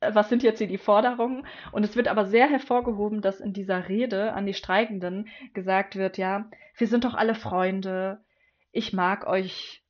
was 0.02 0.30
sind 0.30 0.44
jetzt 0.44 0.58
hier 0.58 0.68
die 0.68 0.78
Forderungen? 0.78 1.46
Und 1.72 1.84
es 1.84 1.96
wird 1.96 2.08
aber 2.08 2.26
sehr 2.26 2.50
hervorgehoben, 2.50 3.22
dass 3.22 3.40
in 3.40 3.54
dieser 3.54 3.88
Rede 3.88 4.34
an 4.34 4.46
die 4.46 4.54
Streikenden 4.54 5.30
gesagt 5.54 5.96
wird, 5.96 6.18
ja, 6.18 6.50
wir 6.78 6.88
sind 6.88 7.04
doch 7.04 7.14
alle 7.14 7.36
Freunde, 7.36 8.24
ich 8.72 8.94
mag 8.94 9.28
euch. 9.28 9.84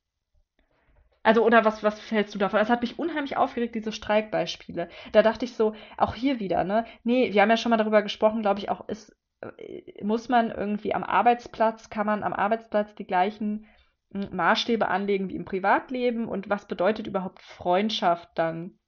Also, 1.22 1.44
oder 1.44 1.64
was, 1.64 1.82
was 1.82 2.10
hältst 2.10 2.34
du 2.34 2.38
davon? 2.38 2.60
Es 2.60 2.68
hat 2.68 2.82
mich 2.82 2.98
unheimlich 2.98 3.36
aufgeregt, 3.36 3.74
diese 3.74 3.92
Streikbeispiele. 3.92 4.88
Da 5.12 5.22
dachte 5.22 5.44
ich 5.44 5.54
so, 5.54 5.74
auch 5.96 6.14
hier 6.14 6.40
wieder, 6.40 6.64
ne? 6.64 6.84
Nee, 7.04 7.32
wir 7.32 7.42
haben 7.42 7.50
ja 7.50 7.56
schon 7.56 7.70
mal 7.70 7.76
darüber 7.76 8.02
gesprochen, 8.02 8.42
glaube 8.42 8.58
ich, 8.58 8.70
auch 8.70 8.88
ist, 8.88 9.16
äh, 9.40 10.04
muss 10.04 10.28
man 10.28 10.50
irgendwie 10.50 10.94
am 10.94 11.04
Arbeitsplatz, 11.04 11.90
kann 11.90 12.06
man 12.06 12.24
am 12.24 12.32
Arbeitsplatz 12.32 12.94
die 12.96 13.06
gleichen 13.06 13.66
hm, 14.12 14.34
Maßstäbe 14.34 14.88
anlegen 14.88 15.28
wie 15.28 15.36
im 15.36 15.44
Privatleben 15.44 16.26
und 16.26 16.50
was 16.50 16.66
bedeutet 16.66 17.06
überhaupt 17.06 17.40
Freundschaft 17.40 18.28
dann? 18.34 18.78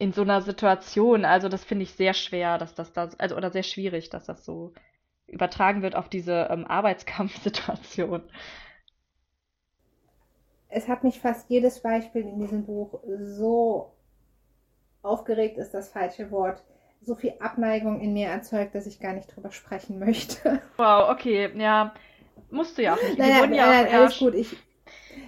In 0.00 0.14
so 0.14 0.22
einer 0.22 0.40
Situation, 0.40 1.26
also 1.26 1.50
das 1.50 1.62
finde 1.62 1.82
ich 1.82 1.92
sehr 1.92 2.14
schwer, 2.14 2.56
dass 2.56 2.74
das 2.74 2.92
da, 2.94 3.10
also 3.18 3.36
oder 3.36 3.50
sehr 3.50 3.62
schwierig, 3.62 4.08
dass 4.08 4.24
das 4.24 4.46
so 4.46 4.72
übertragen 5.26 5.82
wird 5.82 5.94
auf 5.94 6.08
diese 6.08 6.48
ähm, 6.50 6.66
Arbeitskampfsituation. 6.66 8.22
Es 10.70 10.88
hat 10.88 11.04
mich 11.04 11.20
fast 11.20 11.50
jedes 11.50 11.80
Beispiel 11.80 12.22
in 12.22 12.40
diesem 12.40 12.64
Buch 12.64 12.98
so 13.20 13.92
aufgeregt, 15.02 15.58
ist 15.58 15.74
das 15.74 15.90
falsche 15.90 16.30
Wort, 16.30 16.64
so 17.02 17.14
viel 17.14 17.34
Abneigung 17.38 18.00
in 18.00 18.14
mir 18.14 18.28
erzeugt, 18.28 18.74
dass 18.74 18.86
ich 18.86 19.00
gar 19.00 19.12
nicht 19.12 19.34
drüber 19.36 19.52
sprechen 19.52 19.98
möchte. 19.98 20.62
Wow, 20.78 21.10
okay, 21.10 21.50
ja, 21.56 21.92
musst 22.50 22.78
du 22.78 22.82
ja 22.82 22.94
auch 22.94 23.02
nicht. 23.02 23.18
Nein, 23.18 23.50
nein, 23.50 23.52
ja 23.52 23.98
alles 23.98 24.18
gut, 24.18 24.34
ich, 24.34 24.56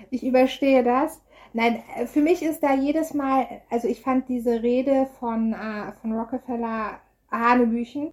ich 0.09 0.25
überstehe 0.25 0.83
das. 0.83 1.21
Nein, 1.55 1.83
äh, 1.97 2.07
für 2.07 2.23
mich 2.23 2.43
ist 2.43 2.63
da 2.63 2.75
jedes 2.75 3.15
Mal, 3.15 3.47
also 3.71 3.89
ich 3.89 4.01
fand 4.01 4.29
diese 4.29 4.63
Rede 4.63 5.07
von, 5.19 5.53
äh, 5.53 5.93
von 6.01 6.13
Rockefeller 6.13 7.01
Hanebüchen 7.31 8.13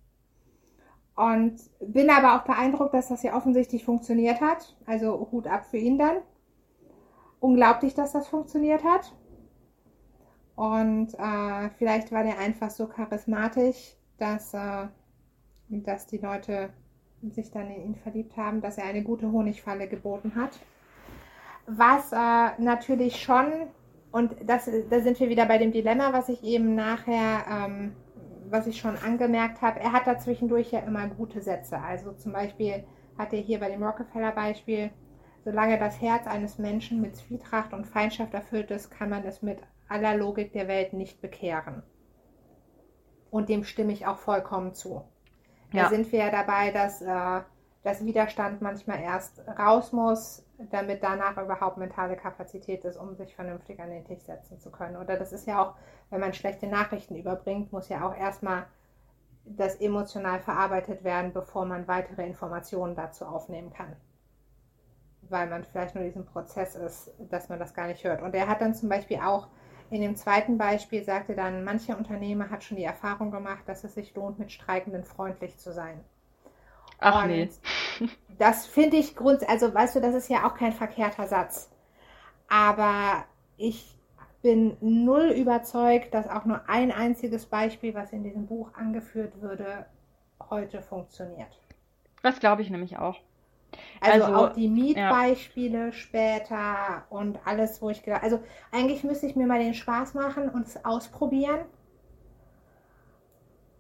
und 1.16 1.60
bin 1.80 2.10
aber 2.10 2.36
auch 2.36 2.44
beeindruckt, 2.44 2.94
dass 2.94 3.10
das 3.10 3.24
ja 3.24 3.36
offensichtlich 3.36 3.84
funktioniert 3.84 4.42
hat. 4.42 4.76
Also 4.86 5.30
Hut 5.32 5.48
ab 5.48 5.66
für 5.66 5.78
ihn 5.78 5.98
dann. 5.98 6.18
Unglaublich, 7.40 7.94
dass 7.94 8.12
das 8.12 8.28
funktioniert 8.28 8.84
hat. 8.84 9.14
Und 10.56 11.14
äh, 11.18 11.70
vielleicht 11.78 12.12
war 12.12 12.24
der 12.24 12.38
einfach 12.40 12.70
so 12.70 12.88
charismatisch, 12.88 13.96
dass, 14.18 14.54
äh, 14.54 14.88
dass 15.70 16.08
die 16.08 16.18
Leute 16.18 16.74
sich 17.32 17.52
dann 17.52 17.70
in 17.70 17.84
ihn 17.84 17.96
verliebt 17.96 18.36
haben, 18.36 18.60
dass 18.60 18.78
er 18.78 18.86
eine 18.86 19.04
gute 19.04 19.32
Honigfalle 19.32 19.88
geboten 19.88 20.36
hat 20.36 20.60
was 21.70 22.12
äh, 22.12 22.62
natürlich 22.62 23.22
schon, 23.22 23.68
und 24.12 24.36
das, 24.46 24.70
da 24.90 25.00
sind 25.02 25.20
wir 25.20 25.30
wieder 25.30 25.46
bei 25.46 25.58
dem 25.58 25.72
Dilemma, 25.72 26.14
was 26.14 26.30
ich 26.30 26.44
eben 26.44 26.76
nachher, 26.76 27.46
ähm, 27.50 27.96
was 28.50 28.66
ich 28.68 28.80
schon 28.80 28.98
angemerkt 28.98 29.62
habe, 29.62 29.80
er 29.80 29.94
hat 29.94 30.08
da 30.08 30.18
zwischendurch 30.18 30.72
ja 30.72 30.80
immer 30.80 31.08
gute 31.08 31.42
Sätze. 31.42 31.80
Also 31.80 32.14
zum 32.14 32.34
Beispiel 32.34 32.84
hat 33.18 33.34
er 33.34 33.40
hier 33.40 33.60
bei 33.60 33.70
dem 33.70 33.84
Rockefeller-Beispiel, 33.84 34.90
solange 35.46 35.78
das 35.78 36.02
Herz 36.02 36.26
eines 36.26 36.58
Menschen 36.58 37.02
mit 37.02 37.16
Zwietracht 37.16 37.74
und 37.74 37.86
Feindschaft 37.86 38.34
erfüllt 38.34 38.72
ist, 38.72 38.90
kann 38.90 39.10
man 39.10 39.24
es 39.26 39.42
mit 39.42 39.60
aller 39.88 40.16
Logik 40.16 40.54
der 40.54 40.68
Welt 40.68 40.94
nicht 40.94 41.22
bekehren. 41.22 41.84
Und 43.30 43.50
dem 43.50 43.64
stimme 43.64 43.94
ich 43.94 44.08
auch 44.08 44.18
vollkommen 44.18 44.74
zu. 44.74 45.04
Ja. 45.72 45.84
Da 45.84 45.90
sind 45.90 46.12
wir 46.12 46.20
ja 46.20 46.32
dabei, 46.32 46.72
dass, 46.72 47.02
äh, 47.02 47.42
dass 47.90 48.06
Widerstand 48.06 48.62
manchmal 48.62 49.02
erst 49.02 49.42
raus 49.58 49.92
muss, 49.94 50.46
damit 50.70 51.02
danach 51.02 51.38
überhaupt 51.38 51.78
mentale 51.78 52.16
Kapazität 52.16 52.86
ist, 52.86 52.98
um 52.98 53.16
sich 53.16 53.34
vernünftig 53.34 53.80
an 53.80 53.90
den 53.90 54.06
Tisch 54.06 54.22
setzen 54.22 54.60
zu 54.60 54.70
können. 54.70 54.96
Oder 54.96 55.18
das 55.18 55.34
ist 55.34 55.48
ja 55.48 55.60
auch, 55.60 55.74
wenn 56.12 56.20
man 56.20 56.34
schlechte 56.34 56.68
Nachrichten 56.68 57.16
überbringt, 57.16 57.74
muss 57.74 57.90
ja 57.90 58.08
auch 58.08 58.16
erstmal 58.16 58.68
das 59.44 59.78
emotional 59.78 60.40
verarbeitet 60.40 61.04
werden, 61.04 61.34
bevor 61.34 61.66
man 61.66 61.88
weitere 61.88 62.28
Informationen 62.28 62.94
dazu 62.96 63.26
aufnehmen 63.26 63.74
kann. 63.74 63.96
Weil 65.24 65.48
man 65.48 65.64
vielleicht 65.64 65.96
nur 65.96 66.04
diesen 66.04 66.26
Prozess 66.26 66.76
ist, 66.76 67.12
dass 67.18 67.50
man 67.50 67.58
das 67.58 67.74
gar 67.74 67.88
nicht 67.88 68.04
hört. 68.04 68.22
Und 68.22 68.36
er 68.36 68.48
hat 68.48 68.62
dann 68.62 68.76
zum 68.76 68.90
Beispiel 68.90 69.18
auch 69.18 69.48
in 69.90 70.02
dem 70.02 70.16
zweiten 70.16 70.60
Beispiel 70.60 71.04
sagte 71.04 71.34
dann, 71.34 71.64
manche 71.64 71.98
Unternehmer 71.98 72.52
hat 72.52 72.64
schon 72.64 72.78
die 72.78 72.84
Erfahrung 72.84 73.32
gemacht, 73.32 73.64
dass 73.66 73.84
es 73.84 73.96
sich 73.96 74.14
lohnt, 74.14 74.38
mit 74.38 74.52
Streikenden 74.52 75.04
freundlich 75.04 75.58
zu 75.58 75.74
sein. 75.74 76.04
Ach 77.00 77.24
und 77.24 77.30
nee. 77.30 77.50
Das 78.38 78.66
finde 78.66 78.98
ich 78.98 79.16
grundsätzlich, 79.18 79.50
also 79.50 79.74
weißt 79.74 79.96
du, 79.98 80.00
das 80.02 80.16
ist 80.16 80.30
ja 80.30 80.48
auch 80.48 80.56
kein 80.56 80.72
verkehrter 80.72 81.28
Satz. 81.28 81.70
Aber 82.48 83.26
ich 83.58 83.98
bin 84.42 84.78
null 84.80 85.32
überzeugt, 85.32 86.14
dass 86.14 86.28
auch 86.30 86.46
nur 86.46 86.62
ein 86.70 86.92
einziges 86.92 87.46
Beispiel, 87.46 87.94
was 87.94 88.14
in 88.14 88.24
diesem 88.24 88.48
Buch 88.48 88.74
angeführt 88.74 89.42
würde, 89.42 89.86
heute 90.50 90.82
funktioniert. 90.82 91.60
Das 92.24 92.40
glaube 92.40 92.62
ich 92.62 92.70
nämlich 92.70 92.98
auch. 92.98 93.18
Also, 94.02 94.24
Also, 94.26 94.36
auch 94.36 94.54
die 94.54 94.68
Mietbeispiele 94.70 95.94
später 95.94 97.06
und 97.10 97.40
alles, 97.46 97.82
wo 97.82 97.90
ich 97.90 98.04
gedacht, 98.04 98.24
also 98.24 98.42
eigentlich 98.72 99.04
müsste 99.04 99.28
ich 99.28 99.36
mir 99.36 99.48
mal 99.48 99.60
den 99.60 99.74
Spaß 99.74 100.14
machen 100.14 100.50
und 100.50 100.66
es 100.68 100.84
ausprobieren. 100.86 101.60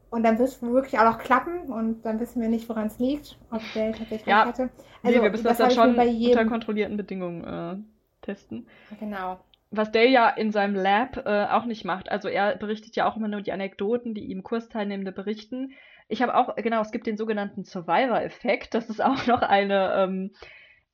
Und 0.09 0.23
dann 0.23 0.39
wird 0.39 0.49
es 0.49 0.61
wirklich 0.61 0.99
auch 0.99 1.03
noch 1.03 1.19
klappen 1.19 1.71
und 1.71 2.03
dann 2.03 2.19
wissen 2.19 2.41
wir 2.41 2.49
nicht, 2.49 2.67
woran 2.67 2.87
es 2.87 2.97
liegt, 2.99 3.37
ob 3.51 3.61
der 3.73 3.91
tatsächlich 3.91 4.27
Ja. 4.27 4.45
hatte. 4.45 4.69
Nee, 5.03 5.09
Also 5.09 5.21
wir 5.21 5.29
müssen 5.29 5.43
das, 5.43 5.57
dann 5.57 5.69
ich 5.69 5.77
mir 5.77 5.83
schon 5.83 5.99
unter 5.99 6.45
kontrollierten 6.45 6.97
Bedingungen 6.97 7.43
äh, 7.43 7.77
testen. 8.25 8.67
Genau. 8.99 9.39
Was 9.71 9.91
Dale 9.91 10.09
ja 10.09 10.29
in 10.29 10.51
seinem 10.51 10.73
Lab 10.73 11.17
äh, 11.25 11.45
auch 11.45 11.65
nicht 11.65 11.85
macht. 11.85 12.09
Also 12.09 12.27
er 12.27 12.55
berichtet 12.55 12.95
ja 12.95 13.07
auch 13.07 13.15
immer 13.17 13.27
nur 13.27 13.41
die 13.41 13.51
Anekdoten, 13.51 14.15
die 14.15 14.25
ihm 14.25 14.41
Kursteilnehmende 14.41 15.11
berichten. 15.11 15.73
Ich 16.07 16.23
habe 16.23 16.35
auch, 16.35 16.55
genau, 16.55 16.81
es 16.81 16.91
gibt 16.91 17.05
den 17.05 17.17
sogenannten 17.17 17.63
Survivor-Effekt. 17.63 18.73
Das 18.73 18.89
ist 18.89 18.99
auch 19.03 19.27
noch 19.27 19.43
eine 19.43 19.93
ähm, 19.95 20.31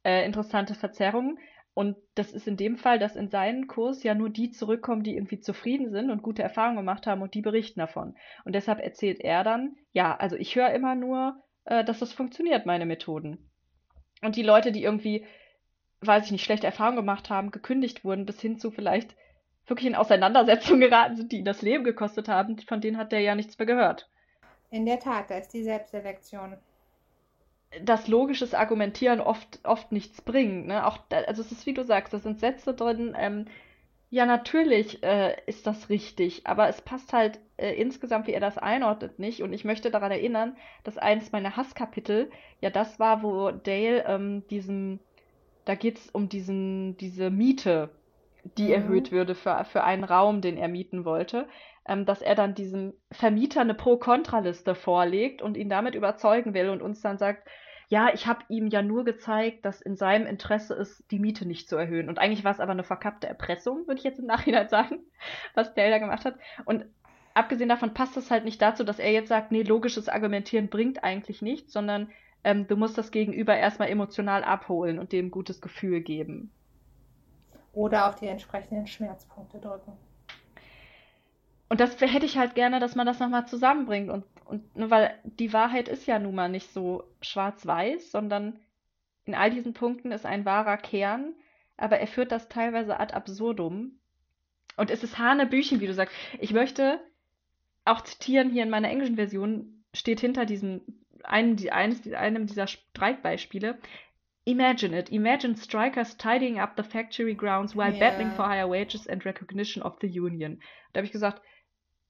äh, 0.03 0.25
interessante 0.25 0.75
Verzerrung. 0.75 1.39
Und 1.75 1.97
das 2.15 2.31
ist 2.31 2.47
in 2.47 2.55
dem 2.55 2.77
Fall, 2.77 2.99
dass 2.99 3.17
in 3.17 3.29
seinen 3.29 3.67
Kurs 3.67 4.01
ja 4.01 4.15
nur 4.15 4.29
die 4.29 4.49
zurückkommen, 4.49 5.03
die 5.03 5.15
irgendwie 5.15 5.41
zufrieden 5.41 5.91
sind 5.91 6.09
und 6.09 6.23
gute 6.23 6.41
Erfahrungen 6.41 6.77
gemacht 6.77 7.05
haben 7.05 7.21
und 7.21 7.33
die 7.33 7.41
berichten 7.41 7.81
davon. 7.81 8.15
Und 8.45 8.55
deshalb 8.55 8.79
erzählt 8.79 9.19
er 9.19 9.43
dann, 9.43 9.75
ja, 9.91 10.15
also 10.15 10.37
ich 10.37 10.55
höre 10.55 10.71
immer 10.71 10.95
nur, 10.95 11.35
äh, 11.65 11.83
dass 11.83 11.99
das 11.99 12.13
funktioniert, 12.13 12.65
meine 12.65 12.85
Methoden. 12.85 13.49
Und 14.21 14.37
die 14.37 14.41
Leute, 14.41 14.71
die 14.71 14.83
irgendwie, 14.83 15.25
weiß 15.99 16.25
ich 16.25 16.31
nicht, 16.31 16.45
schlechte 16.45 16.65
Erfahrungen 16.65 16.95
gemacht 16.95 17.29
haben, 17.29 17.51
gekündigt 17.51 18.05
wurden, 18.05 18.25
bis 18.25 18.39
hin 18.39 18.57
zu 18.57 18.71
vielleicht 18.71 19.13
wirklich 19.67 19.87
in 19.87 19.95
Auseinandersetzungen 19.95 20.79
geraten 20.79 21.17
sind, 21.17 21.33
die 21.33 21.39
ihn 21.39 21.45
das 21.45 21.61
Leben 21.61 21.83
gekostet 21.83 22.29
haben, 22.29 22.57
von 22.59 22.79
denen 22.79 22.97
hat 22.97 23.11
der 23.11 23.19
ja 23.19 23.35
nichts 23.35 23.59
mehr 23.59 23.65
gehört. 23.65 24.09
In 24.71 24.85
der 24.85 25.01
Tat, 25.01 25.29
da 25.29 25.37
ist 25.37 25.49
die 25.49 25.63
Selbstselektion. 25.63 26.55
Dass 27.83 28.07
logisches 28.07 28.53
Argumentieren 28.53 29.19
oft, 29.21 29.59
oft 29.63 29.91
nichts 29.91 30.21
bringt. 30.21 30.67
Ne? 30.67 30.85
Auch, 30.85 30.97
da, 31.09 31.17
also 31.21 31.41
es 31.41 31.51
ist 31.51 31.65
wie 31.65 31.73
du 31.73 31.83
sagst, 31.83 32.13
da 32.13 32.19
sind 32.19 32.39
Sätze 32.39 32.73
drin, 32.73 33.15
ähm, 33.17 33.45
ja, 34.09 34.25
natürlich 34.25 35.03
äh, 35.03 35.35
ist 35.47 35.67
das 35.67 35.89
richtig, 35.89 36.45
aber 36.47 36.69
es 36.69 36.81
passt 36.81 37.11
halt 37.11 37.39
äh, 37.57 37.73
insgesamt, 37.73 38.27
wie 38.27 38.33
er 38.33 38.39
das 38.39 38.57
einordnet, 38.57 39.19
nicht. 39.19 39.41
Und 39.41 39.51
ich 39.51 39.65
möchte 39.65 39.91
daran 39.91 40.11
erinnern, 40.11 40.55
dass 40.83 40.97
eines 40.97 41.31
meiner 41.31 41.57
Hasskapitel 41.57 42.31
ja 42.61 42.69
das 42.69 42.99
war, 42.99 43.23
wo 43.23 43.51
Dale 43.51 44.05
ähm, 44.07 44.47
diesem, 44.49 44.99
da 45.65 45.75
geht 45.75 45.97
es 45.97 46.09
um 46.11 46.29
diesen, 46.29 46.97
diese 46.97 47.29
Miete, 47.29 47.89
die 48.57 48.69
Mhm. 48.69 48.71
erhöht 48.71 49.11
würde 49.11 49.35
für, 49.35 49.65
für 49.65 49.83
einen 49.83 50.03
Raum, 50.03 50.41
den 50.41 50.57
er 50.57 50.67
mieten 50.67 51.03
wollte, 51.05 51.47
ähm, 51.87 52.05
dass 52.05 52.21
er 52.21 52.35
dann 52.35 52.55
diesem 52.55 52.93
Vermieter 53.11 53.61
eine 53.61 53.73
Pro-Kontra-Liste 53.73 54.75
vorlegt 54.75 55.41
und 55.41 55.57
ihn 55.57 55.69
damit 55.69 55.95
überzeugen 55.95 56.53
will 56.53 56.69
und 56.69 56.81
uns 56.81 57.01
dann 57.01 57.17
sagt, 57.17 57.47
ja, 57.87 58.13
ich 58.13 58.27
habe 58.27 58.43
ihm 58.49 58.67
ja 58.67 58.81
nur 58.81 59.05
gezeigt, 59.05 59.65
dass 59.65 59.81
in 59.81 59.95
seinem 59.95 60.25
Interesse 60.25 60.73
ist, 60.73 61.03
die 61.11 61.19
Miete 61.19 61.45
nicht 61.47 61.69
zu 61.69 61.75
erhöhen. 61.75 62.09
Und 62.09 62.19
eigentlich 62.19 62.43
war 62.43 62.51
es 62.51 62.59
aber 62.59 62.71
eine 62.71 62.83
verkappte 62.83 63.27
Erpressung, 63.27 63.87
würde 63.87 63.99
ich 63.99 64.03
jetzt 64.03 64.19
im 64.19 64.25
Nachhinein 64.25 64.69
sagen, 64.69 64.99
was 65.53 65.73
Dale 65.73 65.91
da 65.91 65.99
gemacht 65.99 66.25
hat. 66.25 66.35
Und 66.65 66.85
abgesehen 67.33 67.69
davon 67.69 67.93
passt 67.93 68.17
es 68.17 68.31
halt 68.31 68.45
nicht 68.45 68.61
dazu, 68.61 68.83
dass 68.83 68.99
er 68.99 69.11
jetzt 69.11 69.29
sagt, 69.29 69.51
nee, 69.51 69.63
logisches 69.63 70.09
Argumentieren 70.09 70.69
bringt 70.69 71.03
eigentlich 71.03 71.41
nichts, 71.41 71.73
sondern 71.73 72.09
ähm, 72.43 72.67
du 72.67 72.75
musst 72.75 72.97
das 72.97 73.11
Gegenüber 73.11 73.55
erstmal 73.55 73.89
emotional 73.89 74.43
abholen 74.43 74.99
und 74.99 75.11
dem 75.11 75.31
gutes 75.31 75.61
Gefühl 75.61 76.01
geben. 76.01 76.51
Oder 77.73 78.07
auf 78.07 78.15
die 78.15 78.27
entsprechenden 78.27 78.87
Schmerzpunkte 78.87 79.59
drücken. 79.59 79.93
Und 81.69 81.79
das 81.79 81.99
hätte 81.99 82.25
ich 82.25 82.37
halt 82.37 82.55
gerne, 82.55 82.79
dass 82.79 82.95
man 82.95 83.07
das 83.07 83.19
nochmal 83.19 83.47
zusammenbringt. 83.47 84.09
Und, 84.09 84.23
und 84.45 84.75
nur 84.75 84.91
weil 84.91 85.17
die 85.23 85.53
Wahrheit 85.53 85.87
ist 85.87 86.05
ja 86.05 86.19
nun 86.19 86.35
mal 86.35 86.49
nicht 86.49 86.71
so 86.71 87.03
schwarz-weiß, 87.21 88.11
sondern 88.11 88.59
in 89.25 89.33
all 89.35 89.49
diesen 89.49 89.73
Punkten 89.73 90.11
ist 90.11 90.25
ein 90.25 90.45
wahrer 90.45 90.77
Kern, 90.77 91.33
aber 91.77 91.99
er 91.99 92.07
führt 92.07 92.31
das 92.31 92.47
teilweise 92.47 92.99
ad 92.99 93.13
absurdum. 93.13 93.99
Und 94.77 94.91
es 94.91 95.03
ist 95.03 95.17
Hanebüchen, 95.17 95.79
wie 95.79 95.87
du 95.87 95.93
sagst. 95.93 96.15
Ich 96.39 96.53
möchte 96.53 96.99
auch 97.85 98.01
zitieren, 98.01 98.51
hier 98.51 98.63
in 98.63 98.69
meiner 98.69 98.89
englischen 98.89 99.15
Version 99.15 99.83
steht 99.93 100.19
hinter 100.19 100.45
diesem 100.45 100.81
einen, 101.23 101.55
die, 101.55 101.71
eines, 101.71 102.11
einem 102.13 102.45
dieser 102.45 102.67
Streikbeispiele. 102.67 103.79
Imagine 104.43 104.99
it. 104.99 105.09
Imagine 105.09 105.57
strikers 105.57 106.17
tidying 106.17 106.59
up 106.59 106.73
the 106.77 106.83
factory 106.83 107.33
grounds 107.33 107.75
while 107.75 107.93
Ja. 107.93 107.99
battling 107.99 108.29
for 108.31 108.47
higher 108.47 108.69
wages 108.69 109.07
and 109.07 109.25
recognition 109.25 109.81
of 109.81 109.97
the 110.01 110.07
union. 110.07 110.61
Da 110.93 110.99
habe 110.99 111.07
ich 111.07 111.11
gesagt, 111.11 111.41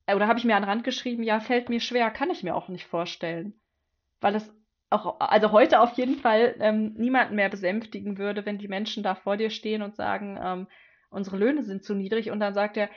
oder 0.08 0.28
habe 0.28 0.38
ich 0.38 0.46
mir 0.46 0.56
an 0.56 0.64
den 0.64 0.70
Rand 0.70 0.84
geschrieben, 0.84 1.24
ja, 1.24 1.40
fällt 1.40 1.70
mir 1.70 1.80
schwer, 1.80 2.12
kann 2.12 2.30
ich 2.30 2.44
mir 2.44 2.56
auch 2.56 2.68
nicht 2.68 2.86
vorstellen. 2.86 3.54
Weil 4.22 4.36
es 4.36 4.54
auch, 4.90 5.20
also 5.20 5.52
heute 5.52 5.80
auf 5.80 5.94
jeden 5.94 6.16
Fall 6.16 6.56
ähm, 6.60 6.94
niemanden 6.96 7.36
mehr 7.36 7.50
besänftigen 7.50 8.18
würde, 8.18 8.46
wenn 8.46 8.58
die 8.58 8.68
Menschen 8.68 9.04
da 9.04 9.16
vor 9.16 9.38
dir 9.38 9.50
stehen 9.50 9.82
und 9.82 9.96
sagen, 9.96 10.40
ähm, 10.42 10.68
unsere 11.10 11.38
Löhne 11.38 11.64
sind 11.64 11.84
zu 11.84 11.96
niedrig 11.96 12.30
und 12.30 12.40
dann 12.40 12.54
sagt 12.54 12.78
er, 12.78 12.90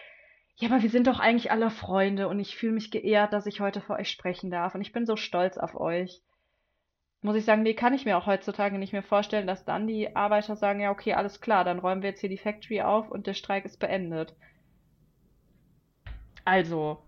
ja, 0.57 0.69
aber 0.69 0.83
wir 0.83 0.91
sind 0.91 1.07
doch 1.07 1.21
eigentlich 1.21 1.51
alle 1.51 1.71
Freunde 1.71 2.29
und 2.29 2.41
ich 2.41 2.57
fühle 2.57 2.73
mich 2.73 2.91
geehrt, 2.91 3.33
dass 3.33 3.47
ich 3.47 3.61
heute 3.61 3.81
vor 3.81 3.97
euch 3.97 4.11
sprechen 4.11 4.51
darf 4.51 4.75
und 4.75 4.81
ich 4.81 4.93
bin 4.93 5.07
so 5.07 5.17
stolz 5.17 5.57
auf 5.57 5.79
euch. 5.79 6.21
Muss 7.21 7.37
ich 7.37 7.45
sagen, 7.45 7.63
nee, 7.63 7.75
kann 7.75 7.95
ich 7.95 8.05
mir 8.05 8.17
auch 8.17 8.27
heutzutage 8.27 8.79
nicht 8.79 8.93
mehr 8.93 9.03
vorstellen, 9.03 9.47
dass 9.47 9.65
dann 9.65 9.87
die 9.87 10.15
Arbeiter 10.15 10.57
sagen, 10.57 10.81
ja, 10.81 10.91
okay, 10.91 11.15
alles 11.15 11.41
klar, 11.41 11.65
dann 11.65 11.79
räumen 11.79 12.03
wir 12.03 12.11
jetzt 12.11 12.21
hier 12.21 12.29
die 12.29 12.39
Factory 12.39 12.83
auf 12.83 13.11
und 13.11 13.27
der 13.27 13.35
Streik 13.35 13.65
ist 13.65 13.81
beendet. 13.81 14.35
Also, 16.49 17.05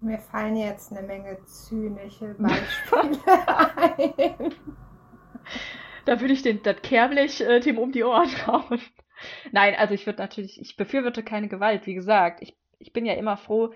Mir 0.00 0.18
fallen 0.18 0.56
jetzt 0.56 0.92
eine 0.92 1.06
Menge 1.06 1.42
zynische 1.44 2.34
Beispiele 2.34 3.18
ein. 3.76 4.54
Da 6.04 6.20
würde 6.20 6.34
ich 6.34 6.42
den, 6.42 6.62
das 6.62 6.82
Kehrblech 6.82 7.40
äh, 7.40 7.60
dem 7.60 7.78
um 7.78 7.92
die 7.92 8.04
Ohren 8.04 8.30
hauen. 8.46 8.80
Nein, 9.52 9.74
also 9.76 9.94
ich 9.94 10.06
würde 10.06 10.20
natürlich, 10.20 10.60
ich 10.60 10.76
befürworte 10.76 11.22
keine 11.22 11.48
Gewalt, 11.48 11.86
wie 11.86 11.94
gesagt. 11.94 12.42
Ich, 12.42 12.56
ich 12.78 12.92
bin 12.92 13.06
ja 13.06 13.14
immer 13.14 13.36
froh, 13.36 13.72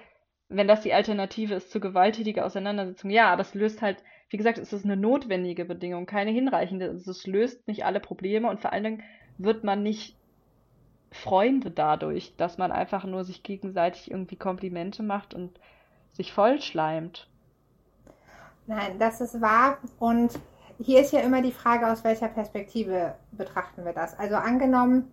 wenn 0.48 0.68
das 0.68 0.82
die 0.82 0.92
Alternative 0.92 1.55
ist 1.55 1.70
zu 1.70 1.80
gewalttätiger 1.80 2.44
Auseinandersetzung. 2.44 3.11
Ja, 3.11 3.30
aber 3.32 3.42
es 3.42 3.55
löst 3.55 3.82
halt, 3.82 4.03
wie 4.28 4.36
gesagt, 4.36 4.59
es 4.59 4.72
ist 4.72 4.84
eine 4.84 4.96
notwendige 4.96 5.64
Bedingung, 5.64 6.07
keine 6.07 6.30
hinreichende. 6.30 6.88
Also 6.90 7.11
es 7.11 7.26
löst 7.26 7.66
nicht 7.68 7.84
alle 7.84 8.01
Probleme 8.01 8.48
und 8.51 8.61
vor 8.61 8.72
allen 8.72 8.84
Dingen 8.84 9.03
wird 9.38 9.64
man 9.64 9.82
nicht 9.82 10.20
Freunde 11.11 11.71
dadurch, 11.71 12.35
dass 12.37 12.59
man 12.59 12.73
einfach 12.73 13.05
nur 13.05 13.25
sich 13.25 13.43
gegenseitig 13.43 14.11
irgendwie 14.11 14.37
Komplimente 14.37 15.03
macht 15.03 15.35
und 15.35 15.59
sich 16.13 16.33
vollschleimt. 16.33 17.29
Nein, 18.67 18.99
das 18.99 19.21
ist 19.21 19.41
wahr. 19.41 19.79
Und 19.99 20.39
hier 20.79 21.01
ist 21.01 21.13
ja 21.13 21.21
immer 21.21 21.43
die 21.43 21.53
Frage, 21.53 21.91
aus 21.91 22.05
welcher 22.05 22.29
Perspektive 22.29 23.15
betrachten 23.33 23.85
wir 23.85 23.93
das. 23.93 24.19
Also 24.19 24.37
angenommen, 24.37 25.11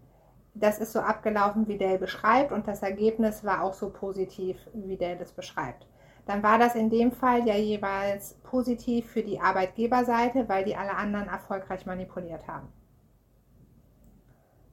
das 0.53 0.79
ist 0.79 0.93
so 0.93 0.99
abgelaufen, 0.99 1.67
wie 1.67 1.77
Dale 1.77 1.97
beschreibt 1.97 2.51
und 2.51 2.67
das 2.67 2.81
Ergebnis 2.81 3.43
war 3.43 3.63
auch 3.63 3.73
so 3.73 3.89
positiv, 3.89 4.57
wie 4.73 4.97
Dale 4.97 5.19
es 5.21 5.31
beschreibt. 5.31 5.87
Dann 6.25 6.43
war 6.43 6.59
das 6.59 6.75
in 6.75 6.89
dem 6.89 7.11
Fall 7.11 7.47
ja 7.47 7.55
jeweils 7.55 8.33
positiv 8.43 9.09
für 9.09 9.23
die 9.23 9.39
Arbeitgeberseite, 9.39 10.49
weil 10.49 10.65
die 10.65 10.75
alle 10.75 10.95
anderen 10.95 11.27
erfolgreich 11.27 11.85
manipuliert 11.85 12.47
haben. 12.47 12.67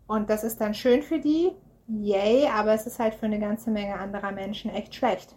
Und 0.06 0.30
das 0.30 0.44
ist 0.44 0.60
dann 0.62 0.72
schön 0.72 1.02
für 1.02 1.18
die, 1.20 1.52
yay, 1.86 2.48
aber 2.48 2.72
es 2.72 2.86
ist 2.86 2.98
halt 2.98 3.14
für 3.14 3.26
eine 3.26 3.38
ganze 3.38 3.70
Menge 3.70 3.98
anderer 3.98 4.32
Menschen 4.32 4.70
echt 4.70 4.94
schlecht. 4.94 5.36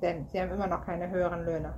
Denn 0.00 0.28
sie 0.28 0.40
haben 0.40 0.52
immer 0.52 0.68
noch 0.68 0.84
keine 0.86 1.10
höheren 1.10 1.44
Löhne. 1.44 1.74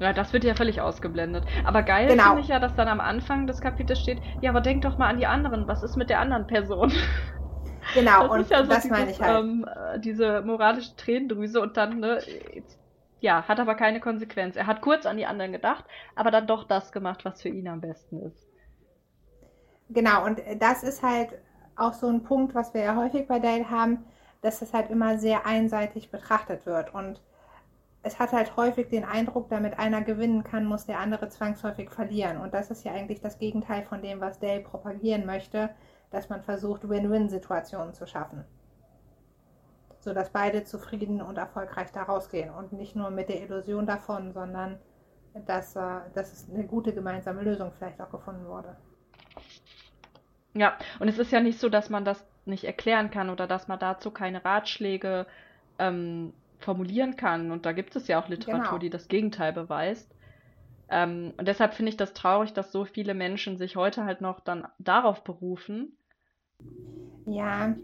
Ja, 0.00 0.12
das 0.14 0.32
wird 0.32 0.44
ja 0.44 0.54
völlig 0.54 0.80
ausgeblendet. 0.80 1.44
Aber 1.64 1.82
geil 1.82 2.16
Genau. 2.16 2.22
finde 2.22 2.40
ich 2.40 2.48
ja, 2.48 2.58
dass 2.58 2.74
dann 2.74 2.88
am 2.88 3.00
Anfang 3.00 3.46
des 3.46 3.60
Kapitels 3.60 4.00
steht, 4.00 4.20
ja, 4.40 4.50
aber 4.50 4.60
denk 4.62 4.82
doch 4.82 4.96
mal 4.98 5.08
an 5.08 5.18
die 5.18 5.26
anderen. 5.26 5.68
Was 5.68 5.82
ist 5.82 5.96
mit 5.96 6.10
der 6.10 6.20
anderen 6.20 6.46
Person? 6.46 6.92
Genau, 7.92 8.26
Das 8.26 8.34
und 8.34 8.46
ist 8.46 8.50
ja 8.50 8.64
so 8.64 8.68
das 8.68 8.88
dieses, 8.88 8.90
meine 8.90 9.10
ich 9.12 9.20
halt. 9.22 9.42
ähm, 9.42 9.66
äh, 9.66 9.98
diese 10.00 10.42
moralische 10.42 10.94
Tränendrüse 10.96 11.60
und 11.60 11.76
dann, 11.76 12.00
ne, 12.00 12.24
ja, 13.20 13.48
hat 13.48 13.60
aber 13.60 13.76
keine 13.76 14.00
Konsequenz. 14.00 14.56
Er 14.56 14.66
hat 14.66 14.82
kurz 14.82 15.06
an 15.06 15.16
die 15.16 15.26
anderen 15.26 15.52
gedacht, 15.52 15.86
aber 16.16 16.30
dann 16.30 16.46
doch 16.46 16.64
das 16.64 16.92
gemacht, 16.92 17.24
was 17.24 17.42
für 17.42 17.48
ihn 17.48 17.68
am 17.68 17.80
besten 17.80 18.20
ist. 18.20 18.49
Genau, 19.92 20.24
und 20.24 20.40
das 20.60 20.84
ist 20.84 21.02
halt 21.02 21.30
auch 21.74 21.94
so 21.94 22.06
ein 22.06 22.22
Punkt, 22.22 22.54
was 22.54 22.72
wir 22.74 22.82
ja 22.82 22.96
häufig 22.96 23.26
bei 23.26 23.40
Dale 23.40 23.68
haben, 23.70 24.04
dass 24.40 24.62
es 24.62 24.72
halt 24.72 24.88
immer 24.88 25.18
sehr 25.18 25.46
einseitig 25.46 26.10
betrachtet 26.12 26.64
wird. 26.64 26.94
Und 26.94 27.20
es 28.02 28.20
hat 28.20 28.32
halt 28.32 28.56
häufig 28.56 28.88
den 28.88 29.04
Eindruck, 29.04 29.48
damit 29.48 29.78
einer 29.80 30.02
gewinnen 30.02 30.44
kann, 30.44 30.64
muss 30.64 30.86
der 30.86 31.00
andere 31.00 31.28
zwangsläufig 31.28 31.90
verlieren. 31.90 32.38
Und 32.38 32.54
das 32.54 32.70
ist 32.70 32.84
ja 32.84 32.92
eigentlich 32.92 33.20
das 33.20 33.38
Gegenteil 33.38 33.82
von 33.82 34.00
dem, 34.00 34.20
was 34.20 34.38
Dale 34.38 34.60
propagieren 34.60 35.26
möchte, 35.26 35.70
dass 36.10 36.28
man 36.28 36.42
versucht, 36.42 36.88
Win-Win-Situationen 36.88 37.92
zu 37.92 38.06
schaffen. 38.06 38.44
Sodass 39.98 40.30
beide 40.30 40.62
zufrieden 40.62 41.20
und 41.20 41.36
erfolgreich 41.36 41.90
da 41.90 42.04
rausgehen. 42.04 42.50
Und 42.50 42.72
nicht 42.72 42.94
nur 42.94 43.10
mit 43.10 43.28
der 43.28 43.42
Illusion 43.42 43.86
davon, 43.86 44.32
sondern 44.32 44.78
dass, 45.46 45.74
äh, 45.74 46.00
dass 46.14 46.48
eine 46.48 46.64
gute 46.64 46.94
gemeinsame 46.94 47.42
Lösung 47.42 47.72
vielleicht 47.76 48.00
auch 48.00 48.10
gefunden 48.10 48.46
wurde. 48.46 48.76
Ja, 50.54 50.76
und 50.98 51.08
es 51.08 51.18
ist 51.18 51.32
ja 51.32 51.40
nicht 51.40 51.60
so, 51.60 51.68
dass 51.68 51.90
man 51.90 52.04
das 52.04 52.24
nicht 52.44 52.64
erklären 52.64 53.10
kann 53.10 53.30
oder 53.30 53.46
dass 53.46 53.68
man 53.68 53.78
dazu 53.78 54.10
keine 54.10 54.44
Ratschläge 54.44 55.26
ähm, 55.78 56.32
formulieren 56.58 57.16
kann. 57.16 57.50
Und 57.50 57.66
da 57.66 57.72
gibt 57.72 57.94
es 57.96 58.08
ja 58.08 58.20
auch 58.20 58.28
Literatur, 58.28 58.64
genau. 58.64 58.78
die 58.78 58.90
das 58.90 59.08
Gegenteil 59.08 59.52
beweist. 59.52 60.10
Ähm, 60.88 61.32
und 61.36 61.46
deshalb 61.46 61.74
finde 61.74 61.90
ich 61.90 61.96
das 61.96 62.12
traurig, 62.14 62.52
dass 62.52 62.72
so 62.72 62.84
viele 62.84 63.14
Menschen 63.14 63.56
sich 63.56 63.76
heute 63.76 64.04
halt 64.04 64.20
noch 64.20 64.40
dann 64.40 64.66
darauf 64.78 65.22
berufen. 65.22 65.96
Ja, 67.26 67.74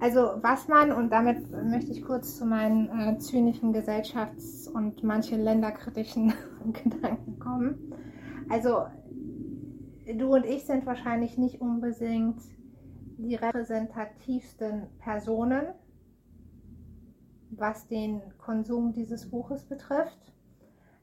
also 0.00 0.34
was 0.42 0.68
man, 0.68 0.92
und 0.92 1.10
damit 1.10 1.50
möchte 1.50 1.92
ich 1.92 2.04
kurz 2.04 2.36
zu 2.36 2.44
meinen 2.44 2.88
äh, 2.88 3.18
zynischen 3.18 3.72
Gesellschafts- 3.72 4.68
und 4.68 5.02
manche 5.02 5.36
länderkritischen 5.36 6.34
Gedanken 6.72 7.38
kommen. 7.38 7.94
Also 8.50 8.86
du 10.16 10.34
und 10.34 10.46
ich 10.46 10.64
sind 10.64 10.86
wahrscheinlich 10.86 11.38
nicht 11.38 11.60
unbedingt 11.60 12.42
die 13.18 13.34
repräsentativsten 13.34 14.88
Personen, 14.98 15.66
was 17.50 17.86
den 17.86 18.22
Konsum 18.38 18.92
dieses 18.92 19.30
Buches 19.30 19.64
betrifft. 19.64 20.32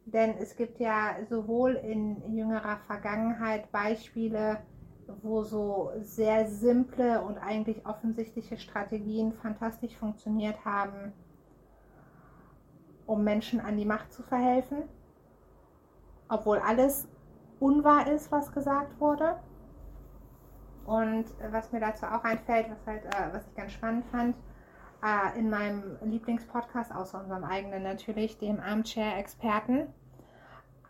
Denn 0.05 0.35
es 0.39 0.55
gibt 0.55 0.79
ja 0.79 1.17
sowohl 1.29 1.75
in 1.75 2.33
jüngerer 2.33 2.77
Vergangenheit 2.87 3.71
Beispiele, 3.71 4.57
wo 5.21 5.43
so 5.43 5.91
sehr 5.99 6.47
simple 6.47 7.21
und 7.21 7.37
eigentlich 7.37 7.85
offensichtliche 7.85 8.57
Strategien 8.57 9.33
fantastisch 9.33 9.95
funktioniert 9.95 10.63
haben, 10.65 11.13
um 13.05 13.23
Menschen 13.23 13.59
an 13.59 13.77
die 13.77 13.85
Macht 13.85 14.13
zu 14.13 14.23
verhelfen, 14.23 14.83
obwohl 16.27 16.59
alles 16.59 17.07
unwahr 17.59 18.07
ist, 18.11 18.31
was 18.31 18.51
gesagt 18.51 18.99
wurde. 18.99 19.37
Und 20.85 21.25
was 21.51 21.71
mir 21.71 21.79
dazu 21.79 22.05
auch 22.05 22.23
einfällt, 22.23 22.67
was 22.69 22.87
halt, 22.87 23.05
äh, 23.05 23.33
was 23.33 23.47
ich 23.47 23.55
ganz 23.55 23.73
spannend 23.73 24.05
fand, 24.07 24.35
äh, 25.03 25.37
in 25.37 25.49
meinem 25.49 25.97
Lieblingspodcast, 26.03 26.93
außer 26.93 27.21
unserem 27.21 27.43
eigenen 27.43 27.83
natürlich, 27.83 28.37
dem 28.39 28.59
Armchair-Experten, 28.59 29.93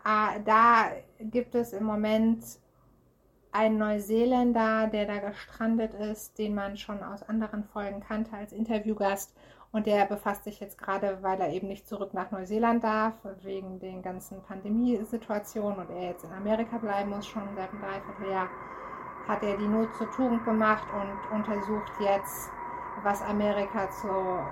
äh, 0.04 0.40
da 0.44 0.86
gibt 1.18 1.54
es 1.54 1.72
im 1.72 1.84
Moment 1.84 2.44
einen 3.52 3.78
Neuseeländer, 3.78 4.86
der 4.86 5.06
da 5.06 5.18
gestrandet 5.18 5.94
ist, 5.94 6.38
den 6.38 6.54
man 6.54 6.76
schon 6.76 7.02
aus 7.02 7.22
anderen 7.22 7.64
Folgen 7.64 8.00
kannte 8.00 8.32
als 8.36 8.52
Interviewgast. 8.52 9.36
Und 9.72 9.86
der 9.86 10.04
befasst 10.06 10.44
sich 10.44 10.58
jetzt 10.58 10.78
gerade, 10.78 11.18
weil 11.22 11.40
er 11.40 11.50
eben 11.50 11.68
nicht 11.68 11.86
zurück 11.86 12.12
nach 12.12 12.32
Neuseeland 12.32 12.82
darf, 12.82 13.14
wegen 13.42 13.78
den 13.78 14.02
ganzen 14.02 14.42
Pandemiesituationen 14.42 15.78
und 15.78 15.90
er 15.90 16.08
jetzt 16.08 16.24
in 16.24 16.32
Amerika 16.32 16.78
bleiben 16.78 17.10
muss, 17.10 17.26
schon 17.26 17.42
seit 17.54 17.70
einem 17.70 17.80
Dreivierteljahr, 17.80 18.48
hat 19.28 19.44
er 19.44 19.56
die 19.56 19.68
Not 19.68 19.94
zur 19.94 20.10
Tugend 20.10 20.44
gemacht 20.44 20.88
und 20.92 21.36
untersucht 21.36 21.92
jetzt, 22.00 22.50
was 23.04 23.22
Amerika 23.22 23.88
zu 23.90 24.10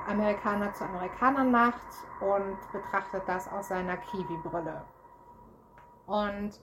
Amerikaner 0.09 0.73
zu 0.73 0.85
Amerikanern 0.85 1.51
macht 1.51 1.83
und 2.21 2.57
betrachtet 2.73 3.23
das 3.27 3.51
aus 3.51 3.69
seiner 3.69 3.97
Kiwi-Brille. 3.97 4.83
Und 6.07 6.61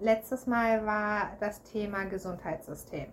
letztes 0.00 0.46
Mal 0.46 0.84
war 0.86 1.36
das 1.40 1.62
Thema 1.62 2.04
Gesundheitssystem. 2.04 3.08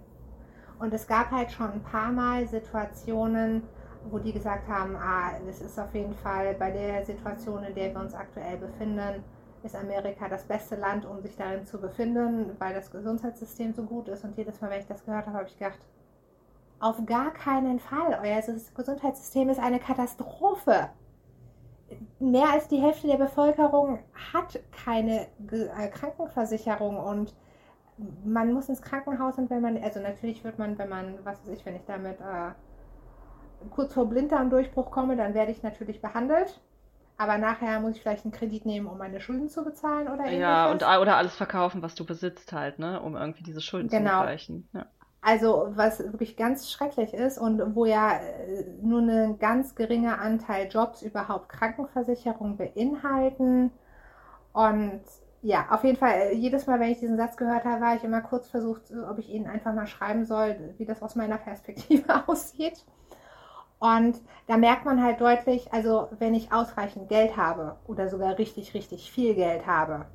Und 0.79 0.93
es 0.93 1.05
gab 1.05 1.31
halt 1.31 1.51
schon 1.51 1.71
ein 1.71 1.83
paar 1.83 2.11
Mal 2.11 2.47
Situationen, 2.47 3.63
wo 4.11 4.19
die 4.19 4.33
gesagt 4.33 4.67
haben, 4.67 4.95
ah, 4.95 5.31
es 5.49 5.61
ist 5.61 5.79
auf 5.79 5.93
jeden 5.93 6.15
Fall 6.15 6.55
bei 6.55 6.71
der 6.71 7.05
Situation, 7.05 7.63
in 7.63 7.73
der 7.73 7.93
wir 7.93 8.01
uns 8.01 8.13
aktuell 8.13 8.57
befinden, 8.57 9.23
ist 9.63 9.75
Amerika 9.75 10.29
das 10.29 10.43
beste 10.43 10.75
Land, 10.75 11.05
um 11.05 11.21
sich 11.21 11.35
darin 11.35 11.65
zu 11.65 11.79
befinden, 11.79 12.55
weil 12.59 12.73
das 12.73 12.91
Gesundheitssystem 12.91 13.73
so 13.73 13.83
gut 13.83 14.07
ist. 14.07 14.23
Und 14.23 14.37
jedes 14.37 14.61
Mal, 14.61 14.69
wenn 14.69 14.79
ich 14.79 14.87
das 14.87 15.03
gehört 15.03 15.25
habe, 15.25 15.37
habe 15.37 15.47
ich 15.47 15.57
gedacht, 15.57 15.79
auf 16.79 17.03
gar 17.05 17.31
keinen 17.31 17.79
Fall. 17.79 18.19
Euer 18.21 18.41
Gesundheitssystem 18.75 19.49
ist 19.49 19.59
eine 19.59 19.79
Katastrophe. 19.79 20.89
Mehr 22.19 22.51
als 22.51 22.67
die 22.67 22.77
Hälfte 22.77 23.07
der 23.07 23.17
Bevölkerung 23.17 23.99
hat 24.33 24.59
keine 24.71 25.27
äh, 25.51 25.87
Krankenversicherung 25.89 26.97
und 26.97 27.33
man 28.23 28.53
muss 28.53 28.69
ins 28.69 28.81
Krankenhaus 28.81 29.37
und 29.37 29.49
wenn 29.49 29.61
man, 29.61 29.81
also 29.81 29.99
natürlich 29.99 30.43
wird 30.43 30.59
man, 30.59 30.77
wenn 30.77 30.89
man, 30.89 31.19
was 31.23 31.39
weiß 31.41 31.53
ich, 31.53 31.65
wenn 31.65 31.75
ich 31.75 31.85
damit 31.85 32.19
äh, 32.19 32.51
kurz 33.69 33.93
vor 33.93 34.07
Blinddarmdurchbruch 34.07 34.91
komme, 34.91 35.15
dann 35.15 35.33
werde 35.33 35.51
ich 35.51 35.63
natürlich 35.63 36.01
behandelt. 36.01 36.59
Aber 37.17 37.37
nachher 37.37 37.79
muss 37.79 37.95
ich 37.95 38.01
vielleicht 38.01 38.25
einen 38.25 38.33
Kredit 38.33 38.65
nehmen, 38.65 38.87
um 38.87 38.97
meine 38.97 39.21
Schulden 39.21 39.49
zu 39.49 39.63
bezahlen 39.63 40.07
oder 40.07 40.25
ähnliches. 40.25 40.39
Ja, 40.39 40.69
und, 40.69 40.83
oder 40.83 41.15
alles 41.15 41.35
verkaufen, 41.35 41.81
was 41.81 41.95
du 41.95 42.05
besitzt 42.05 42.51
halt, 42.51 42.77
ne, 42.77 43.01
um 43.01 43.15
irgendwie 43.15 43.43
diese 43.43 43.61
Schulden 43.61 43.87
genau. 43.87 44.11
zu 44.11 44.17
begleichen. 44.19 44.69
Ja. 44.73 44.85
Also 45.21 45.71
was 45.75 45.99
wirklich 45.99 46.37
ganz 46.37 46.69
schrecklich 46.69 47.13
ist 47.13 47.39
und 47.39 47.75
wo 47.75 47.85
ja 47.85 48.17
äh, 48.17 48.65
nur 48.81 49.01
ein 49.01 49.39
ganz 49.39 49.75
geringer 49.75 50.19
Anteil 50.19 50.67
Jobs 50.69 51.01
überhaupt 51.01 51.49
Krankenversicherung 51.49 52.57
beinhalten. 52.57 53.71
Und 54.53 55.01
ja, 55.41 55.67
auf 55.69 55.83
jeden 55.83 55.97
Fall, 55.97 56.11
äh, 56.11 56.35
jedes 56.35 56.67
Mal, 56.67 56.79
wenn 56.79 56.91
ich 56.91 56.99
diesen 56.99 57.17
Satz 57.17 57.37
gehört 57.37 57.65
habe, 57.65 57.81
war 57.81 57.95
ich 57.95 58.03
immer 58.03 58.21
kurz 58.21 58.49
versucht, 58.49 58.81
ob 59.09 59.17
ich 59.17 59.29
Ihnen 59.29 59.47
einfach 59.47 59.73
mal 59.73 59.87
schreiben 59.87 60.25
soll, 60.25 60.73
wie 60.77 60.85
das 60.85 61.01
aus 61.01 61.15
meiner 61.15 61.37
Perspektive 61.37 62.23
aussieht. 62.27 62.85
Und 63.79 64.21
da 64.47 64.57
merkt 64.57 64.85
man 64.85 65.03
halt 65.03 65.19
deutlich, 65.21 65.71
also 65.73 66.07
wenn 66.17 66.33
ich 66.33 66.51
ausreichend 66.51 67.09
Geld 67.09 67.35
habe 67.37 67.75
oder 67.87 68.09
sogar 68.09 68.37
richtig, 68.37 68.73
richtig 68.73 69.11
viel 69.11 69.35
Geld 69.35 69.67
habe, 69.67 70.05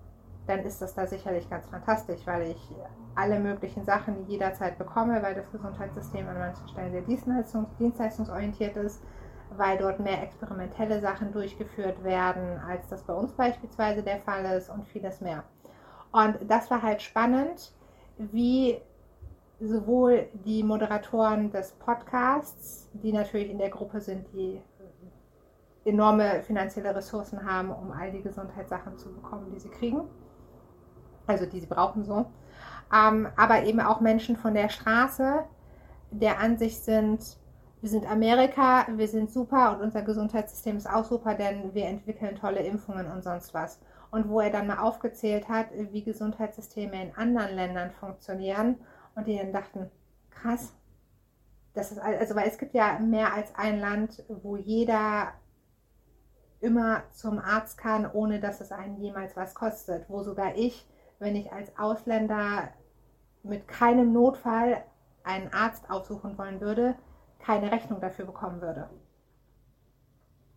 dann 0.46 0.60
ist 0.60 0.80
das 0.82 0.94
da 0.94 1.06
sicherlich 1.06 1.48
ganz 1.48 1.66
fantastisch, 1.68 2.20
weil 2.24 2.50
ich 2.50 2.74
alle 3.14 3.38
möglichen 3.38 3.84
Sachen 3.84 4.26
jederzeit 4.26 4.78
bekomme, 4.78 5.22
weil 5.22 5.34
das 5.34 5.50
Gesundheitssystem 5.50 6.26
an 6.28 6.38
manchen 6.38 6.68
Stellen 6.68 6.92
sehr 6.92 7.02
dienstleistungs 7.02 7.68
dienstleistungsorientiert 7.78 8.76
ist, 8.76 9.02
weil 9.56 9.78
dort 9.78 10.00
mehr 10.00 10.22
experimentelle 10.22 11.00
Sachen 11.00 11.32
durchgeführt 11.32 12.02
werden, 12.02 12.58
als 12.66 12.88
das 12.88 13.02
bei 13.02 13.12
uns 13.12 13.32
beispielsweise 13.32 14.02
der 14.02 14.18
Fall 14.18 14.44
ist 14.56 14.70
und 14.70 14.86
vieles 14.86 15.20
mehr. 15.20 15.44
Und 16.12 16.38
das 16.48 16.70
war 16.70 16.82
halt 16.82 17.02
spannend, 17.02 17.72
wie 18.16 18.80
sowohl 19.60 20.28
die 20.44 20.62
Moderatoren 20.62 21.50
des 21.52 21.72
Podcasts, 21.72 22.88
die 22.94 23.12
natürlich 23.12 23.50
in 23.50 23.58
der 23.58 23.70
Gruppe 23.70 24.00
sind, 24.00 24.26
die 24.32 24.60
enorme 25.84 26.42
finanzielle 26.42 26.94
Ressourcen 26.94 27.44
haben, 27.44 27.70
um 27.70 27.92
all 27.92 28.10
die 28.10 28.22
Gesundheitssachen 28.22 28.96
zu 28.98 29.12
bekommen, 29.12 29.50
die 29.54 29.60
sie 29.60 29.68
kriegen, 29.68 30.02
also 31.26 31.46
die 31.46 31.60
sie 31.60 31.66
brauchen 31.66 32.04
so, 32.04 32.26
ähm, 32.94 33.28
aber 33.36 33.64
eben 33.64 33.80
auch 33.80 34.00
Menschen 34.00 34.36
von 34.36 34.54
der 34.54 34.68
Straße, 34.68 35.44
der 36.10 36.40
Ansicht 36.40 36.84
sind, 36.84 37.38
wir 37.80 37.88
sind 37.88 38.10
Amerika, 38.10 38.86
wir 38.94 39.08
sind 39.08 39.30
super 39.30 39.74
und 39.74 39.82
unser 39.82 40.02
Gesundheitssystem 40.02 40.76
ist 40.76 40.88
auch 40.88 41.04
super, 41.04 41.34
denn 41.34 41.72
wir 41.74 41.86
entwickeln 41.86 42.36
tolle 42.36 42.60
Impfungen 42.60 43.10
und 43.10 43.22
sonst 43.22 43.54
was. 43.54 43.80
Und 44.10 44.28
wo 44.28 44.40
er 44.40 44.50
dann 44.50 44.66
mal 44.66 44.80
aufgezählt 44.80 45.48
hat, 45.48 45.68
wie 45.72 46.02
Gesundheitssysteme 46.02 47.00
in 47.00 47.14
anderen 47.14 47.54
Ländern 47.54 47.90
funktionieren 47.92 48.76
und 49.20 49.26
die 49.26 49.38
dann 49.38 49.52
dachten, 49.52 49.90
krass, 50.30 50.72
das 51.74 51.92
ist 51.92 51.98
also, 51.98 52.34
weil 52.34 52.48
es 52.48 52.58
gibt 52.58 52.74
ja 52.74 52.98
mehr 52.98 53.32
als 53.32 53.54
ein 53.54 53.78
Land, 53.78 54.24
wo 54.28 54.56
jeder 54.56 55.32
immer 56.60 57.04
zum 57.12 57.38
Arzt 57.38 57.78
kann, 57.78 58.10
ohne 58.10 58.40
dass 58.40 58.60
es 58.60 58.72
einen 58.72 59.00
jemals 59.00 59.36
was 59.36 59.54
kostet. 59.54 60.08
Wo 60.08 60.22
sogar 60.22 60.56
ich, 60.56 60.86
wenn 61.18 61.36
ich 61.36 61.52
als 61.52 61.76
Ausländer 61.78 62.68
mit 63.42 63.68
keinem 63.68 64.12
Notfall 64.12 64.82
einen 65.22 65.52
Arzt 65.52 65.88
aufsuchen 65.90 66.36
wollen 66.36 66.60
würde, 66.60 66.96
keine 67.38 67.70
Rechnung 67.70 68.00
dafür 68.00 68.26
bekommen 68.26 68.60
würde. 68.60 68.90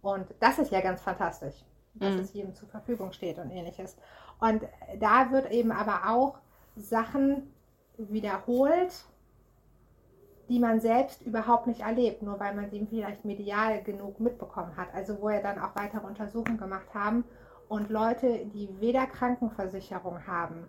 Und 0.02 0.28
das 0.40 0.60
ist 0.60 0.72
ja 0.72 0.82
ganz 0.82 1.02
fantastisch, 1.02 1.64
dass 1.94 2.16
mhm. 2.16 2.20
es 2.20 2.34
jedem 2.34 2.56
zur 2.56 2.68
Verfügung 2.68 3.14
steht 3.14 3.38
und 3.38 3.52
ähnliches. 3.52 3.96
Und 4.40 4.64
da 5.00 5.32
wird 5.32 5.52
eben 5.52 5.72
aber 5.72 6.10
auch 6.10 6.40
Sachen 6.76 7.53
wiederholt, 7.98 9.06
die 10.50 10.60
man 10.60 10.80
selbst 10.80 11.22
überhaupt 11.22 11.68
nicht 11.68 11.82
erlebt, 11.82 12.22
nur 12.22 12.40
weil 12.40 12.54
man 12.54 12.70
sie 12.70 12.86
vielleicht 12.86 13.26
medial 13.26 13.82
genug 13.84 14.20
mitbekommen 14.20 14.76
hat. 14.76 14.94
Also 14.94 15.22
wo 15.22 15.30
er 15.30 15.42
dann 15.42 15.60
auch 15.60 15.76
weitere 15.76 16.06
Untersuchungen 16.06 16.58
gemacht 16.58 16.94
haben 16.94 17.24
und 17.70 17.90
Leute, 17.90 18.46
die 18.54 18.70
weder 18.80 19.06
Krankenversicherung 19.08 20.28
haben, 20.28 20.68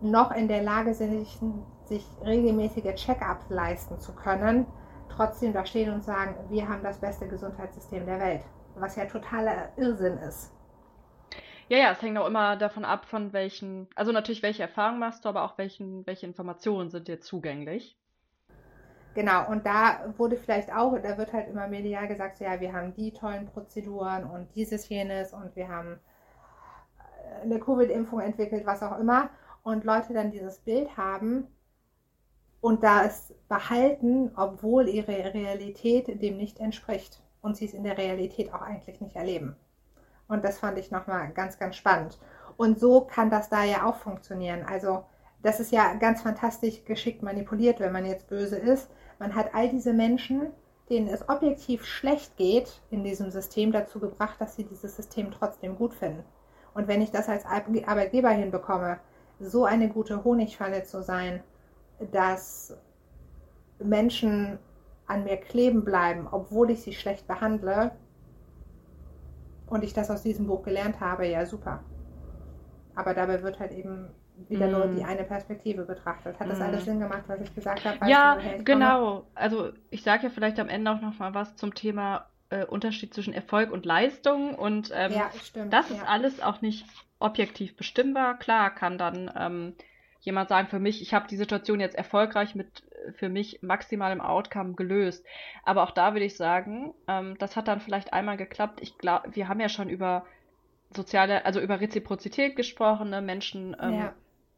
noch 0.00 0.32
in 0.32 0.48
der 0.48 0.62
Lage 0.62 0.94
sind, 0.94 1.26
sich 1.84 2.04
regelmäßige 2.24 2.94
Check-ups 2.94 3.48
leisten 3.48 4.00
zu 4.00 4.12
können, 4.12 4.66
trotzdem 5.08 5.52
da 5.52 5.64
stehen 5.64 5.92
und 5.92 6.02
sagen, 6.02 6.34
wir 6.48 6.68
haben 6.68 6.82
das 6.82 6.98
beste 6.98 7.28
Gesundheitssystem 7.28 8.04
der 8.06 8.18
Welt. 8.18 8.42
Was 8.74 8.96
ja 8.96 9.04
totaler 9.04 9.68
Irrsinn 9.76 10.18
ist. 10.18 10.50
Ja, 11.72 11.78
ja, 11.78 11.92
es 11.92 12.02
hängt 12.02 12.18
auch 12.18 12.26
immer 12.26 12.56
davon 12.56 12.84
ab, 12.84 13.06
von 13.06 13.32
welchen, 13.32 13.88
also 13.94 14.12
natürlich 14.12 14.42
welche 14.42 14.60
Erfahrungen 14.60 15.00
machst 15.00 15.24
du, 15.24 15.30
aber 15.30 15.42
auch 15.42 15.56
welchen, 15.56 16.06
welche 16.06 16.26
Informationen 16.26 16.90
sind 16.90 17.08
dir 17.08 17.22
zugänglich. 17.22 17.96
Genau, 19.14 19.48
und 19.48 19.64
da 19.64 20.12
wurde 20.18 20.36
vielleicht 20.36 20.70
auch, 20.70 20.98
da 21.02 21.16
wird 21.16 21.32
halt 21.32 21.48
immer 21.48 21.68
medial 21.68 22.08
gesagt, 22.08 22.36
so, 22.36 22.44
ja, 22.44 22.60
wir 22.60 22.74
haben 22.74 22.92
die 22.92 23.10
tollen 23.10 23.46
Prozeduren 23.46 24.24
und 24.24 24.54
dieses, 24.54 24.86
jenes 24.90 25.32
und 25.32 25.56
wir 25.56 25.66
haben 25.68 25.98
eine 27.42 27.58
Covid-Impfung 27.58 28.20
entwickelt, 28.20 28.66
was 28.66 28.82
auch 28.82 28.98
immer. 28.98 29.30
Und 29.62 29.84
Leute 29.84 30.12
dann 30.12 30.30
dieses 30.30 30.58
Bild 30.58 30.94
haben, 30.98 31.46
und 32.60 32.84
das 32.84 33.34
behalten, 33.48 34.30
obwohl 34.36 34.90
ihre 34.90 35.32
Realität 35.32 36.20
dem 36.20 36.36
nicht 36.36 36.60
entspricht 36.60 37.22
und 37.40 37.56
sie 37.56 37.64
es 37.64 37.72
in 37.72 37.82
der 37.82 37.96
Realität 37.96 38.52
auch 38.52 38.60
eigentlich 38.60 39.00
nicht 39.00 39.16
erleben. 39.16 39.56
Und 40.32 40.46
das 40.46 40.60
fand 40.60 40.78
ich 40.78 40.90
nochmal 40.90 41.30
ganz, 41.34 41.58
ganz 41.58 41.76
spannend. 41.76 42.18
Und 42.56 42.80
so 42.80 43.02
kann 43.02 43.28
das 43.28 43.50
da 43.50 43.64
ja 43.64 43.84
auch 43.84 43.96
funktionieren. 43.96 44.64
Also 44.66 45.04
das 45.42 45.60
ist 45.60 45.72
ja 45.72 45.92
ganz 45.96 46.22
fantastisch 46.22 46.86
geschickt 46.86 47.22
manipuliert, 47.22 47.80
wenn 47.80 47.92
man 47.92 48.06
jetzt 48.06 48.28
böse 48.28 48.56
ist. 48.56 48.88
Man 49.18 49.34
hat 49.34 49.54
all 49.54 49.68
diese 49.68 49.92
Menschen, 49.92 50.46
denen 50.88 51.08
es 51.08 51.28
objektiv 51.28 51.84
schlecht 51.84 52.38
geht 52.38 52.80
in 52.88 53.04
diesem 53.04 53.30
System, 53.30 53.72
dazu 53.72 54.00
gebracht, 54.00 54.40
dass 54.40 54.56
sie 54.56 54.64
dieses 54.64 54.96
System 54.96 55.32
trotzdem 55.32 55.76
gut 55.76 55.92
finden. 55.92 56.24
Und 56.72 56.88
wenn 56.88 57.02
ich 57.02 57.10
das 57.10 57.28
als 57.28 57.44
Arbeitgeber 57.44 58.30
hinbekomme, 58.30 59.00
so 59.38 59.66
eine 59.66 59.90
gute 59.90 60.24
Honigfalle 60.24 60.84
zu 60.84 61.02
sein, 61.02 61.42
dass 62.10 62.74
Menschen 63.78 64.58
an 65.06 65.24
mir 65.24 65.36
kleben 65.36 65.84
bleiben, 65.84 66.26
obwohl 66.30 66.70
ich 66.70 66.80
sie 66.80 66.94
schlecht 66.94 67.26
behandle, 67.28 67.90
und 69.66 69.84
ich 69.84 69.92
das 69.92 70.10
aus 70.10 70.22
diesem 70.22 70.46
Buch 70.46 70.62
gelernt 70.62 71.00
habe, 71.00 71.26
ja 71.26 71.46
super. 71.46 71.82
Aber 72.94 73.14
dabei 73.14 73.42
wird 73.42 73.58
halt 73.58 73.72
eben 73.72 74.10
wieder 74.48 74.66
mm. 74.66 74.70
nur 74.70 74.86
die 74.86 75.04
eine 75.04 75.24
Perspektive 75.24 75.84
betrachtet. 75.84 76.38
Hat 76.38 76.48
das 76.48 76.58
mm. 76.58 76.62
alles 76.62 76.84
Sinn 76.84 77.00
gemacht, 77.00 77.22
was 77.26 77.40
ich 77.40 77.54
gesagt 77.54 77.84
habe? 77.84 77.98
ja, 78.08 78.36
du, 78.36 78.64
genau. 78.64 79.10
Komme? 79.20 79.26
Also 79.34 79.70
ich 79.90 80.02
sage 80.02 80.24
ja 80.24 80.30
vielleicht 80.30 80.58
am 80.58 80.68
Ende 80.68 80.90
auch 80.90 81.00
noch 81.00 81.18
mal 81.18 81.34
was 81.34 81.56
zum 81.56 81.74
Thema 81.74 82.26
äh, 82.50 82.64
Unterschied 82.64 83.14
zwischen 83.14 83.32
Erfolg 83.32 83.72
und 83.72 83.86
Leistung. 83.86 84.54
Und 84.54 84.90
ähm, 84.94 85.12
ja, 85.12 85.30
stimmt, 85.42 85.72
das 85.72 85.88
ja. 85.88 85.96
ist 85.96 86.08
alles 86.08 86.42
auch 86.42 86.60
nicht 86.60 86.86
objektiv 87.18 87.76
bestimmbar. 87.76 88.38
Klar 88.38 88.74
kann 88.74 88.98
dann 88.98 89.30
ähm, 89.36 89.74
jemand 90.20 90.48
sagen, 90.48 90.68
für 90.68 90.78
mich, 90.78 91.02
ich 91.02 91.14
habe 91.14 91.28
die 91.28 91.36
Situation 91.36 91.80
jetzt 91.80 91.96
erfolgreich 91.96 92.54
mit 92.54 92.84
für 93.12 93.28
mich 93.28 93.62
maximalem 93.62 94.20
Outcome 94.20 94.74
gelöst. 94.74 95.24
Aber 95.64 95.82
auch 95.82 95.90
da 95.90 96.14
würde 96.14 96.26
ich 96.26 96.36
sagen, 96.36 96.94
ähm, 97.08 97.36
das 97.38 97.56
hat 97.56 97.68
dann 97.68 97.80
vielleicht 97.80 98.12
einmal 98.12 98.36
geklappt. 98.36 98.80
Ich 98.82 98.98
glaube, 98.98 99.34
wir 99.34 99.48
haben 99.48 99.60
ja 99.60 99.68
schon 99.68 99.88
über 99.88 100.24
soziale, 100.94 101.44
also 101.44 101.60
über 101.60 101.80
Reziprozität 101.80 102.56
gesprochen. 102.56 103.10
Ne? 103.10 103.22
Menschen 103.22 103.76
ähm, 103.80 103.94
ja. 103.94 104.14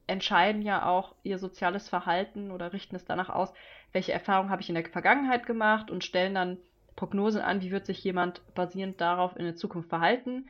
entscheiden 0.06 0.62
ja 0.62 0.86
auch 0.86 1.14
ihr 1.22 1.38
soziales 1.38 1.88
Verhalten 1.88 2.50
oder 2.50 2.72
richten 2.72 2.96
es 2.96 3.04
danach 3.04 3.30
aus, 3.30 3.52
welche 3.92 4.12
Erfahrungen 4.12 4.50
habe 4.50 4.62
ich 4.62 4.68
in 4.68 4.74
der 4.74 4.84
Vergangenheit 4.84 5.46
gemacht 5.46 5.90
und 5.90 6.04
stellen 6.04 6.34
dann 6.34 6.58
Prognosen 6.96 7.40
an, 7.40 7.60
wie 7.60 7.70
wird 7.70 7.86
sich 7.86 8.02
jemand 8.04 8.42
basierend 8.54 9.00
darauf 9.00 9.36
in 9.36 9.44
der 9.44 9.56
Zukunft 9.56 9.88
verhalten. 9.88 10.48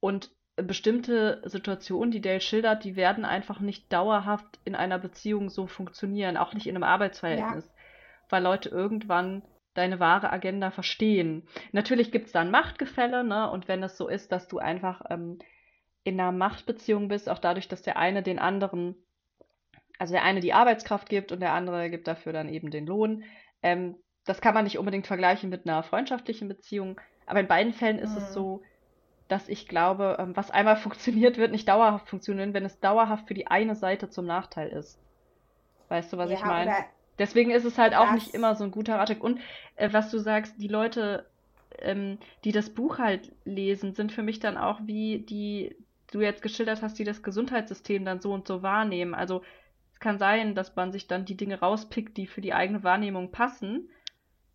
Und 0.00 0.30
bestimmte 0.56 1.40
Situationen, 1.44 2.10
die 2.10 2.20
Dale 2.20 2.40
schildert, 2.40 2.84
die 2.84 2.96
werden 2.96 3.24
einfach 3.24 3.60
nicht 3.60 3.92
dauerhaft 3.92 4.60
in 4.64 4.74
einer 4.74 4.98
Beziehung 4.98 5.48
so 5.48 5.66
funktionieren, 5.66 6.36
auch 6.36 6.52
nicht 6.52 6.66
in 6.66 6.76
einem 6.76 6.84
Arbeitsverhältnis, 6.84 7.66
ja. 7.66 7.72
weil 8.28 8.42
Leute 8.42 8.68
irgendwann 8.68 9.42
deine 9.74 10.00
wahre 10.00 10.30
Agenda 10.30 10.70
verstehen. 10.70 11.48
Natürlich 11.72 12.12
gibt 12.12 12.26
es 12.26 12.32
da 12.32 12.40
ein 12.40 12.50
Machtgefälle, 12.50 13.24
ne? 13.24 13.50
Und 13.50 13.68
wenn 13.68 13.82
es 13.82 13.96
so 13.96 14.08
ist, 14.08 14.30
dass 14.30 14.48
du 14.48 14.58
einfach 14.58 15.02
ähm, 15.08 15.38
in 16.04 16.20
einer 16.20 16.32
Machtbeziehung 16.32 17.08
bist, 17.08 17.30
auch 17.30 17.38
dadurch, 17.38 17.68
dass 17.68 17.80
der 17.80 17.96
eine 17.96 18.22
den 18.22 18.38
anderen, 18.38 18.96
also 19.98 20.12
der 20.12 20.24
eine 20.24 20.40
die 20.40 20.52
Arbeitskraft 20.52 21.08
gibt 21.08 21.32
und 21.32 21.40
der 21.40 21.52
andere 21.52 21.88
gibt 21.88 22.06
dafür 22.06 22.34
dann 22.34 22.50
eben 22.50 22.70
den 22.70 22.86
Lohn, 22.86 23.24
ähm, 23.62 23.96
das 24.24 24.42
kann 24.42 24.54
man 24.54 24.64
nicht 24.64 24.78
unbedingt 24.78 25.06
vergleichen 25.06 25.48
mit 25.48 25.66
einer 25.66 25.82
freundschaftlichen 25.82 26.48
Beziehung. 26.48 27.00
Aber 27.26 27.40
in 27.40 27.48
beiden 27.48 27.72
Fällen 27.72 27.98
ist 27.98 28.12
mhm. 28.12 28.18
es 28.18 28.32
so, 28.32 28.62
dass 29.32 29.48
ich 29.48 29.66
glaube, 29.66 30.18
ähm, 30.20 30.36
was 30.36 30.50
einmal 30.50 30.76
funktioniert, 30.86 31.38
wird 31.38 31.52
nicht 31.52 31.66
dauerhaft 31.66 32.08
funktionieren, 32.08 32.52
wenn 32.52 32.66
es 32.66 32.78
dauerhaft 32.80 33.26
für 33.26 33.34
die 33.34 33.46
eine 33.46 33.74
Seite 33.74 34.10
zum 34.10 34.26
Nachteil 34.26 34.68
ist. 34.68 35.00
Weißt 35.88 36.12
du, 36.12 36.18
was 36.18 36.30
ja, 36.30 36.36
ich 36.36 36.44
meine? 36.44 36.74
Deswegen 37.18 37.50
ist 37.50 37.64
es 37.64 37.78
halt 37.78 37.94
auch 37.94 38.12
nicht 38.12 38.34
immer 38.34 38.54
so 38.54 38.64
ein 38.64 38.70
guter 38.70 38.96
Ratschlag. 38.96 39.22
Und 39.22 39.40
äh, 39.76 39.92
was 39.92 40.10
du 40.10 40.18
sagst, 40.18 40.54
die 40.58 40.68
Leute, 40.68 41.26
ähm, 41.78 42.18
die 42.44 42.52
das 42.52 42.70
Buch 42.70 42.98
halt 42.98 43.32
lesen, 43.44 43.94
sind 43.94 44.12
für 44.12 44.22
mich 44.22 44.38
dann 44.38 44.56
auch 44.56 44.80
wie 44.84 45.20
die 45.20 45.76
du 46.10 46.20
jetzt 46.20 46.42
geschildert 46.42 46.82
hast, 46.82 46.98
die 46.98 47.04
das 47.04 47.22
Gesundheitssystem 47.22 48.04
dann 48.04 48.20
so 48.20 48.32
und 48.32 48.46
so 48.46 48.62
wahrnehmen. 48.62 49.14
Also 49.14 49.42
es 49.92 50.00
kann 50.00 50.18
sein, 50.18 50.54
dass 50.54 50.76
man 50.76 50.92
sich 50.92 51.06
dann 51.06 51.24
die 51.24 51.36
Dinge 51.36 51.60
rauspickt, 51.60 52.16
die 52.18 52.26
für 52.26 52.42
die 52.42 52.52
eigene 52.52 52.82
Wahrnehmung 52.82 53.30
passen. 53.30 53.88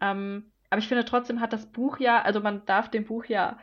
Ähm, 0.02 0.52
aber 0.70 0.80
ich 0.80 0.88
finde 0.88 1.06
trotzdem 1.06 1.42
hat 1.42 1.54
das 1.54 1.66
Buch 1.66 2.00
ja, 2.00 2.22
also 2.22 2.42
man 2.42 2.66
darf 2.66 2.92
dem 2.92 3.06
Buch 3.06 3.26
ja 3.26 3.58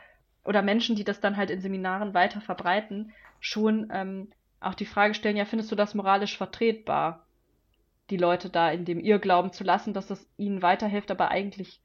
oder 0.45 0.61
Menschen, 0.61 0.95
die 0.95 1.03
das 1.03 1.19
dann 1.19 1.37
halt 1.37 1.49
in 1.49 1.61
Seminaren 1.61 2.13
weiter 2.13 2.39
verbreiten, 2.39 3.11
schon 3.39 3.89
ähm, 3.91 4.31
auch 4.59 4.75
die 4.75 4.85
Frage 4.85 5.13
stellen, 5.13 5.37
ja, 5.37 5.45
findest 5.45 5.71
du 5.71 5.75
das 5.75 5.95
moralisch 5.95 6.37
vertretbar, 6.37 7.25
die 8.09 8.17
Leute 8.17 8.49
da 8.49 8.71
in 8.71 8.85
dem 8.85 8.99
Irrglauben 8.99 9.51
zu 9.51 9.63
lassen, 9.63 9.93
dass 9.93 10.07
das 10.07 10.25
ihnen 10.37 10.61
weiterhilft, 10.61 11.11
aber 11.11 11.29
eigentlich 11.29 11.81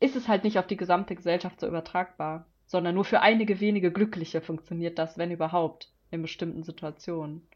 ist 0.00 0.16
es 0.16 0.26
halt 0.26 0.42
nicht 0.42 0.58
auf 0.58 0.66
die 0.66 0.76
gesamte 0.76 1.14
Gesellschaft 1.14 1.60
so 1.60 1.68
übertragbar, 1.68 2.46
sondern 2.66 2.94
nur 2.94 3.04
für 3.04 3.20
einige 3.20 3.60
wenige 3.60 3.92
Glückliche 3.92 4.40
funktioniert 4.40 4.98
das, 4.98 5.16
wenn 5.16 5.30
überhaupt, 5.30 5.92
in 6.10 6.22
bestimmten 6.22 6.64
Situationen. 6.64 7.46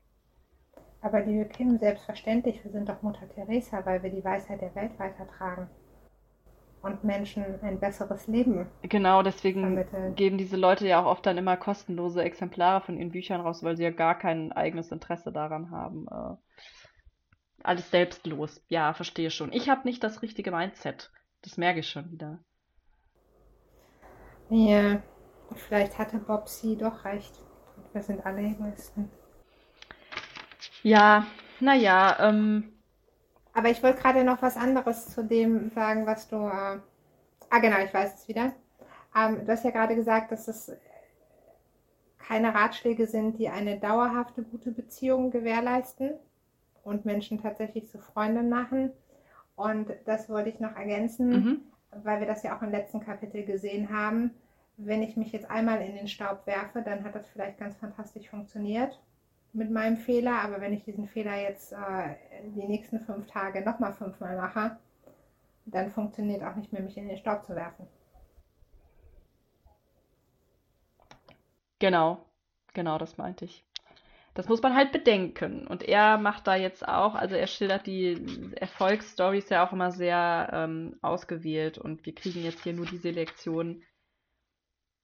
Aber 1.01 1.21
liebe 1.21 1.45
Kim, 1.45 1.79
selbstverständlich, 1.79 2.63
wir 2.65 2.71
sind 2.71 2.89
doch 2.89 3.03
Mutter 3.03 3.29
Teresa, 3.29 3.85
weil 3.85 4.03
wir 4.03 4.11
die 4.11 4.25
Weisheit 4.25 4.61
der 4.61 4.75
Welt 4.75 4.99
weitertragen 4.99 5.69
und 6.87 7.05
Menschen 7.05 7.45
ein 7.63 7.79
besseres 7.79 8.27
Leben. 8.27 8.67
Genau, 8.83 9.23
deswegen 9.23 9.61
vermitteln. 9.61 10.15
geben 10.15 10.39
diese 10.39 10.57
Leute 10.57 10.87
ja 10.87 11.03
auch 11.03 11.07
oft 11.07 11.27
dann 11.27 11.39
immer 11.39 11.57
kostenlose 11.57 12.23
Exemplare 12.23 12.81
von 12.81 12.97
ihren 12.97 13.11
Büchern 13.11 13.41
raus, 13.41 13.63
weil 13.63 13.77
sie 13.77 13.85
ja 13.85 13.91
gar 13.91 14.19
kein 14.19 14.53
eigenes 14.53 14.91
Interesse 14.91 15.33
daran 15.33 15.71
haben. 15.71 16.07
Äh, 16.11 16.37
alles 17.63 17.91
selbstlos. 17.91 18.63
Ja, 18.69 18.95
verstehe 18.95 19.31
schon. 19.31 19.53
Ich 19.53 19.69
habe 19.69 19.83
nicht 19.85 20.03
das 20.03 20.23
richtige 20.23 20.51
Mindset. 20.51 21.11
Das 21.43 21.57
merke 21.57 21.81
ich 21.81 21.89
schon 21.89 22.11
wieder. 22.11 22.39
Ja, 24.49 25.03
vielleicht 25.55 25.99
hatte 25.99 26.19
Bob 26.19 26.49
sie 26.49 26.77
doch 26.77 27.05
recht. 27.05 27.43
Wir 27.93 28.03
sind 28.03 28.25
alle 28.25 28.43
Egoisten. 28.43 29.11
Ja, 30.83 31.27
naja, 31.61 32.17
ähm, 32.21 32.76
aber 33.57 33.71
ich 33.71 33.83
wollte 33.83 34.03
gerade 34.03 34.23
noch 34.23 34.43
was 34.43 34.59
anderes 34.59 35.09
zu 35.09 35.25
dem 35.25 35.71
sagen, 35.71 36.05
was 36.05 36.29
du. 36.29 36.37
Äh, 36.37 36.79
ah, 37.51 37.59
genau, 37.63 37.79
ich 37.79 37.93
weiß 37.93 38.15
es 38.15 38.29
wieder. 38.29 38.53
Ähm, 39.17 39.47
du 39.47 39.51
hast 39.51 39.65
ja 39.65 39.71
gerade 39.71 39.95
gesagt, 39.95 40.31
dass 40.31 40.47
es 40.47 40.73
keine 42.19 42.55
Ratschläge 42.55 43.07
sind, 43.07 43.39
die 43.39 43.49
eine 43.49 43.79
dauerhafte 43.79 44.43
gute 44.43 44.73
Beziehung 44.73 45.31
gewährleisten 45.31 46.13
und 46.85 47.07
Menschen 47.07 47.41
tatsächlich 47.41 47.89
zu 47.89 47.99
Freunden 47.99 48.51
machen. 48.51 48.93
Und 49.55 49.91
das 50.05 50.29
wollte 50.29 50.51
ich 50.51 50.61
noch 50.61 50.77
ergänzen, 50.77 51.31
mhm. 51.31 51.61
weil 52.05 52.21
wir 52.21 52.27
das 52.27 52.43
ja 52.43 52.59
auch 52.59 52.63
im 52.63 52.73
letzten 52.73 53.01
Kapitel 53.01 53.43
gesehen 53.43 53.89
haben. 53.89 54.33
Wenn 54.77 55.03
ich 55.03 55.17
mich 55.17 55.33
jetzt 55.33 55.51
einmal 55.51 55.81
in 55.81 55.95
den 55.95 56.09
Staub 56.09 56.47
werfe, 56.47 56.83
dann 56.83 57.05
hat 57.05 57.15
das 57.15 57.27
vielleicht 57.31 57.59
ganz 57.59 57.75
fantastisch 57.77 58.29
funktioniert 58.29 59.01
mit 59.57 59.71
meinem 59.71 59.97
Fehler, 59.97 60.43
aber 60.43 60.61
wenn 60.61 60.73
ich 60.73 60.85
diesen 60.85 61.09
Fehler 61.09 61.41
jetzt 61.41 61.73
äh, 61.73 62.15
die 62.55 62.67
nächsten 62.67 63.01
fünf 63.01 63.27
Tage 63.27 63.63
nochmal 63.63 63.95
fünfmal 63.95 64.37
mache, 64.37 64.77
dann 65.65 65.91
funktioniert 65.91 66.43
auch 66.43 66.55
nicht 66.55 66.73
mehr, 66.73 66.83
mich 66.83 66.97
in 66.97 67.09
den 67.09 67.17
Staub 67.17 67.45
zu 67.45 67.57
werfen. 67.57 67.87
Genau, 71.79 72.25
genau, 72.73 72.99
das 72.99 73.19
meinte 73.19 73.45
ich. 73.45 73.65
Das 74.35 74.49
muss 74.49 74.63
man 74.63 74.75
halt 74.75 74.93
bedenken. 74.93 75.67
Und 75.67 75.83
er 75.83 76.19
macht 76.19 76.47
da 76.47 76.55
jetzt 76.55 76.87
auch, 76.87 77.15
also 77.15 77.35
er 77.35 77.47
schildert 77.47 77.87
die 77.87 78.53
Erfolgsstories 78.57 79.49
ja 79.49 79.67
auch 79.67 79.73
immer 79.73 79.91
sehr 79.91 80.51
ähm, 80.53 80.97
ausgewählt 81.01 81.79
und 81.79 82.05
wir 82.05 82.15
kriegen 82.15 82.43
jetzt 82.43 82.63
hier 82.63 82.75
nur 82.75 82.87
die 82.87 82.99
Selektion 82.99 83.83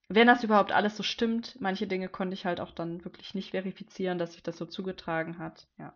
wenn 0.09 0.27
das 0.27 0.45
überhaupt 0.45 0.73
alles 0.73 0.97
so 0.97 1.03
stimmt, 1.03 1.57
manche 1.61 1.87
Dinge 1.87 2.09
konnte 2.09 2.35
ich 2.35 2.45
halt 2.45 2.61
auch 2.61 2.73
dann 2.73 3.05
wirklich 3.05 3.35
nicht 3.35 3.53
verifizieren, 3.53 4.19
dass 4.19 4.33
sich 4.33 4.43
das 4.43 4.57
so 4.57 4.67
zugetragen 4.67 5.39
hat. 5.39 5.67
Ja. 5.79 5.95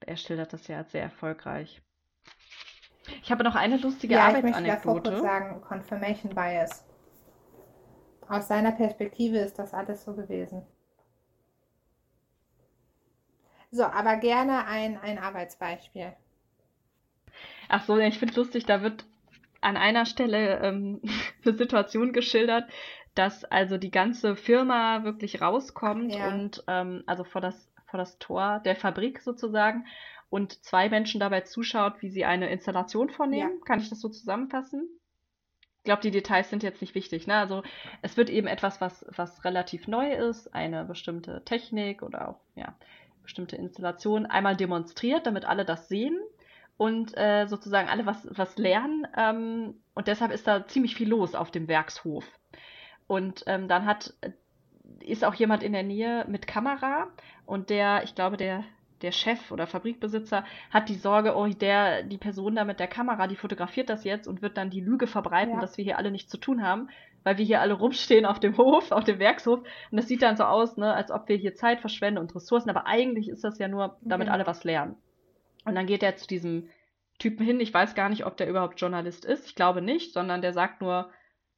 Er 0.00 0.16
schildert 0.16 0.52
das 0.52 0.66
ja 0.68 0.78
als 0.78 0.92
sehr 0.92 1.02
erfolgreich. 1.02 1.82
Ich 3.22 3.30
habe 3.30 3.44
noch 3.44 3.56
eine 3.56 3.78
lustige 3.78 4.14
ja, 4.14 4.28
Arbeitsanekdote. 4.28 5.10
Ich 5.10 5.10
möchte 5.10 5.22
sagen, 5.22 5.60
Confirmation 5.62 6.34
Bias. 6.34 6.84
Aus 8.28 8.48
seiner 8.48 8.72
Perspektive 8.72 9.38
ist 9.38 9.58
das 9.58 9.74
alles 9.74 10.04
so 10.04 10.14
gewesen. 10.14 10.64
So, 13.70 13.84
aber 13.84 14.16
gerne 14.16 14.66
ein, 14.66 14.98
ein 14.98 15.18
Arbeitsbeispiel. 15.18 16.12
Ach 17.68 17.84
so, 17.84 17.96
ich 17.98 18.18
finde 18.18 18.32
es 18.32 18.36
lustig, 18.36 18.66
da 18.66 18.82
wird 18.82 19.06
an 19.62 19.76
einer 19.76 20.04
Stelle 20.04 20.60
ähm, 20.60 21.00
eine 21.44 21.56
Situation 21.56 22.12
geschildert, 22.12 22.70
dass 23.14 23.44
also 23.44 23.76
die 23.76 23.90
ganze 23.90 24.36
Firma 24.36 25.04
wirklich 25.04 25.40
rauskommt 25.40 26.14
ja. 26.14 26.28
und 26.28 26.64
ähm, 26.66 27.02
also 27.06 27.24
vor 27.24 27.40
das, 27.40 27.70
vor 27.86 27.98
das 27.98 28.18
Tor 28.18 28.60
der 28.64 28.76
Fabrik 28.76 29.20
sozusagen 29.20 29.84
und 30.30 30.64
zwei 30.64 30.88
Menschen 30.88 31.20
dabei 31.20 31.42
zuschaut, 31.42 32.00
wie 32.00 32.08
sie 32.08 32.24
eine 32.24 32.50
Installation 32.50 33.10
vornehmen. 33.10 33.58
Ja. 33.58 33.64
Kann 33.66 33.80
ich 33.80 33.90
das 33.90 34.00
so 34.00 34.08
zusammenfassen? 34.08 34.88
Ich 35.78 35.84
glaube, 35.84 36.00
die 36.00 36.10
Details 36.10 36.48
sind 36.48 36.62
jetzt 36.62 36.80
nicht 36.80 36.94
wichtig. 36.94 37.26
Ne? 37.26 37.34
Also 37.34 37.62
es 38.00 38.16
wird 38.16 38.30
eben 38.30 38.46
etwas, 38.46 38.80
was, 38.80 39.04
was 39.08 39.44
relativ 39.44 39.88
neu 39.88 40.12
ist, 40.12 40.54
eine 40.54 40.84
bestimmte 40.84 41.44
Technik 41.44 42.02
oder 42.02 42.28
auch 42.28 42.40
ja, 42.54 42.74
bestimmte 43.22 43.56
Installation 43.56 44.24
einmal 44.24 44.56
demonstriert, 44.56 45.26
damit 45.26 45.44
alle 45.44 45.64
das 45.64 45.88
sehen. 45.88 46.18
und 46.76 47.16
äh, 47.16 47.46
sozusagen 47.46 47.88
alle 47.88 48.06
was, 48.06 48.26
was 48.30 48.56
lernen. 48.56 49.06
Ähm, 49.16 49.74
und 49.94 50.08
deshalb 50.08 50.32
ist 50.32 50.46
da 50.46 50.66
ziemlich 50.66 50.94
viel 50.94 51.08
los 51.08 51.34
auf 51.34 51.50
dem 51.50 51.68
Werkshof. 51.68 52.24
Und 53.12 53.44
ähm, 53.46 53.68
dann 53.68 53.84
hat, 53.84 54.14
ist 55.00 55.22
auch 55.22 55.34
jemand 55.34 55.62
in 55.62 55.74
der 55.74 55.82
Nähe 55.82 56.24
mit 56.28 56.46
Kamera 56.46 57.08
und 57.44 57.68
der, 57.68 58.04
ich 58.04 58.14
glaube, 58.14 58.38
der, 58.38 58.64
der 59.02 59.12
Chef 59.12 59.52
oder 59.52 59.66
Fabrikbesitzer 59.66 60.46
hat 60.70 60.88
die 60.88 60.94
Sorge, 60.94 61.36
oh, 61.36 61.46
der, 61.46 62.04
die 62.04 62.16
Person 62.16 62.54
da 62.54 62.64
mit 62.64 62.80
der 62.80 62.86
Kamera, 62.86 63.26
die 63.26 63.36
fotografiert 63.36 63.90
das 63.90 64.04
jetzt 64.04 64.26
und 64.26 64.40
wird 64.40 64.56
dann 64.56 64.70
die 64.70 64.80
Lüge 64.80 65.06
verbreiten, 65.06 65.56
ja. 65.56 65.60
dass 65.60 65.76
wir 65.76 65.84
hier 65.84 65.98
alle 65.98 66.10
nichts 66.10 66.30
zu 66.30 66.38
tun 66.38 66.62
haben, 66.62 66.88
weil 67.22 67.36
wir 67.36 67.44
hier 67.44 67.60
alle 67.60 67.74
rumstehen 67.74 68.24
auf 68.24 68.40
dem 68.40 68.56
Hof, 68.56 68.92
auf 68.92 69.04
dem 69.04 69.18
Werkshof. 69.18 69.58
Und 69.58 69.96
das 69.98 70.08
sieht 70.08 70.22
dann 70.22 70.38
so 70.38 70.44
aus, 70.44 70.78
ne, 70.78 70.94
als 70.94 71.10
ob 71.10 71.28
wir 71.28 71.36
hier 71.36 71.54
Zeit 71.54 71.80
verschwenden 71.82 72.18
und 72.18 72.34
Ressourcen, 72.34 72.70
aber 72.70 72.86
eigentlich 72.86 73.28
ist 73.28 73.44
das 73.44 73.58
ja 73.58 73.68
nur, 73.68 73.98
damit 74.00 74.28
mhm. 74.28 74.32
alle 74.32 74.46
was 74.46 74.64
lernen. 74.64 74.96
Und 75.66 75.74
dann 75.74 75.84
geht 75.84 76.02
er 76.02 76.16
zu 76.16 76.26
diesem 76.26 76.70
Typen 77.18 77.44
hin. 77.44 77.60
Ich 77.60 77.74
weiß 77.74 77.94
gar 77.94 78.08
nicht, 78.08 78.24
ob 78.24 78.38
der 78.38 78.48
überhaupt 78.48 78.80
Journalist 78.80 79.26
ist. 79.26 79.44
Ich 79.48 79.54
glaube 79.54 79.82
nicht, 79.82 80.14
sondern 80.14 80.40
der 80.40 80.54
sagt 80.54 80.80
nur, 80.80 81.10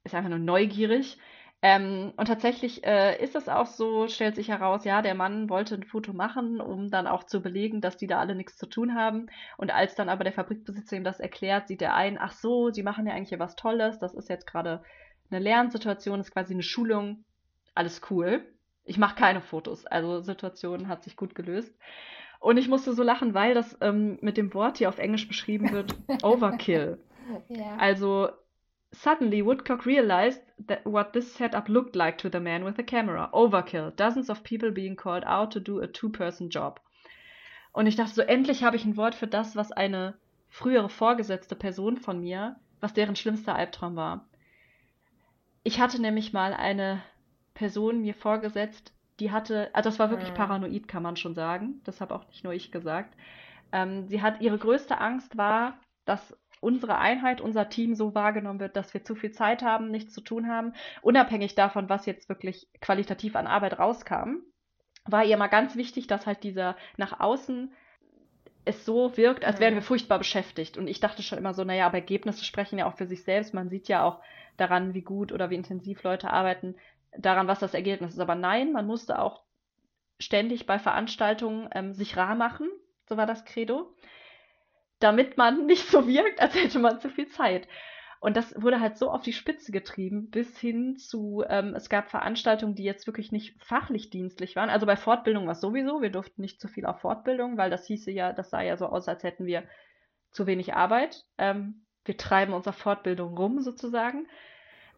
ist 0.03 0.15
einfach 0.15 0.31
nur 0.31 0.39
neugierig. 0.39 1.19
Ähm, 1.67 2.13
und 2.19 2.27
tatsächlich 2.27 2.85
äh, 2.85 3.25
ist 3.25 3.35
es 3.35 3.49
auch 3.49 3.65
so, 3.65 4.07
stellt 4.07 4.35
sich 4.35 4.49
heraus, 4.49 4.85
ja, 4.85 5.01
der 5.01 5.15
Mann 5.15 5.49
wollte 5.49 5.77
ein 5.77 5.83
Foto 5.83 6.13
machen, 6.13 6.61
um 6.61 6.91
dann 6.91 7.07
auch 7.07 7.25
zu 7.25 7.41
belegen, 7.41 7.81
dass 7.81 7.97
die 7.97 8.07
da 8.07 8.19
alle 8.19 8.35
nichts 8.35 8.59
zu 8.59 8.67
tun 8.67 8.95
haben. 8.95 9.29
Und 9.57 9.73
als 9.73 9.95
dann 9.95 10.11
aber 10.11 10.25
der 10.25 10.35
Fabrikbesitzer 10.35 10.95
ihm 10.95 11.05
das 11.05 11.21
erklärt, 11.21 11.69
sieht 11.69 11.81
er 11.81 11.95
ein, 11.95 12.19
ach 12.21 12.33
so, 12.33 12.71
sie 12.71 12.83
machen 12.83 13.07
ja 13.07 13.15
eigentlich 13.15 13.31
hier 13.31 13.39
was 13.39 13.57
Tolles, 13.57 13.99
das 13.99 14.13
ist 14.13 14.29
jetzt 14.29 14.47
gerade 14.47 14.83
eine 15.31 15.41
Lernsituation, 15.41 16.21
ist 16.21 16.33
quasi 16.33 16.53
eine 16.53 16.63
Schulung, 16.63 17.25
alles 17.75 18.03
cool. 18.11 18.45
Ich 18.85 18.99
mache 18.99 19.17
keine 19.17 19.41
Fotos, 19.41 19.87
also 19.87 20.21
Situation 20.21 20.89
hat 20.89 21.03
sich 21.03 21.17
gut 21.17 21.35
gelöst. 21.35 21.75
Und 22.41 22.59
ich 22.59 22.69
musste 22.69 22.93
so 22.93 23.03
lachen, 23.03 23.33
weil 23.33 23.55
das 23.55 23.75
ähm, 23.81 24.19
mit 24.21 24.37
dem 24.37 24.53
Wort 24.53 24.77
hier 24.77 24.91
auf 24.91 24.99
Englisch 24.99 25.29
beschrieben 25.29 25.73
wird, 25.73 25.95
Overkill. 26.23 26.99
ja. 27.49 27.77
Also 27.79 28.29
Suddenly, 28.95 29.43
Woodcock 29.43 29.87
realized 29.87 30.41
that 30.67 30.87
what 30.87 31.13
this 31.13 31.35
setup 31.35 31.69
looked 31.69 31.97
like 31.97 32.17
to 32.19 32.31
the 32.31 32.41
man 32.41 32.65
with 32.65 32.77
the 32.77 32.83
camera. 32.85 33.29
Overkill. 33.33 33.95
Dozens 33.97 34.31
of 34.31 34.45
people 34.45 34.71
being 34.71 34.95
called 34.95 35.25
out 35.25 35.51
to 35.53 35.61
do 35.61 35.81
a 35.81 35.87
two-person 35.87 36.49
job. 36.49 36.81
Und 37.73 37.87
ich 37.87 37.97
dachte 37.97 38.15
so, 38.15 38.23
endlich 38.23 38.63
habe 38.63 38.77
ich 38.77 38.85
ein 38.85 38.97
Wort 38.97 39.17
für 39.17 39.27
das, 39.27 39.57
was 39.57 39.73
eine 39.73 40.15
frühere 40.49 40.89
vorgesetzte 40.89 41.57
Person 41.57 41.97
von 41.97 42.21
mir, 42.21 42.57
was 42.81 42.95
deren 42.95 43.17
schlimmster 43.17 43.57
Albtraum 43.57 43.97
war. 43.97 44.29
Ich 45.65 45.81
hatte 45.81 46.01
nämlich 46.01 46.33
mal 46.33 46.55
eine 46.55 47.03
Person 47.55 48.03
mir 48.03 48.15
vorgesetzt, 48.15 48.93
die 49.19 49.33
hatte, 49.33 49.71
also 49.75 49.89
das 49.89 49.99
war 49.99 50.11
wirklich 50.11 50.31
mhm. 50.31 50.37
paranoid, 50.37 50.87
kann 50.87 51.03
man 51.03 51.17
schon 51.17 51.35
sagen. 51.35 51.81
Das 51.85 52.01
habe 52.01 52.15
auch 52.15 52.27
nicht 52.29 52.45
nur 52.45 52.53
ich 52.53 52.71
gesagt. 52.71 53.17
Ähm, 53.73 54.07
sie 54.07 54.23
hat, 54.23 54.41
ihre 54.41 54.59
größte 54.59 55.01
Angst 55.01 55.37
war, 55.37 55.79
dass 56.05 56.37
unsere 56.65 56.99
Einheit, 56.99 57.41
unser 57.41 57.69
Team 57.69 57.95
so 57.95 58.15
wahrgenommen 58.15 58.59
wird, 58.59 58.75
dass 58.75 58.95
wir 58.95 59.05
zu 59.05 59.15
viel 59.15 59.33
Zeit 59.33 59.63
haben, 59.63 59.91
nichts 59.91 60.15
zu 60.15 60.23
tun 60.23 60.49
haben, 60.49 60.73
unabhängig 61.03 61.55
davon, 61.55 61.89
was 61.89 62.07
jetzt 62.07 62.29
wirklich 62.29 62.67
qualitativ 62.81 63.37
an 63.37 63.47
Arbeit 63.47 63.79
rauskam, 63.79 64.39
war 65.05 65.25
ihr 65.25 65.37
mal 65.37 65.49
ganz 65.49 65.77
wichtig, 65.77 66.07
dass 66.07 66.27
halt 66.27 66.43
dieser 66.43 66.77
nach 66.97 67.21
außen 67.21 67.73
es 68.65 68.87
so 68.87 69.15
wirkt, 69.19 69.45
als 69.45 69.61
wären 69.61 69.75
wir 69.75 69.83
furchtbar 69.83 70.17
beschäftigt. 70.17 70.79
Und 70.79 70.89
ich 70.89 70.99
dachte 70.99 71.23
schon 71.23 71.37
immer 71.37 71.53
so, 71.53 71.65
naja, 71.65 71.85
aber 71.85 71.99
Ergebnisse 71.99 72.47
sprechen 72.47 72.79
ja 72.79 72.87
auch 72.87 72.97
für 72.97 73.07
sich 73.07 73.23
selbst. 73.23 73.53
Man 73.53 73.69
sieht 73.69 73.89
ja 73.89 74.03
auch 74.03 74.21
daran, 74.57 74.95
wie 74.95 75.03
gut 75.03 75.33
oder 75.33 75.51
wie 75.51 75.57
intensiv 75.57 76.03
Leute 76.03 76.31
arbeiten, 76.31 76.75
daran, 77.19 77.47
was 77.47 77.59
das 77.59 77.75
Ergebnis 77.75 78.15
ist. 78.15 78.21
Aber 78.21 78.35
nein, 78.35 78.73
man 78.73 78.87
musste 78.87 79.19
auch 79.19 79.43
ständig 80.19 80.65
bei 80.65 80.79
Veranstaltungen 80.79 81.69
ähm, 81.73 81.93
sich 81.93 82.17
rar 82.17 82.37
machen. 82.37 82.71
So 83.07 83.19
war 83.19 83.27
das 83.27 83.45
Credo 83.45 83.95
damit 85.05 85.37
man 85.37 85.67
nicht 85.67 85.89
so 85.89 86.09
wirkt, 86.09 86.41
als 86.41 86.55
hätte 86.55 86.79
man 86.79 87.01
zu 87.01 87.09
viel 87.11 87.29
Zeit. 87.29 87.69
Und 88.21 88.39
das 88.39 88.61
wurde 88.61 88.81
halt 88.81 88.97
so 88.97 89.11
auf 89.11 89.21
die 89.21 89.35
Spitze 89.35 89.71
getrieben, 89.71 90.31
bis 90.31 90.59
hin 90.59 90.97
zu, 90.97 91.45
ähm, 91.47 91.75
es 91.75 91.91
gab 91.91 92.09
Veranstaltungen, 92.09 92.75
die 92.75 92.85
jetzt 92.85 93.07
wirklich 93.07 93.33
nicht 93.33 93.63
fachlich 93.63 94.09
dienstlich 94.09 94.57
waren. 94.57 94.71
Also 94.71 94.87
bei 94.87 94.97
Fortbildung 94.97 95.45
war 95.45 95.53
es 95.53 95.61
sowieso, 95.61 96.01
wir 96.01 96.09
durften 96.09 96.41
nicht 96.41 96.59
zu 96.59 96.67
viel 96.67 96.87
auf 96.87 97.01
Fortbildung, 97.01 97.59
weil 97.59 97.69
das 97.69 97.87
hieße 97.87 98.11
ja, 98.11 98.33
das 98.33 98.49
sah 98.49 98.63
ja 98.63 98.79
so 98.79 98.87
aus, 98.87 99.09
als 99.09 99.25
hätten 99.25 99.45
wir 99.45 99.65
zu 100.31 100.47
wenig 100.47 100.73
Arbeit. 100.73 101.27
Ähm, 101.37 101.85
wir 102.07 102.17
treiben 102.17 102.55
unsere 102.55 102.73
Fortbildung 102.73 103.37
rum 103.37 103.61
sozusagen. 103.61 104.27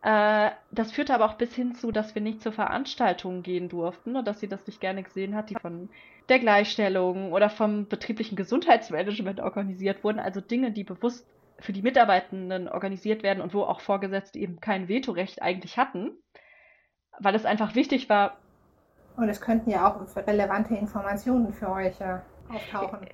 Äh, 0.03 0.53
das 0.71 0.93
führte 0.93 1.13
aber 1.13 1.27
auch 1.27 1.35
bis 1.35 1.53
hin 1.53 1.75
zu, 1.75 1.91
dass 1.91 2.15
wir 2.15 2.23
nicht 2.23 2.43
zur 2.43 2.53
Veranstaltung 2.53 3.43
gehen 3.43 3.69
durften 3.69 4.15
und 4.15 4.29
dass 4.29 4.39
sie 4.39 4.49
das 4.49 4.65
nicht 4.69 4.81
gerne 4.81 5.03
gesehen 5.03 5.35
hat, 5.35 5.51
die 5.51 5.57
von 5.57 5.89
der 6.29 6.39
Gleichstellung 6.39 7.33
oder 7.33 7.51
vom 7.51 7.87
betrieblichen 7.87 8.37
Gesundheitsmanagement 8.37 9.41
organisiert 9.41 10.03
wurden. 10.03 10.19
Also 10.19 10.41
Dinge, 10.41 10.73
die 10.73 10.85
bewusst 10.85 11.27
für 11.59 11.73
die 11.73 11.83
Mitarbeitenden 11.83 12.69
organisiert 12.69 13.23
werden 13.23 13.41
und 13.41 13.55
wo 13.55 13.63
auch 13.63 13.81
Vorgesetzte 13.81 14.39
eben 14.39 14.61
kein 14.61 14.89
Vetorecht 14.89 15.41
eigentlich 15.43 15.77
hatten, 15.77 16.11
weil 17.19 17.35
es 17.35 17.47
einfach 17.47 17.75
wichtig 17.75 18.09
war. 18.09 18.37
Und 19.17 19.29
es 19.29 19.41
könnten 19.41 19.71
ja 19.71 19.89
auch 19.89 20.17
relevante 20.27 20.75
Informationen 20.75 21.53
für 21.55 21.71
euch 21.71 21.99
ja 21.99 22.23
auftauchen. 22.49 23.07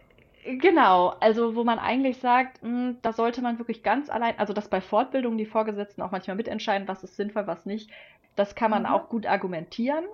Genau, 0.45 1.15
also 1.21 1.55
wo 1.55 1.63
man 1.63 1.79
eigentlich 1.79 2.19
sagt, 2.19 2.63
mh, 2.63 2.69
hm, 2.69 2.99
da 3.03 3.13
sollte 3.13 3.43
man 3.43 3.59
wirklich 3.59 3.85
ganz 3.85 4.11
allein, 4.11 4.37
also 4.39 4.53
dass 4.53 4.69
bei 4.69 4.81
Fortbildungen 4.81 5.39
die 5.39 5.47
Vorgesetzten 5.47 6.03
auch 6.03 6.11
manchmal 6.11 6.37
mitentscheiden, 6.37 6.89
was 6.89 7.05
ist 7.05 7.15
sinnvoll, 7.15 7.47
was 7.47 7.65
nicht, 7.65 7.91
das 8.35 8.57
kann 8.57 8.71
man 8.71 8.83
mhm. 8.83 8.89
auch 8.89 9.09
gut 9.09 9.27
argumentieren, 9.27 10.05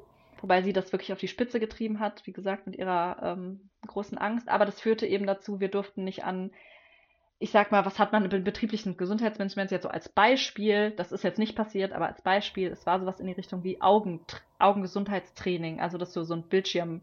wobei 0.41 0.63
sie 0.63 0.73
das 0.73 0.93
wirklich 0.93 1.13
auf 1.13 1.19
die 1.19 1.29
Spitze 1.29 1.61
getrieben 1.61 2.01
hat, 2.01 2.27
wie 2.27 2.33
gesagt, 2.33 2.67
mit 2.67 2.77
ihrer 2.77 3.19
ähm, 3.23 3.71
großen 3.87 4.19
Angst. 4.19 4.49
Aber 4.49 4.65
das 4.65 4.81
führte 4.81 5.07
eben 5.07 5.27
dazu, 5.27 5.61
wir 5.61 5.69
durften 5.69 6.05
nicht 6.05 6.25
an, 6.25 6.51
ich 7.39 7.51
sag 7.51 7.71
mal, 7.71 7.85
was 7.87 7.99
hat 7.99 8.13
man 8.13 8.25
im 8.25 8.45
betrieblichen 8.45 8.97
Gesundheitsmanagement 8.97 9.71
jetzt 9.71 9.85
so 9.85 9.89
als 9.89 10.09
Beispiel, 10.09 10.91
das 10.93 11.13
ist 11.13 11.23
jetzt 11.23 11.39
nicht 11.39 11.55
passiert, 11.55 11.93
aber 11.93 12.07
als 12.07 12.23
Beispiel, 12.23 12.69
es 12.69 12.85
war 12.85 12.99
sowas 12.99 13.21
in 13.21 13.27
die 13.27 13.33
Richtung 13.33 13.63
wie 13.63 13.81
Augen, 13.81 14.21
Augengesundheitstraining, 14.59 15.81
also 15.81 15.99
dass 15.99 16.13
du 16.13 16.25
so 16.25 16.35
ein 16.35 16.49
Bildschirm 16.49 17.03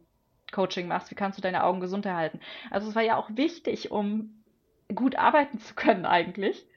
Coaching 0.51 0.87
machst, 0.87 1.09
wie 1.09 1.15
kannst 1.15 1.37
du 1.37 1.41
deine 1.41 1.63
Augen 1.63 1.79
gesund 1.79 2.05
erhalten. 2.05 2.39
Also 2.69 2.89
es 2.89 2.95
war 2.95 3.01
ja 3.01 3.17
auch 3.17 3.29
wichtig, 3.33 3.91
um 3.91 4.43
gut 4.93 5.15
arbeiten 5.15 5.59
zu 5.59 5.73
können 5.73 6.05
eigentlich, 6.05 6.67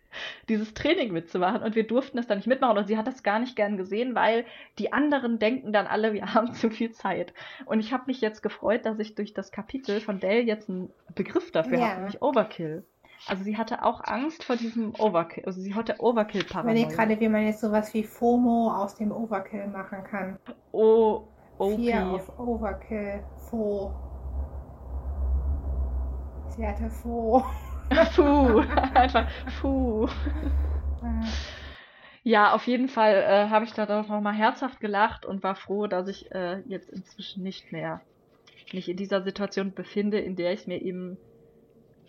dieses 0.48 0.74
Training 0.74 1.12
mitzumachen 1.12 1.62
und 1.62 1.74
wir 1.74 1.86
durften 1.86 2.16
das 2.16 2.26
dann 2.26 2.38
nicht 2.38 2.46
mitmachen 2.46 2.78
und 2.78 2.86
sie 2.86 2.96
hat 2.96 3.06
das 3.06 3.22
gar 3.22 3.38
nicht 3.38 3.56
gern 3.56 3.76
gesehen, 3.76 4.14
weil 4.14 4.44
die 4.78 4.92
anderen 4.92 5.38
denken 5.38 5.72
dann 5.72 5.86
alle, 5.86 6.12
wir 6.12 6.22
haben 6.34 6.52
zu 6.54 6.70
viel 6.70 6.92
Zeit. 6.92 7.32
Und 7.66 7.80
ich 7.80 7.92
habe 7.92 8.04
mich 8.06 8.20
jetzt 8.20 8.42
gefreut, 8.42 8.84
dass 8.84 8.98
ich 8.98 9.14
durch 9.14 9.34
das 9.34 9.52
Kapitel 9.52 10.00
von 10.00 10.20
Dell 10.20 10.46
jetzt 10.46 10.68
einen 10.68 10.90
Begriff 11.14 11.52
dafür 11.52 11.78
ja. 11.78 11.88
habe, 11.88 12.00
nämlich 12.00 12.22
Overkill. 12.22 12.84
Also 13.26 13.42
sie 13.42 13.56
hatte 13.56 13.84
auch 13.84 14.04
Angst 14.04 14.44
vor 14.44 14.54
diesem 14.54 14.94
Overkill, 14.96 15.44
also 15.44 15.60
sie 15.60 15.74
hatte 15.74 15.96
Overkill-Paranoia. 15.98 16.74
Wenn 16.74 16.88
ich 16.88 16.94
gerade, 16.94 17.18
wie 17.18 17.28
man 17.28 17.44
jetzt 17.44 17.60
sowas 17.60 17.92
wie 17.92 18.04
FOMO 18.04 18.72
aus 18.72 18.94
dem 18.94 19.10
Overkill 19.10 19.66
machen 19.66 20.04
kann. 20.04 20.38
Oh, 20.70 21.26
Okay. 21.58 21.90
Fear 21.90 22.14
of 22.14 22.38
Overkill. 22.38 23.24
Faux. 23.50 23.92
Sie 26.50 26.66
hatte 26.66 26.88
Faux. 26.88 27.44
Puh, 28.14 28.60
einfach 28.94 29.28
Puh. 29.60 30.08
Ja, 32.22 32.52
auf 32.52 32.66
jeden 32.66 32.88
Fall 32.88 33.14
äh, 33.14 33.48
habe 33.48 33.64
ich 33.64 33.72
da 33.72 33.86
doch 33.86 34.08
nochmal 34.08 34.34
herzhaft 34.34 34.80
gelacht 34.80 35.24
und 35.24 35.42
war 35.42 35.54
froh, 35.54 35.86
dass 35.86 36.08
ich 36.08 36.30
äh, 36.32 36.60
jetzt 36.66 36.90
inzwischen 36.90 37.42
nicht 37.42 37.72
mehr 37.72 38.02
mich 38.72 38.88
in 38.88 38.96
dieser 38.96 39.22
Situation 39.22 39.72
befinde, 39.72 40.18
in 40.18 40.36
der 40.36 40.52
ich 40.52 40.66
mir 40.66 40.82
eben 40.82 41.16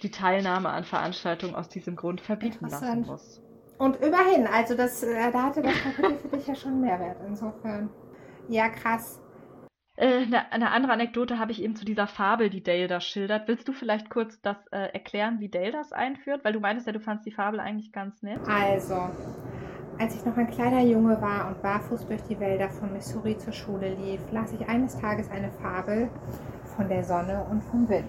die 0.01 0.11
Teilnahme 0.11 0.69
an 0.69 0.84
Veranstaltungen 0.84 1.56
aus 1.56 1.69
diesem 1.69 1.95
Grund 1.95 2.22
verbieten 2.22 2.69
lassen 2.69 3.06
muss. 3.06 3.41
Und 3.77 3.95
immerhin, 4.01 4.45
also 4.45 4.76
das, 4.76 5.03
äh, 5.03 5.31
da 5.31 5.43
hatte 5.43 5.61
das 5.61 5.73
Kapitel 5.81 6.18
für 6.18 6.35
dich 6.35 6.47
ja 6.47 6.56
schon 6.56 6.81
Mehrwert 6.81 7.18
insofern. 7.26 7.89
Ja, 8.49 8.68
krass. 8.68 9.19
Äh, 10.00 10.26
eine, 10.52 10.72
andere 10.72 10.94
Anekdote 10.94 11.40
habe 11.40 11.52
ich 11.52 11.62
eben 11.62 11.76
zu 11.76 11.84
dieser 11.84 12.08
Fabel, 12.08 12.50
die 12.50 12.64
Dale 12.64 12.88
da 12.88 13.02
schildert. 13.02 13.50
Willst 13.50 13.68
du 13.68 13.74
vielleicht 13.74 14.10
kurz 14.10 14.40
das 14.42 14.56
äh, 14.72 14.94
erklären, 14.94 15.42
wie 15.42 15.50
Dale 15.50 15.74
das 15.74 15.92
einführt? 15.92 16.46
Weil 16.46 16.54
du 16.54 16.62
meintest 16.62 16.88
ja, 16.88 16.94
du 16.94 17.02
fandst 17.02 17.26
die 17.26 17.32
Fabel 17.32 17.60
eigentlich 17.60 17.92
ganz 17.92 18.24
nett. 18.24 18.40
Also, 18.48 19.10
als 20.00 20.16
ich 20.16 20.26
noch 20.26 20.38
ein 20.38 20.50
kleiner 20.50 20.80
Junge 20.80 21.22
war 21.22 21.50
und 21.50 21.62
barfuß 21.62 22.08
durch 22.08 22.24
die 22.24 22.40
Wälder 22.40 22.70
von 22.70 22.94
Missouri 22.94 23.38
zur 23.38 23.52
Schule 23.52 23.94
lief, 23.96 24.22
las 24.32 24.54
ich 24.54 24.66
eines 24.70 24.98
Tages 24.98 25.30
eine 25.32 25.52
Fabel 25.52 26.10
von 26.78 26.88
der 26.88 27.04
Sonne 27.04 27.46
und 27.52 27.62
vom 27.66 27.90
Wind. 27.90 28.06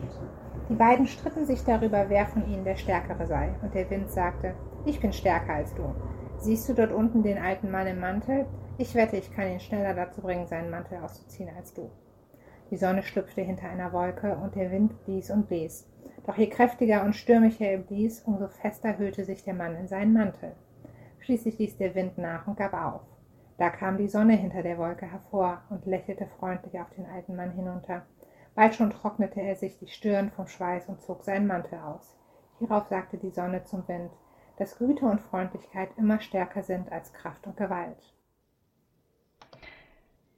Die 0.69 0.77
beiden 0.77 1.09
stritten 1.09 1.45
sich 1.45 1.65
darüber, 1.65 2.05
wer 2.07 2.27
von 2.27 2.49
ihnen 2.49 2.63
der 2.63 2.77
Stärkere 2.77 3.27
sei, 3.27 3.53
und 3.63 3.75
der 3.75 3.91
Wind 3.91 4.13
sagte, 4.13 4.55
ich 4.85 5.01
bin 5.01 5.13
stärker 5.13 5.55
als 5.55 5.75
du. 5.75 5.93
Siehst 6.39 6.69
du 6.69 6.75
dort 6.75 6.93
unten 6.93 7.25
den 7.25 7.39
alten 7.39 7.73
Mann 7.73 7.89
im 7.89 7.99
Mantel? 7.99 8.47
Ich 8.81 8.95
wette, 8.95 9.19
ich 9.19 9.31
kann 9.31 9.47
ihn 9.47 9.61
schneller 9.61 9.93
dazu 9.93 10.23
bringen, 10.23 10.47
seinen 10.47 10.71
Mantel 10.71 10.97
auszuziehen 11.05 11.51
als 11.55 11.75
du. 11.75 11.91
Die 12.71 12.79
Sonne 12.79 13.03
schlüpfte 13.03 13.43
hinter 13.43 13.69
einer 13.69 13.93
Wolke 13.93 14.35
und 14.37 14.55
der 14.55 14.71
Wind 14.71 15.05
blies 15.05 15.31
und 15.31 15.49
blies. 15.49 15.87
Doch 16.25 16.39
je 16.39 16.49
kräftiger 16.49 17.05
und 17.05 17.15
stürmischer 17.15 17.67
er 17.67 17.77
blies, 17.77 18.23
umso 18.23 18.49
fester 18.49 18.97
hüllte 18.97 19.27
sich 19.27 19.45
der 19.45 19.53
Mann 19.53 19.77
in 19.77 19.87
seinen 19.87 20.15
Mantel. 20.15 20.57
Schließlich 21.19 21.59
ließ 21.59 21.77
der 21.77 21.95
Wind 21.95 22.17
nach 22.17 22.47
und 22.47 22.57
gab 22.57 22.73
auf. 22.73 23.03
Da 23.59 23.69
kam 23.69 23.99
die 23.99 24.09
Sonne 24.09 24.33
hinter 24.33 24.63
der 24.63 24.79
Wolke 24.79 25.05
hervor 25.05 25.61
und 25.69 25.85
lächelte 25.85 26.25
freundlich 26.39 26.81
auf 26.81 26.89
den 26.97 27.05
alten 27.05 27.37
Mann 27.37 27.53
hinunter. 27.53 28.07
Bald 28.55 28.75
schon 28.75 28.89
trocknete 28.89 29.43
er 29.43 29.57
sich 29.57 29.77
die 29.77 29.89
Stirn 29.89 30.31
vom 30.31 30.47
Schweiß 30.47 30.89
und 30.89 31.03
zog 31.03 31.23
seinen 31.23 31.47
Mantel 31.47 31.81
aus. 31.81 32.17
Hierauf 32.59 32.87
sagte 32.87 33.19
die 33.19 33.31
Sonne 33.31 33.63
zum 33.63 33.87
Wind, 33.89 34.11
dass 34.57 34.79
Güte 34.79 35.05
und 35.05 35.21
Freundlichkeit 35.21 35.91
immer 35.99 36.19
stärker 36.23 36.63
sind 36.63 36.91
als 36.91 37.13
Kraft 37.13 37.47
und 37.47 37.59
Gewalt. 37.59 38.15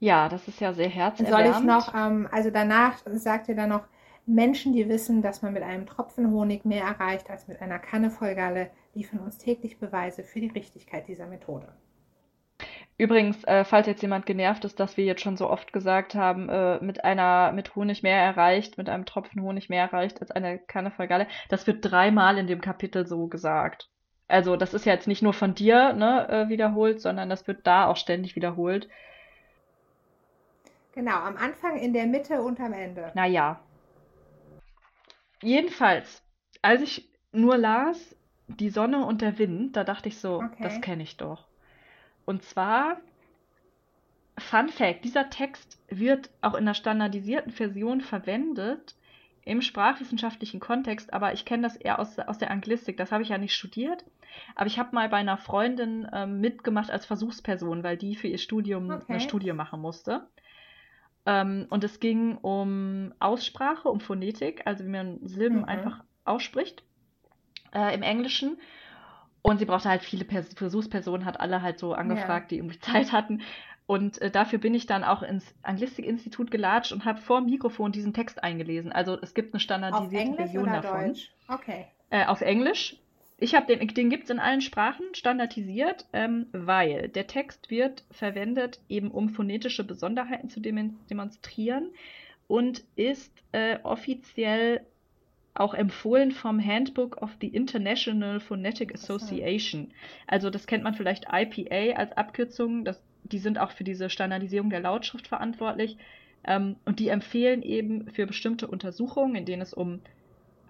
Ja, 0.03 0.29
das 0.29 0.49
ist 0.49 0.61
ja 0.61 0.73
sehr 0.73 0.89
herzerwärmend. 0.89 1.55
Soll 1.55 1.61
ich 1.61 1.65
noch, 1.65 1.95
ähm, 1.95 2.29
also 2.33 2.51
danach 2.51 2.99
sagt 3.07 3.49
er 3.49 3.55
dann 3.55 3.69
noch, 3.69 3.85
Menschen, 4.27 4.73
die 4.73 4.89
wissen, 4.89 5.23
dass 5.23 5.43
man 5.43 5.53
mit 5.53 5.63
einem 5.63 5.87
Tropfen 5.87 6.33
Honig 6.33 6.65
mehr 6.65 6.83
erreicht 6.83 7.31
als 7.31 7.47
mit 7.47 7.63
einer 7.63 7.79
Kanne 7.79 8.11
voll 8.11 8.35
Galle, 8.35 8.71
liefern 8.95 9.21
uns 9.21 9.39
täglich 9.39 9.79
Beweise 9.79 10.25
für 10.25 10.41
die 10.41 10.49
Richtigkeit 10.49 11.07
dieser 11.07 11.29
Methode. 11.29 11.69
Übrigens, 12.99 13.45
äh, 13.45 13.65
falls 13.65 13.87
jetzt 13.87 14.03
jemand 14.03 14.27
genervt 14.27 14.65
ist, 14.65 14.81
dass 14.81 14.97
wir 14.97 15.05
jetzt 15.05 15.23
schon 15.23 15.37
so 15.37 15.49
oft 15.49 15.73
gesagt 15.73 16.17
haben, 16.17 16.49
äh, 16.49 16.83
mit 16.83 17.05
einer, 17.05 17.53
mit 17.53 17.77
Honig 17.77 18.03
mehr 18.03 18.21
erreicht, 18.21 18.79
mit 18.79 18.89
einem 18.89 19.07
Tropfen 19.07 19.41
Honig 19.41 19.69
mehr 19.69 19.85
erreicht 19.85 20.21
als 20.21 20.33
eine 20.33 20.59
Kanne 20.59 20.91
voll 20.91 21.07
Galle, 21.07 21.29
das 21.49 21.69
wird 21.69 21.79
dreimal 21.89 22.39
in 22.39 22.49
dem 22.49 22.61
Kapitel 22.61 23.07
so 23.07 23.29
gesagt. 23.29 23.89
Also 24.27 24.57
das 24.57 24.75
ist 24.75 24.85
ja 24.85 24.95
jetzt 24.95 25.07
nicht 25.07 25.23
nur 25.23 25.33
von 25.33 25.55
dir 25.55 25.93
ne, 25.93 26.29
äh, 26.29 26.49
wiederholt, 26.49 27.01
sondern 27.01 27.31
das 27.31 27.47
wird 27.47 27.69
da 27.69 27.87
auch 27.87 27.97
ständig 27.97 28.35
wiederholt. 28.35 28.89
Genau, 30.95 31.17
am 31.17 31.37
Anfang, 31.37 31.79
in 31.79 31.93
der 31.93 32.07
Mitte 32.07 32.43
und 32.43 32.61
am 32.61 32.73
Ende. 32.73 33.11
Naja. 33.15 33.61
Jedenfalls, 35.43 36.23
als 36.61 36.83
ich 36.83 37.09
nur 37.33 37.57
las, 37.57 38.15
die 38.47 38.69
Sonne 38.71 39.05
und 39.07 39.23
der 39.23 39.39
Wind, 39.39 39.77
da 39.77 39.85
dachte 39.85 40.09
ich 40.09 40.19
so, 40.19 40.37
Okay. 40.37 40.63
das 40.63 40.81
kenne 40.81 41.03
ich 41.03 41.17
doch. 41.17 41.47
Und 42.27 42.45
zwar, 42.45 42.99
Fun 44.39 44.69
Fact, 44.69 45.05
dieser 45.05 45.31
Text 45.31 45.79
wird 45.89 46.31
auch 46.41 46.55
in 46.55 46.67
der 46.67 46.75
standardisierten 46.75 47.53
Version 47.53 48.01
verwendet 48.01 48.95
im 49.45 49.61
sprachwissenschaftlichen 49.61 50.61
Kontext, 50.61 51.13
aber 51.13 51.33
ich 51.33 51.45
kenne 51.45 51.65
das 51.65 51.77
eher 51.77 51.99
aus, 51.99 52.19
aus 52.19 52.39
der 52.39 52.51
Anglistik. 52.51 52.97
Das 52.97 53.11
habe 53.11 53.25
ich 53.25 53.31
ja 53.31 53.39
nicht 53.39 53.55
studiert, 53.55 54.05
aber 54.55 54.67
ich 54.67 54.79
habe 54.79 54.95
mal 54.95 55.09
bei 55.09 55.17
einer 55.17 55.37
Freundin 55.37 56.09
ähm, 56.13 56.41
mitgemacht 56.41 56.91
als 56.91 57.07
Versuchsperson, 57.07 57.83
weil 57.83 57.97
die 57.97 58.15
für 58.15 58.29
ihr 58.29 58.39
Studium 58.39 58.91
Okay. 58.91 59.05
eine 59.09 59.21
Studie 59.21 59.53
machen 59.53 59.81
musste. 59.81 60.29
Ähm, 61.27 61.67
und 61.71 61.85
es 61.85 62.01
ging 62.01 62.37
um 62.39 63.15
Aussprache, 63.21 63.89
um 63.89 64.01
Phonetik, 64.01 64.63
also 64.67 64.85
wie 64.85 64.89
man 64.91 65.19
Silben 65.27 65.59
Mhm. 65.61 65.65
einfach 65.65 66.05
ausspricht 66.25 66.85
äh, 67.75 67.95
im 67.95 68.03
Englischen. 68.03 68.59
Und 69.43 69.59
sie 69.59 69.65
brauchte 69.67 69.89
halt 69.89 70.03
viele 70.03 70.25
Pers 70.25 70.55
Versuchspersonen, 70.55 71.25
hat 71.27 71.41
alle 71.41 71.63
halt 71.63 71.79
so 71.79 71.95
angefragt, 71.95 72.51
die 72.51 72.59
irgendwie 72.59 72.79
Zeit 72.81 73.13
hatten. 73.13 73.43
Und 73.87 74.21
äh, 74.23 74.31
dafür 74.31 74.59
bin 74.59 74.75
ich 74.75 74.87
dann 74.87 75.05
auch 75.05 75.23
ins 75.23 75.55
Anglistikinstitut 75.63 76.51
gelatscht 76.51 76.93
und 76.93 77.05
habe 77.05 77.21
vor 77.21 77.41
dem 77.41 77.51
Mikrofon 77.51 77.93
diesen 77.93 78.15
Text 78.15 78.43
eingelesen. 78.43 78.93
Also 78.93 79.19
es 79.21 79.35
gibt 79.35 79.53
eine 79.53 79.59
Auf 79.59 79.63
standardisierte 79.65 80.17
Englisch 80.17 80.51
Version 80.53 80.63
oder 80.65 80.81
davon. 80.81 81.07
Deutsch? 81.09 81.33
Okay. 81.49 81.87
Äh, 82.11 82.27
auf 82.27 82.41
Englisch. 82.41 83.02
Ich 83.43 83.57
habe 83.57 83.67
den, 83.67 83.89
den 83.89 84.09
gibt 84.09 84.25
es 84.25 84.31
in 84.31 84.39
allen 84.39 84.61
Sprachen 84.61 85.05
standardisiert, 85.15 86.07
ähm, 86.13 86.47
weil 86.53 87.09
der 87.09 87.27
Text 87.27 87.71
wird 87.71 88.05
verwendet, 88.13 88.79
eben 88.89 89.11
um 89.11 89.31
phonetische 89.31 89.83
Besonderheiten 89.83 90.49
zu 90.49 90.61
demonstrieren 90.61 91.89
und 92.47 92.85
ist 92.95 93.33
äh, 93.51 93.81
offiziell 93.83 94.83
auch 95.55 95.75
empfohlen 95.75 96.31
vom 96.31 96.65
Handbook 96.65 97.21
of 97.21 97.31
the 97.41 97.49
International 97.49 98.39
Phonetic 98.39 98.95
Association. 98.95 99.91
Also 100.29 100.49
das 100.49 100.69
kennt 100.69 100.85
man 100.85 100.95
vielleicht 100.95 101.27
IPA 101.33 101.97
als 101.97 102.13
Abkürzung. 102.13 102.85
Das, 102.85 103.03
die 103.25 103.41
sind 103.41 103.59
auch 103.59 103.73
für 103.73 103.83
diese 103.83 104.09
Standardisierung 104.09 104.71
der 104.71 104.81
Lautschrift 104.81 105.27
verantwortlich. 105.27 105.97
Ähm, 106.45 106.77
und 106.85 107.01
die 107.01 107.09
empfehlen 107.09 107.63
eben 107.63 108.09
für 108.13 108.25
bestimmte 108.25 108.69
Untersuchungen, 108.69 109.35
in 109.35 109.47
denen 109.47 109.63
es 109.63 109.75
um 109.75 109.99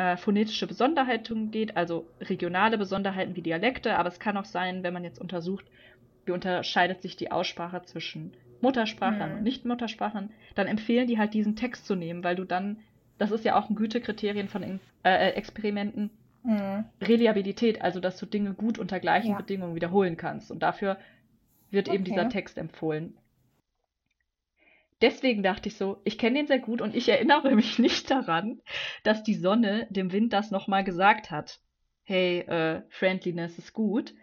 äh, 0.03 0.17
phonetische 0.17 0.67
Besonderheiten 0.67 1.51
geht, 1.51 1.77
also 1.77 2.07
regionale 2.21 2.77
Besonderheiten 2.79 3.37
wie 3.37 3.43
Dialekte, 3.43 3.97
aber 3.99 4.09
es 4.09 4.19
kann 4.19 4.37
auch 4.37 4.45
sein, 4.47 4.83
wenn 4.83 4.95
man 4.95 5.05
jetzt 5.05 5.21
untersucht, 5.21 5.65
wie 6.25 6.33
unterscheidet 6.33 7.03
sich 7.03 7.17
die 7.17 7.31
Aussprache 7.31 7.83
zwischen 7.83 8.33
Muttersprachlern 8.61 9.31
Mhm. 9.31 9.37
und 9.39 9.43
Nicht-Muttersprachlern, 9.45 10.31
dann 10.55 10.67
empfehlen 10.67 11.07
die 11.09 11.19
halt 11.19 11.35
diesen 11.35 11.57
Text 11.57 11.87
zu 11.87 11.95
nehmen, 11.95 12.23
weil 12.25 12.37
du 12.37 12.45
dann, 12.45 12.79
das 13.19 13.31
ist 13.33 13.45
ja 13.45 13.57
auch 13.59 13.69
ein 13.69 13.77
Gütekriterien 13.77 14.49
von 14.49 14.63
In- 14.63 14.81
äh, 15.05 15.31
Experimenten, 15.31 16.11
Mhm. 16.45 16.85
Reliabilität, 17.01 17.83
also 17.83 18.01
dass 18.01 18.17
du 18.19 18.27
Dinge 18.27 18.53
gut 18.55 18.79
unter 18.79 18.99
gleichen 18.99 19.31
Ja. 19.33 19.37
Bedingungen 19.37 19.75
wiederholen 19.77 20.17
kannst. 20.17 20.51
Und 20.51 20.61
dafür 20.63 20.97
wird 21.71 21.87
eben 21.89 22.03
Okay. 22.03 22.11
dieser 22.13 22.29
Text 22.29 22.59
empfohlen. 22.59 23.15
Deswegen 25.03 25.43
dachte 25.43 25.69
ich 25.69 25.77
so, 25.77 26.01
ich 26.05 26.17
kenne 26.17 26.39
den 26.39 26.47
sehr 26.47 26.61
gut 26.61 26.81
und 26.81 26.95
ich 26.95 27.09
erinnere 27.09 27.51
mich 27.55 27.79
nicht 27.79 28.11
daran, 28.11 28.61
dass 29.03 29.23
die 29.23 29.35
Sonne 29.35 29.87
dem 29.91 30.13
Wind 30.13 30.33
das 30.33 30.51
nochmal 30.51 30.85
gesagt 30.85 31.31
hat. 31.31 31.61
Hey, 32.05 32.41
äh, 32.41 32.83
Friendliness 32.89 33.59
ist 33.59 33.73
gut. 33.73 34.15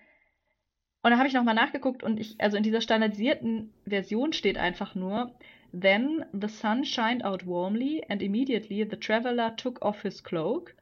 Und 1.02 1.12
dann 1.12 1.20
habe 1.20 1.28
ich 1.28 1.34
nochmal 1.34 1.56
nachgeguckt 1.56 2.04
und 2.04 2.20
ich, 2.20 2.36
also 2.40 2.58
in 2.58 2.64
dieser 2.64 2.82
standardisierten 2.82 3.74
Version 3.86 4.34
steht 4.34 4.58
einfach 4.58 4.96
nur, 4.96 5.34
Then 5.72 6.26
the 6.34 6.48
sun 6.48 6.84
shined 6.84 7.24
out 7.24 7.46
warmly 7.46 8.04
and 8.10 8.24
immediately 8.24 8.88
the 8.90 8.98
traveler 8.98 9.56
took 9.56 9.82
off 9.82 10.02
his 10.02 10.24
cloak. 10.24 10.76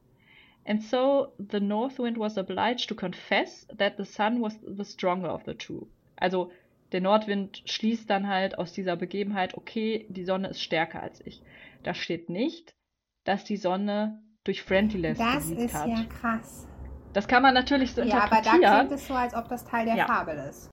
And 0.65 0.81
so 0.81 1.33
the 1.37 1.59
north 1.59 1.99
wind 1.99 2.17
was 2.17 2.37
obliged 2.37 2.87
to 2.89 2.95
confess 2.95 3.67
that 3.77 3.97
the 3.97 4.05
sun 4.05 4.41
was 4.41 4.57
the 4.61 4.85
stronger 4.85 5.29
of 5.29 5.43
the 5.45 5.53
two. 5.53 5.87
Also 6.19 6.51
der 6.91 7.01
Nordwind 7.01 7.61
schließt 7.65 8.09
dann 8.09 8.27
halt 8.27 8.57
aus 8.57 8.73
dieser 8.73 8.95
Begebenheit, 8.95 9.55
okay, 9.55 10.05
die 10.09 10.25
Sonne 10.25 10.49
ist 10.49 10.61
stärker 10.61 11.01
als 11.01 11.25
ich. 11.25 11.41
Da 11.83 11.93
steht 11.93 12.29
nicht, 12.29 12.75
dass 13.23 13.43
die 13.43 13.57
Sonne 13.57 14.21
durch 14.43 14.61
Friendliness 14.61 15.19
Das 15.19 15.45
ist 15.49 15.73
hat. 15.73 15.89
ja 15.89 16.03
krass. 16.05 16.67
Das 17.13 17.27
kann 17.27 17.43
man 17.43 17.53
natürlich 17.53 17.93
so 17.93 18.01
Ja, 18.01 18.19
aber 18.19 18.41
da 18.41 18.51
interpretieren. 18.53 18.87
klingt 18.87 18.91
es 19.01 19.07
so, 19.07 19.13
als 19.13 19.33
ob 19.33 19.47
das 19.49 19.65
Teil 19.65 19.85
der 19.85 19.97
Ja. 19.97 20.05
Fabel 20.05 20.37
ist. 20.49 20.69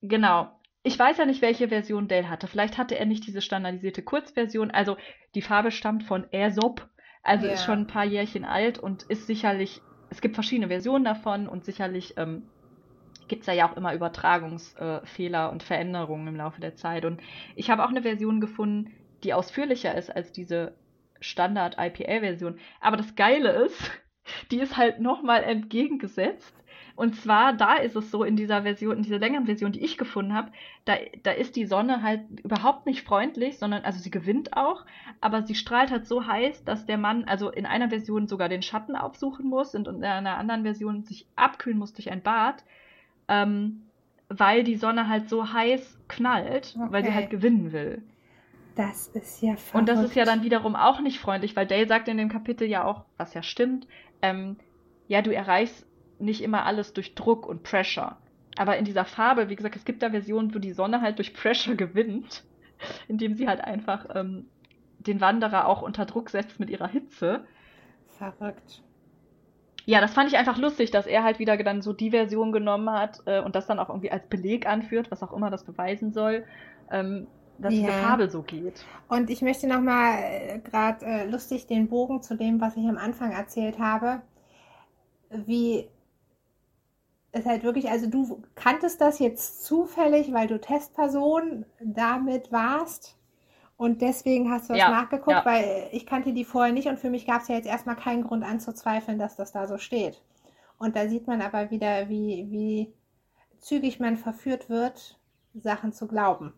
Genau. 0.00 0.50
Ich 0.82 0.98
weiß 0.98 1.16
ja 1.16 1.24
nicht, 1.24 1.40
welche 1.40 1.68
Version 1.68 2.08
Dale 2.08 2.28
hatte. 2.28 2.46
Vielleicht 2.46 2.76
hatte 2.76 2.98
er 2.98 3.06
nicht 3.06 3.26
diese 3.26 3.40
standardisierte 3.40 4.02
Kurzversion. 4.02 4.70
Also 4.70 4.96
die 5.34 5.40
Farbe 5.42 5.70
stammt 5.70 6.04
von 6.04 6.26
Aesop, 6.30 6.88
also 7.22 7.46
ist 7.46 7.60
Ja. 7.60 7.66
schon 7.66 7.80
ein 7.80 7.86
paar 7.86 8.04
Jährchen 8.04 8.44
alt 8.44 8.78
und 8.78 9.02
ist 9.04 9.26
sicherlich, 9.26 9.80
es 10.10 10.20
gibt 10.20 10.34
verschiedene 10.34 10.68
Versionen 10.68 11.04
davon 11.04 11.48
und 11.48 11.64
sicherlich 11.64 12.14
ähm, 12.18 12.50
gibt 13.28 13.46
es 13.46 13.54
ja 13.54 13.68
auch 13.68 13.76
immer 13.76 13.94
Übertragungsfehler 13.94 15.50
und 15.50 15.62
Veränderungen 15.62 16.28
im 16.28 16.36
Laufe 16.36 16.60
der 16.60 16.76
Zeit. 16.76 17.04
Und 17.04 17.20
ich 17.56 17.70
habe 17.70 17.84
auch 17.84 17.90
eine 17.90 18.02
Version 18.02 18.40
gefunden, 18.40 18.92
die 19.22 19.34
ausführlicher 19.34 19.94
ist 19.94 20.14
als 20.14 20.32
diese 20.32 20.74
Standard-IPA-Version. 21.20 22.58
Aber 22.80 22.96
das 22.96 23.14
Geile 23.16 23.50
ist, 23.50 23.90
die 24.50 24.58
ist 24.58 24.76
halt 24.76 25.00
nochmal 25.00 25.42
entgegengesetzt. 25.42 26.54
Und 26.96 27.16
zwar, 27.16 27.52
da 27.54 27.74
ist 27.74 27.96
es 27.96 28.12
so 28.12 28.22
in 28.22 28.36
dieser 28.36 28.62
Version, 28.62 28.96
in 28.96 29.02
dieser 29.02 29.18
längeren 29.18 29.46
Version, 29.46 29.72
die 29.72 29.84
ich 29.84 29.98
gefunden 29.98 30.32
habe, 30.32 30.52
da, 30.84 30.94
da 31.24 31.32
ist 31.32 31.56
die 31.56 31.66
Sonne 31.66 32.02
halt 32.02 32.20
überhaupt 32.44 32.86
nicht 32.86 33.02
freundlich, 33.02 33.58
sondern, 33.58 33.82
also 33.82 33.98
sie 33.98 34.12
gewinnt 34.12 34.56
auch, 34.56 34.84
aber 35.20 35.42
sie 35.42 35.56
strahlt 35.56 35.90
halt 35.90 36.06
so 36.06 36.26
heiß, 36.26 36.64
dass 36.64 36.86
der 36.86 36.98
Mann, 36.98 37.24
also 37.24 37.50
in 37.50 37.66
einer 37.66 37.88
Version 37.88 38.28
sogar 38.28 38.48
den 38.48 38.62
Schatten 38.62 38.94
aufsuchen 38.94 39.46
muss 39.46 39.74
und 39.74 39.88
in 39.88 40.04
einer 40.04 40.38
anderen 40.38 40.62
Version 40.62 41.02
sich 41.02 41.26
abkühlen 41.34 41.78
muss 41.78 41.94
durch 41.94 42.12
ein 42.12 42.22
Bad, 42.22 42.62
ähm, 43.28 43.90
weil 44.28 44.64
die 44.64 44.76
Sonne 44.76 45.08
halt 45.08 45.28
so 45.28 45.52
heiß 45.52 46.00
knallt, 46.08 46.80
weil 46.86 47.04
sie 47.04 47.10
Okay. 47.10 47.14
halt 47.14 47.30
gewinnen 47.30 47.72
will. 47.72 48.02
Das 48.76 49.08
ist 49.08 49.40
ja 49.42 49.56
verrückt. 49.56 49.72
Und 49.72 49.88
das 49.88 50.02
ist 50.02 50.14
ja 50.14 50.24
dann 50.24 50.42
wiederum 50.42 50.76
auch 50.76 51.00
nicht 51.00 51.18
freundlich, 51.18 51.56
weil 51.56 51.66
Dale 51.66 51.86
sagt 51.86 52.08
in 52.08 52.16
dem 52.16 52.28
Kapitel 52.28 52.66
ja 52.68 52.84
auch, 52.84 53.06
was 53.16 53.34
ja 53.34 53.42
stimmt, 53.42 53.86
ähm, 54.22 54.58
ja, 55.06 55.20
du 55.22 55.34
erreichst 55.34 55.86
nicht 56.18 56.42
immer 56.42 56.64
alles 56.64 56.92
durch 56.92 57.14
Druck 57.14 57.46
und 57.46 57.62
Pressure. 57.62 58.22
Aber 58.56 58.76
in 58.76 58.84
dieser 58.84 59.04
Farbe, 59.04 59.48
wie 59.48 59.56
gesagt, 59.56 59.76
es 59.76 59.84
gibt 59.84 60.02
da 60.02 60.10
Versionen, 60.10 60.54
wo 60.54 60.58
die 60.60 60.72
Sonne 60.72 61.00
halt 61.00 61.18
durch 61.18 61.34
Pressure 61.34 61.74
gewinnt, 61.76 62.44
indem 63.08 63.34
sie 63.34 63.48
halt 63.48 63.62
einfach 63.62 64.06
ähm, 64.14 64.50
den 64.98 65.20
Wanderer 65.20 65.66
auch 65.68 65.82
unter 65.82 66.06
Druck 66.06 66.30
setzt 66.30 66.60
mit 66.60 66.70
ihrer 66.70 66.88
Hitze. 66.88 67.46
verrückt. 68.18 68.82
Ja, 69.86 70.00
das 70.00 70.14
fand 70.14 70.30
ich 70.30 70.38
einfach 70.38 70.58
lustig, 70.58 70.90
dass 70.90 71.06
er 71.06 71.22
halt 71.24 71.38
wieder 71.38 71.56
dann 71.58 71.82
so 71.82 71.92
die 71.92 72.10
Version 72.10 72.52
genommen 72.52 72.90
hat 72.90 73.22
äh, 73.26 73.40
und 73.40 73.54
das 73.54 73.66
dann 73.66 73.78
auch 73.78 73.88
irgendwie 73.90 74.10
als 74.10 74.26
Beleg 74.28 74.66
anführt, 74.66 75.10
was 75.10 75.22
auch 75.22 75.32
immer 75.32 75.50
das 75.50 75.64
beweisen 75.64 76.12
soll, 76.12 76.44
ähm, 76.90 77.26
dass 77.58 77.76
diese 77.76 77.92
Ja. 77.92 77.92
Fabel 77.92 78.30
so 78.30 78.42
geht. 78.42 78.88
Und 79.08 79.30
ich 79.30 79.42
möchte 79.42 79.66
nochmal 79.66 80.18
äh, 80.22 80.58
gerade 80.60 81.04
äh, 81.04 81.26
lustig 81.30 81.66
den 81.66 81.88
Bogen 81.88 82.22
zu 82.22 82.36
dem, 82.36 82.60
was 82.60 82.76
ich 82.76 82.86
am 82.86 82.98
Anfang 82.98 83.32
erzählt 83.32 83.78
habe, 83.78 84.22
wie 85.30 85.88
es 87.32 87.46
halt 87.46 87.64
wirklich, 87.64 87.90
also 87.90 88.08
du 88.08 88.42
kanntest 88.54 89.00
das 89.00 89.18
jetzt 89.18 89.64
zufällig, 89.64 90.32
weil 90.32 90.46
du 90.46 90.60
Testperson 90.60 91.66
damit 91.80 92.52
warst 92.52 93.18
und 93.76 94.02
deswegen 94.02 94.50
hast 94.50 94.68
du 94.68 94.74
das 94.74 94.78
Ja, 94.80 94.90
nachgeguckt, 94.90 95.30
ja. 95.38 95.44
weil 95.44 95.88
ich 95.92 96.06
kannte 96.06 96.32
die 96.32 96.44
vorher 96.44 96.72
nicht 96.72 96.88
und 96.88 96.98
für 97.00 97.10
mich 97.10 97.26
gab 97.26 97.42
es 97.42 97.48
ja 97.48 97.56
jetzt 97.56 97.66
erstmal 97.66 97.96
keinen 97.96 98.24
Grund 98.24 98.44
anzuzweifeln, 98.44 99.18
dass 99.18 99.36
das 99.36 99.52
da 99.52 99.66
so 99.66 99.78
steht. 99.78 100.22
Und 100.78 100.96
da 100.96 101.08
sieht 101.08 101.26
man 101.26 101.42
aber 101.42 101.70
wieder, 101.70 102.08
wie, 102.08 102.46
wie 102.50 102.94
zügig 103.60 104.00
man 104.00 104.16
verführt 104.16 104.68
wird, 104.70 105.18
Sachen 105.54 105.92
zu 105.92 106.06
glauben. 106.08 106.52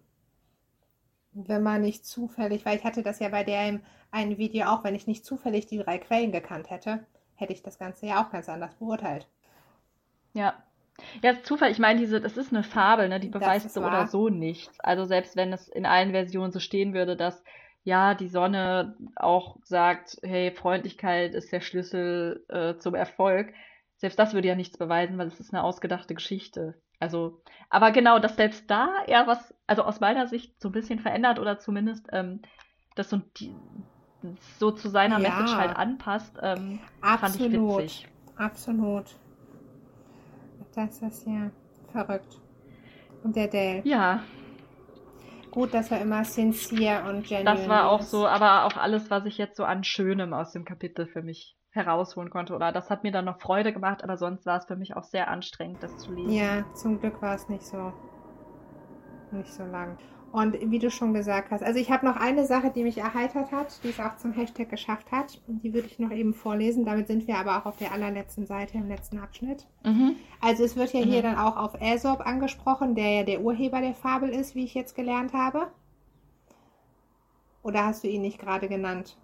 Wenn 1.34 1.62
man 1.62 1.82
nicht 1.82 2.04
zufällig, 2.04 2.66
weil 2.66 2.78
ich 2.78 2.84
hatte 2.84 3.04
das 3.04 3.20
ja 3.20 3.28
bei 3.28 3.44
der 3.44 3.68
im 3.68 3.80
einen 4.10 4.38
Video 4.38 4.66
auch, 4.66 4.82
wenn 4.82 4.96
ich 4.96 5.06
nicht 5.06 5.24
zufällig 5.24 5.66
die 5.66 5.78
drei 5.78 5.98
Quellen 5.98 6.32
gekannt 6.32 6.68
hätte, 6.70 7.06
hätte 7.36 7.52
ich 7.52 7.62
das 7.62 7.78
Ganze 7.78 8.06
ja 8.06 8.24
auch 8.24 8.30
ganz 8.32 8.48
anders 8.48 8.74
beurteilt. 8.74 9.28
Ja. 10.34 10.62
Ja, 11.22 11.32
ist 11.32 11.46
Zufall, 11.46 11.70
ich 11.70 11.78
meine, 11.78 12.00
diese, 12.00 12.20
das 12.20 12.36
ist 12.36 12.52
eine 12.52 12.62
Fabel, 12.62 13.08
ne? 13.08 13.20
Die 13.20 13.28
beweist 13.28 13.66
ist 13.66 13.74
so 13.74 13.82
wahr. 13.82 13.88
oder 13.88 14.06
so 14.06 14.28
nichts. 14.28 14.80
Also 14.80 15.04
selbst 15.04 15.36
wenn 15.36 15.52
es 15.52 15.68
in 15.68 15.86
allen 15.86 16.12
Versionen 16.12 16.52
so 16.52 16.60
stehen 16.60 16.94
würde, 16.94 17.16
dass 17.16 17.42
ja 17.84 18.14
die 18.14 18.28
Sonne 18.28 18.96
auch 19.14 19.56
sagt, 19.62 20.18
hey, 20.22 20.50
Freundlichkeit 20.50 21.34
ist 21.34 21.52
der 21.52 21.60
Schlüssel 21.60 22.44
äh, 22.48 22.76
zum 22.76 22.94
Erfolg, 22.94 23.52
selbst 23.98 24.18
das 24.18 24.34
würde 24.34 24.48
ja 24.48 24.54
nichts 24.54 24.76
beweisen, 24.76 25.18
weil 25.18 25.28
es 25.28 25.40
ist 25.40 25.54
eine 25.54 25.62
ausgedachte 25.62 26.14
Geschichte. 26.14 26.74
Also, 26.98 27.40
aber 27.70 27.90
genau, 27.92 28.18
dass 28.18 28.36
selbst 28.36 28.70
da 28.70 29.04
eher 29.06 29.26
was, 29.26 29.54
also 29.66 29.82
aus 29.82 30.00
meiner 30.00 30.26
Sicht 30.26 30.60
so 30.60 30.68
ein 30.68 30.72
bisschen 30.72 30.98
verändert 30.98 31.38
oder 31.38 31.58
zumindest 31.58 32.08
ähm, 32.12 32.40
das 32.94 33.10
so, 33.10 33.20
die, 33.38 33.54
so 34.58 34.70
zu 34.70 34.88
seiner 34.88 35.18
Ja. 35.18 35.28
Message 35.28 35.56
halt 35.56 35.76
anpasst, 35.76 36.38
ähm, 36.42 36.80
fand 37.00 37.36
ich 37.36 37.52
witzig. 37.52 38.08
Absolut. 38.36 39.16
Das 40.76 41.02
ist 41.02 41.26
ja 41.26 41.50
verrückt. 41.90 42.40
Und 43.24 43.34
der 43.34 43.48
Dale. 43.48 43.80
Ja, 43.84 44.20
Gut, 45.56 45.72
dass 45.72 45.90
er 45.90 46.02
immer 46.02 46.22
sincere 46.22 47.08
und 47.08 47.26
genuine 47.26 47.44
Das 47.44 47.66
war 47.66 47.88
auch 47.88 48.00
ist. 48.00 48.10
so, 48.10 48.26
aber 48.26 48.66
auch 48.66 48.76
alles, 48.76 49.10
was 49.10 49.24
ich 49.24 49.38
jetzt 49.38 49.56
so 49.56 49.64
an 49.64 49.84
Schönem 49.84 50.34
aus 50.34 50.52
dem 50.52 50.66
Kapitel 50.66 51.06
für 51.06 51.22
mich 51.22 51.56
herausholen 51.70 52.28
konnte. 52.28 52.54
Oder 52.54 52.72
das 52.72 52.90
hat 52.90 53.04
mir 53.04 53.10
dann 53.10 53.24
noch 53.24 53.40
Freude 53.40 53.72
gemacht, 53.72 54.04
aber 54.04 54.18
sonst 54.18 54.44
war 54.44 54.58
es 54.58 54.66
für 54.66 54.76
mich 54.76 54.96
auch 54.96 55.04
sehr 55.04 55.28
anstrengend, 55.28 55.82
das 55.82 55.96
zu 55.96 56.12
lesen. 56.12 56.30
Ja, 56.30 56.64
zum 56.74 57.00
Glück 57.00 57.22
war 57.22 57.34
es 57.36 57.48
nicht 57.48 57.62
so, 57.62 57.90
nicht 59.32 59.50
so 59.50 59.64
lang. 59.64 59.96
Und 60.36 60.70
wie 60.70 60.78
du 60.78 60.90
schon 60.90 61.14
gesagt 61.14 61.50
hast, 61.50 61.62
also 61.62 61.80
ich 61.80 61.90
habe 61.90 62.04
noch 62.04 62.16
eine 62.16 62.44
Sache, 62.44 62.70
die 62.70 62.82
mich 62.82 62.98
erheitert 62.98 63.52
hat, 63.52 63.82
die 63.82 63.88
es 63.88 63.98
auch 63.98 64.18
zum 64.18 64.32
Hashtag 64.34 64.68
geschafft 64.68 65.10
hat. 65.10 65.40
Die 65.46 65.72
würde 65.72 65.86
ich 65.88 65.98
noch 65.98 66.10
eben 66.10 66.34
vorlesen. 66.34 66.84
Damit 66.84 67.06
sind 67.06 67.26
wir 67.26 67.38
aber 67.38 67.56
auch 67.56 67.64
auf 67.64 67.78
der 67.78 67.90
allerletzten 67.90 68.44
Seite 68.44 68.76
im 68.76 68.86
letzten 68.86 69.18
Abschnitt. 69.18 69.66
Mhm. 69.82 70.16
Also 70.42 70.62
es 70.64 70.76
wird 70.76 70.92
ja 70.92 71.00
hier 71.00 71.20
Mhm. 71.20 71.22
dann 71.22 71.38
auch 71.38 71.56
auf 71.56 71.80
Aesop 71.80 72.20
angesprochen, 72.20 72.94
der 72.94 73.10
ja 73.14 73.22
der 73.22 73.40
Urheber 73.40 73.80
der 73.80 73.94
Fabel 73.94 74.28
ist, 74.28 74.54
wie 74.54 74.64
ich 74.64 74.74
jetzt 74.74 74.94
gelernt 74.94 75.32
habe. 75.32 75.68
Oder 77.62 77.84
hast 77.84 78.02
du 78.04 78.08
ihn 78.08 78.22
nicht 78.22 78.38
gerade 78.38 78.66
genannt? 78.68 79.18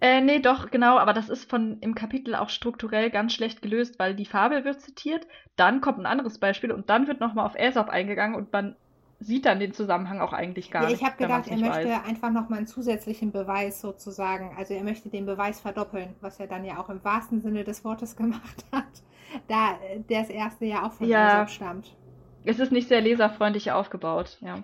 Äh, 0.00 0.20
nee, 0.22 0.40
doch, 0.40 0.70
genau, 0.70 0.98
aber 0.98 1.12
das 1.12 1.28
ist 1.28 1.48
von 1.50 1.78
im 1.80 1.94
Kapitel 1.94 2.34
auch 2.34 2.48
strukturell 2.48 3.10
ganz 3.10 3.32
schlecht 3.34 3.60
gelöst, 3.62 3.98
weil 3.98 4.14
die 4.14 4.24
Fabel 4.26 4.64
wird 4.64 4.80
zitiert, 4.80 5.26
dann 5.56 5.80
kommt 5.80 5.98
ein 5.98 6.06
anderes 6.06 6.38
Beispiel 6.38 6.72
und 6.72 6.88
dann 6.90 7.06
wird 7.06 7.20
nochmal 7.20 7.46
auf 7.46 7.54
Aesop 7.56 7.88
eingegangen 7.90 8.34
und 8.36 8.52
man 8.52 8.76
sieht 9.20 9.46
dann 9.46 9.60
den 9.60 9.72
Zusammenhang 9.74 10.20
auch 10.20 10.32
eigentlich 10.32 10.70
gar 10.70 10.88
Ja, 10.88 10.90
nicht, 10.90 11.02
ich 11.02 11.04
habe 11.04 11.16
gedacht, 11.16 11.46
er 11.46 11.58
möchte 11.58 11.88
weiß. 11.88 12.02
einfach 12.02 12.30
nochmal 12.32 12.58
einen 12.58 12.66
zusätzlichen 12.66 13.30
Beweis 13.32 13.80
sozusagen. 13.80 14.56
Also 14.56 14.74
er 14.74 14.82
möchte 14.82 15.08
den 15.10 15.26
Beweis 15.26 15.60
verdoppeln, 15.60 16.16
was 16.20 16.40
er 16.40 16.46
dann 16.48 16.64
ja 16.64 16.78
auch 16.80 16.88
im 16.88 17.04
wahrsten 17.04 17.40
Sinne 17.40 17.62
des 17.64 17.84
Wortes 17.84 18.16
gemacht 18.16 18.64
hat. 18.72 19.02
Da 19.46 19.78
das 20.08 20.28
erste 20.28 20.64
ja 20.64 20.84
auch 20.86 20.92
von 20.92 21.12
Ja. 21.12 21.14
Aesop 21.14 21.48
stammt. 21.50 21.96
Es 22.44 22.58
ist 22.60 22.72
nicht 22.72 22.88
sehr 22.88 23.00
leserfreundlich 23.00 23.72
aufgebaut, 23.72 24.38
ja. 24.42 24.62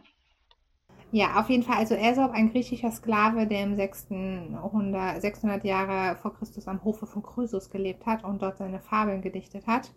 Ja, 1.11 1.41
auf 1.41 1.51
jeden 1.51 1.65
Fall. 1.65 1.79
Also 1.79 1.97
Aesop, 1.97 2.31
ein 2.31 2.53
griechischer 2.53 2.93
Sklave, 2.93 3.49
der 3.49 3.65
im 3.65 3.75
600, 3.75 5.21
600 5.21 5.65
Jahre 5.65 6.15
vor 6.17 6.33
Christus 6.35 6.69
am 6.69 6.85
Hofe 6.85 7.07
von 7.09 7.23
Chrysos 7.25 7.71
gelebt 7.71 8.07
hat 8.07 8.23
und 8.25 8.41
dort 8.41 8.59
seine 8.59 8.79
Fabeln 8.81 9.21
gedichtet 9.21 9.67
hat, 9.67 9.91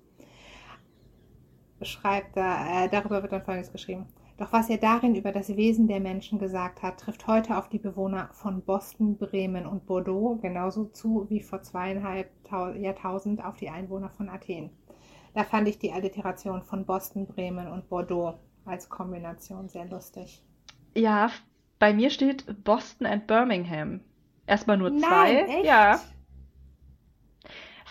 schreibt 1.81 2.38
da, 2.38 2.86
äh, 2.86 2.90
darüber 2.90 3.22
wird 3.22 3.31
dann 3.34 3.44
Folgendes 3.44 3.72
geschrieben. 3.72 4.06
Doch 4.39 4.53
was 4.53 4.69
er 4.69 4.77
darin 4.77 5.15
über 5.15 5.33
das 5.33 5.49
Wesen 5.57 5.89
der 5.89 5.99
Menschen 5.99 6.39
gesagt 6.39 6.81
hat, 6.81 7.01
trifft 7.01 7.27
heute 7.27 7.57
auf 7.57 7.67
die 7.67 7.77
Bewohner 7.77 8.29
von 8.31 8.61
Boston, 8.61 9.17
Bremen 9.17 9.65
und 9.65 9.85
Bordeaux 9.85 10.39
genauso 10.41 10.85
zu 10.85 11.25
wie 11.29 11.41
vor 11.41 11.61
zweieinhalb 11.61 12.29
Tau 12.45 12.69
Jahrtausend 12.69 13.43
auf 13.43 13.57
die 13.57 13.69
Einwohner 13.69 14.09
von 14.11 14.29
Athen. 14.29 14.69
Da 15.33 15.43
fand 15.43 15.67
ich 15.67 15.77
die 15.77 15.91
Alliteration 15.91 16.63
von 16.63 16.85
Boston, 16.85 17.27
Bremen 17.27 17.67
und 17.67 17.89
Bordeaux 17.89 18.39
als 18.63 18.87
Kombination 18.87 19.67
sehr 19.67 19.85
lustig. 19.89 20.41
Ja, 20.95 21.31
bei 21.77 21.93
mir 21.93 22.09
steht 22.09 22.63
Boston 22.63 23.07
and 23.07 23.27
Birmingham. 23.27 23.99
Erstmal 24.47 24.77
nur 24.77 24.89
Nein, 24.89 25.01
zwei. 25.01 25.35
echt? 25.49 25.65
Ja. 25.65 25.99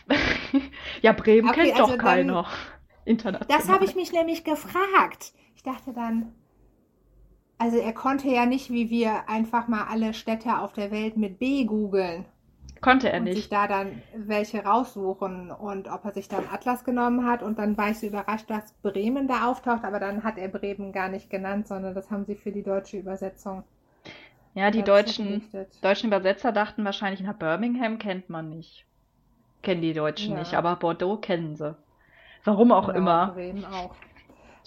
Ja, 1.02 1.12
Bremen 1.12 1.50
Okay, 1.50 1.66
kennt 1.66 1.80
also 1.80 1.92
doch 1.92 1.98
keiner. 1.98 2.46
International. 3.04 3.58
Das 3.58 3.68
habe 3.68 3.84
ich 3.84 3.94
mich 3.94 4.12
nämlich 4.12 4.44
gefragt. 4.44 5.34
Ich 5.68 5.74
dachte 5.74 5.92
dann, 5.92 6.32
also 7.58 7.76
er 7.78 7.92
konnte 7.92 8.26
ja 8.28 8.46
nicht 8.46 8.70
wie 8.70 8.90
wir 8.90 9.28
einfach 9.28 9.68
mal 9.68 9.84
alle 9.84 10.12
Städte 10.12 10.58
auf 10.58 10.72
der 10.72 10.90
Welt 10.90 11.16
mit 11.16 11.38
B 11.38 11.64
googeln 11.66 12.24
Konnte 12.80 13.08
er 13.12 13.20
und 13.20 13.32
sich 13.32 13.48
nicht. 13.48 13.50
da 13.50 13.68
dann 13.68 14.02
welche 14.14 14.64
raussuchen 14.64 15.50
und 15.52 15.88
ob 15.88 16.04
er 16.06 16.12
sich 16.14 16.28
dann 16.28 16.48
Atlas 16.48 16.84
genommen 16.84 17.26
hat 17.26 17.42
und 17.42 17.58
dann 17.58 17.76
war 17.78 17.90
ich 17.90 17.98
so 18.00 18.06
überrascht, 18.08 18.50
dass 18.50 18.72
Bremen 18.82 19.28
da 19.28 19.50
auftaucht, 19.50 19.84
aber 19.84 20.00
dann 20.00 20.24
hat 20.24 20.38
er 20.38 20.48
Bremen 20.48 20.92
gar 20.92 21.08
nicht 21.10 21.30
genannt, 21.30 21.68
sondern 21.68 21.94
das 21.94 22.10
haben 22.10 22.26
sie 22.26 22.36
für 22.36 22.52
die 22.52 22.62
deutsche 22.64 22.98
Übersetzung 22.98 23.64
Ja, 24.54 24.70
die 24.70 24.84
dazu 24.84 25.12
deutschen, 25.12 25.54
deutschen 25.80 26.08
Übersetzer 26.08 26.52
dachten 26.52 26.84
wahrscheinlich, 26.84 27.20
na, 27.22 27.32
Birmingham 27.32 27.98
kennt 27.98 28.28
man 28.28 28.50
nicht. 28.50 28.86
Kennen 29.62 29.82
die 29.82 29.94
Deutschen 29.94 30.34
Ja. 30.34 30.36
nicht, 30.36 30.54
aber 30.54 30.76
Bordeaux 30.76 31.18
kennen 31.20 31.56
sie. 31.56 31.76
Warum 32.44 32.72
auch 32.72 32.88
Genau, 32.88 33.20
immer. 33.20 33.34
Bremen 33.34 33.64
auch. 33.64 33.94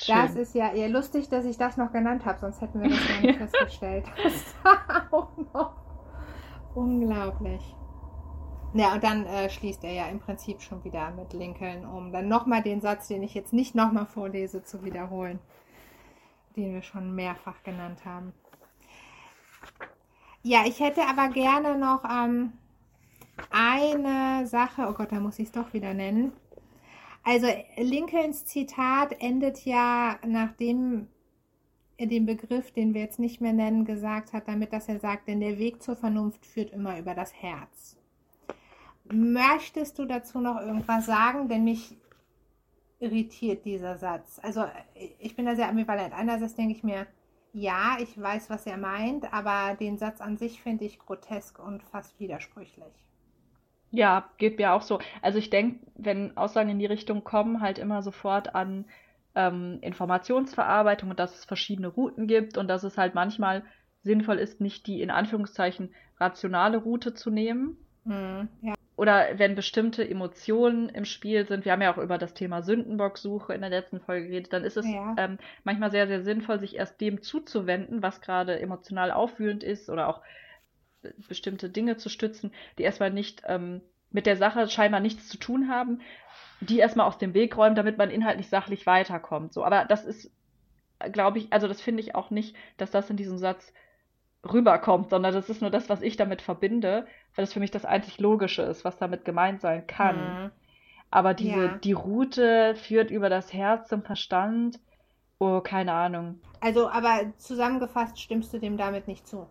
Schön. 0.03 0.15
Das 0.15 0.35
ist 0.35 0.55
ja 0.55 0.73
eher 0.73 0.89
lustig, 0.89 1.29
dass 1.29 1.45
ich 1.45 1.57
das 1.57 1.77
noch 1.77 1.91
genannt 1.91 2.25
habe, 2.25 2.39
sonst 2.39 2.59
hätten 2.59 2.81
wir 2.81 2.89
das 2.89 3.07
ja 3.07 3.21
nicht 3.21 3.37
festgestellt. 3.51 4.05
Das 4.23 4.55
war 4.63 5.07
auch 5.11 5.29
noch 5.53 5.75
unglaublich. 6.73 7.75
Ja, 8.73 8.93
und 8.93 9.03
dann 9.03 9.25
äh, 9.25 9.49
schließt 9.49 9.83
er 9.83 9.91
ja 9.91 10.07
im 10.07 10.19
Prinzip 10.19 10.61
schon 10.61 10.83
wieder 10.83 11.11
mit 11.11 11.33
Lincoln, 11.33 11.85
um 11.85 12.11
dann 12.11 12.27
nochmal 12.27 12.63
den 12.63 12.81
Satz, 12.81 13.09
den 13.09 13.21
ich 13.21 13.35
jetzt 13.35 13.53
nicht 13.53 13.75
nochmal 13.75 14.07
vorlese, 14.07 14.63
zu 14.63 14.83
wiederholen, 14.83 15.39
den 16.55 16.73
wir 16.73 16.81
schon 16.81 17.13
mehrfach 17.13 17.61
genannt 17.63 18.03
haben. 18.03 18.33
Ja, 20.41 20.61
ich 20.65 20.79
hätte 20.79 21.01
aber 21.05 21.29
gerne 21.29 21.77
noch 21.77 22.03
ähm, 22.05 22.53
eine 23.51 24.47
Sache, 24.47 24.87
oh 24.89 24.93
Gott, 24.93 25.11
da 25.11 25.19
muss 25.19 25.37
ich 25.37 25.47
es 25.47 25.51
doch 25.51 25.73
wieder 25.73 25.93
nennen. 25.93 26.31
Also 27.23 27.47
Lincolns 27.77 28.45
Zitat 28.45 29.15
endet 29.19 29.65
ja, 29.65 30.17
nachdem 30.25 31.07
er 31.97 32.07
den 32.07 32.25
Begriff, 32.25 32.71
den 32.71 32.93
wir 32.93 33.01
jetzt 33.01 33.19
nicht 33.19 33.41
mehr 33.41 33.53
nennen, 33.53 33.85
gesagt 33.85 34.33
hat, 34.33 34.47
damit, 34.47 34.73
dass 34.73 34.89
er 34.89 34.99
sagt, 34.99 35.27
denn 35.27 35.39
der 35.39 35.59
Weg 35.59 35.83
zur 35.83 35.95
Vernunft 35.95 36.45
führt 36.45 36.71
immer 36.71 36.97
über 36.97 37.13
das 37.13 37.33
Herz. 37.33 37.97
Möchtest 39.11 39.99
du 39.99 40.05
dazu 40.05 40.39
noch 40.39 40.59
irgendwas 40.59 41.05
sagen? 41.05 41.47
Denn 41.47 41.63
mich 41.63 41.95
irritiert 42.99 43.65
dieser 43.65 43.97
Satz. 43.97 44.39
Also 44.41 44.65
ich 45.19 45.35
bin 45.35 45.45
da 45.45 45.55
sehr 45.55 45.69
ambivalent. 45.69 46.13
Einerseits 46.13 46.55
denke 46.55 46.73
ich 46.73 46.83
mir, 46.83 47.07
ja, 47.53 47.97
ich 47.99 48.19
weiß, 48.19 48.49
was 48.49 48.65
er 48.65 48.77
meint, 48.77 49.31
aber 49.33 49.75
den 49.75 49.97
Satz 49.97 50.21
an 50.21 50.37
sich 50.37 50.61
finde 50.61 50.85
ich 50.85 50.99
grotesk 50.99 51.59
und 51.59 51.83
fast 51.83 52.19
widersprüchlich. 52.19 52.93
Ja, 53.91 54.29
geht 54.37 54.57
mir 54.57 54.73
auch 54.73 54.81
so. 54.81 54.99
Also 55.21 55.37
ich 55.37 55.49
denke, 55.49 55.85
wenn 55.95 56.35
Aussagen 56.37 56.69
in 56.69 56.79
die 56.79 56.85
Richtung 56.85 57.23
kommen, 57.23 57.61
halt 57.61 57.77
immer 57.77 58.01
sofort 58.01 58.55
an 58.55 58.85
ähm, 59.35 59.79
Informationsverarbeitung 59.81 61.09
und 61.09 61.19
dass 61.19 61.35
es 61.35 61.45
verschiedene 61.45 61.87
Routen 61.87 62.27
gibt 62.27 62.57
und 62.57 62.67
dass 62.67 62.83
es 62.83 62.97
halt 62.97 63.15
manchmal 63.15 63.63
sinnvoll 64.01 64.37
ist, 64.37 64.61
nicht 64.61 64.87
die 64.87 65.01
in 65.01 65.11
Anführungszeichen 65.11 65.93
rationale 66.19 66.77
Route 66.77 67.13
zu 67.13 67.29
nehmen. 67.29 67.77
Hm, 68.05 68.47
ja. 68.61 68.73
Oder 68.95 69.39
wenn 69.39 69.55
bestimmte 69.55 70.07
Emotionen 70.07 70.89
im 70.89 71.05
Spiel 71.05 71.45
sind, 71.47 71.65
wir 71.65 71.71
haben 71.71 71.81
ja 71.81 71.93
auch 71.93 71.97
über 71.97 72.17
das 72.17 72.33
Thema 72.33 72.61
Sündenbock-Suche 72.61 73.53
in 73.53 73.61
der 73.61 73.69
letzten 73.69 73.99
Folge 73.99 74.27
geredet, 74.27 74.53
dann 74.53 74.63
ist 74.63 74.77
es 74.77 74.85
Ja. 74.85 75.15
ähm, 75.17 75.37
manchmal 75.63 75.91
sehr, 75.91 76.07
sehr 76.07 76.21
sinnvoll, 76.23 76.59
sich 76.59 76.75
erst 76.75 77.01
dem 77.01 77.21
zuzuwenden, 77.21 78.03
was 78.03 78.21
gerade 78.21 78.59
emotional 78.59 79.11
aufwühlend 79.11 79.63
ist 79.63 79.89
oder 79.89 80.07
auch 80.07 80.21
bestimmte 81.27 81.69
Dinge 81.69 81.97
zu 81.97 82.09
stützen, 82.09 82.51
die 82.77 82.83
erstmal 82.83 83.11
nicht 83.11 83.43
ähm, 83.45 83.81
mit 84.11 84.25
der 84.25 84.37
Sache 84.37 84.67
scheinbar 84.69 84.99
nichts 84.99 85.27
zu 85.27 85.37
tun 85.37 85.69
haben, 85.69 86.01
die 86.59 86.79
erstmal 86.79 87.07
aus 87.07 87.17
dem 87.17 87.33
Weg 87.33 87.57
räumen, 87.57 87.75
damit 87.75 87.97
man 87.97 88.09
inhaltlich 88.11 88.49
sachlich 88.49 88.85
weiterkommt. 88.85 89.53
So, 89.53 89.63
aber 89.63 89.85
das 89.85 90.05
ist, 90.05 90.31
glaube 91.11 91.39
ich, 91.39 91.51
also 91.53 91.67
das 91.67 91.81
finde 91.81 92.01
ich 92.01 92.15
auch 92.15 92.29
nicht, 92.29 92.55
dass 92.77 92.91
das 92.91 93.09
in 93.09 93.17
diesem 93.17 93.37
Satz 93.37 93.73
rüberkommt, 94.43 95.09
sondern 95.09 95.33
das 95.33 95.49
ist 95.49 95.61
nur 95.61 95.71
das, 95.71 95.89
was 95.89 96.01
ich 96.01 96.17
damit 96.17 96.41
verbinde, 96.41 97.05
weil 97.35 97.43
das 97.45 97.53
für 97.53 97.59
mich 97.59 97.71
das 97.71 97.85
einzig 97.85 98.19
Logische 98.19 98.63
ist, 98.63 98.83
was 98.85 98.97
damit 98.97 99.25
gemeint 99.25 99.61
sein 99.61 99.85
kann. 99.87 100.41
Hm. 100.45 100.51
Aber 101.11 101.33
diese, 101.33 101.65
Ja. 101.65 101.77
die 101.77 101.93
Route 101.93 102.75
führt 102.75 103.11
über 103.11 103.29
das 103.29 103.53
Herz 103.53 103.87
zum 103.89 104.03
Verstand. 104.03 104.79
Oh, 105.39 105.61
keine 105.61 105.93
Ahnung. 105.93 106.39
Also, 106.59 106.89
aber 106.89 107.33
zusammengefasst 107.37 108.19
stimmst 108.19 108.53
du 108.53 108.59
dem 108.59 108.77
damit 108.77 109.07
nicht 109.07 109.27
zu. 109.27 109.47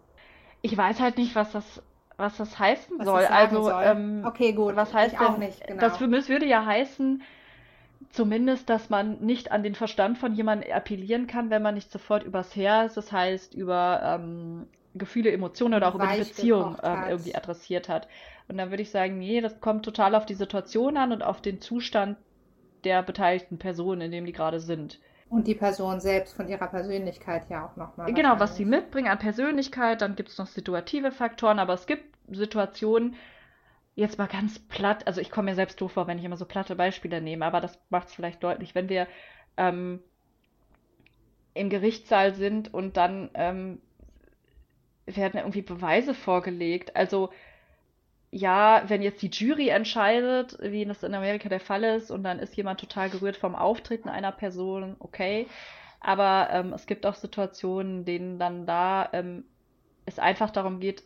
Ich 0.62 0.77
weiß 0.77 1.01
halt 1.01 1.16
nicht, 1.16 1.35
was 1.35 1.53
das, 1.53 1.82
was 2.16 2.37
das 2.37 2.59
heißen 2.59 2.99
Was 2.99 3.07
soll. 3.07 3.23
das 3.23 3.31
Also, 3.31 3.62
soll. 3.65 3.82
ähm, 3.85 4.24
okay, 4.27 4.53
gut. 4.53 4.77
was 4.77 4.93
heißt 4.93 5.15
ich 5.15 5.20
auch 5.20 5.32
denn, 5.32 5.41
nicht, 5.41 5.66
genau. 5.66 5.81
das, 5.81 5.99
das 5.99 6.28
würde 6.28 6.47
ja 6.47 6.65
heißen, 6.65 7.23
zumindest, 8.11 8.69
dass 8.69 8.91
man 8.91 9.20
nicht 9.20 9.53
an 9.53 9.62
den 9.62 9.74
Verstand 9.74 10.19
von 10.19 10.35
jemandem 10.35 10.73
appellieren 10.73 11.27
kann, 11.27 11.51
wenn 11.51 11.62
man 11.62 11.74
nicht 11.74 11.91
sofort 11.91 12.23
übers 12.24 12.57
Herz, 12.57 12.95
das 12.95 13.12
heißt 13.12 13.55
über 13.55 14.01
ähm, 14.05 14.66
Gefühle, 14.95 15.31
Emotionen 15.32 15.74
oder 15.74 15.89
auch 15.89 15.95
über 15.95 16.09
die 16.09 16.19
Beziehung 16.19 16.77
ähm, 16.82 17.05
irgendwie 17.09 17.35
adressiert 17.35 17.89
hat. 17.89 18.09
Und 18.49 18.59
dann 18.59 18.70
würde 18.70 18.82
ich 18.82 18.91
sagen, 18.91 19.19
nee, 19.19 19.41
das 19.41 19.61
kommt 19.61 19.85
total 19.85 20.15
auf 20.15 20.27
die 20.27 20.35
Situation 20.35 20.97
an 20.97 21.12
und 21.12 21.23
auf 21.23 21.41
den 21.41 21.61
Zustand 21.61 22.19
der 22.85 23.03
beteiligten 23.03 23.59
Person, 23.59 24.01
in 24.01 24.11
dem 24.11 24.24
die 24.27 24.32
gerade 24.32 24.61
sind. 24.61 24.99
Und 25.31 25.47
die 25.47 25.55
Person 25.55 26.01
selbst 26.01 26.35
von 26.35 26.48
ihrer 26.48 26.66
Persönlichkeit 26.66 27.48
ja 27.48 27.65
auch 27.65 27.77
nochmal. 27.77 28.12
Genau, 28.12 28.39
was 28.40 28.57
sie 28.57 28.65
mitbringen 28.65 29.09
an 29.09 29.19
Persönlichkeit, 29.19 30.02
dann 30.02 30.16
gibt 30.16 30.28
es 30.28 30.39
noch 30.39 30.48
situative 30.48 31.12
Faktoren, 31.12 31.61
aber 31.61 31.73
es 31.73 31.86
gibt 31.86 32.05
Situationen, 32.28 33.15
jetzt 33.94 34.19
mal 34.19 34.27
ganz 34.27 34.59
platt, 34.59 35.07
also 35.07 35.20
ich 35.20 35.31
komme 35.31 35.51
mir 35.51 35.55
selbst 35.55 35.81
doof 35.81 35.93
vor, 35.93 36.07
wenn 36.07 36.19
ich 36.19 36.24
immer 36.24 36.36
so 36.36 36.47
platte 36.47 36.74
Beispiele 36.74 37.20
nehme, 37.20 37.47
aber 37.47 37.61
das 37.61 37.78
macht 37.90 38.09
es 38.09 38.15
vielleicht 38.15 38.43
deutlich, 38.43 38.74
wenn 38.74 38.89
wir 38.89 39.07
ähm, 39.57 40.01
im 41.55 41.70
Gerichtssaal 41.70 42.35
sind 42.35 42.73
und 42.73 42.97
dann 42.97 43.31
ähm, 43.35 43.81
werden 45.07 45.39
irgendwie 45.39 45.62
Beweise 45.62 46.15
vorgelegt. 46.15 46.97
Also 46.97 47.31
ja, 48.32 48.85
wenn 48.89 49.02
jetzt 49.02 49.23
die 49.23 49.28
Jury 49.31 49.69
entscheidet, 49.70 50.59
wie 50.62 50.85
das 50.85 51.02
in 51.02 51.15
Amerika 51.15 51.48
der 51.48 51.61
Fall 51.61 51.85
ist, 51.85 52.11
und 52.11 52.23
dann 52.24 52.39
ist 52.39 52.57
jemand 52.57 52.81
total 52.81 53.11
gerührt 53.11 53.36
vom 53.36 53.55
Auftreten 53.57 54.09
einer 54.09 54.32
Person, 54.32 54.97
okay. 55.01 55.48
Aber 56.01 56.48
ähm, 56.52 56.73
es 56.73 56.86
gibt 56.86 57.07
auch 57.07 57.15
Situationen, 57.16 58.05
denen 58.05 58.39
dann 58.39 58.66
da 58.66 59.09
ähm, 59.12 59.44
es 60.07 60.19
einfach 60.19 60.51
darum 60.51 60.81
geht, 60.81 61.05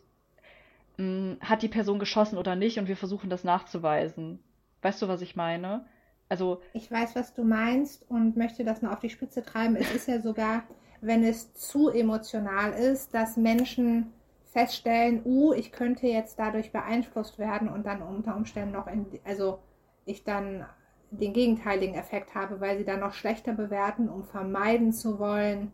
mh, 0.99 1.37
hat 1.41 1.63
die 1.63 1.69
Person 1.69 1.99
geschossen 1.99 2.39
oder 2.39 2.57
nicht, 2.57 2.79
und 2.79 2.89
wir 2.89 2.97
versuchen 2.97 3.31
das 3.31 3.45
nachzuweisen. 3.45 4.41
Weißt 4.83 5.03
du, 5.03 5.09
was 5.09 5.23
ich 5.23 5.37
meine? 5.37 5.87
Also, 6.29 6.63
Ich 6.73 6.91
weiß, 6.91 7.15
was 7.17 7.33
du 7.35 7.45
meinst 7.45 8.05
und 8.11 8.37
möchte 8.37 8.65
das 8.65 8.83
nur 8.83 8.93
auf 8.93 9.01
die 9.01 9.09
Spitze 9.11 9.43
treiben. 9.43 9.77
Es 9.77 9.91
ist 9.91 10.09
ja 10.09 10.21
sogar, 10.21 10.65
wenn 11.01 11.25
es 11.25 11.55
zu 11.55 11.89
emotional 11.89 12.73
ist, 12.73 13.15
dass 13.15 13.37
Menschen 13.37 14.13
feststellen, 14.55 15.21
uh, 15.25 15.53
ich 15.53 15.73
könnte 15.73 16.07
jetzt 16.07 16.39
dadurch 16.39 16.71
beeinflusst 16.71 17.39
werden 17.39 17.69
und 17.69 17.85
dann 17.85 18.01
unter 18.03 18.37
Umständen 18.37 18.73
noch 18.73 18.87
in, 18.87 19.05
also 19.25 19.59
ich 20.07 20.23
dann 20.23 20.65
den 21.11 21.33
gegenteiligen 21.33 21.97
Effekt 21.97 22.35
habe, 22.35 22.61
weil 22.61 22.79
sie 22.79 22.85
dann 22.85 23.01
noch 23.01 23.15
schlechter 23.15 23.53
bewerten, 23.53 24.09
um 24.09 24.23
vermeiden 24.25 24.93
zu 24.93 25.19
wollen, 25.19 25.73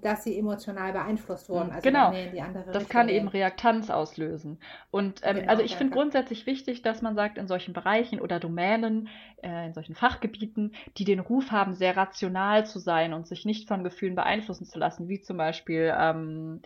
dass 0.00 0.24
sie 0.24 0.36
emotional 0.38 0.92
beeinflusst 0.92 1.48
wurden. 1.48 1.70
Also 1.70 1.82
Genau. 1.82 2.10
Das 2.10 2.66
Richtung 2.66 2.88
kann 2.88 3.08
eben 3.08 3.26
gehen. 3.26 3.28
Reaktanz 3.28 3.90
auslösen. 3.90 4.58
Und 4.90 5.20
ähm, 5.22 5.36
Genau, 5.36 5.50
also 5.50 5.62
ich 5.62 5.76
finde 5.76 5.92
grundsätzlich 5.92 6.46
wichtig, 6.46 6.82
dass 6.82 7.02
man 7.02 7.14
sagt, 7.14 7.36
in 7.36 7.46
solchen 7.46 7.74
Bereichen 7.74 8.20
oder 8.20 8.40
Domänen, 8.40 9.08
äh, 9.42 9.66
in 9.66 9.74
solchen 9.74 9.94
Fachgebieten, 9.94 10.74
die 10.96 11.04
den 11.04 11.20
Ruf 11.20 11.50
haben, 11.50 11.74
sehr 11.74 11.96
rational 11.96 12.64
zu 12.66 12.78
sein 12.78 13.12
und 13.12 13.26
sich 13.26 13.44
nicht 13.44 13.68
von 13.68 13.84
Gefühlen 13.84 14.14
beeinflussen 14.14 14.66
zu 14.66 14.78
lassen, 14.78 15.08
wie 15.08 15.20
zum 15.20 15.36
Beispiel 15.36 15.92
ähm, 15.96 16.62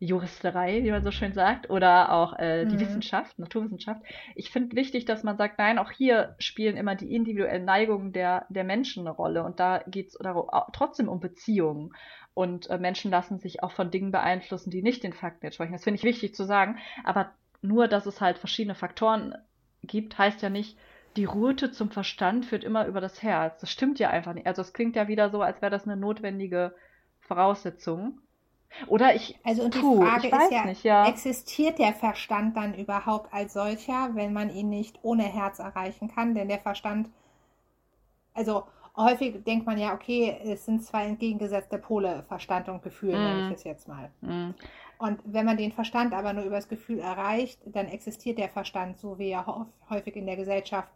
Juristerei, 0.00 0.82
wie 0.82 0.90
man 0.90 1.04
so 1.04 1.10
schön 1.10 1.34
sagt, 1.34 1.68
oder 1.68 2.10
auch 2.12 2.38
äh, 2.38 2.64
die 2.64 2.76
Mhm. 2.76 2.80
Wissenschaft, 2.80 3.38
Naturwissenschaft. 3.38 4.00
Ich 4.34 4.50
finde 4.50 4.74
wichtig, 4.74 5.04
dass 5.04 5.22
man 5.22 5.36
sagt, 5.36 5.58
nein, 5.58 5.78
auch 5.78 5.90
hier 5.90 6.34
spielen 6.38 6.78
immer 6.78 6.94
die 6.94 7.14
individuellen 7.14 7.66
Neigungen 7.66 8.12
der, 8.12 8.46
der 8.48 8.64
Menschen 8.64 9.06
eine 9.06 9.14
Rolle. 9.14 9.44
Und 9.44 9.60
da 9.60 9.84
geht 9.86 10.08
es 10.08 10.18
trotzdem 10.72 11.08
um 11.08 11.20
Beziehungen. 11.20 11.92
Und 12.32 12.70
äh, 12.70 12.78
Menschen 12.78 13.10
lassen 13.10 13.38
sich 13.38 13.62
auch 13.62 13.72
von 13.72 13.90
Dingen 13.90 14.10
beeinflussen, 14.10 14.70
die 14.70 14.82
nicht 14.82 15.02
den 15.02 15.12
Fakten 15.12 15.44
entsprechen. 15.44 15.72
Das 15.72 15.84
finde 15.84 15.98
ich 15.98 16.04
wichtig 16.04 16.34
zu 16.34 16.44
sagen. 16.44 16.78
Aber 17.04 17.32
nur, 17.60 17.86
dass 17.86 18.06
es 18.06 18.22
halt 18.22 18.38
verschiedene 18.38 18.74
Faktoren 18.74 19.34
gibt, 19.82 20.16
heißt 20.16 20.40
ja 20.40 20.48
nicht, 20.48 20.78
die 21.16 21.24
Route 21.26 21.72
zum 21.72 21.90
Verstand 21.90 22.46
führt 22.46 22.64
immer 22.64 22.86
über 22.86 23.02
das 23.02 23.22
Herz. 23.22 23.60
Das 23.60 23.70
stimmt 23.70 23.98
ja 23.98 24.08
einfach 24.08 24.32
nicht. 24.32 24.46
Also 24.46 24.62
es 24.62 24.72
klingt 24.72 24.96
ja 24.96 25.08
wieder 25.08 25.28
so, 25.28 25.42
als 25.42 25.60
wäre 25.60 25.70
das 25.70 25.84
eine 25.84 25.96
notwendige 25.96 26.74
Voraussetzung. 27.18 28.20
Oder 28.86 29.14
ich, 29.14 29.38
Also 29.42 29.64
und 29.64 29.74
die 29.74 29.82
puh, 29.82 29.84
Frage 29.84 30.28
ist 30.28 30.50
ja, 30.50 30.64
nicht, 30.64 30.84
ja. 30.84 31.12
existiert 31.12 31.78
der 31.78 31.92
Verstand 31.92 32.56
dann 32.56 32.72
überhaupt 32.72 33.30
als 33.34 33.52
solcher, 33.52 34.14
wenn 34.14 34.32
man 34.32 34.48
ihn 34.48 34.70
nicht 34.70 34.98
ohne 35.02 35.24
Herz 35.24 35.58
erreichen 35.58 36.08
kann? 36.08 36.34
Denn 36.34 36.48
der 36.48 36.58
Verstand, 36.60 37.10
also 38.34 38.64
häufig 38.96 39.44
denkt 39.44 39.66
man 39.66 39.78
ja, 39.78 39.94
okay, 39.94 40.36
es 40.44 40.64
sind 40.64 40.82
zwei 40.84 41.06
entgegengesetzte 41.06 41.78
Pole, 41.78 42.24
Verstand 42.24 42.68
und 42.68 42.82
Gefühl, 42.82 43.20
nenne 43.20 43.40
Mm. 43.40 43.40
ich 43.40 43.50
es 43.50 43.62
jetzt 43.64 43.86
mal. 43.88 44.10
Mm, 44.22 44.54
Und 44.98 45.20
wenn 45.26 45.46
man 45.46 45.58
den 45.58 45.72
Verstand 45.72 46.14
aber 46.14 46.32
nur 46.34 46.44
über 46.44 46.56
das 46.56 46.68
Gefühl 46.68 47.00
erreicht, 47.00 47.60
dann 47.66 47.88
existiert 47.88 48.38
der 48.38 48.50
Verstand, 48.50 48.98
so 49.00 49.18
wie 49.18 49.30
er 49.30 49.68
häufig 49.90 50.16
in 50.16 50.26
der 50.26 50.36
Gesellschaft 50.36 50.90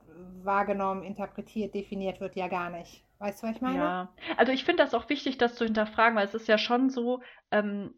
wahrgenommen, 0.44 1.04
interpretiert, 1.04 1.74
definiert 1.74 2.20
wird, 2.20 2.36
ja 2.36 2.48
gar 2.48 2.70
nicht. 2.70 3.03
Weißt 3.18 3.42
du, 3.42 3.46
was 3.48 3.56
ich 3.56 3.62
meine? 3.62 3.96
Ja, 3.96 4.14
also 4.36 4.52
ich 4.52 4.64
finde 4.64 4.82
das 4.82 4.94
auch 4.94 5.08
wichtig, 5.08 5.38
das 5.38 5.54
zu 5.54 5.64
hinterfragen, 5.64 6.16
weil 6.16 6.26
es 6.26 6.34
ist 6.34 6.48
ja 6.48 6.58
schon 6.58 6.90
so, 6.90 7.22
ähm, 7.50 7.94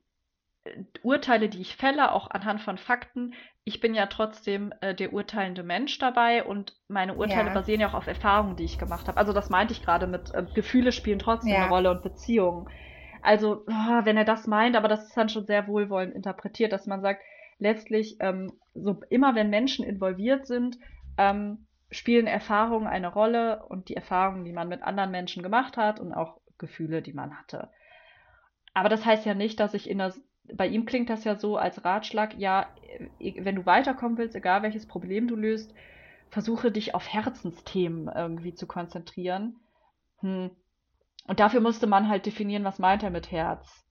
äh, 0.64 0.84
Urteile, 1.02 1.48
die 1.50 1.60
ich 1.62 1.76
fälle, 1.76 2.12
auch 2.12 2.30
anhand 2.30 2.60
von 2.62 2.78
Fakten, 2.78 3.34
ich 3.64 3.80
bin 3.80 3.94
ja 3.94 4.06
trotzdem 4.06 4.72
äh, 4.82 4.94
der 4.94 5.12
urteilende 5.12 5.62
Mensch 5.64 5.98
dabei 5.98 6.44
und 6.44 6.76
meine 6.88 7.16
Urteile 7.16 7.50
Ja. 7.50 7.52
basieren 7.52 7.80
ja 7.80 7.88
auch 7.90 7.94
auf 7.94 8.06
Erfahrungen, 8.08 8.56
die 8.56 8.64
ich 8.64 8.78
gemacht 8.78 9.08
habe. 9.08 9.18
Also 9.18 9.32
das 9.32 9.50
meinte 9.50 9.72
ich 9.74 9.82
gerade 9.82 10.06
mit 10.08 10.32
äh, 10.34 10.46
Gefühle 10.54 10.92
spielen 10.92 11.18
trotzdem 11.20 11.56
Ja. 11.56 11.62
eine 11.62 11.68
Rolle 11.68 11.90
und 11.92 12.02
Beziehungen. 12.02 12.68
Also, 13.22 13.64
ah, 13.68 14.02
wenn 14.04 14.16
er 14.16 14.24
das 14.24 14.46
meint, 14.46 14.76
aber 14.76 14.88
das 14.88 15.06
ist 15.08 15.16
dann 15.16 15.28
schon 15.28 15.46
sehr 15.46 15.66
wohlwollend 15.68 16.14
interpretiert, 16.14 16.72
dass 16.72 16.86
man 16.86 17.02
sagt, 17.02 17.22
letztlich, 17.58 18.16
ähm, 18.20 18.60
so 18.74 19.00
immer 19.10 19.34
wenn 19.34 19.50
Menschen 19.50 19.84
involviert 19.84 20.46
sind, 20.46 20.78
ähm, 21.18 21.65
spielen 21.90 22.26
Erfahrungen 22.26 22.86
eine 22.86 23.08
Rolle 23.08 23.64
und 23.66 23.88
die 23.88 23.96
Erfahrungen, 23.96 24.44
die 24.44 24.52
man 24.52 24.68
mit 24.68 24.82
anderen 24.82 25.10
Menschen 25.10 25.42
gemacht 25.42 25.76
hat 25.76 26.00
und 26.00 26.12
auch 26.12 26.40
Gefühle, 26.58 27.02
die 27.02 27.12
man 27.12 27.38
hatte. 27.38 27.70
Aber 28.74 28.88
das 28.88 29.04
heißt 29.04 29.24
ja 29.24 29.34
nicht, 29.34 29.60
dass 29.60 29.74
ich 29.74 29.88
in 29.88 29.98
das, 29.98 30.20
bei 30.52 30.66
ihm 30.66 30.84
klingt 30.84 31.10
das 31.10 31.24
ja 31.24 31.36
so 31.36 31.56
als 31.56 31.84
Ratschlag, 31.84 32.36
ja, 32.36 32.66
äh, 33.18 33.44
wenn 33.44 33.56
du 33.56 33.66
weiterkommen 33.66 34.18
willst, 34.18 34.34
egal 34.34 34.62
welches 34.62 34.86
Problem 34.86 35.28
du 35.28 35.36
löst, 35.36 35.74
versuche 36.30 36.70
dich 36.70 36.94
auf 36.94 37.08
Herzensthemen 37.08 38.08
irgendwie 38.14 38.54
zu 38.54 38.66
konzentrieren. 38.66 39.56
Hm. 40.20 40.50
Und 41.26 41.40
dafür 41.40 41.60
musste 41.60 41.86
man 41.86 42.08
halt 42.08 42.26
definieren, 42.26 42.64
was 42.64 42.78
meint 42.78 43.02
er 43.02 43.10
mit 43.10 43.30
Herz. 43.30 43.85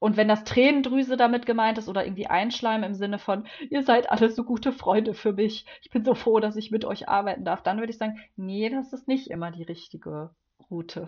Und 0.00 0.16
wenn 0.16 0.28
das 0.28 0.44
Tränendrüse 0.44 1.16
damit 1.18 1.44
gemeint 1.46 1.78
ist 1.78 1.88
oder 1.88 2.04
irgendwie 2.04 2.26
Einschleim 2.26 2.82
im 2.82 2.94
Sinne 2.94 3.18
von, 3.18 3.46
ihr 3.68 3.82
seid 3.82 4.10
alle 4.10 4.30
so 4.30 4.44
gute 4.44 4.72
Freunde 4.72 5.12
für 5.14 5.34
mich, 5.34 5.66
ich 5.82 5.90
bin 5.90 6.04
so 6.04 6.14
froh, 6.14 6.40
dass 6.40 6.56
ich 6.56 6.70
mit 6.70 6.86
euch 6.86 7.08
arbeiten 7.08 7.44
darf, 7.44 7.62
dann 7.62 7.78
würde 7.78 7.92
ich 7.92 7.98
sagen, 7.98 8.18
nee, 8.34 8.68
das 8.70 8.94
ist 8.94 9.06
nicht 9.06 9.30
immer 9.30 9.50
die 9.50 9.62
richtige 9.62 10.30
Route. 10.70 11.06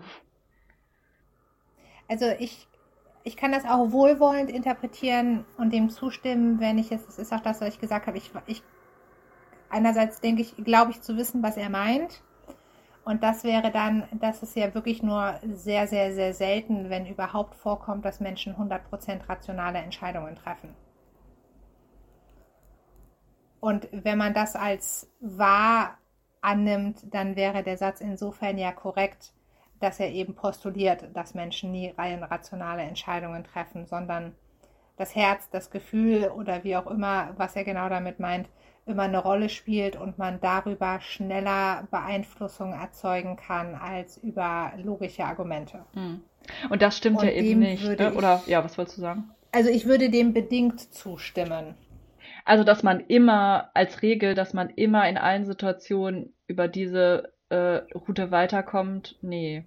Also 2.07 2.27
ich, 2.37 2.67
ich 3.23 3.35
kann 3.35 3.51
das 3.51 3.65
auch 3.65 3.91
wohlwollend 3.91 4.51
interpretieren 4.51 5.43
und 5.57 5.73
dem 5.73 5.89
zustimmen, 5.89 6.59
wenn 6.59 6.77
ich 6.77 6.91
es, 6.91 7.05
das 7.05 7.17
ist 7.17 7.33
auch 7.33 7.41
das, 7.41 7.61
was 7.61 7.73
ich 7.73 7.79
gesagt 7.79 8.05
habe, 8.05 8.17
ich, 8.17 8.29
ich 8.45 8.61
einerseits 9.69 10.21
denke 10.21 10.43
ich, 10.43 10.55
glaube 10.57 10.91
ich 10.91 11.01
zu 11.01 11.17
wissen, 11.17 11.41
was 11.41 11.57
er 11.57 11.69
meint. 11.69 12.21
Und 13.05 13.21
das 13.21 13.43
wäre 13.43 13.69
dann, 13.69 14.07
dass 14.13 14.43
es 14.43 14.55
ja 14.55 14.73
wirklich 14.73 15.03
nur 15.03 15.39
sehr, 15.53 15.87
sehr, 15.87 16.13
sehr 16.13 16.33
selten, 16.33 16.89
wenn 16.89 17.05
überhaupt 17.05 17.55
vorkommt, 17.55 18.05
dass 18.05 18.21
Menschen 18.21 18.55
100% 18.55 19.27
rationale 19.27 19.79
Entscheidungen 19.79 20.35
treffen. 20.35 20.73
Und 23.59 23.87
wenn 23.91 24.17
man 24.17 24.33
das 24.33 24.55
als 24.55 25.09
wahr 25.19 25.97
annimmt, 26.41 27.13
dann 27.13 27.35
wäre 27.35 27.63
der 27.63 27.77
Satz 27.77 28.01
insofern 28.01 28.57
ja 28.57 28.71
korrekt, 28.71 29.33
dass 29.79 29.99
er 29.99 30.11
eben 30.11 30.35
postuliert, 30.35 31.09
dass 31.13 31.33
Menschen 31.33 31.71
nie 31.71 31.89
rein 31.97 32.23
rationale 32.23 32.83
Entscheidungen 32.83 33.43
treffen, 33.43 33.85
sondern 33.85 34.35
das 34.97 35.15
Herz, 35.15 35.49
das 35.49 35.71
Gefühl 35.71 36.29
oder 36.29 36.63
wie 36.63 36.75
auch 36.75 36.87
immer, 36.87 37.33
was 37.37 37.55
er 37.55 37.63
genau 37.63 37.89
damit 37.89 38.19
meint, 38.19 38.49
immer 38.85 39.03
eine 39.03 39.19
Rolle 39.19 39.49
spielt 39.49 39.95
und 39.95 40.17
man 40.17 40.39
darüber 40.41 40.99
schneller 41.01 41.87
Beeinflussung 41.91 42.73
erzeugen 42.73 43.35
kann 43.37 43.75
als 43.75 44.17
über 44.17 44.73
logische 44.77 45.23
Argumente. 45.25 45.85
Hm. 45.93 46.21
Und 46.69 46.81
das 46.81 46.97
stimmt 46.97 47.19
Und 47.19 47.25
ja 47.25 47.31
eben 47.31 47.59
nicht. 47.59 47.83
Ne? 47.83 48.09
ich- 48.09 48.15
Oder 48.17 48.41
ja, 48.47 48.63
was 48.63 48.77
wolltest 48.77 48.97
du 48.97 49.01
sagen? 49.01 49.29
Also 49.51 49.69
ich 49.69 49.85
würde 49.85 50.09
dem 50.09 50.33
bedingt 50.33 50.93
zustimmen. 50.93 51.75
Also, 52.45 52.63
dass 52.65 52.83
man 52.83 52.99
immer 52.99 53.69
als 53.73 54.01
Regel, 54.01 54.35
dass 54.35 54.53
man 54.53 54.69
immer 54.69 55.07
in 55.07 55.17
allen 55.17 55.45
Situationen 55.45 56.33
über 56.47 56.67
diese 56.67 57.31
äh, 57.49 57.81
Route 57.95 58.31
weiterkommt, 58.31 59.17
nee. 59.21 59.63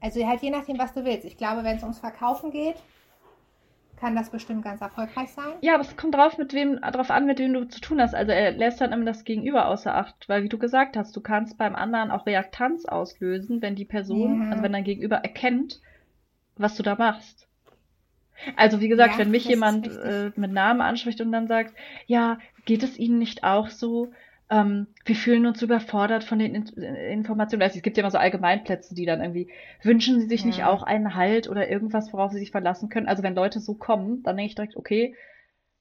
Also 0.00 0.26
halt 0.26 0.42
je 0.42 0.50
nachdem, 0.50 0.78
was 0.78 0.92
du 0.92 1.04
willst. 1.04 1.24
Ich 1.24 1.36
glaube, 1.36 1.62
wenn 1.62 1.76
es 1.76 1.82
ums 1.82 2.00
Verkaufen 2.00 2.50
geht, 2.50 2.76
kann 4.02 4.16
das 4.16 4.30
bestimmt 4.30 4.64
ganz 4.64 4.80
erfolgreich 4.80 5.30
sein. 5.30 5.52
Ja, 5.60 5.74
aber 5.74 5.82
es 5.82 5.96
kommt 5.96 6.16
drauf, 6.16 6.36
mit 6.36 6.52
wem, 6.52 6.80
drauf 6.80 7.10
an, 7.12 7.24
mit 7.24 7.38
wem 7.38 7.54
du 7.54 7.68
zu 7.68 7.80
tun 7.80 8.00
hast. 8.00 8.14
Also 8.16 8.32
er 8.32 8.50
lässt 8.50 8.80
dann 8.80 8.90
immer 8.92 9.04
das 9.04 9.22
Gegenüber 9.22 9.68
außer 9.68 9.94
Acht, 9.94 10.28
weil 10.28 10.42
wie 10.42 10.48
du 10.48 10.58
gesagt 10.58 10.96
hast, 10.96 11.14
du 11.16 11.20
kannst 11.20 11.56
beim 11.56 11.76
anderen 11.76 12.10
auch 12.10 12.26
Reaktanz 12.26 12.84
auslösen, 12.84 13.62
wenn 13.62 13.76
die 13.76 13.84
Person, 13.84 14.42
Ja. 14.42 14.50
also 14.50 14.62
wenn 14.64 14.72
dein 14.72 14.82
Gegenüber 14.82 15.16
erkennt, 15.18 15.80
was 16.56 16.74
du 16.76 16.82
da 16.82 16.96
machst. 16.96 17.46
Also 18.56 18.80
wie 18.80 18.88
gesagt, 18.88 19.12
Ja, 19.12 19.18
wenn 19.20 19.30
mich 19.30 19.44
jemand 19.46 19.86
äh, 19.86 20.32
mit 20.34 20.50
Namen 20.50 20.80
anspricht 20.80 21.20
und 21.20 21.30
dann 21.30 21.46
sagt, 21.46 21.72
ja, 22.06 22.38
geht 22.64 22.82
es 22.82 22.98
Ihnen 22.98 23.18
nicht 23.20 23.44
auch 23.44 23.68
so? 23.68 24.12
Ähm, 24.52 24.88
wir 25.06 25.16
fühlen 25.16 25.46
uns 25.46 25.62
überfordert 25.62 26.24
von 26.24 26.38
den 26.38 26.54
In 26.54 26.66
Informationen. 26.66 27.62
Also 27.62 27.78
es 27.78 27.82
gibt 27.82 27.96
ja 27.96 28.02
immer 28.02 28.10
so 28.10 28.18
Allgemeinplätze, 28.18 28.94
die 28.94 29.06
dann 29.06 29.22
irgendwie, 29.22 29.50
wünschen 29.82 30.20
sie 30.20 30.28
sich 30.28 30.42
ja. 30.42 30.46
nicht 30.46 30.64
auch 30.64 30.82
einen 30.82 31.14
Halt 31.14 31.48
oder 31.48 31.70
irgendwas, 31.70 32.12
worauf 32.12 32.32
sie 32.32 32.38
sich 32.38 32.50
verlassen 32.50 32.90
können? 32.90 33.08
Also 33.08 33.22
wenn 33.22 33.34
Leute 33.34 33.60
so 33.60 33.74
kommen, 33.74 34.22
dann 34.22 34.36
denke 34.36 34.50
ich 34.50 34.54
direkt, 34.54 34.76
okay, 34.76 35.14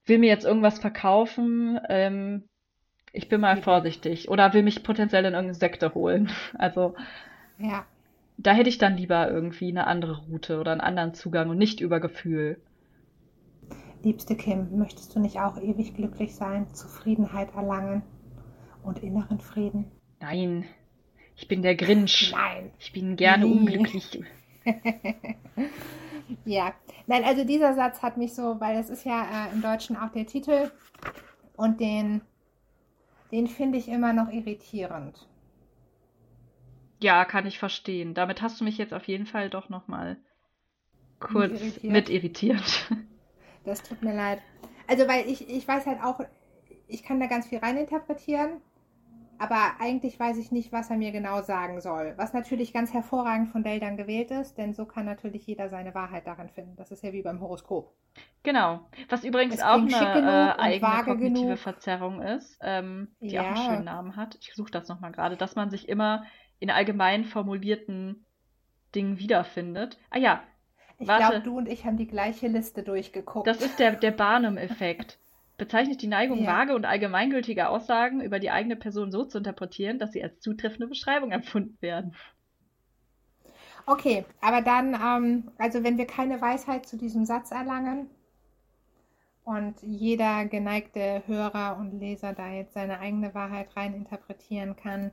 will 0.06 0.20
mir 0.20 0.30
jetzt 0.30 0.46
irgendwas 0.46 0.80
verkaufen, 0.80 1.82
ähm, 1.90 2.44
ich 3.12 3.28
bin 3.28 3.42
mal 3.42 3.58
vorsichtig. 3.58 4.30
Oder 4.30 4.54
will 4.54 4.64
mich 4.64 4.84
potenziell 4.84 5.26
in 5.26 5.34
irgendeine 5.34 5.56
Sekte 5.56 5.94
holen. 5.94 6.32
Also 6.54 6.96
ja. 7.58 7.86
da 8.38 8.54
hätte 8.54 8.70
ich 8.70 8.78
dann 8.78 8.96
lieber 8.96 9.30
irgendwie 9.30 9.68
eine 9.68 9.86
andere 9.86 10.22
Route 10.28 10.62
oder 10.62 10.72
einen 10.72 10.80
anderen 10.80 11.14
Zugang 11.14 11.50
und 11.50 11.58
nicht 11.58 11.82
über 11.82 12.00
Gefühl. 12.00 12.58
Liebste 14.02 14.36
Kim, 14.36 14.78
möchtest 14.78 15.14
du 15.14 15.20
nicht 15.20 15.42
auch 15.42 15.62
ewig 15.62 15.94
glücklich 15.94 16.34
sein, 16.34 16.74
Zufriedenheit 16.74 17.54
erlangen 17.54 18.02
und 18.84 19.00
inneren 19.00 19.40
Frieden? 19.40 19.92
Nein, 20.20 20.66
ich 21.36 21.48
bin 21.48 21.62
der 21.62 21.76
Grinch. 21.76 22.32
Nein. 22.32 22.72
Ich 22.80 22.94
bin 22.94 23.16
gerne 23.16 23.46
nee. 23.46 23.52
unglücklich. 23.52 24.24
ja, 26.46 26.74
nein, 27.08 27.24
also 27.24 27.44
dieser 27.44 27.74
Satz 27.74 28.02
hat 28.02 28.18
mich 28.18 28.34
so, 28.34 28.60
weil 28.60 28.78
es 28.78 28.90
ist 28.90 29.06
ja 29.06 29.48
äh, 29.48 29.54
im 29.54 29.62
Deutschen 29.62 29.98
auch 29.98 30.12
der 30.12 30.28
Titel 30.28 30.72
und 31.56 31.80
den, 31.80 32.22
den 33.32 33.48
finde 33.48 33.78
ich 33.78 33.88
immer 33.88 34.14
noch 34.14 34.32
irritierend. 34.32 35.28
Ja, 37.02 37.26
kann 37.26 37.48
ich 37.48 37.58
verstehen. 37.58 38.14
Damit 38.14 38.42
hast 38.44 38.62
du 38.62 38.64
mich 38.64 38.78
jetzt 38.78 38.94
auf 38.94 39.08
jeden 39.08 39.26
Fall 39.26 39.50
doch 39.50 39.70
nochmal 39.70 40.18
kurz 41.20 41.54
mit 41.54 41.62
irritiert. 41.62 41.94
mit 41.94 42.10
irritiert. 42.10 42.92
Das 43.64 43.84
tut 43.84 44.02
mir 44.02 44.16
leid. 44.16 44.42
Also, 44.88 45.08
weil 45.08 45.30
ich, 45.30 45.48
ich 45.48 45.68
weiß 45.68 45.86
halt 45.86 46.02
auch, 46.02 46.20
ich 46.88 47.04
kann 47.04 47.20
da 47.20 47.28
ganz 47.28 47.46
viel 47.46 47.60
reininterpretieren, 47.60 48.60
aber 49.42 49.78
eigentlich 49.80 50.20
weiß 50.20 50.38
ich 50.38 50.52
nicht, 50.52 50.72
was 50.72 50.92
er 50.92 50.98
mir 50.98 51.12
genau 51.12 51.42
sagen 51.42 51.82
soll. 51.82 52.14
Was 52.16 52.32
natürlich 52.32 52.74
ganz 52.74 52.94
hervorragend 52.94 53.50
von 53.50 53.64
Dale 53.64 53.80
dann 53.80 53.98
gewählt 53.98 54.30
ist, 54.30 54.60
denn 54.60 54.76
so 54.76 54.86
kann 54.86 55.06
natürlich 55.06 55.48
jeder 55.48 55.68
seine 55.68 55.96
Wahrheit 55.96 56.28
darin 56.28 56.50
finden. 56.50 56.76
Das 56.76 56.92
ist 56.92 57.04
ja 57.04 57.12
wie 57.12 57.24
beim 57.24 57.42
Horoskop. 57.42 57.92
Genau. 58.44 58.82
Was 59.10 59.24
übrigens 59.24 59.60
auch 59.60 59.82
eine 59.82 60.56
äh, 60.58 60.62
eigene 60.62 61.04
kognitive 61.04 61.46
genug. 61.46 61.58
Verzerrung 61.58 62.22
ist, 62.22 62.60
ähm, 62.62 63.16
die 63.20 63.30
ja. 63.30 63.42
auch 63.42 63.48
einen 63.48 63.58
schönen 63.58 63.86
Namen 63.86 64.16
hat. 64.16 64.38
Ich 64.42 64.54
suche 64.54 64.70
das 64.70 64.88
nochmal 64.88 65.12
gerade, 65.12 65.38
dass 65.38 65.56
man 65.56 65.72
sich 65.72 65.90
immer 65.90 66.24
in 66.60 66.70
allgemein 66.70 67.26
formulierten 67.26 68.28
Dingen 68.94 69.18
wiederfindet. 69.18 69.98
Ah 70.12 70.20
ja, 70.20 70.44
ich 71.00 71.08
glaube, 71.08 71.42
du 71.42 71.58
und 71.58 71.68
ich 71.68 71.86
haben 71.86 71.98
die 71.98 72.08
gleiche 72.08 72.48
Liste 72.48 72.84
durchgeguckt. 72.84 73.48
Das 73.48 73.60
ist 73.60 73.80
der, 73.80 73.94
der 73.94 74.12
Barnum-Effekt. 74.12 75.18
Bezeichnet 75.62 76.02
die 76.02 76.08
Neigung, 76.08 76.40
ja. 76.40 76.58
vage 76.58 76.74
und 76.74 76.86
allgemeingültige 76.86 77.70
Aussagen 77.70 78.20
über 78.20 78.40
die 78.40 78.50
eigene 78.50 78.76
Person 78.76 79.12
so 79.12 79.26
zu 79.26 79.38
interpretieren, 79.38 80.00
dass 80.00 80.12
sie 80.12 80.24
als 80.24 80.40
zutreffende 80.40 80.88
Beschreibung 80.88 81.32
empfunden 81.32 81.78
werden. 81.82 82.16
Okay, 83.86 84.26
aber 84.42 84.64
dann, 84.64 84.96
ähm, 84.96 85.52
also 85.60 85.84
wenn 85.84 86.00
wir 86.00 86.08
keine 86.08 86.42
Weisheit 86.42 86.88
zu 86.88 86.98
diesem 86.98 87.26
Satz 87.26 87.52
erlangen 87.52 88.10
und 89.44 89.76
jeder 89.84 90.46
geneigte 90.46 91.22
Hörer 91.28 91.78
und 91.78 92.00
Leser 92.00 92.34
da 92.34 92.50
jetzt 92.50 92.74
seine 92.74 93.00
eigene 93.00 93.36
Wahrheit 93.36 93.78
rein 93.78 93.94
interpretieren 93.94 94.76
kann, 94.76 95.12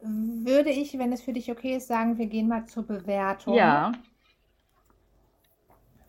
würde 0.00 0.70
ich, 0.70 0.98
wenn 0.98 1.12
es 1.12 1.22
für 1.22 1.32
dich 1.32 1.52
okay 1.52 1.76
ist, 1.76 1.86
sagen, 1.86 2.18
wir 2.18 2.26
gehen 2.26 2.48
mal 2.48 2.66
zur 2.66 2.84
Bewertung. 2.84 3.54
Ja. 3.54 3.92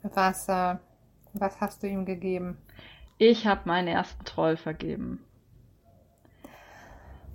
Was, 0.01 0.49
äh, 0.49 0.77
was 1.33 1.61
hast 1.61 1.83
du 1.83 1.87
ihm 1.87 2.03
gegeben? 2.03 2.57
Ich 3.23 3.45
habe 3.45 3.61
meinen 3.65 3.87
ersten 3.87 4.25
Troll 4.25 4.57
vergeben. 4.57 5.23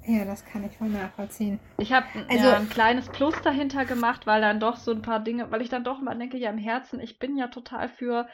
Ja, 0.04 0.24
das 0.24 0.44
kann 0.44 0.64
ich 0.64 0.76
voll 0.76 0.88
nachvollziehen. 0.88 1.60
Ich 1.78 1.92
habe 1.92 2.06
also, 2.28 2.44
ja, 2.44 2.56
ein 2.56 2.68
kleines 2.68 3.08
Plus 3.08 3.40
dahinter 3.42 3.84
gemacht, 3.84 4.26
weil 4.26 4.40
dann 4.40 4.58
doch 4.58 4.78
so 4.78 4.90
ein 4.90 5.02
paar 5.02 5.20
Dinge, 5.20 5.48
weil 5.52 5.62
ich 5.62 5.68
dann 5.68 5.84
doch 5.84 6.00
mal 6.00 6.18
denke, 6.18 6.38
ja 6.38 6.50
im 6.50 6.58
Herzen, 6.58 6.98
ich 6.98 7.20
bin 7.20 7.36
ja 7.36 7.46
total 7.46 7.88
für 7.88 8.26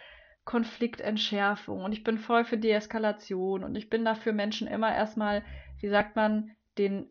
Konfliktentschärfung 0.46 1.84
und 1.84 1.92
ich 1.92 2.04
bin 2.04 2.16
voll 2.16 2.46
für 2.46 2.56
Deeskalation 2.56 3.64
und 3.64 3.76
ich 3.76 3.90
bin 3.90 4.06
dafür 4.06 4.32
Menschen 4.32 4.66
immer 4.66 4.94
erstmal, 4.94 5.42
wie 5.78 5.90
sagt 5.90 6.16
man, 6.16 6.52
den, 6.78 7.10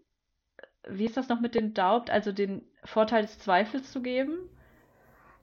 wie 0.90 1.06
ist 1.06 1.18
das 1.18 1.30
noch 1.30 1.40
mit 1.40 1.54
dem 1.54 1.76
Daubt, 1.76 2.10
also 2.10 2.32
den 2.32 2.64
Vorteil 2.84 3.22
des 3.22 3.38
Zweifels 3.38 3.92
zu 3.92 4.02
geben. 4.02 4.40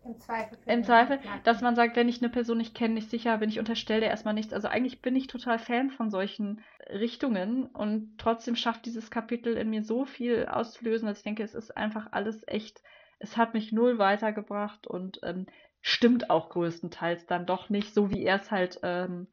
Im 0.08 0.18
Zweifel. 0.20 0.58
Im 0.64 0.84
Zweifel, 0.84 1.18
dass 1.44 1.60
man 1.60 1.76
sagt, 1.76 1.94
wenn 1.94 2.08
ich 2.08 2.22
eine 2.22 2.30
Person 2.30 2.56
nicht 2.56 2.74
kenne, 2.74 2.94
nicht 2.94 3.10
sicher 3.10 3.36
bin, 3.36 3.50
ich 3.50 3.58
unterstelle 3.58 4.06
erstmal 4.06 4.32
nichts. 4.32 4.54
Also 4.54 4.66
eigentlich 4.66 5.02
bin 5.02 5.14
ich 5.14 5.26
total 5.26 5.58
Fan 5.58 5.90
von 5.90 6.10
solchen 6.10 6.62
Richtungen 6.88 7.66
und 7.66 8.16
trotzdem 8.16 8.56
schafft 8.56 8.86
dieses 8.86 9.10
Kapitel 9.10 9.54
in 9.58 9.68
mir 9.68 9.82
so 9.82 10.06
viel 10.06 10.46
auszulösen, 10.46 11.06
dass 11.06 11.18
ich 11.18 11.24
denke, 11.24 11.42
es 11.42 11.54
ist 11.54 11.76
einfach 11.76 12.08
alles 12.10 12.42
echt, 12.46 12.82
es 13.18 13.36
hat 13.36 13.52
mich 13.52 13.70
null 13.70 13.98
weitergebracht 13.98 14.86
und 14.86 15.20
ähm, 15.22 15.46
stimmt 15.82 16.30
auch 16.30 16.48
größtenteils 16.48 17.26
dann 17.26 17.44
doch 17.44 17.68
nicht, 17.68 17.92
so 17.92 18.10
wie 18.10 18.24
er 18.24 18.36
es 18.36 18.50
halt 18.50 18.80
ähm, 18.82 19.26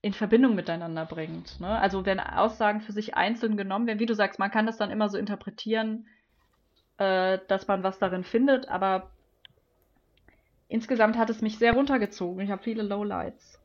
in 0.00 0.14
Verbindung 0.14 0.54
miteinander 0.54 1.04
bringt. 1.04 1.60
Ne? 1.60 1.68
Also 1.68 2.06
wenn 2.06 2.18
Aussagen 2.18 2.80
für 2.80 2.92
sich 2.92 3.14
einzeln 3.14 3.58
genommen 3.58 3.86
werden, 3.86 4.00
wie 4.00 4.06
du 4.06 4.14
sagst, 4.14 4.38
man 4.38 4.50
kann 4.50 4.64
das 4.64 4.78
dann 4.78 4.90
immer 4.90 5.10
so 5.10 5.18
interpretieren, 5.18 6.06
äh, 6.96 7.38
dass 7.48 7.68
man 7.68 7.82
was 7.82 7.98
darin 7.98 8.24
findet, 8.24 8.68
aber 8.68 9.10
insgesamt 10.72 11.18
hat 11.18 11.30
es 11.30 11.42
mich 11.42 11.58
sehr 11.58 11.74
runtergezogen. 11.74 12.42
Ich 12.42 12.50
habe 12.50 12.62
viele 12.62 12.82
Lowlights. 12.82 13.60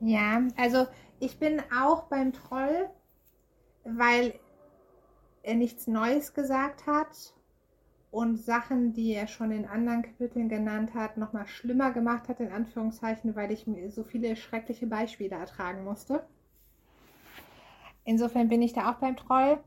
Ja, 0.00 0.42
also 0.56 0.86
ich 1.18 1.38
bin 1.38 1.60
auch 1.76 2.04
beim 2.04 2.32
Troll, 2.32 2.88
weil 3.84 4.34
er 5.42 5.54
nichts 5.54 5.86
Neues 5.86 6.34
gesagt 6.34 6.86
hat 6.86 7.34
und 8.10 8.36
Sachen, 8.36 8.92
die 8.92 9.12
er 9.12 9.26
schon 9.26 9.50
in 9.50 9.66
anderen 9.66 10.02
Kapiteln 10.02 10.48
genannt 10.48 10.94
hat, 10.94 11.16
nochmal 11.16 11.46
schlimmer 11.46 11.92
gemacht 11.92 12.28
hat, 12.28 12.40
in 12.40 12.52
Anführungszeichen, 12.52 13.34
weil 13.34 13.50
ich 13.50 13.66
mir 13.66 13.90
so 13.90 14.04
viele 14.04 14.36
schreckliche 14.36 14.86
Beispiele 14.86 15.36
ertragen 15.36 15.84
musste. 15.84 16.26
Insofern 18.04 18.48
bin 18.48 18.62
ich 18.62 18.72
da 18.72 18.90
auch 18.90 18.96
beim 18.96 19.16
Troll. 19.16 19.58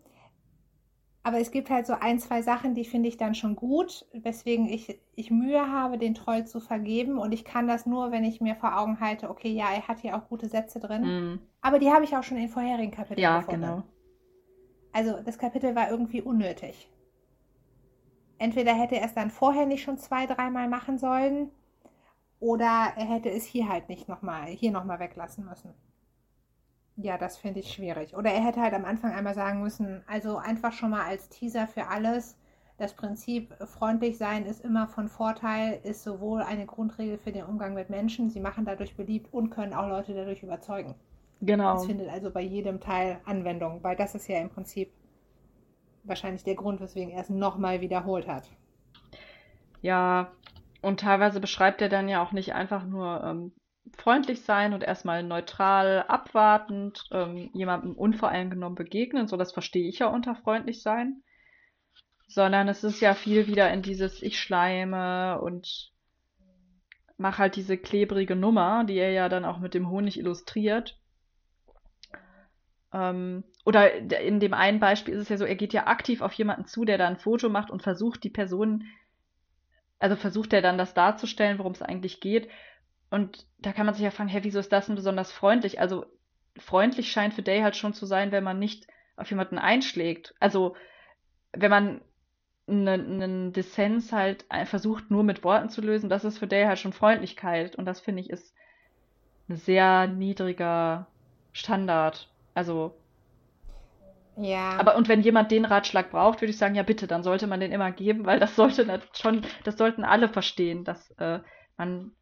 Aber 1.23 1.39
es 1.39 1.51
gibt 1.51 1.69
halt 1.69 1.85
so 1.85 1.93
ein, 1.93 2.19
zwei 2.19 2.41
Sachen, 2.41 2.73
die 2.73 2.83
finde 2.83 3.07
ich 3.07 3.17
dann 3.17 3.35
schon 3.35 3.55
gut, 3.55 4.07
weswegen 4.11 4.67
ich, 4.67 4.99
ich 5.15 5.29
Mühe 5.29 5.71
habe, 5.71 5.99
den 5.99 6.15
Troll 6.15 6.47
zu 6.47 6.59
vergeben. 6.59 7.19
Und 7.19 7.31
ich 7.31 7.45
kann 7.45 7.67
das 7.67 7.85
nur, 7.85 8.11
wenn 8.11 8.23
ich 8.23 8.41
mir 8.41 8.55
vor 8.55 8.77
Augen 8.77 8.99
halte, 8.99 9.29
okay, 9.29 9.51
ja, 9.51 9.67
er 9.71 9.87
hat 9.87 9.99
hier 9.99 10.15
auch 10.15 10.27
gute 10.29 10.49
Sätze 10.49 10.79
drin. 10.79 11.03
Mm. 11.03 11.39
Aber 11.61 11.77
die 11.77 11.91
habe 11.91 12.03
ich 12.03 12.17
auch 12.17 12.23
schon 12.23 12.37
in 12.37 12.49
vorherigen 12.49 12.91
Kapiteln 12.91 13.19
ja, 13.19 13.39
gefunden. 13.39 13.61
genau. 13.61 13.83
Also 14.93 15.21
das 15.23 15.37
Kapitel 15.37 15.75
war 15.75 15.91
irgendwie 15.91 16.21
unnötig. 16.21 16.89
Entweder 18.39 18.73
hätte 18.73 18.95
er 18.95 19.05
es 19.05 19.13
dann 19.13 19.29
vorher 19.29 19.67
nicht 19.67 19.83
schon 19.83 19.99
zwei, 19.99 20.25
dreimal 20.25 20.67
machen 20.67 20.97
sollen, 20.97 21.51
oder 22.41 22.93
er 22.97 23.05
hätte 23.05 23.29
es 23.29 23.45
hier 23.45 23.69
halt 23.69 23.87
nicht 23.87 24.09
nochmal, 24.09 24.47
hier 24.47 24.71
nochmal 24.71 24.99
weglassen 24.99 25.45
müssen. 25.45 25.75
Ja, 26.97 27.17
das 27.17 27.37
finde 27.37 27.61
ich 27.61 27.73
schwierig. 27.73 28.15
Oder 28.15 28.31
er 28.31 28.43
hätte 28.43 28.61
halt 28.61 28.73
am 28.73 28.85
Anfang 28.85 29.13
einmal 29.13 29.33
sagen 29.33 29.61
müssen, 29.61 30.03
also 30.07 30.37
einfach 30.37 30.73
schon 30.73 30.91
mal 30.91 31.05
als 31.05 31.29
Teaser 31.29 31.67
für 31.67 31.87
alles, 31.87 32.37
das 32.81 32.95
Prinzip 32.95 33.53
freundlich 33.67 34.17
sein 34.17 34.47
ist 34.47 34.65
immer 34.65 34.87
von 34.87 35.07
Vorteil, 35.07 35.79
ist 35.83 36.03
sowohl 36.03 36.41
eine 36.41 36.65
Grundregel 36.65 37.19
für 37.19 37.31
den 37.31 37.45
Umgang 37.45 37.75
mit 37.75 37.91
Menschen, 37.91 38.31
sie 38.31 38.39
machen 38.39 38.65
dadurch 38.65 38.95
beliebt 38.95 39.31
und 39.31 39.51
können 39.51 39.75
auch 39.75 39.87
Leute 39.87 40.15
dadurch 40.15 40.41
überzeugen. 40.41 40.95
Genau. 41.41 41.73
Das 41.73 41.85
findet 41.85 42.09
also 42.09 42.31
bei 42.31 42.41
jedem 42.41 42.79
Teil 42.79 43.19
Anwendung, 43.25 43.83
weil 43.83 43.95
das 43.95 44.15
ist 44.15 44.27
ja 44.27 44.39
im 44.39 44.49
Prinzip 44.49 44.91
wahrscheinlich 46.03 46.43
der 46.43 46.55
Grund, 46.55 46.81
weswegen 46.81 47.11
er 47.11 47.21
es 47.21 47.29
nochmal 47.29 47.81
wiederholt 47.81 48.27
hat. 48.27 48.49
Ja, 49.83 50.31
und 50.81 50.99
teilweise 50.99 51.39
beschreibt 51.39 51.83
er 51.83 51.89
dann 51.89 52.09
ja 52.09 52.23
auch 52.23 52.31
nicht 52.31 52.55
einfach 52.55 52.83
nur 52.83 53.23
ähm, 53.23 53.51
freundlich 53.97 54.41
sein 54.41 54.73
und 54.73 54.83
erstmal 54.83 55.23
neutral, 55.23 56.03
abwartend, 56.07 57.03
ähm, 57.11 57.49
jemandem 57.53 57.93
unvoreingenommen 57.93 58.75
begegnen. 58.75 59.27
So, 59.27 59.37
das 59.37 59.51
verstehe 59.51 59.87
ich 59.87 59.99
ja 59.99 60.07
unter 60.07 60.35
freundlich 60.35 60.81
sein. 60.81 61.23
Sondern 62.27 62.67
es 62.67 62.83
ist 62.83 63.01
ja 63.01 63.13
viel 63.13 63.47
wieder 63.47 63.71
in 63.71 63.81
dieses 63.81 64.21
Ich 64.21 64.39
schleime 64.39 65.39
und 65.41 65.91
mach 67.17 67.37
halt 67.37 67.55
diese 67.55 67.77
klebrige 67.77 68.35
Nummer, 68.35 68.83
die 68.83 68.97
er 68.97 69.11
ja 69.11 69.29
dann 69.29 69.45
auch 69.45 69.59
mit 69.59 69.73
dem 69.73 69.89
Honig 69.89 70.17
illustriert. 70.17 70.97
Ähm, 72.93 73.43
oder 73.63 73.93
in 73.93 74.39
dem 74.39 74.53
einen 74.53 74.79
Beispiel 74.79 75.13
ist 75.13 75.21
es 75.21 75.29
ja 75.29 75.37
so, 75.37 75.45
er 75.45 75.55
geht 75.55 75.73
ja 75.73 75.87
aktiv 75.87 76.21
auf 76.21 76.33
jemanden 76.33 76.65
zu, 76.65 76.83
der 76.83 76.97
da 76.97 77.07
ein 77.07 77.17
Foto 77.17 77.47
macht 77.47 77.69
und 77.69 77.83
versucht 77.83 78.23
die 78.23 78.29
Person, 78.29 78.85
also 79.99 80.15
versucht 80.15 80.51
er 80.51 80.61
dann 80.61 80.77
das 80.77 80.93
darzustellen, 80.93 81.59
worum 81.59 81.73
es 81.73 81.81
eigentlich 81.81 82.19
geht. 82.19 82.49
Und 83.11 83.45
da 83.59 83.73
kann 83.73 83.85
man 83.85 83.93
sich 83.93 84.03
ja 84.03 84.09
fragen, 84.09 84.29
hä, 84.29 84.39
wieso 84.41 84.59
ist 84.59 84.71
das 84.71 84.87
denn 84.87 84.95
besonders 84.95 85.31
freundlich? 85.31 85.79
Also 85.79 86.05
freundlich 86.57 87.11
scheint 87.11 87.33
für 87.33 87.43
Day 87.43 87.61
halt 87.61 87.75
schon 87.75 87.93
zu 87.93 88.05
sein, 88.05 88.31
wenn 88.31 88.43
man 88.43 88.57
nicht 88.57 88.87
auf 89.17 89.29
jemanden 89.29 89.59
einschlägt. 89.59 90.33
Also 90.39 90.75
wenn 91.51 91.69
man 91.69 92.01
einen, 92.67 92.87
einen 93.21 93.53
Dissens 93.53 94.11
halt 94.13 94.45
versucht 94.65 95.11
nur 95.11 95.23
mit 95.23 95.43
Worten 95.43 95.69
zu 95.69 95.81
lösen, 95.81 96.09
das 96.09 96.23
ist 96.23 96.39
für 96.39 96.47
Day 96.47 96.63
halt 96.65 96.79
schon 96.79 96.93
Freundlichkeit. 96.93 97.75
Und 97.75 97.85
das 97.85 97.99
finde 97.99 98.21
ich 98.21 98.29
ist 98.29 98.55
ein 99.49 99.57
sehr 99.57 100.07
niedriger 100.07 101.07
Standard. 101.51 102.33
Also, 102.53 102.95
Ja. 104.37 104.79
aber 104.79 104.95
und 104.95 105.09
wenn 105.09 105.21
jemand 105.21 105.51
den 105.51 105.65
Ratschlag 105.65 106.11
braucht, 106.11 106.41
würde 106.41 106.51
ich 106.51 106.57
sagen, 106.57 106.75
ja 106.75 106.83
bitte, 106.83 107.07
dann 107.07 107.23
sollte 107.23 107.47
man 107.47 107.59
den 107.59 107.73
immer 107.73 107.91
geben, 107.91 108.25
weil 108.25 108.39
das 108.39 108.55
sollte 108.55 109.01
schon, 109.13 109.45
das 109.65 109.77
sollten 109.77 110.05
alle 110.05 110.29
verstehen, 110.29 110.85
dass 110.85 111.11
äh, 111.17 111.39
man, 111.77 112.15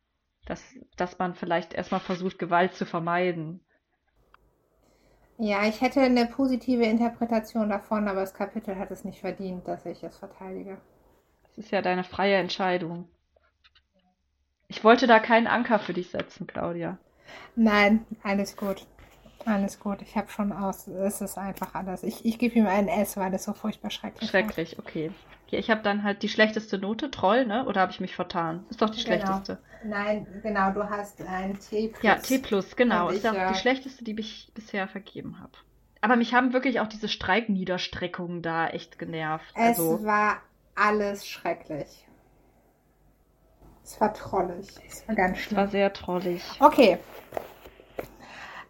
dass, 0.45 0.64
dass 0.98 1.18
man 1.20 1.36
vielleicht 1.36 1.74
erstmal 1.74 1.99
versucht, 1.99 2.40
Gewalt 2.40 2.74
zu 2.74 2.86
vermeiden. 2.86 3.61
Ja, 5.38 5.66
ich 5.66 5.80
hätte 5.80 6.02
eine 6.02 6.26
positive 6.26 6.84
Interpretation 6.84 7.70
davon, 7.70 8.07
aber 8.07 8.22
das 8.22 8.34
Kapitel 8.34 8.78
hat 8.78 8.91
es 8.91 9.06
nicht 9.06 9.22
verdient, 9.22 9.68
dass 9.68 9.86
ich 9.86 10.03
es 10.03 10.18
verteidige. 10.18 10.78
Das 11.44 11.57
ist 11.57 11.72
ja 11.72 11.82
deine 11.82 12.03
freie 12.03 12.36
Entscheidung. 12.36 13.07
Ich 14.68 14.84
wollte 14.84 15.07
da 15.07 15.20
keinen 15.20 15.48
Anker 15.48 15.80
für 15.80 15.94
dich 15.94 16.11
setzen, 16.11 16.45
Claudia. 16.45 16.98
Nein, 17.56 18.06
alles 18.22 18.56
gut. 18.56 18.86
Alles 19.45 19.80
gut. 19.80 20.02
Ich 20.02 20.16
habe 20.16 20.30
schon 20.30 20.52
aus. 20.52 20.88
Es 20.88 21.22
ist 21.22 21.38
einfach 21.38 21.74
alles. 21.74 22.03
Ich, 22.03 22.26
ich 22.26 22.38
gebe 22.38 22.56
ihm 22.56 22.68
ein 22.68 22.88
S, 22.88 23.18
weil 23.18 23.34
es 23.34 23.45
so 23.45 23.53
furchtbar 23.53 23.90
schrecklich 23.90 24.22
war. 24.22 24.30
Schrecklich, 24.30 24.78
okay. 24.78 25.11
Ja, 25.51 25.59
ich 25.59 25.69
habe 25.69 25.81
dann 25.81 26.03
halt 26.03 26.23
die 26.23 26.30
schlechteste 26.30 26.77
Note, 26.77 27.11
Troll, 27.11 27.45
ne? 27.45 27.65
Oder 27.65 27.81
habe 27.81 27.91
ich 27.91 27.99
mich 27.99 28.15
vertan? 28.15 28.65
Ist 28.69 28.81
doch 28.81 28.89
die 28.89 29.01
Genau. 29.03 29.05
schlechteste. 29.05 29.59
Nein, 29.84 30.27
genau, 30.43 30.71
du 30.71 30.89
hast 30.89 31.21
ein 31.21 31.57
T 31.59 31.88
plus. 31.88 32.03
Ja, 32.03 32.15
T 32.15 32.38
plus, 32.39 32.76
genau. 32.76 33.09
Ist 33.09 33.26
ich, 33.26 33.30
auch 33.30 33.45
die 33.47 33.55
schlechteste, 33.55 34.03
die 34.03 34.19
ich 34.19 34.51
bisher 34.53 34.88
vergeben 34.88 35.39
habe. 35.39 35.51
Aber 36.01 36.15
mich 36.15 36.34
haben 36.34 36.53
wirklich 36.53 36.80
auch 36.80 36.88
diese 36.88 37.07
Streikniederstreckungen 37.09 38.41
da 38.41 38.67
echt 38.69 38.99
genervt. 38.99 39.53
Es 39.55 39.77
Also, 39.80 40.03
war 40.03 40.41
alles 40.76 41.27
schrecklich. 41.27 42.05
Es 43.84 43.99
war 43.99 44.13
trollig. 44.13 44.67
Es 44.88 45.05
war 45.05 45.15
ganz 45.15 45.38
es 45.38 45.55
war 45.55 45.67
schlimm. 45.67 45.69
sehr 45.69 45.91
trollig. 45.93 46.41
Okay. 46.61 46.97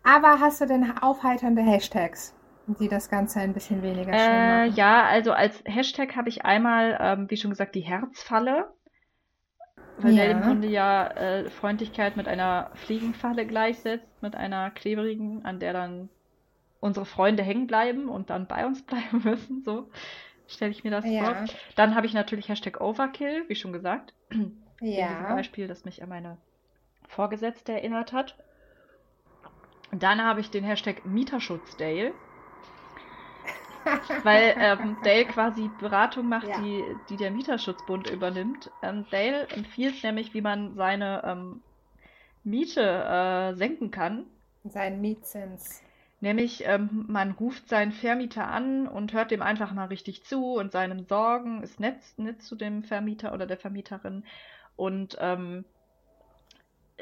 Aber 0.03 0.39
hast 0.41 0.60
du 0.61 0.65
denn 0.65 0.97
aufheiternde 0.99 1.61
Hashtags, 1.61 2.34
die 2.80 2.88
das 2.90 3.10
Ganze 3.10 3.40
ein 3.40 3.54
bisschen 3.54 3.82
weniger 3.82 4.18
schlimm 4.18 4.46
Äh, 4.46 4.48
machen? 4.48 4.76
ja, 4.76 5.06
also 5.06 5.32
als 5.34 5.62
Hashtag 5.66 6.16
habe 6.16 6.30
ich 6.30 6.46
einmal, 6.46 6.98
ähm, 7.00 7.30
wie 7.30 7.38
schon 7.38 7.52
gesagt, 7.52 7.76
die 7.76 7.82
Herzfalle. 7.82 8.74
Weil 9.98 10.14
der 10.16 10.26
Ja. 10.26 10.32
im 10.32 10.41
Grunde 10.41 10.68
ja 10.68 11.08
äh, 11.08 11.50
Freundlichkeit 11.50 12.16
mit 12.16 12.28
einer 12.28 12.72
Fliegenfalle 12.76 13.46
gleichsetzt, 13.46 14.22
mit 14.22 14.36
einer 14.36 14.72
klebrigen, 14.72 15.44
an 15.46 15.60
der 15.60 15.74
dann 15.74 16.10
unsere 16.80 17.06
Freunde 17.06 17.44
hängen 17.44 17.68
bleiben 17.68 18.08
und 18.08 18.30
dann 18.30 18.48
bei 18.48 18.66
uns 18.66 18.82
bleiben 18.86 19.22
müssen. 19.24 19.62
So 19.64 19.90
stelle 20.48 20.72
ich 20.72 20.84
mir 20.84 20.91
das 20.91 21.06
Ja. 21.06 21.24
vor. 21.26 21.46
Dann 21.76 21.96
habe 21.96 22.08
ich 22.08 22.14
natürlich 22.14 22.48
Hashtag 22.50 22.80
Overkill, 22.82 23.44
wie 23.48 23.56
schon 23.56 23.74
gesagt. 23.74 24.14
Ja. 24.82 25.36
Beispiel, 25.36 25.68
das 25.68 25.84
mich 25.84 26.02
an 26.02 26.08
meine 26.10 26.38
Vorgesetzte 27.10 27.74
erinnert 27.74 28.14
hat. 28.14 28.38
Dann 29.91 30.24
habe 30.24 30.40
ich 30.40 30.50
den 30.52 30.64
Hashtag 30.64 31.06
Mieterschutz 31.06 31.76
Dale. 31.76 32.14
Weil 34.23 34.56
ähm, 34.57 34.97
Dale 35.03 35.26
quasi 35.26 35.69
Beratung 35.80 36.27
macht, 36.30 36.47
Ja. 36.47 36.60
die, 36.61 36.84
die 37.10 37.18
der 37.18 37.31
Mieterschutzbund 37.31 38.10
übernimmt. 38.10 38.72
Ähm, 38.81 39.06
Dale 39.11 39.47
empfiehlt 39.49 40.03
nämlich, 40.03 40.34
wie 40.34 40.41
man 40.41 40.76
seine 40.76 41.22
ähm, 41.26 41.61
Miete 42.43 42.81
äh, 42.81 43.56
senken 43.56 43.91
kann. 43.91 44.26
Sein 44.64 45.01
Mietzins. 45.01 45.84
Nämlich, 46.22 46.65
ähm, 46.65 47.06
man 47.07 47.31
ruft 47.31 47.69
seinen 47.69 47.93
Vermieter 47.93 48.47
an 48.47 48.88
und 48.88 49.14
hört 49.14 49.31
dem 49.31 49.41
einfach 49.41 49.72
mal 49.72 49.85
richtig 49.85 50.23
zu 50.26 50.56
und 50.56 50.72
seinen 50.73 51.06
Sorgen, 51.07 51.64
ist 51.64 51.80
nett, 51.80 51.97
nett 52.18 52.41
zu 52.43 52.56
dem 52.56 52.84
Vermieter 52.84 53.34
oder 53.34 53.45
der 53.45 53.57
Vermieterin 53.57 54.26
und 54.76 55.18
ähm, 55.22 55.64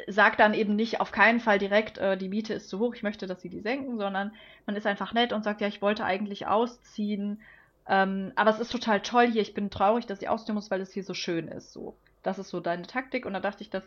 sagt 0.07 0.39
dann 0.39 0.53
eben 0.53 0.75
nicht 0.75 0.99
auf 1.01 1.11
keinen 1.11 1.39
Fall 1.39 1.59
direkt, 1.59 1.97
äh, 1.97 2.17
die 2.17 2.29
Miete 2.29 2.53
ist 2.53 2.69
zu 2.69 2.79
hoch, 2.79 2.93
ich 2.93 3.03
möchte, 3.03 3.27
dass 3.27 3.41
sie 3.41 3.49
die 3.49 3.61
senken, 3.61 3.97
sondern 3.97 4.33
man 4.65 4.75
ist 4.75 4.85
einfach 4.85 5.13
nett 5.13 5.33
und 5.33 5.43
sagt, 5.43 5.61
ja, 5.61 5.67
ich 5.67 5.81
wollte 5.81 6.05
eigentlich 6.05 6.47
ausziehen, 6.47 7.41
ähm, 7.87 8.31
aber 8.35 8.51
es 8.51 8.59
ist 8.59 8.71
total 8.71 9.01
toll 9.01 9.27
hier, 9.27 9.41
ich 9.41 9.53
bin 9.53 9.69
traurig, 9.69 10.05
dass 10.05 10.21
ich 10.21 10.29
ausziehen 10.29 10.55
muss, 10.55 10.69
weil 10.69 10.81
es 10.81 10.93
hier 10.93 11.03
so 11.03 11.13
schön 11.13 11.47
ist. 11.47 11.73
So, 11.73 11.95
das 12.21 12.37
ist 12.37 12.49
so 12.49 12.59
deine 12.59 12.83
Taktik 12.83 13.25
und 13.25 13.33
da 13.33 13.39
dachte 13.39 13.63
ich, 13.63 13.69
dass 13.69 13.83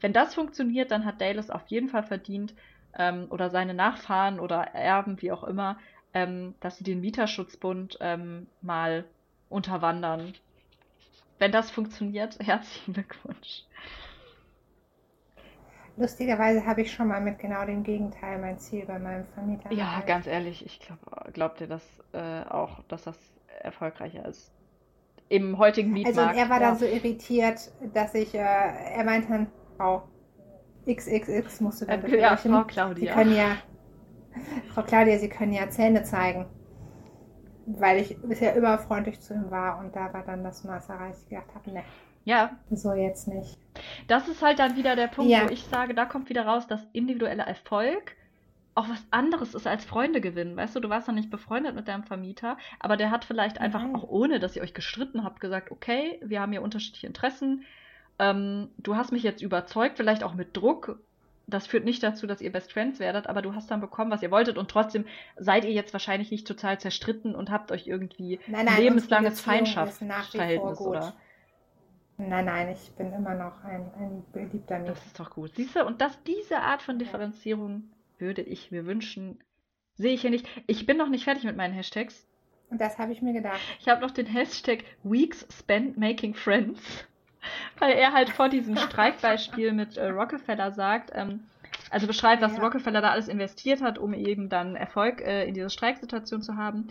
wenn 0.00 0.12
das 0.12 0.34
funktioniert, 0.34 0.90
dann 0.90 1.04
hat 1.04 1.20
Dale 1.20 1.38
es 1.38 1.50
auf 1.50 1.66
jeden 1.66 1.88
Fall 1.88 2.04
verdient, 2.04 2.54
ähm, 2.98 3.26
oder 3.30 3.50
seine 3.50 3.74
Nachfahren 3.74 4.40
oder 4.40 4.62
Erben, 4.74 5.20
wie 5.22 5.32
auch 5.32 5.44
immer, 5.44 5.78
ähm, 6.14 6.54
dass 6.60 6.78
sie 6.78 6.84
den 6.84 7.00
Mieterschutzbund 7.00 7.98
ähm, 8.00 8.46
mal 8.62 9.04
unterwandern. 9.48 10.34
Wenn 11.38 11.52
das 11.52 11.70
funktioniert, 11.70 12.38
herzlichen 12.44 12.94
Glückwunsch. 12.94 13.64
Lustigerweise 16.00 16.66
habe 16.66 16.80
ich 16.82 16.92
schon 16.92 17.06
mal 17.06 17.20
mit 17.20 17.38
genau 17.38 17.64
dem 17.64 17.84
Gegenteil 17.84 18.40
mein 18.40 18.58
Ziel 18.58 18.86
bei 18.86 18.98
meinem 18.98 19.24
Vermieter 19.24 19.70
Ja, 19.70 19.84
erreicht. 19.92 20.06
ganz 20.06 20.26
ehrlich, 20.26 20.64
ich 20.66 20.80
glaube 20.80 21.32
glaub 21.32 21.56
dir 21.56 21.66
das 21.68 21.82
äh, 22.12 22.42
auch, 22.44 22.82
dass 22.88 23.04
das 23.04 23.18
erfolgreicher 23.62 24.24
ist. 24.26 24.52
Im 25.28 25.58
heutigen 25.58 25.92
Also 26.02 26.22
Mietmarkt. 26.22 26.32
und 26.36 26.38
er 26.38 26.48
war 26.50 26.60
ja. 26.60 26.60
dann 26.60 26.76
so 26.76 26.84
irritiert, 26.86 27.72
dass 27.94 28.14
ich, 28.14 28.34
äh, 28.34 28.38
er 28.38 29.04
meinte 29.04 29.28
dann, 29.28 29.46
Frau 29.76 30.08
XXX 30.86 31.60
musst 31.60 31.80
du 31.82 31.86
dann 31.86 32.04
Äh, 32.04 32.18
ja. 32.20 32.36
Frau 32.36 32.64
Sie 32.94 33.06
Claudia. 33.06 33.06
können 33.06 33.34
ja, 33.34 33.56
Frau 34.68 34.82
Claudia, 34.82 35.18
Sie 35.18 35.28
können 35.28 35.52
ja 35.52 35.68
Zähne 35.70 36.02
zeigen. 36.02 36.46
Weil 37.66 37.98
ich 38.00 38.20
bisher 38.22 38.54
immer 38.54 38.78
freundlich 38.78 39.20
zu 39.20 39.32
ihm 39.34 39.50
war 39.50 39.78
und 39.78 39.94
da 39.96 40.12
war 40.12 40.24
dann 40.24 40.42
das 40.44 40.64
Maß 40.64 40.88
erreicht. 40.88 41.20
Ich 41.22 41.28
gedacht 41.28 41.54
habe, 41.54 41.70
ne, 41.70 41.84
Ja, 42.24 42.58
so 42.70 42.92
jetzt 42.92 43.28
nicht. 43.28 43.58
Das 44.06 44.28
ist 44.28 44.42
halt 44.42 44.58
dann 44.58 44.76
wieder 44.76 44.96
der 44.96 45.06
Punkt, 45.08 45.30
Ja. 45.30 45.46
wo 45.46 45.52
ich 45.52 45.64
sage, 45.64 45.94
da 45.94 46.04
kommt 46.04 46.28
wieder 46.28 46.44
raus, 46.46 46.66
dass 46.66 46.86
individueller 46.92 47.44
Erfolg 47.44 48.16
auch 48.74 48.88
was 48.88 49.04
anderes 49.10 49.54
ist 49.54 49.66
als 49.66 49.84
Freunde 49.84 50.20
gewinnen. 50.20 50.56
Weißt 50.56 50.76
du, 50.76 50.80
du 50.80 50.88
warst 50.88 51.08
ja 51.08 51.12
nicht 51.12 51.30
befreundet 51.30 51.74
mit 51.74 51.88
deinem 51.88 52.04
Vermieter, 52.04 52.56
aber 52.78 52.96
der 52.96 53.10
hat 53.10 53.24
vielleicht 53.24 53.60
einfach 53.60 53.82
Nein. 53.82 53.96
auch 53.96 54.08
ohne, 54.08 54.38
dass 54.38 54.56
ihr 54.56 54.62
euch 54.62 54.74
gestritten 54.74 55.24
habt, 55.24 55.40
gesagt, 55.40 55.70
okay, 55.70 56.20
wir 56.22 56.40
haben 56.40 56.52
hier 56.52 56.62
unterschiedliche 56.62 57.06
Interessen. 57.06 57.64
Ähm, 58.18 58.68
du 58.78 58.96
hast 58.96 59.12
mich 59.12 59.22
jetzt 59.22 59.42
überzeugt, 59.42 59.96
vielleicht 59.96 60.22
auch 60.22 60.34
mit 60.34 60.56
Druck. 60.56 61.00
Das 61.46 61.66
führt 61.66 61.84
nicht 61.84 62.02
dazu, 62.02 62.28
dass 62.28 62.40
ihr 62.40 62.52
Best 62.52 62.72
Friends 62.72 63.00
werdet, 63.00 63.26
aber 63.26 63.42
du 63.42 63.54
hast 63.54 63.70
dann 63.72 63.80
bekommen, 63.80 64.10
was 64.12 64.22
ihr 64.22 64.30
wolltet 64.30 64.56
und 64.56 64.70
trotzdem 64.70 65.04
seid 65.36 65.64
ihr 65.64 65.72
jetzt 65.72 65.92
wahrscheinlich 65.92 66.30
nicht 66.30 66.46
total 66.46 66.78
zerstritten 66.78 67.34
und 67.34 67.50
habt 67.50 67.72
euch 67.72 67.88
irgendwie 67.88 68.38
Nein, 68.46 68.66
nein, 68.66 68.76
lebenslanges 68.80 69.40
Feindschaftsverhältnis, 69.40 70.80
oder? 70.80 71.14
Nein, 72.28 72.44
nein, 72.44 72.68
ich 72.68 72.90
bin 72.92 73.12
immer 73.12 73.34
noch 73.34 73.64
ein, 73.64 73.90
ein 73.98 74.24
beliebter 74.32 74.78
Mieter. 74.78 74.92
Das 74.92 75.06
ist 75.06 75.18
doch 75.18 75.30
gut. 75.30 75.54
Siehst 75.54 75.74
du, 75.76 75.84
und 75.84 76.00
das, 76.00 76.22
diese 76.24 76.58
Art 76.60 76.82
von 76.82 76.98
Differenzierung 76.98 77.84
würde 78.18 78.42
ich 78.42 78.70
mir 78.70 78.86
wünschen. 78.86 79.38
Sehe 79.94 80.14
ich 80.14 80.20
hier 80.20 80.30
nicht. 80.30 80.46
Ich 80.66 80.86
bin 80.86 80.96
noch 80.96 81.08
nicht 81.08 81.24
fertig 81.24 81.44
mit 81.44 81.56
meinen 81.56 81.74
Hashtags. 81.74 82.26
Und 82.70 82.80
das 82.80 82.98
habe 82.98 83.12
ich 83.12 83.22
mir 83.22 83.32
gedacht. 83.32 83.60
Ich 83.80 83.88
habe 83.88 84.00
noch 84.00 84.10
den 84.10 84.26
Hashtag 84.26 84.84
Weeks 85.02 85.46
Spent 85.50 85.96
Making 85.98 86.34
Friends. 86.34 86.80
Weil 87.78 87.92
er 87.92 88.12
halt 88.12 88.30
vor 88.30 88.48
diesem 88.48 88.76
Streikbeispiel 88.76 89.72
mit 89.72 89.96
äh, 89.96 90.08
Rockefeller 90.08 90.72
sagt, 90.72 91.10
ähm, 91.14 91.40
also 91.90 92.06
beschreibt, 92.06 92.42
was 92.42 92.56
Ja. 92.56 92.62
Rockefeller 92.62 93.00
da 93.00 93.10
alles 93.10 93.28
investiert 93.28 93.80
hat, 93.82 93.98
um 93.98 94.14
eben 94.14 94.48
dann 94.48 94.76
Erfolg 94.76 95.20
äh, 95.22 95.46
in 95.46 95.54
dieser 95.54 95.70
Streiksituation 95.70 96.42
zu 96.42 96.56
haben. 96.56 96.88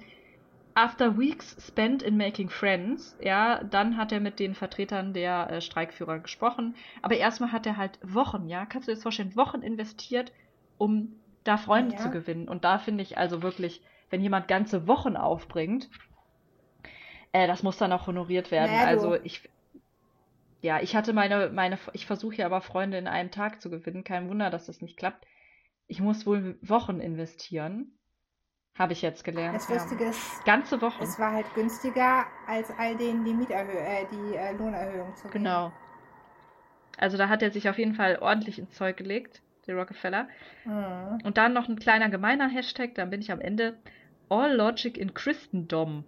After 0.76 1.18
weeks 1.18 1.56
spent 1.60 2.04
in 2.04 2.16
making 2.16 2.50
friends, 2.50 3.18
ja, 3.22 3.64
dann 3.64 3.98
hat 3.98 4.12
er 4.12 4.20
mit 4.20 4.40
den 4.40 4.56
Vertretern 4.56 5.14
der 5.14 5.50
äh, 5.50 5.62
Streikführer 5.62 6.20
gesprochen. 6.20 6.76
Aber 7.02 7.18
erstmal 7.18 7.52
hat 7.52 7.66
er 7.66 7.76
halt 7.76 8.00
Wochen, 8.02 8.48
ja, 8.48 8.66
kannst 8.66 8.88
du 8.88 8.92
dir 8.92 8.96
das 8.96 9.04
vorstellen, 9.04 9.36
Wochen 9.36 9.62
investiert, 9.62 10.32
um 10.78 11.22
da 11.44 11.58
Freunde 11.58 11.96
Ja. 11.96 12.02
zu 12.02 12.12
gewinnen. 12.12 12.48
Und 12.48 12.64
da 12.64 12.78
finde 12.78 13.04
ich 13.04 13.18
also 13.18 13.42
wirklich, 13.42 13.82
wenn 14.10 14.22
jemand 14.22 14.48
ganze 14.48 14.88
Wochen 14.88 15.18
aufbringt, 15.18 15.90
äh, 17.32 17.48
das 17.48 17.64
muss 17.64 17.78
dann 17.78 17.92
auch 17.92 18.08
honoriert 18.08 18.52
werden. 18.52 18.78
Naja, 18.78 18.88
also 18.88 19.16
ich, 19.16 19.50
ja, 20.62 20.80
ich 20.82 20.96
hatte 20.96 21.14
meine, 21.14 21.50
meine, 21.50 21.78
ich 21.94 22.06
versuche 22.06 22.36
ja 22.36 22.46
aber 22.46 22.62
Freunde 22.62 22.98
in 22.98 23.08
einem 23.08 23.32
Tag 23.32 23.62
zu 23.62 23.70
gewinnen. 23.70 24.04
Kein 24.04 24.30
Wunder, 24.30 24.50
dass 24.50 24.66
das 24.66 24.82
nicht 24.82 24.98
klappt. 24.98 25.26
Ich 25.88 26.00
muss 26.00 26.26
wohl 26.26 26.58
Wochen 26.62 27.00
investieren. 27.00 27.99
Habe 28.78 28.94
ich 28.94 29.02
jetzt 29.02 29.24
gelernt. 29.24 29.56
Das 29.56 29.68
ja. 29.68 29.76
Lustige 29.76 30.06
ist, 30.06 30.46
Ganze 30.46 30.82
Wochen. 30.82 31.04
es 31.04 31.20
war 31.20 31.34
halt 31.34 31.54
günstiger, 31.54 32.26
als 32.48 32.70
all 32.78 32.96
denen 32.96 33.26
die 33.26 33.34
Mieterhö 33.34 33.72
äh, 33.72 34.06
die 34.12 34.36
äh, 34.36 34.54
Lohnerhöhung 34.54 35.16
zu 35.16 35.24
geben. 35.24 35.44
Genau. 35.44 35.74
Also 36.98 37.18
da 37.18 37.30
hat 37.30 37.42
er 37.42 37.52
sich 37.52 37.70
auf 37.70 37.78
jeden 37.78 37.94
Fall 37.96 38.18
ordentlich 38.20 38.60
ins 38.60 38.72
Zeug 38.72 38.98
gelegt, 38.98 39.42
der 39.68 39.76
Rockefeller. 39.76 40.28
Mhm. 40.66 41.20
Und 41.24 41.38
dann 41.38 41.54
noch 41.54 41.68
ein 41.68 41.80
kleiner 41.80 42.10
gemeiner 42.10 42.50
Hashtag, 42.50 42.96
dann 42.96 43.10
bin 43.10 43.22
ich 43.22 43.32
am 43.32 43.42
Ende. 43.42 43.78
All 44.30 44.56
Logic 44.56 44.98
in 44.98 45.14
Christendom. 45.14 46.04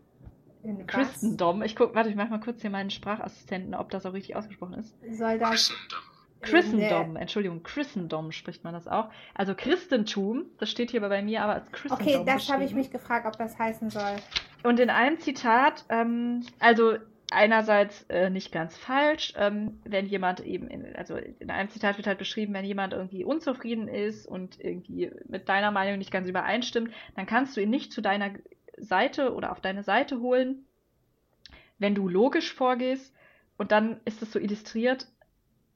In 0.63 0.79
was 0.79 0.87
Christendom. 0.87 1.63
Ich 1.63 1.75
guck, 1.75 1.95
warte, 1.95 2.09
ich 2.09 2.15
mach 2.15 2.29
mal 2.29 2.39
kurz 2.39 2.61
hier 2.61 2.69
meinen 2.69 2.91
Sprachassistenten, 2.91 3.73
ob 3.73 3.89
das 3.89 4.05
auch 4.05 4.13
richtig 4.13 4.35
ausgesprochen 4.35 4.75
ist. 4.75 4.95
soll 5.17 5.39
das? 5.39 5.49
Christendom, 5.49 6.10
Entschuldigung, 7.15 7.63
Christendom 7.63 8.31
spricht 8.31 8.63
man 8.63 8.73
das 8.73 8.87
auch. 8.87 9.09
Also 9.33 9.53
Christentum, 9.55 10.45
das 10.57 10.69
steht 10.69 10.91
hier 10.91 11.01
bei 11.01 11.21
mir 11.21 11.43
aber 11.43 11.53
als 11.53 11.71
Christendom. 11.71 12.07
Okay, 12.07 12.23
das 12.25 12.49
habe 12.49 12.63
ich 12.63 12.73
mich 12.73 12.91
gefragt, 12.91 13.25
ob 13.25 13.37
das 13.37 13.57
heißen 13.57 13.89
soll. 13.89 14.15
Und 14.63 14.79
in 14.79 14.89
einem 14.89 15.19
Zitat, 15.19 15.85
ähm, 15.89 16.45
also 16.59 16.97
einerseits 17.31 18.03
äh, 18.09 18.29
nicht 18.29 18.51
ganz 18.51 18.77
falsch, 18.77 19.33
ähm, 19.37 19.79
wenn 19.85 20.05
jemand 20.05 20.41
eben, 20.41 20.67
in, 20.67 20.95
also 20.95 21.15
in 21.15 21.49
einem 21.49 21.69
Zitat 21.69 21.97
wird 21.97 22.07
halt 22.07 22.19
beschrieben, 22.19 22.53
wenn 22.53 22.65
jemand 22.65 22.93
irgendwie 22.93 23.23
unzufrieden 23.23 23.87
ist 23.87 24.27
und 24.27 24.59
irgendwie 24.59 25.11
mit 25.27 25.49
deiner 25.49 25.71
Meinung 25.71 25.97
nicht 25.97 26.11
ganz 26.11 26.27
übereinstimmt, 26.27 26.91
dann 27.15 27.25
kannst 27.25 27.55
du 27.55 27.61
ihn 27.61 27.69
nicht 27.69 27.93
zu 27.93 28.01
deiner 28.01 28.31
Seite 28.77 29.33
oder 29.33 29.51
auf 29.51 29.61
deine 29.61 29.83
Seite 29.83 30.19
holen, 30.19 30.65
wenn 31.79 31.95
du 31.95 32.07
logisch 32.07 32.53
vorgehst. 32.53 33.13
Und 33.57 33.71
dann 33.71 33.99
ist 34.05 34.21
es 34.21 34.31
so 34.31 34.39
illustriert 34.39 35.07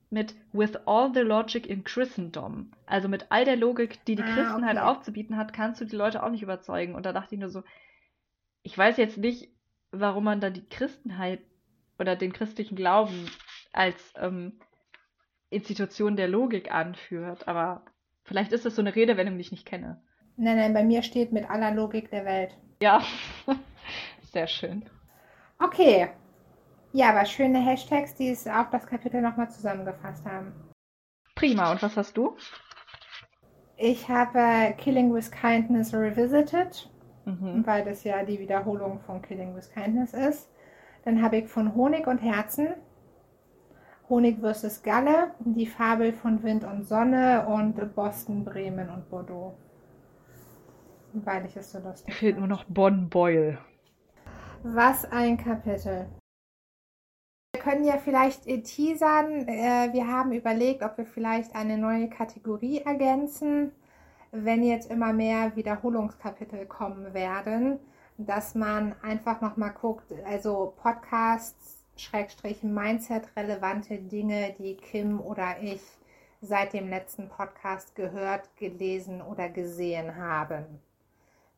mit 0.10 0.36
With 0.54 0.76
all 0.86 1.12
the 1.14 1.22
logic 1.22 1.66
in 1.68 1.84
Christendom. 1.84 2.72
Also 2.86 3.08
mit 3.08 3.26
all 3.32 3.46
der 3.46 3.56
Logik, 3.56 4.04
die 4.06 4.16
die 4.16 4.24
Ah, 4.24 4.34
Christenheit 4.34 4.78
okay. 4.78 4.86
aufzubieten 4.86 5.38
hat, 5.38 5.54
kannst 5.54 5.82
du 5.82 5.86
die 5.86 5.96
Leute 5.96 6.24
auch 6.24 6.30
nicht 6.30 6.44
überzeugen. 6.44 6.96
Und 6.96 7.06
da 7.06 7.14
dachte 7.14 7.36
ich 7.36 7.42
nur 7.42 7.50
so, 7.50 7.64
ich 8.64 8.78
weiß 8.78 8.98
jetzt 8.98 9.18
nicht, 9.18 9.50
warum 9.92 10.24
man 10.26 10.42
da 10.42 10.50
die 10.50 10.68
Christenheit 10.68 11.42
oder 12.00 12.16
den 12.16 12.34
christlichen 12.34 12.76
Glauben 12.76 13.30
als 13.72 14.14
ähm, 14.18 14.54
Institution 15.50 16.16
der 16.16 16.28
Logik 16.28 16.72
anführt, 16.74 17.48
aber 17.48 17.84
vielleicht 18.24 18.52
ist 18.52 18.66
das 18.66 18.76
so 18.76 18.82
eine 18.82 18.96
Redewendung, 18.96 19.36
die 19.36 19.42
ich 19.42 19.52
nicht 19.52 19.66
kenne. 19.66 20.02
Nein, 20.38 20.58
nein, 20.58 20.74
bei 20.74 20.84
mir 20.84 21.02
steht 21.04 21.32
mit 21.32 21.50
aller 21.50 21.72
Logik 21.72 22.10
der 22.10 22.26
Welt. 22.26 22.58
Ja, 22.82 23.02
sehr 24.34 24.48
schön. 24.48 24.86
Okay. 25.60 26.10
Ja, 26.96 27.10
aber 27.10 27.26
schöne 27.26 27.60
Hashtags, 27.60 28.16
die 28.16 28.30
es 28.30 28.48
auch 28.48 28.70
das 28.70 28.88
Kapitel 28.88 29.22
nochmal 29.22 29.52
zusammengefasst 29.52 30.26
haben. 30.26 30.54
Prima, 31.36 31.74
und 31.74 31.84
was 31.84 31.98
hast 31.98 32.16
du? 32.16 32.38
Ich 33.76 34.08
habe 34.08 34.74
Killing 34.78 35.14
with 35.14 35.30
Kindness 35.30 35.94
Revisited, 35.94 36.90
Mhm. 37.26 37.68
weil 37.68 37.84
das 37.84 38.06
ja 38.06 38.24
die 38.24 38.40
Wiederholung 38.40 39.02
von 39.02 39.22
Killing 39.22 39.54
with 39.58 39.70
Kindness 39.74 40.14
ist. 40.14 40.50
Dann 41.04 41.22
habe 41.22 41.36
ich 41.36 41.50
von 41.50 41.76
Honig 41.76 42.08
und 42.08 42.20
Herzen 42.20 42.76
Honig 44.08 44.40
vs. 44.40 44.82
Galle, 44.82 45.32
die 45.40 45.66
Fabel 45.66 46.14
von 46.14 46.44
Wind 46.44 46.64
und 46.64 46.88
Sonne 46.88 47.46
und 47.46 47.94
Boston, 47.94 48.46
Bremen 48.46 48.90
und 48.90 49.10
Bordeaux. 49.10 49.58
Weil 51.12 51.46
ich 51.46 51.58
es 51.58 51.74
so 51.74 51.80
lustig 51.80 52.14
Fehlt 52.14 52.38
nur 52.38 52.48
noch 52.48 52.64
Bonn 52.66 53.10
Boyle. 53.10 53.58
Was 54.64 55.04
ein 55.12 55.36
Kapitel. 55.38 56.08
Wir 57.56 57.62
können 57.62 57.86
ja 57.86 57.98
vielleicht 57.98 58.48
äh, 58.48 58.62
teasern. 58.62 59.48
Äh, 59.48 59.94
wir 59.94 60.10
haben 60.10 60.34
überlegt, 60.34 60.84
ob 60.84 60.98
wir 60.98 61.06
vielleicht 61.06 61.56
eine 61.56 61.78
neue 61.78 62.10
Kategorie 62.10 62.82
ergänzen, 62.82 63.72
wenn 64.34 64.62
jetzt 64.62 64.92
immer 64.92 65.14
mehr 65.14 65.56
Wiederholungskapitel 65.56 66.66
kommen 66.66 67.14
werden, 67.14 67.80
dass 68.18 68.56
man 68.56 68.94
einfach 69.02 69.40
nochmal 69.40 69.72
guckt, 69.72 70.14
also 70.26 70.74
Podcasts, 70.82 71.86
Schrägstrich 71.96 72.62
Mindset 72.62 73.30
relevante 73.38 74.00
Dinge, 74.00 74.54
die 74.60 74.76
Kim 74.76 75.22
oder 75.22 75.56
ich 75.62 75.82
seit 76.42 76.74
dem 76.74 76.90
letzten 76.90 77.30
Podcast 77.30 77.96
gehört, 77.96 78.54
gelesen 78.58 79.22
oder 79.22 79.48
gesehen 79.48 80.18
haben. 80.18 80.66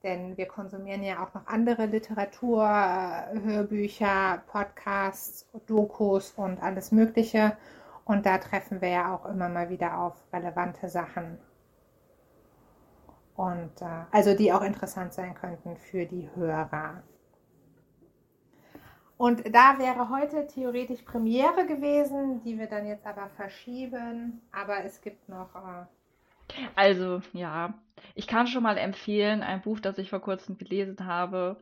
Denn 0.03 0.37
wir 0.37 0.47
konsumieren 0.47 1.03
ja 1.03 1.23
auch 1.23 1.33
noch 1.33 1.47
andere 1.47 1.87
Literatur, 1.87 2.63
äh, 2.63 3.39
Hörbücher, 3.39 4.43
Podcasts, 4.47 5.49
Dokus 5.65 6.31
und 6.31 6.61
alles 6.61 6.91
Mögliche. 6.91 7.57
Und 8.05 8.25
da 8.25 8.37
treffen 8.37 8.79
wir 8.81 8.89
ja 8.89 9.15
auch 9.15 9.25
immer 9.25 9.49
mal 9.49 9.69
wieder 9.69 9.97
auf 9.97 10.15
relevante 10.31 10.87
Sachen. 10.87 11.39
Und 13.35 13.81
äh, 13.81 14.05
also 14.11 14.35
die 14.35 14.53
auch 14.53 14.61
interessant 14.61 15.13
sein 15.13 15.33
könnten 15.33 15.77
für 15.77 16.05
die 16.05 16.29
Hörer. 16.35 17.03
Und 19.17 19.43
da 19.53 19.79
wäre 19.79 20.09
heute 20.09 20.45
theoretisch 20.45 21.01
Premiere 21.01 21.65
gewesen, 21.65 22.41
die 22.43 22.57
wir 22.59 22.67
dann 22.67 22.85
jetzt 22.85 23.05
aber 23.05 23.29
verschieben. 23.35 24.41
Aber 24.51 24.83
es 24.85 25.01
gibt 25.01 25.27
noch 25.27 25.55
äh, 25.55 25.85
Also, 26.75 27.21
ja, 27.33 27.73
ich 28.15 28.27
kann 28.27 28.47
schon 28.47 28.63
mal 28.63 28.77
empfehlen, 28.77 29.43
ein 29.43 29.61
Buch, 29.61 29.79
das 29.79 29.97
ich 29.97 30.09
vor 30.09 30.21
kurzem 30.21 30.57
gelesen 30.57 31.05
habe, 31.05 31.57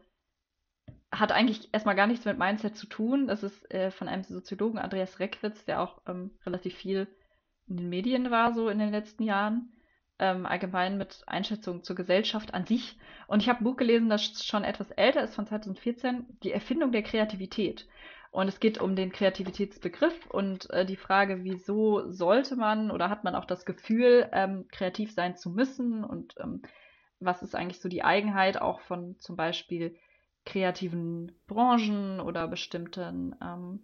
hat 1.11 1.31
eigentlich 1.31 1.69
erstmal 1.73 1.95
gar 1.95 2.07
nichts 2.07 2.25
mit 2.25 2.37
Mindset 2.37 2.75
zu 2.75 2.87
tun. 2.87 3.27
Das 3.27 3.43
ist 3.43 3.71
äh, 3.71 3.91
von 3.91 4.07
einem 4.07 4.23
Soziologen, 4.23 4.79
Andreas 4.79 5.19
Reckwitz, 5.19 5.65
der 5.65 5.81
auch 5.81 6.01
ähm, 6.07 6.31
relativ 6.45 6.75
viel 6.75 7.07
in 7.67 7.77
den 7.77 7.89
Medien 7.89 8.31
war, 8.31 8.53
so 8.53 8.69
in 8.69 8.79
den 8.79 8.91
letzten 8.91 9.23
Jahren. 9.23 9.71
Ähm, 10.17 10.45
allgemein 10.45 10.97
mit 10.97 11.23
Einschätzungen 11.27 11.83
zur 11.83 11.97
Gesellschaft 11.97 12.53
an 12.53 12.65
sich. 12.65 12.97
Und 13.27 13.41
ich 13.41 13.49
habe 13.49 13.59
ein 13.59 13.65
Buch 13.65 13.75
gelesen, 13.75 14.07
das 14.07 14.45
schon 14.45 14.63
etwas 14.63 14.91
älter 14.91 15.21
ist, 15.23 15.35
von 15.35 15.45
2014, 15.45 16.25
Die 16.43 16.53
Erfindung 16.53 16.93
der 16.93 17.03
Kreativität. 17.03 17.85
Und 18.35 18.49
es 18.49 18.59
geht 18.59 18.81
um 18.81 18.97
den 18.97 19.13
Kreativitätsbegriff 19.13 20.27
und 20.27 20.69
äh, 20.71 20.85
die 20.85 20.97
Frage, 20.97 21.45
wieso 21.45 22.11
sollte 22.11 22.57
man 22.57 22.91
oder 22.91 23.09
hat 23.09 23.23
man 23.23 23.33
auch 23.33 23.45
das 23.45 23.63
Gefühl, 23.65 24.27
ähm, 24.33 24.67
kreativ 24.69 25.13
sein 25.13 25.37
zu 25.37 25.49
müssen 25.49 26.03
und 26.03 26.35
ähm, 26.41 26.61
was 27.21 27.41
ist 27.41 27.55
eigentlich 27.55 27.79
so 27.79 27.87
die 27.87 28.03
Eigenheit 28.03 28.59
auch 28.61 28.81
von 28.81 29.17
zum 29.19 29.37
Beispiel 29.37 29.95
kreativen 30.45 31.31
Branchen 31.47 32.19
oder 32.19 32.49
bestimmten 32.49 33.37
ähm, 33.41 33.79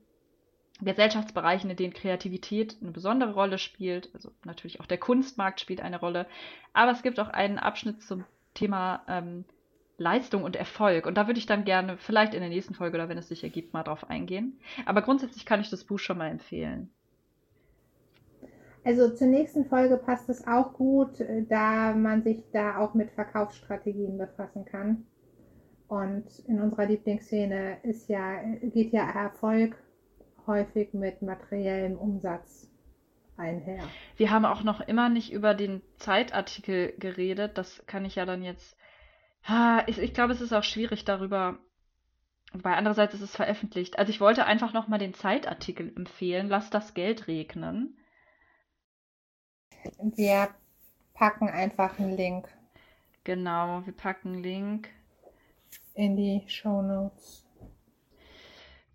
Gesellschaftsbereichen, 0.81 1.69
in 1.69 1.77
denen 1.77 1.93
Kreativität 1.93 2.75
eine 2.81 2.91
besondere 2.91 3.33
Rolle 3.33 3.57
spielt. 3.57 4.13
Also 4.13 4.31
natürlich 4.43 4.81
auch 4.81 4.85
der 4.85 4.97
Kunstmarkt 4.97 5.61
spielt 5.61 5.79
eine 5.79 6.01
Rolle. 6.01 6.27
Aber 6.73 6.91
es 6.91 7.03
gibt 7.03 7.21
auch 7.21 7.29
einen 7.29 7.57
Abschnitt 7.57 8.03
zum 8.03 8.25
Thema 8.53 9.05
ähm, 9.07 9.45
Leistung 10.01 10.43
und 10.43 10.55
Erfolg. 10.55 11.05
Und 11.05 11.15
da 11.15 11.27
würde 11.27 11.39
ich 11.39 11.45
dann 11.45 11.63
gerne 11.63 11.97
vielleicht 11.97 12.33
in 12.33 12.41
der 12.41 12.49
nächsten 12.49 12.73
Folge 12.73 12.97
oder 12.97 13.07
wenn 13.07 13.17
es 13.17 13.29
sich 13.29 13.43
ergibt, 13.43 13.73
mal 13.73 13.83
drauf 13.83 14.09
eingehen. 14.09 14.59
Aber 14.85 15.01
grundsätzlich 15.01 15.45
kann 15.45 15.61
ich 15.61 15.69
das 15.69 15.83
Buch 15.83 15.99
schon 15.99 16.17
mal 16.17 16.29
empfehlen. 16.29 16.89
Also 18.83 19.13
zur 19.13 19.27
nächsten 19.27 19.65
Folge 19.65 19.97
passt 19.97 20.27
es 20.29 20.47
auch 20.47 20.73
gut, 20.73 21.19
äh, 21.19 21.45
da 21.47 21.93
man 21.93 22.23
sich 22.23 22.43
da 22.51 22.77
auch 22.77 22.95
mit 22.95 23.11
Verkaufsstrategien 23.11 24.17
befassen 24.17 24.65
kann. 24.65 25.05
Und 25.87 26.25
in 26.47 26.59
unserer 26.61 26.85
Lieblingsszene 26.85 27.77
ist 27.83 28.09
ja, 28.09 28.41
geht 28.61 28.93
ja 28.93 29.07
Erfolg 29.09 29.75
häufig 30.47 30.93
mit 30.93 31.21
materiellem 31.21 31.97
Umsatz 31.97 32.71
einher. 33.37 33.83
Wir 34.17 34.31
haben 34.31 34.45
auch 34.45 34.63
noch 34.63 34.81
immer 34.81 35.09
nicht 35.09 35.31
über 35.31 35.53
den 35.53 35.81
Zeitartikel 35.97 36.93
geredet. 36.97 37.57
Das 37.57 37.83
kann 37.87 38.05
ich 38.05 38.15
ja 38.15 38.25
dann 38.25 38.41
jetzt. 38.41 38.77
Ich, 39.87 39.97
ich 39.99 40.13
glaube, 40.13 40.33
es 40.33 40.41
ist 40.41 40.53
auch 40.53 40.63
schwierig 40.63 41.05
darüber. 41.05 41.59
Wobei 42.53 42.75
andererseits 42.75 43.13
ist 43.13 43.21
es 43.21 43.35
veröffentlicht. 43.35 43.99
Also 43.99 44.09
ich 44.11 44.19
wollte 44.21 44.45
einfach 44.45 44.73
nochmal 44.73 44.99
den 44.99 45.13
Zeitartikel 45.13 45.93
empfehlen. 45.95 46.49
Lass 46.49 46.69
das 46.69 46.93
Geld 46.93 47.27
regnen. 47.27 47.97
Wir 50.15 50.49
packen 51.13 51.47
einfach 51.49 51.99
einen 51.99 52.17
Link 52.17 52.49
Genau, 53.23 53.83
wir 53.87 53.93
packen 53.93 54.33
einen 54.33 54.43
Link. 54.43 54.89
in 55.93 56.17
die 56.17 56.43
Show 56.47 56.81
Notes. 56.81 57.45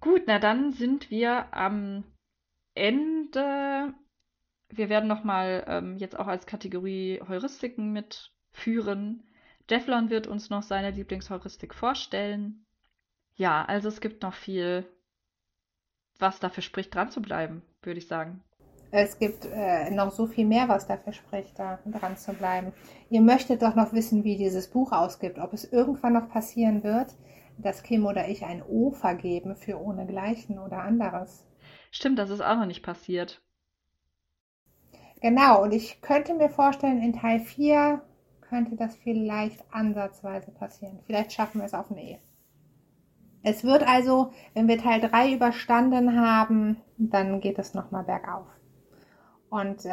Gut, 0.00 0.22
na 0.26 0.38
dann 0.38 0.72
sind 0.72 1.10
wir 1.10 1.52
am 1.54 2.04
Ende. 2.74 3.94
Wir 4.68 4.88
werden 4.88 5.08
nochmal 5.08 5.64
ähm, 5.68 5.96
jetzt 5.98 6.18
auch 6.18 6.26
als 6.28 6.46
Kategorie 6.46 7.20
Heuristiken 7.28 7.92
mitführen. 7.92 9.24
Devlon 9.70 10.10
wird 10.10 10.26
uns 10.26 10.50
noch 10.50 10.62
seine 10.62 10.90
Lieblingsheuristik 10.90 11.74
vorstellen. 11.74 12.64
Ja, 13.34 13.64
also 13.64 13.88
es 13.88 14.00
gibt 14.00 14.22
noch 14.22 14.34
viel, 14.34 14.86
was 16.18 16.40
dafür 16.40 16.62
spricht, 16.62 16.94
dran 16.94 17.10
zu 17.10 17.20
bleiben, 17.20 17.62
würde 17.82 17.98
ich 17.98 18.06
sagen. 18.06 18.42
Es 18.92 19.18
gibt 19.18 19.44
äh, 19.44 19.90
noch 19.90 20.12
so 20.12 20.26
viel 20.26 20.46
mehr, 20.46 20.68
was 20.68 20.86
dafür 20.86 21.12
spricht, 21.12 21.58
da 21.58 21.80
dran 21.86 22.16
zu 22.16 22.32
bleiben. 22.32 22.72
Ihr 23.10 23.20
möchtet 23.20 23.62
doch 23.62 23.74
noch 23.74 23.92
wissen, 23.92 24.24
wie 24.24 24.36
dieses 24.36 24.68
Buch 24.68 24.92
ausgibt, 24.92 25.38
ob 25.38 25.52
es 25.52 25.70
irgendwann 25.70 26.12
noch 26.12 26.28
passieren 26.28 26.84
wird, 26.84 27.14
dass 27.58 27.82
Kim 27.82 28.06
oder 28.06 28.28
ich 28.28 28.44
ein 28.44 28.62
O 28.62 28.92
vergeben 28.92 29.56
für 29.56 29.80
ohnegleichen 29.80 30.58
oder 30.58 30.78
anderes. 30.78 31.44
Stimmt, 31.90 32.18
das 32.18 32.30
ist 32.30 32.40
auch 32.40 32.56
noch 32.56 32.66
nicht 32.66 32.82
passiert. 32.82 33.42
Genau, 35.20 35.62
und 35.62 35.72
ich 35.72 36.00
könnte 36.00 36.34
mir 36.34 36.50
vorstellen, 36.50 37.02
in 37.02 37.14
Teil 37.14 37.40
4 37.40 38.02
könnte 38.56 38.74
das 38.76 38.96
vielleicht 38.96 39.62
ansatzweise 39.70 40.50
passieren. 40.50 40.98
Vielleicht 41.04 41.32
schaffen 41.32 41.60
wir 41.60 41.66
es 41.66 41.74
auf 41.74 41.90
ein 41.90 41.98
E. 41.98 42.18
Es 43.42 43.64
wird 43.64 43.86
also, 43.86 44.32
wenn 44.54 44.66
wir 44.66 44.78
Teil 44.78 45.00
3 45.02 45.34
überstanden 45.34 46.18
haben, 46.18 46.78
dann 46.96 47.40
geht 47.42 47.58
es 47.58 47.74
nochmal 47.74 48.04
bergauf. 48.04 48.46
Und 49.50 49.84
äh, 49.84 49.90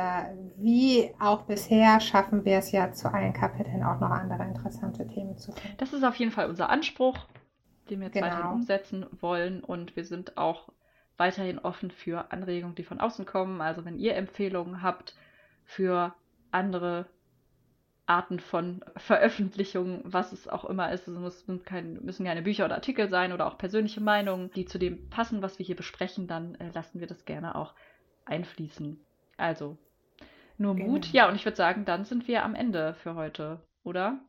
wie 0.58 1.14
auch 1.20 1.42
bisher 1.42 2.00
schaffen 2.00 2.46
wir 2.46 2.58
es 2.58 2.72
ja 2.72 2.94
zu 2.94 3.14
allen 3.14 3.34
Kapiteln 3.34 3.84
auch 3.84 4.00
noch 4.00 4.10
andere 4.10 4.44
interessante 4.44 5.06
Themen 5.08 5.38
zu 5.38 5.52
finden. 5.52 5.78
Das 5.78 5.92
ist 5.92 6.04
auf 6.06 6.16
jeden 6.16 6.32
Fall 6.32 6.50
unser 6.50 6.70
Anspruch, 6.70 7.18
den 7.90 8.00
wir 8.00 8.06
jetzt 8.08 8.14
Genau. 8.14 8.28
weiterhin 8.28 8.52
umsetzen 8.52 9.06
wollen. 9.20 9.62
Und 9.62 9.98
wir 9.98 10.06
sind 10.06 10.38
auch 10.38 10.70
weiterhin 11.18 11.60
offen 11.60 11.92
für 11.92 12.32
Anregungen, 12.32 12.76
die 12.76 12.84
von 12.84 13.02
außen 13.02 13.26
kommen. 13.26 13.60
Also 13.60 13.84
wenn 13.84 14.00
ihr 14.00 14.16
Empfehlungen 14.16 14.82
habt 14.82 15.16
für 15.66 16.16
andere 16.52 17.08
Arten 18.14 18.40
von 18.40 18.86
Veröffentlichungen, 18.96 20.02
was 20.04 20.32
es 20.34 20.48
auch 20.48 20.66
immer 20.66 20.92
ist. 20.92 21.08
Es 21.08 21.18
müssen, 21.18 21.64
kein, 21.64 21.94
müssen 22.04 22.26
keine 22.26 22.44
Bücher 22.44 22.66
oder 22.66 22.76
Artikel 22.76 23.10
sein 23.10 23.34
oder 23.34 23.48
auch 23.48 23.58
persönliche 23.58 24.02
Meinungen, 24.02 24.52
die 24.52 24.66
zu 24.66 24.78
dem 24.78 25.10
passen, 25.10 25.42
was 25.42 25.58
wir 25.58 25.66
hier 25.66 25.76
besprechen, 25.76 26.28
dann 26.28 26.54
äh, 26.56 26.70
lassen 26.74 27.00
wir 27.00 27.08
das 27.08 27.26
gerne 27.26 27.56
auch 27.56 27.74
einfließen. 28.26 29.04
Also, 29.38 29.78
nur 30.60 30.76
Mut. 30.76 31.04
Genau. 31.04 31.16
Ja, 31.16 31.30
und 31.30 31.36
ich 31.36 31.46
würde 31.46 31.58
sagen, 31.58 31.86
dann 31.86 32.06
sind 32.06 32.28
wir 32.28 32.44
am 32.44 32.54
Ende 32.54 32.94
für 32.94 33.16
heute, 33.16 33.62
oder? 33.84 34.20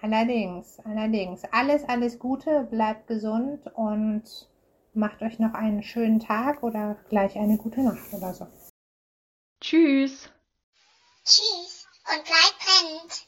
Allerdings, 0.00 0.78
allerdings. 0.84 1.42
Alles, 1.50 1.82
alles 1.88 2.20
Gute, 2.20 2.68
bleibt 2.70 3.08
gesund 3.08 3.66
und 3.74 4.22
macht 4.94 5.22
euch 5.22 5.40
noch 5.40 5.54
einen 5.54 5.82
schönen 5.82 6.20
Tag 6.20 6.62
oder 6.62 6.96
gleich 7.08 7.36
eine 7.36 7.58
gute 7.58 7.82
Nacht 7.82 8.12
oder 8.12 8.32
so. 8.32 8.46
Tschüss 9.60 10.30
und 12.12 12.24
bleibt 12.24 12.58
brennend. 12.58 13.25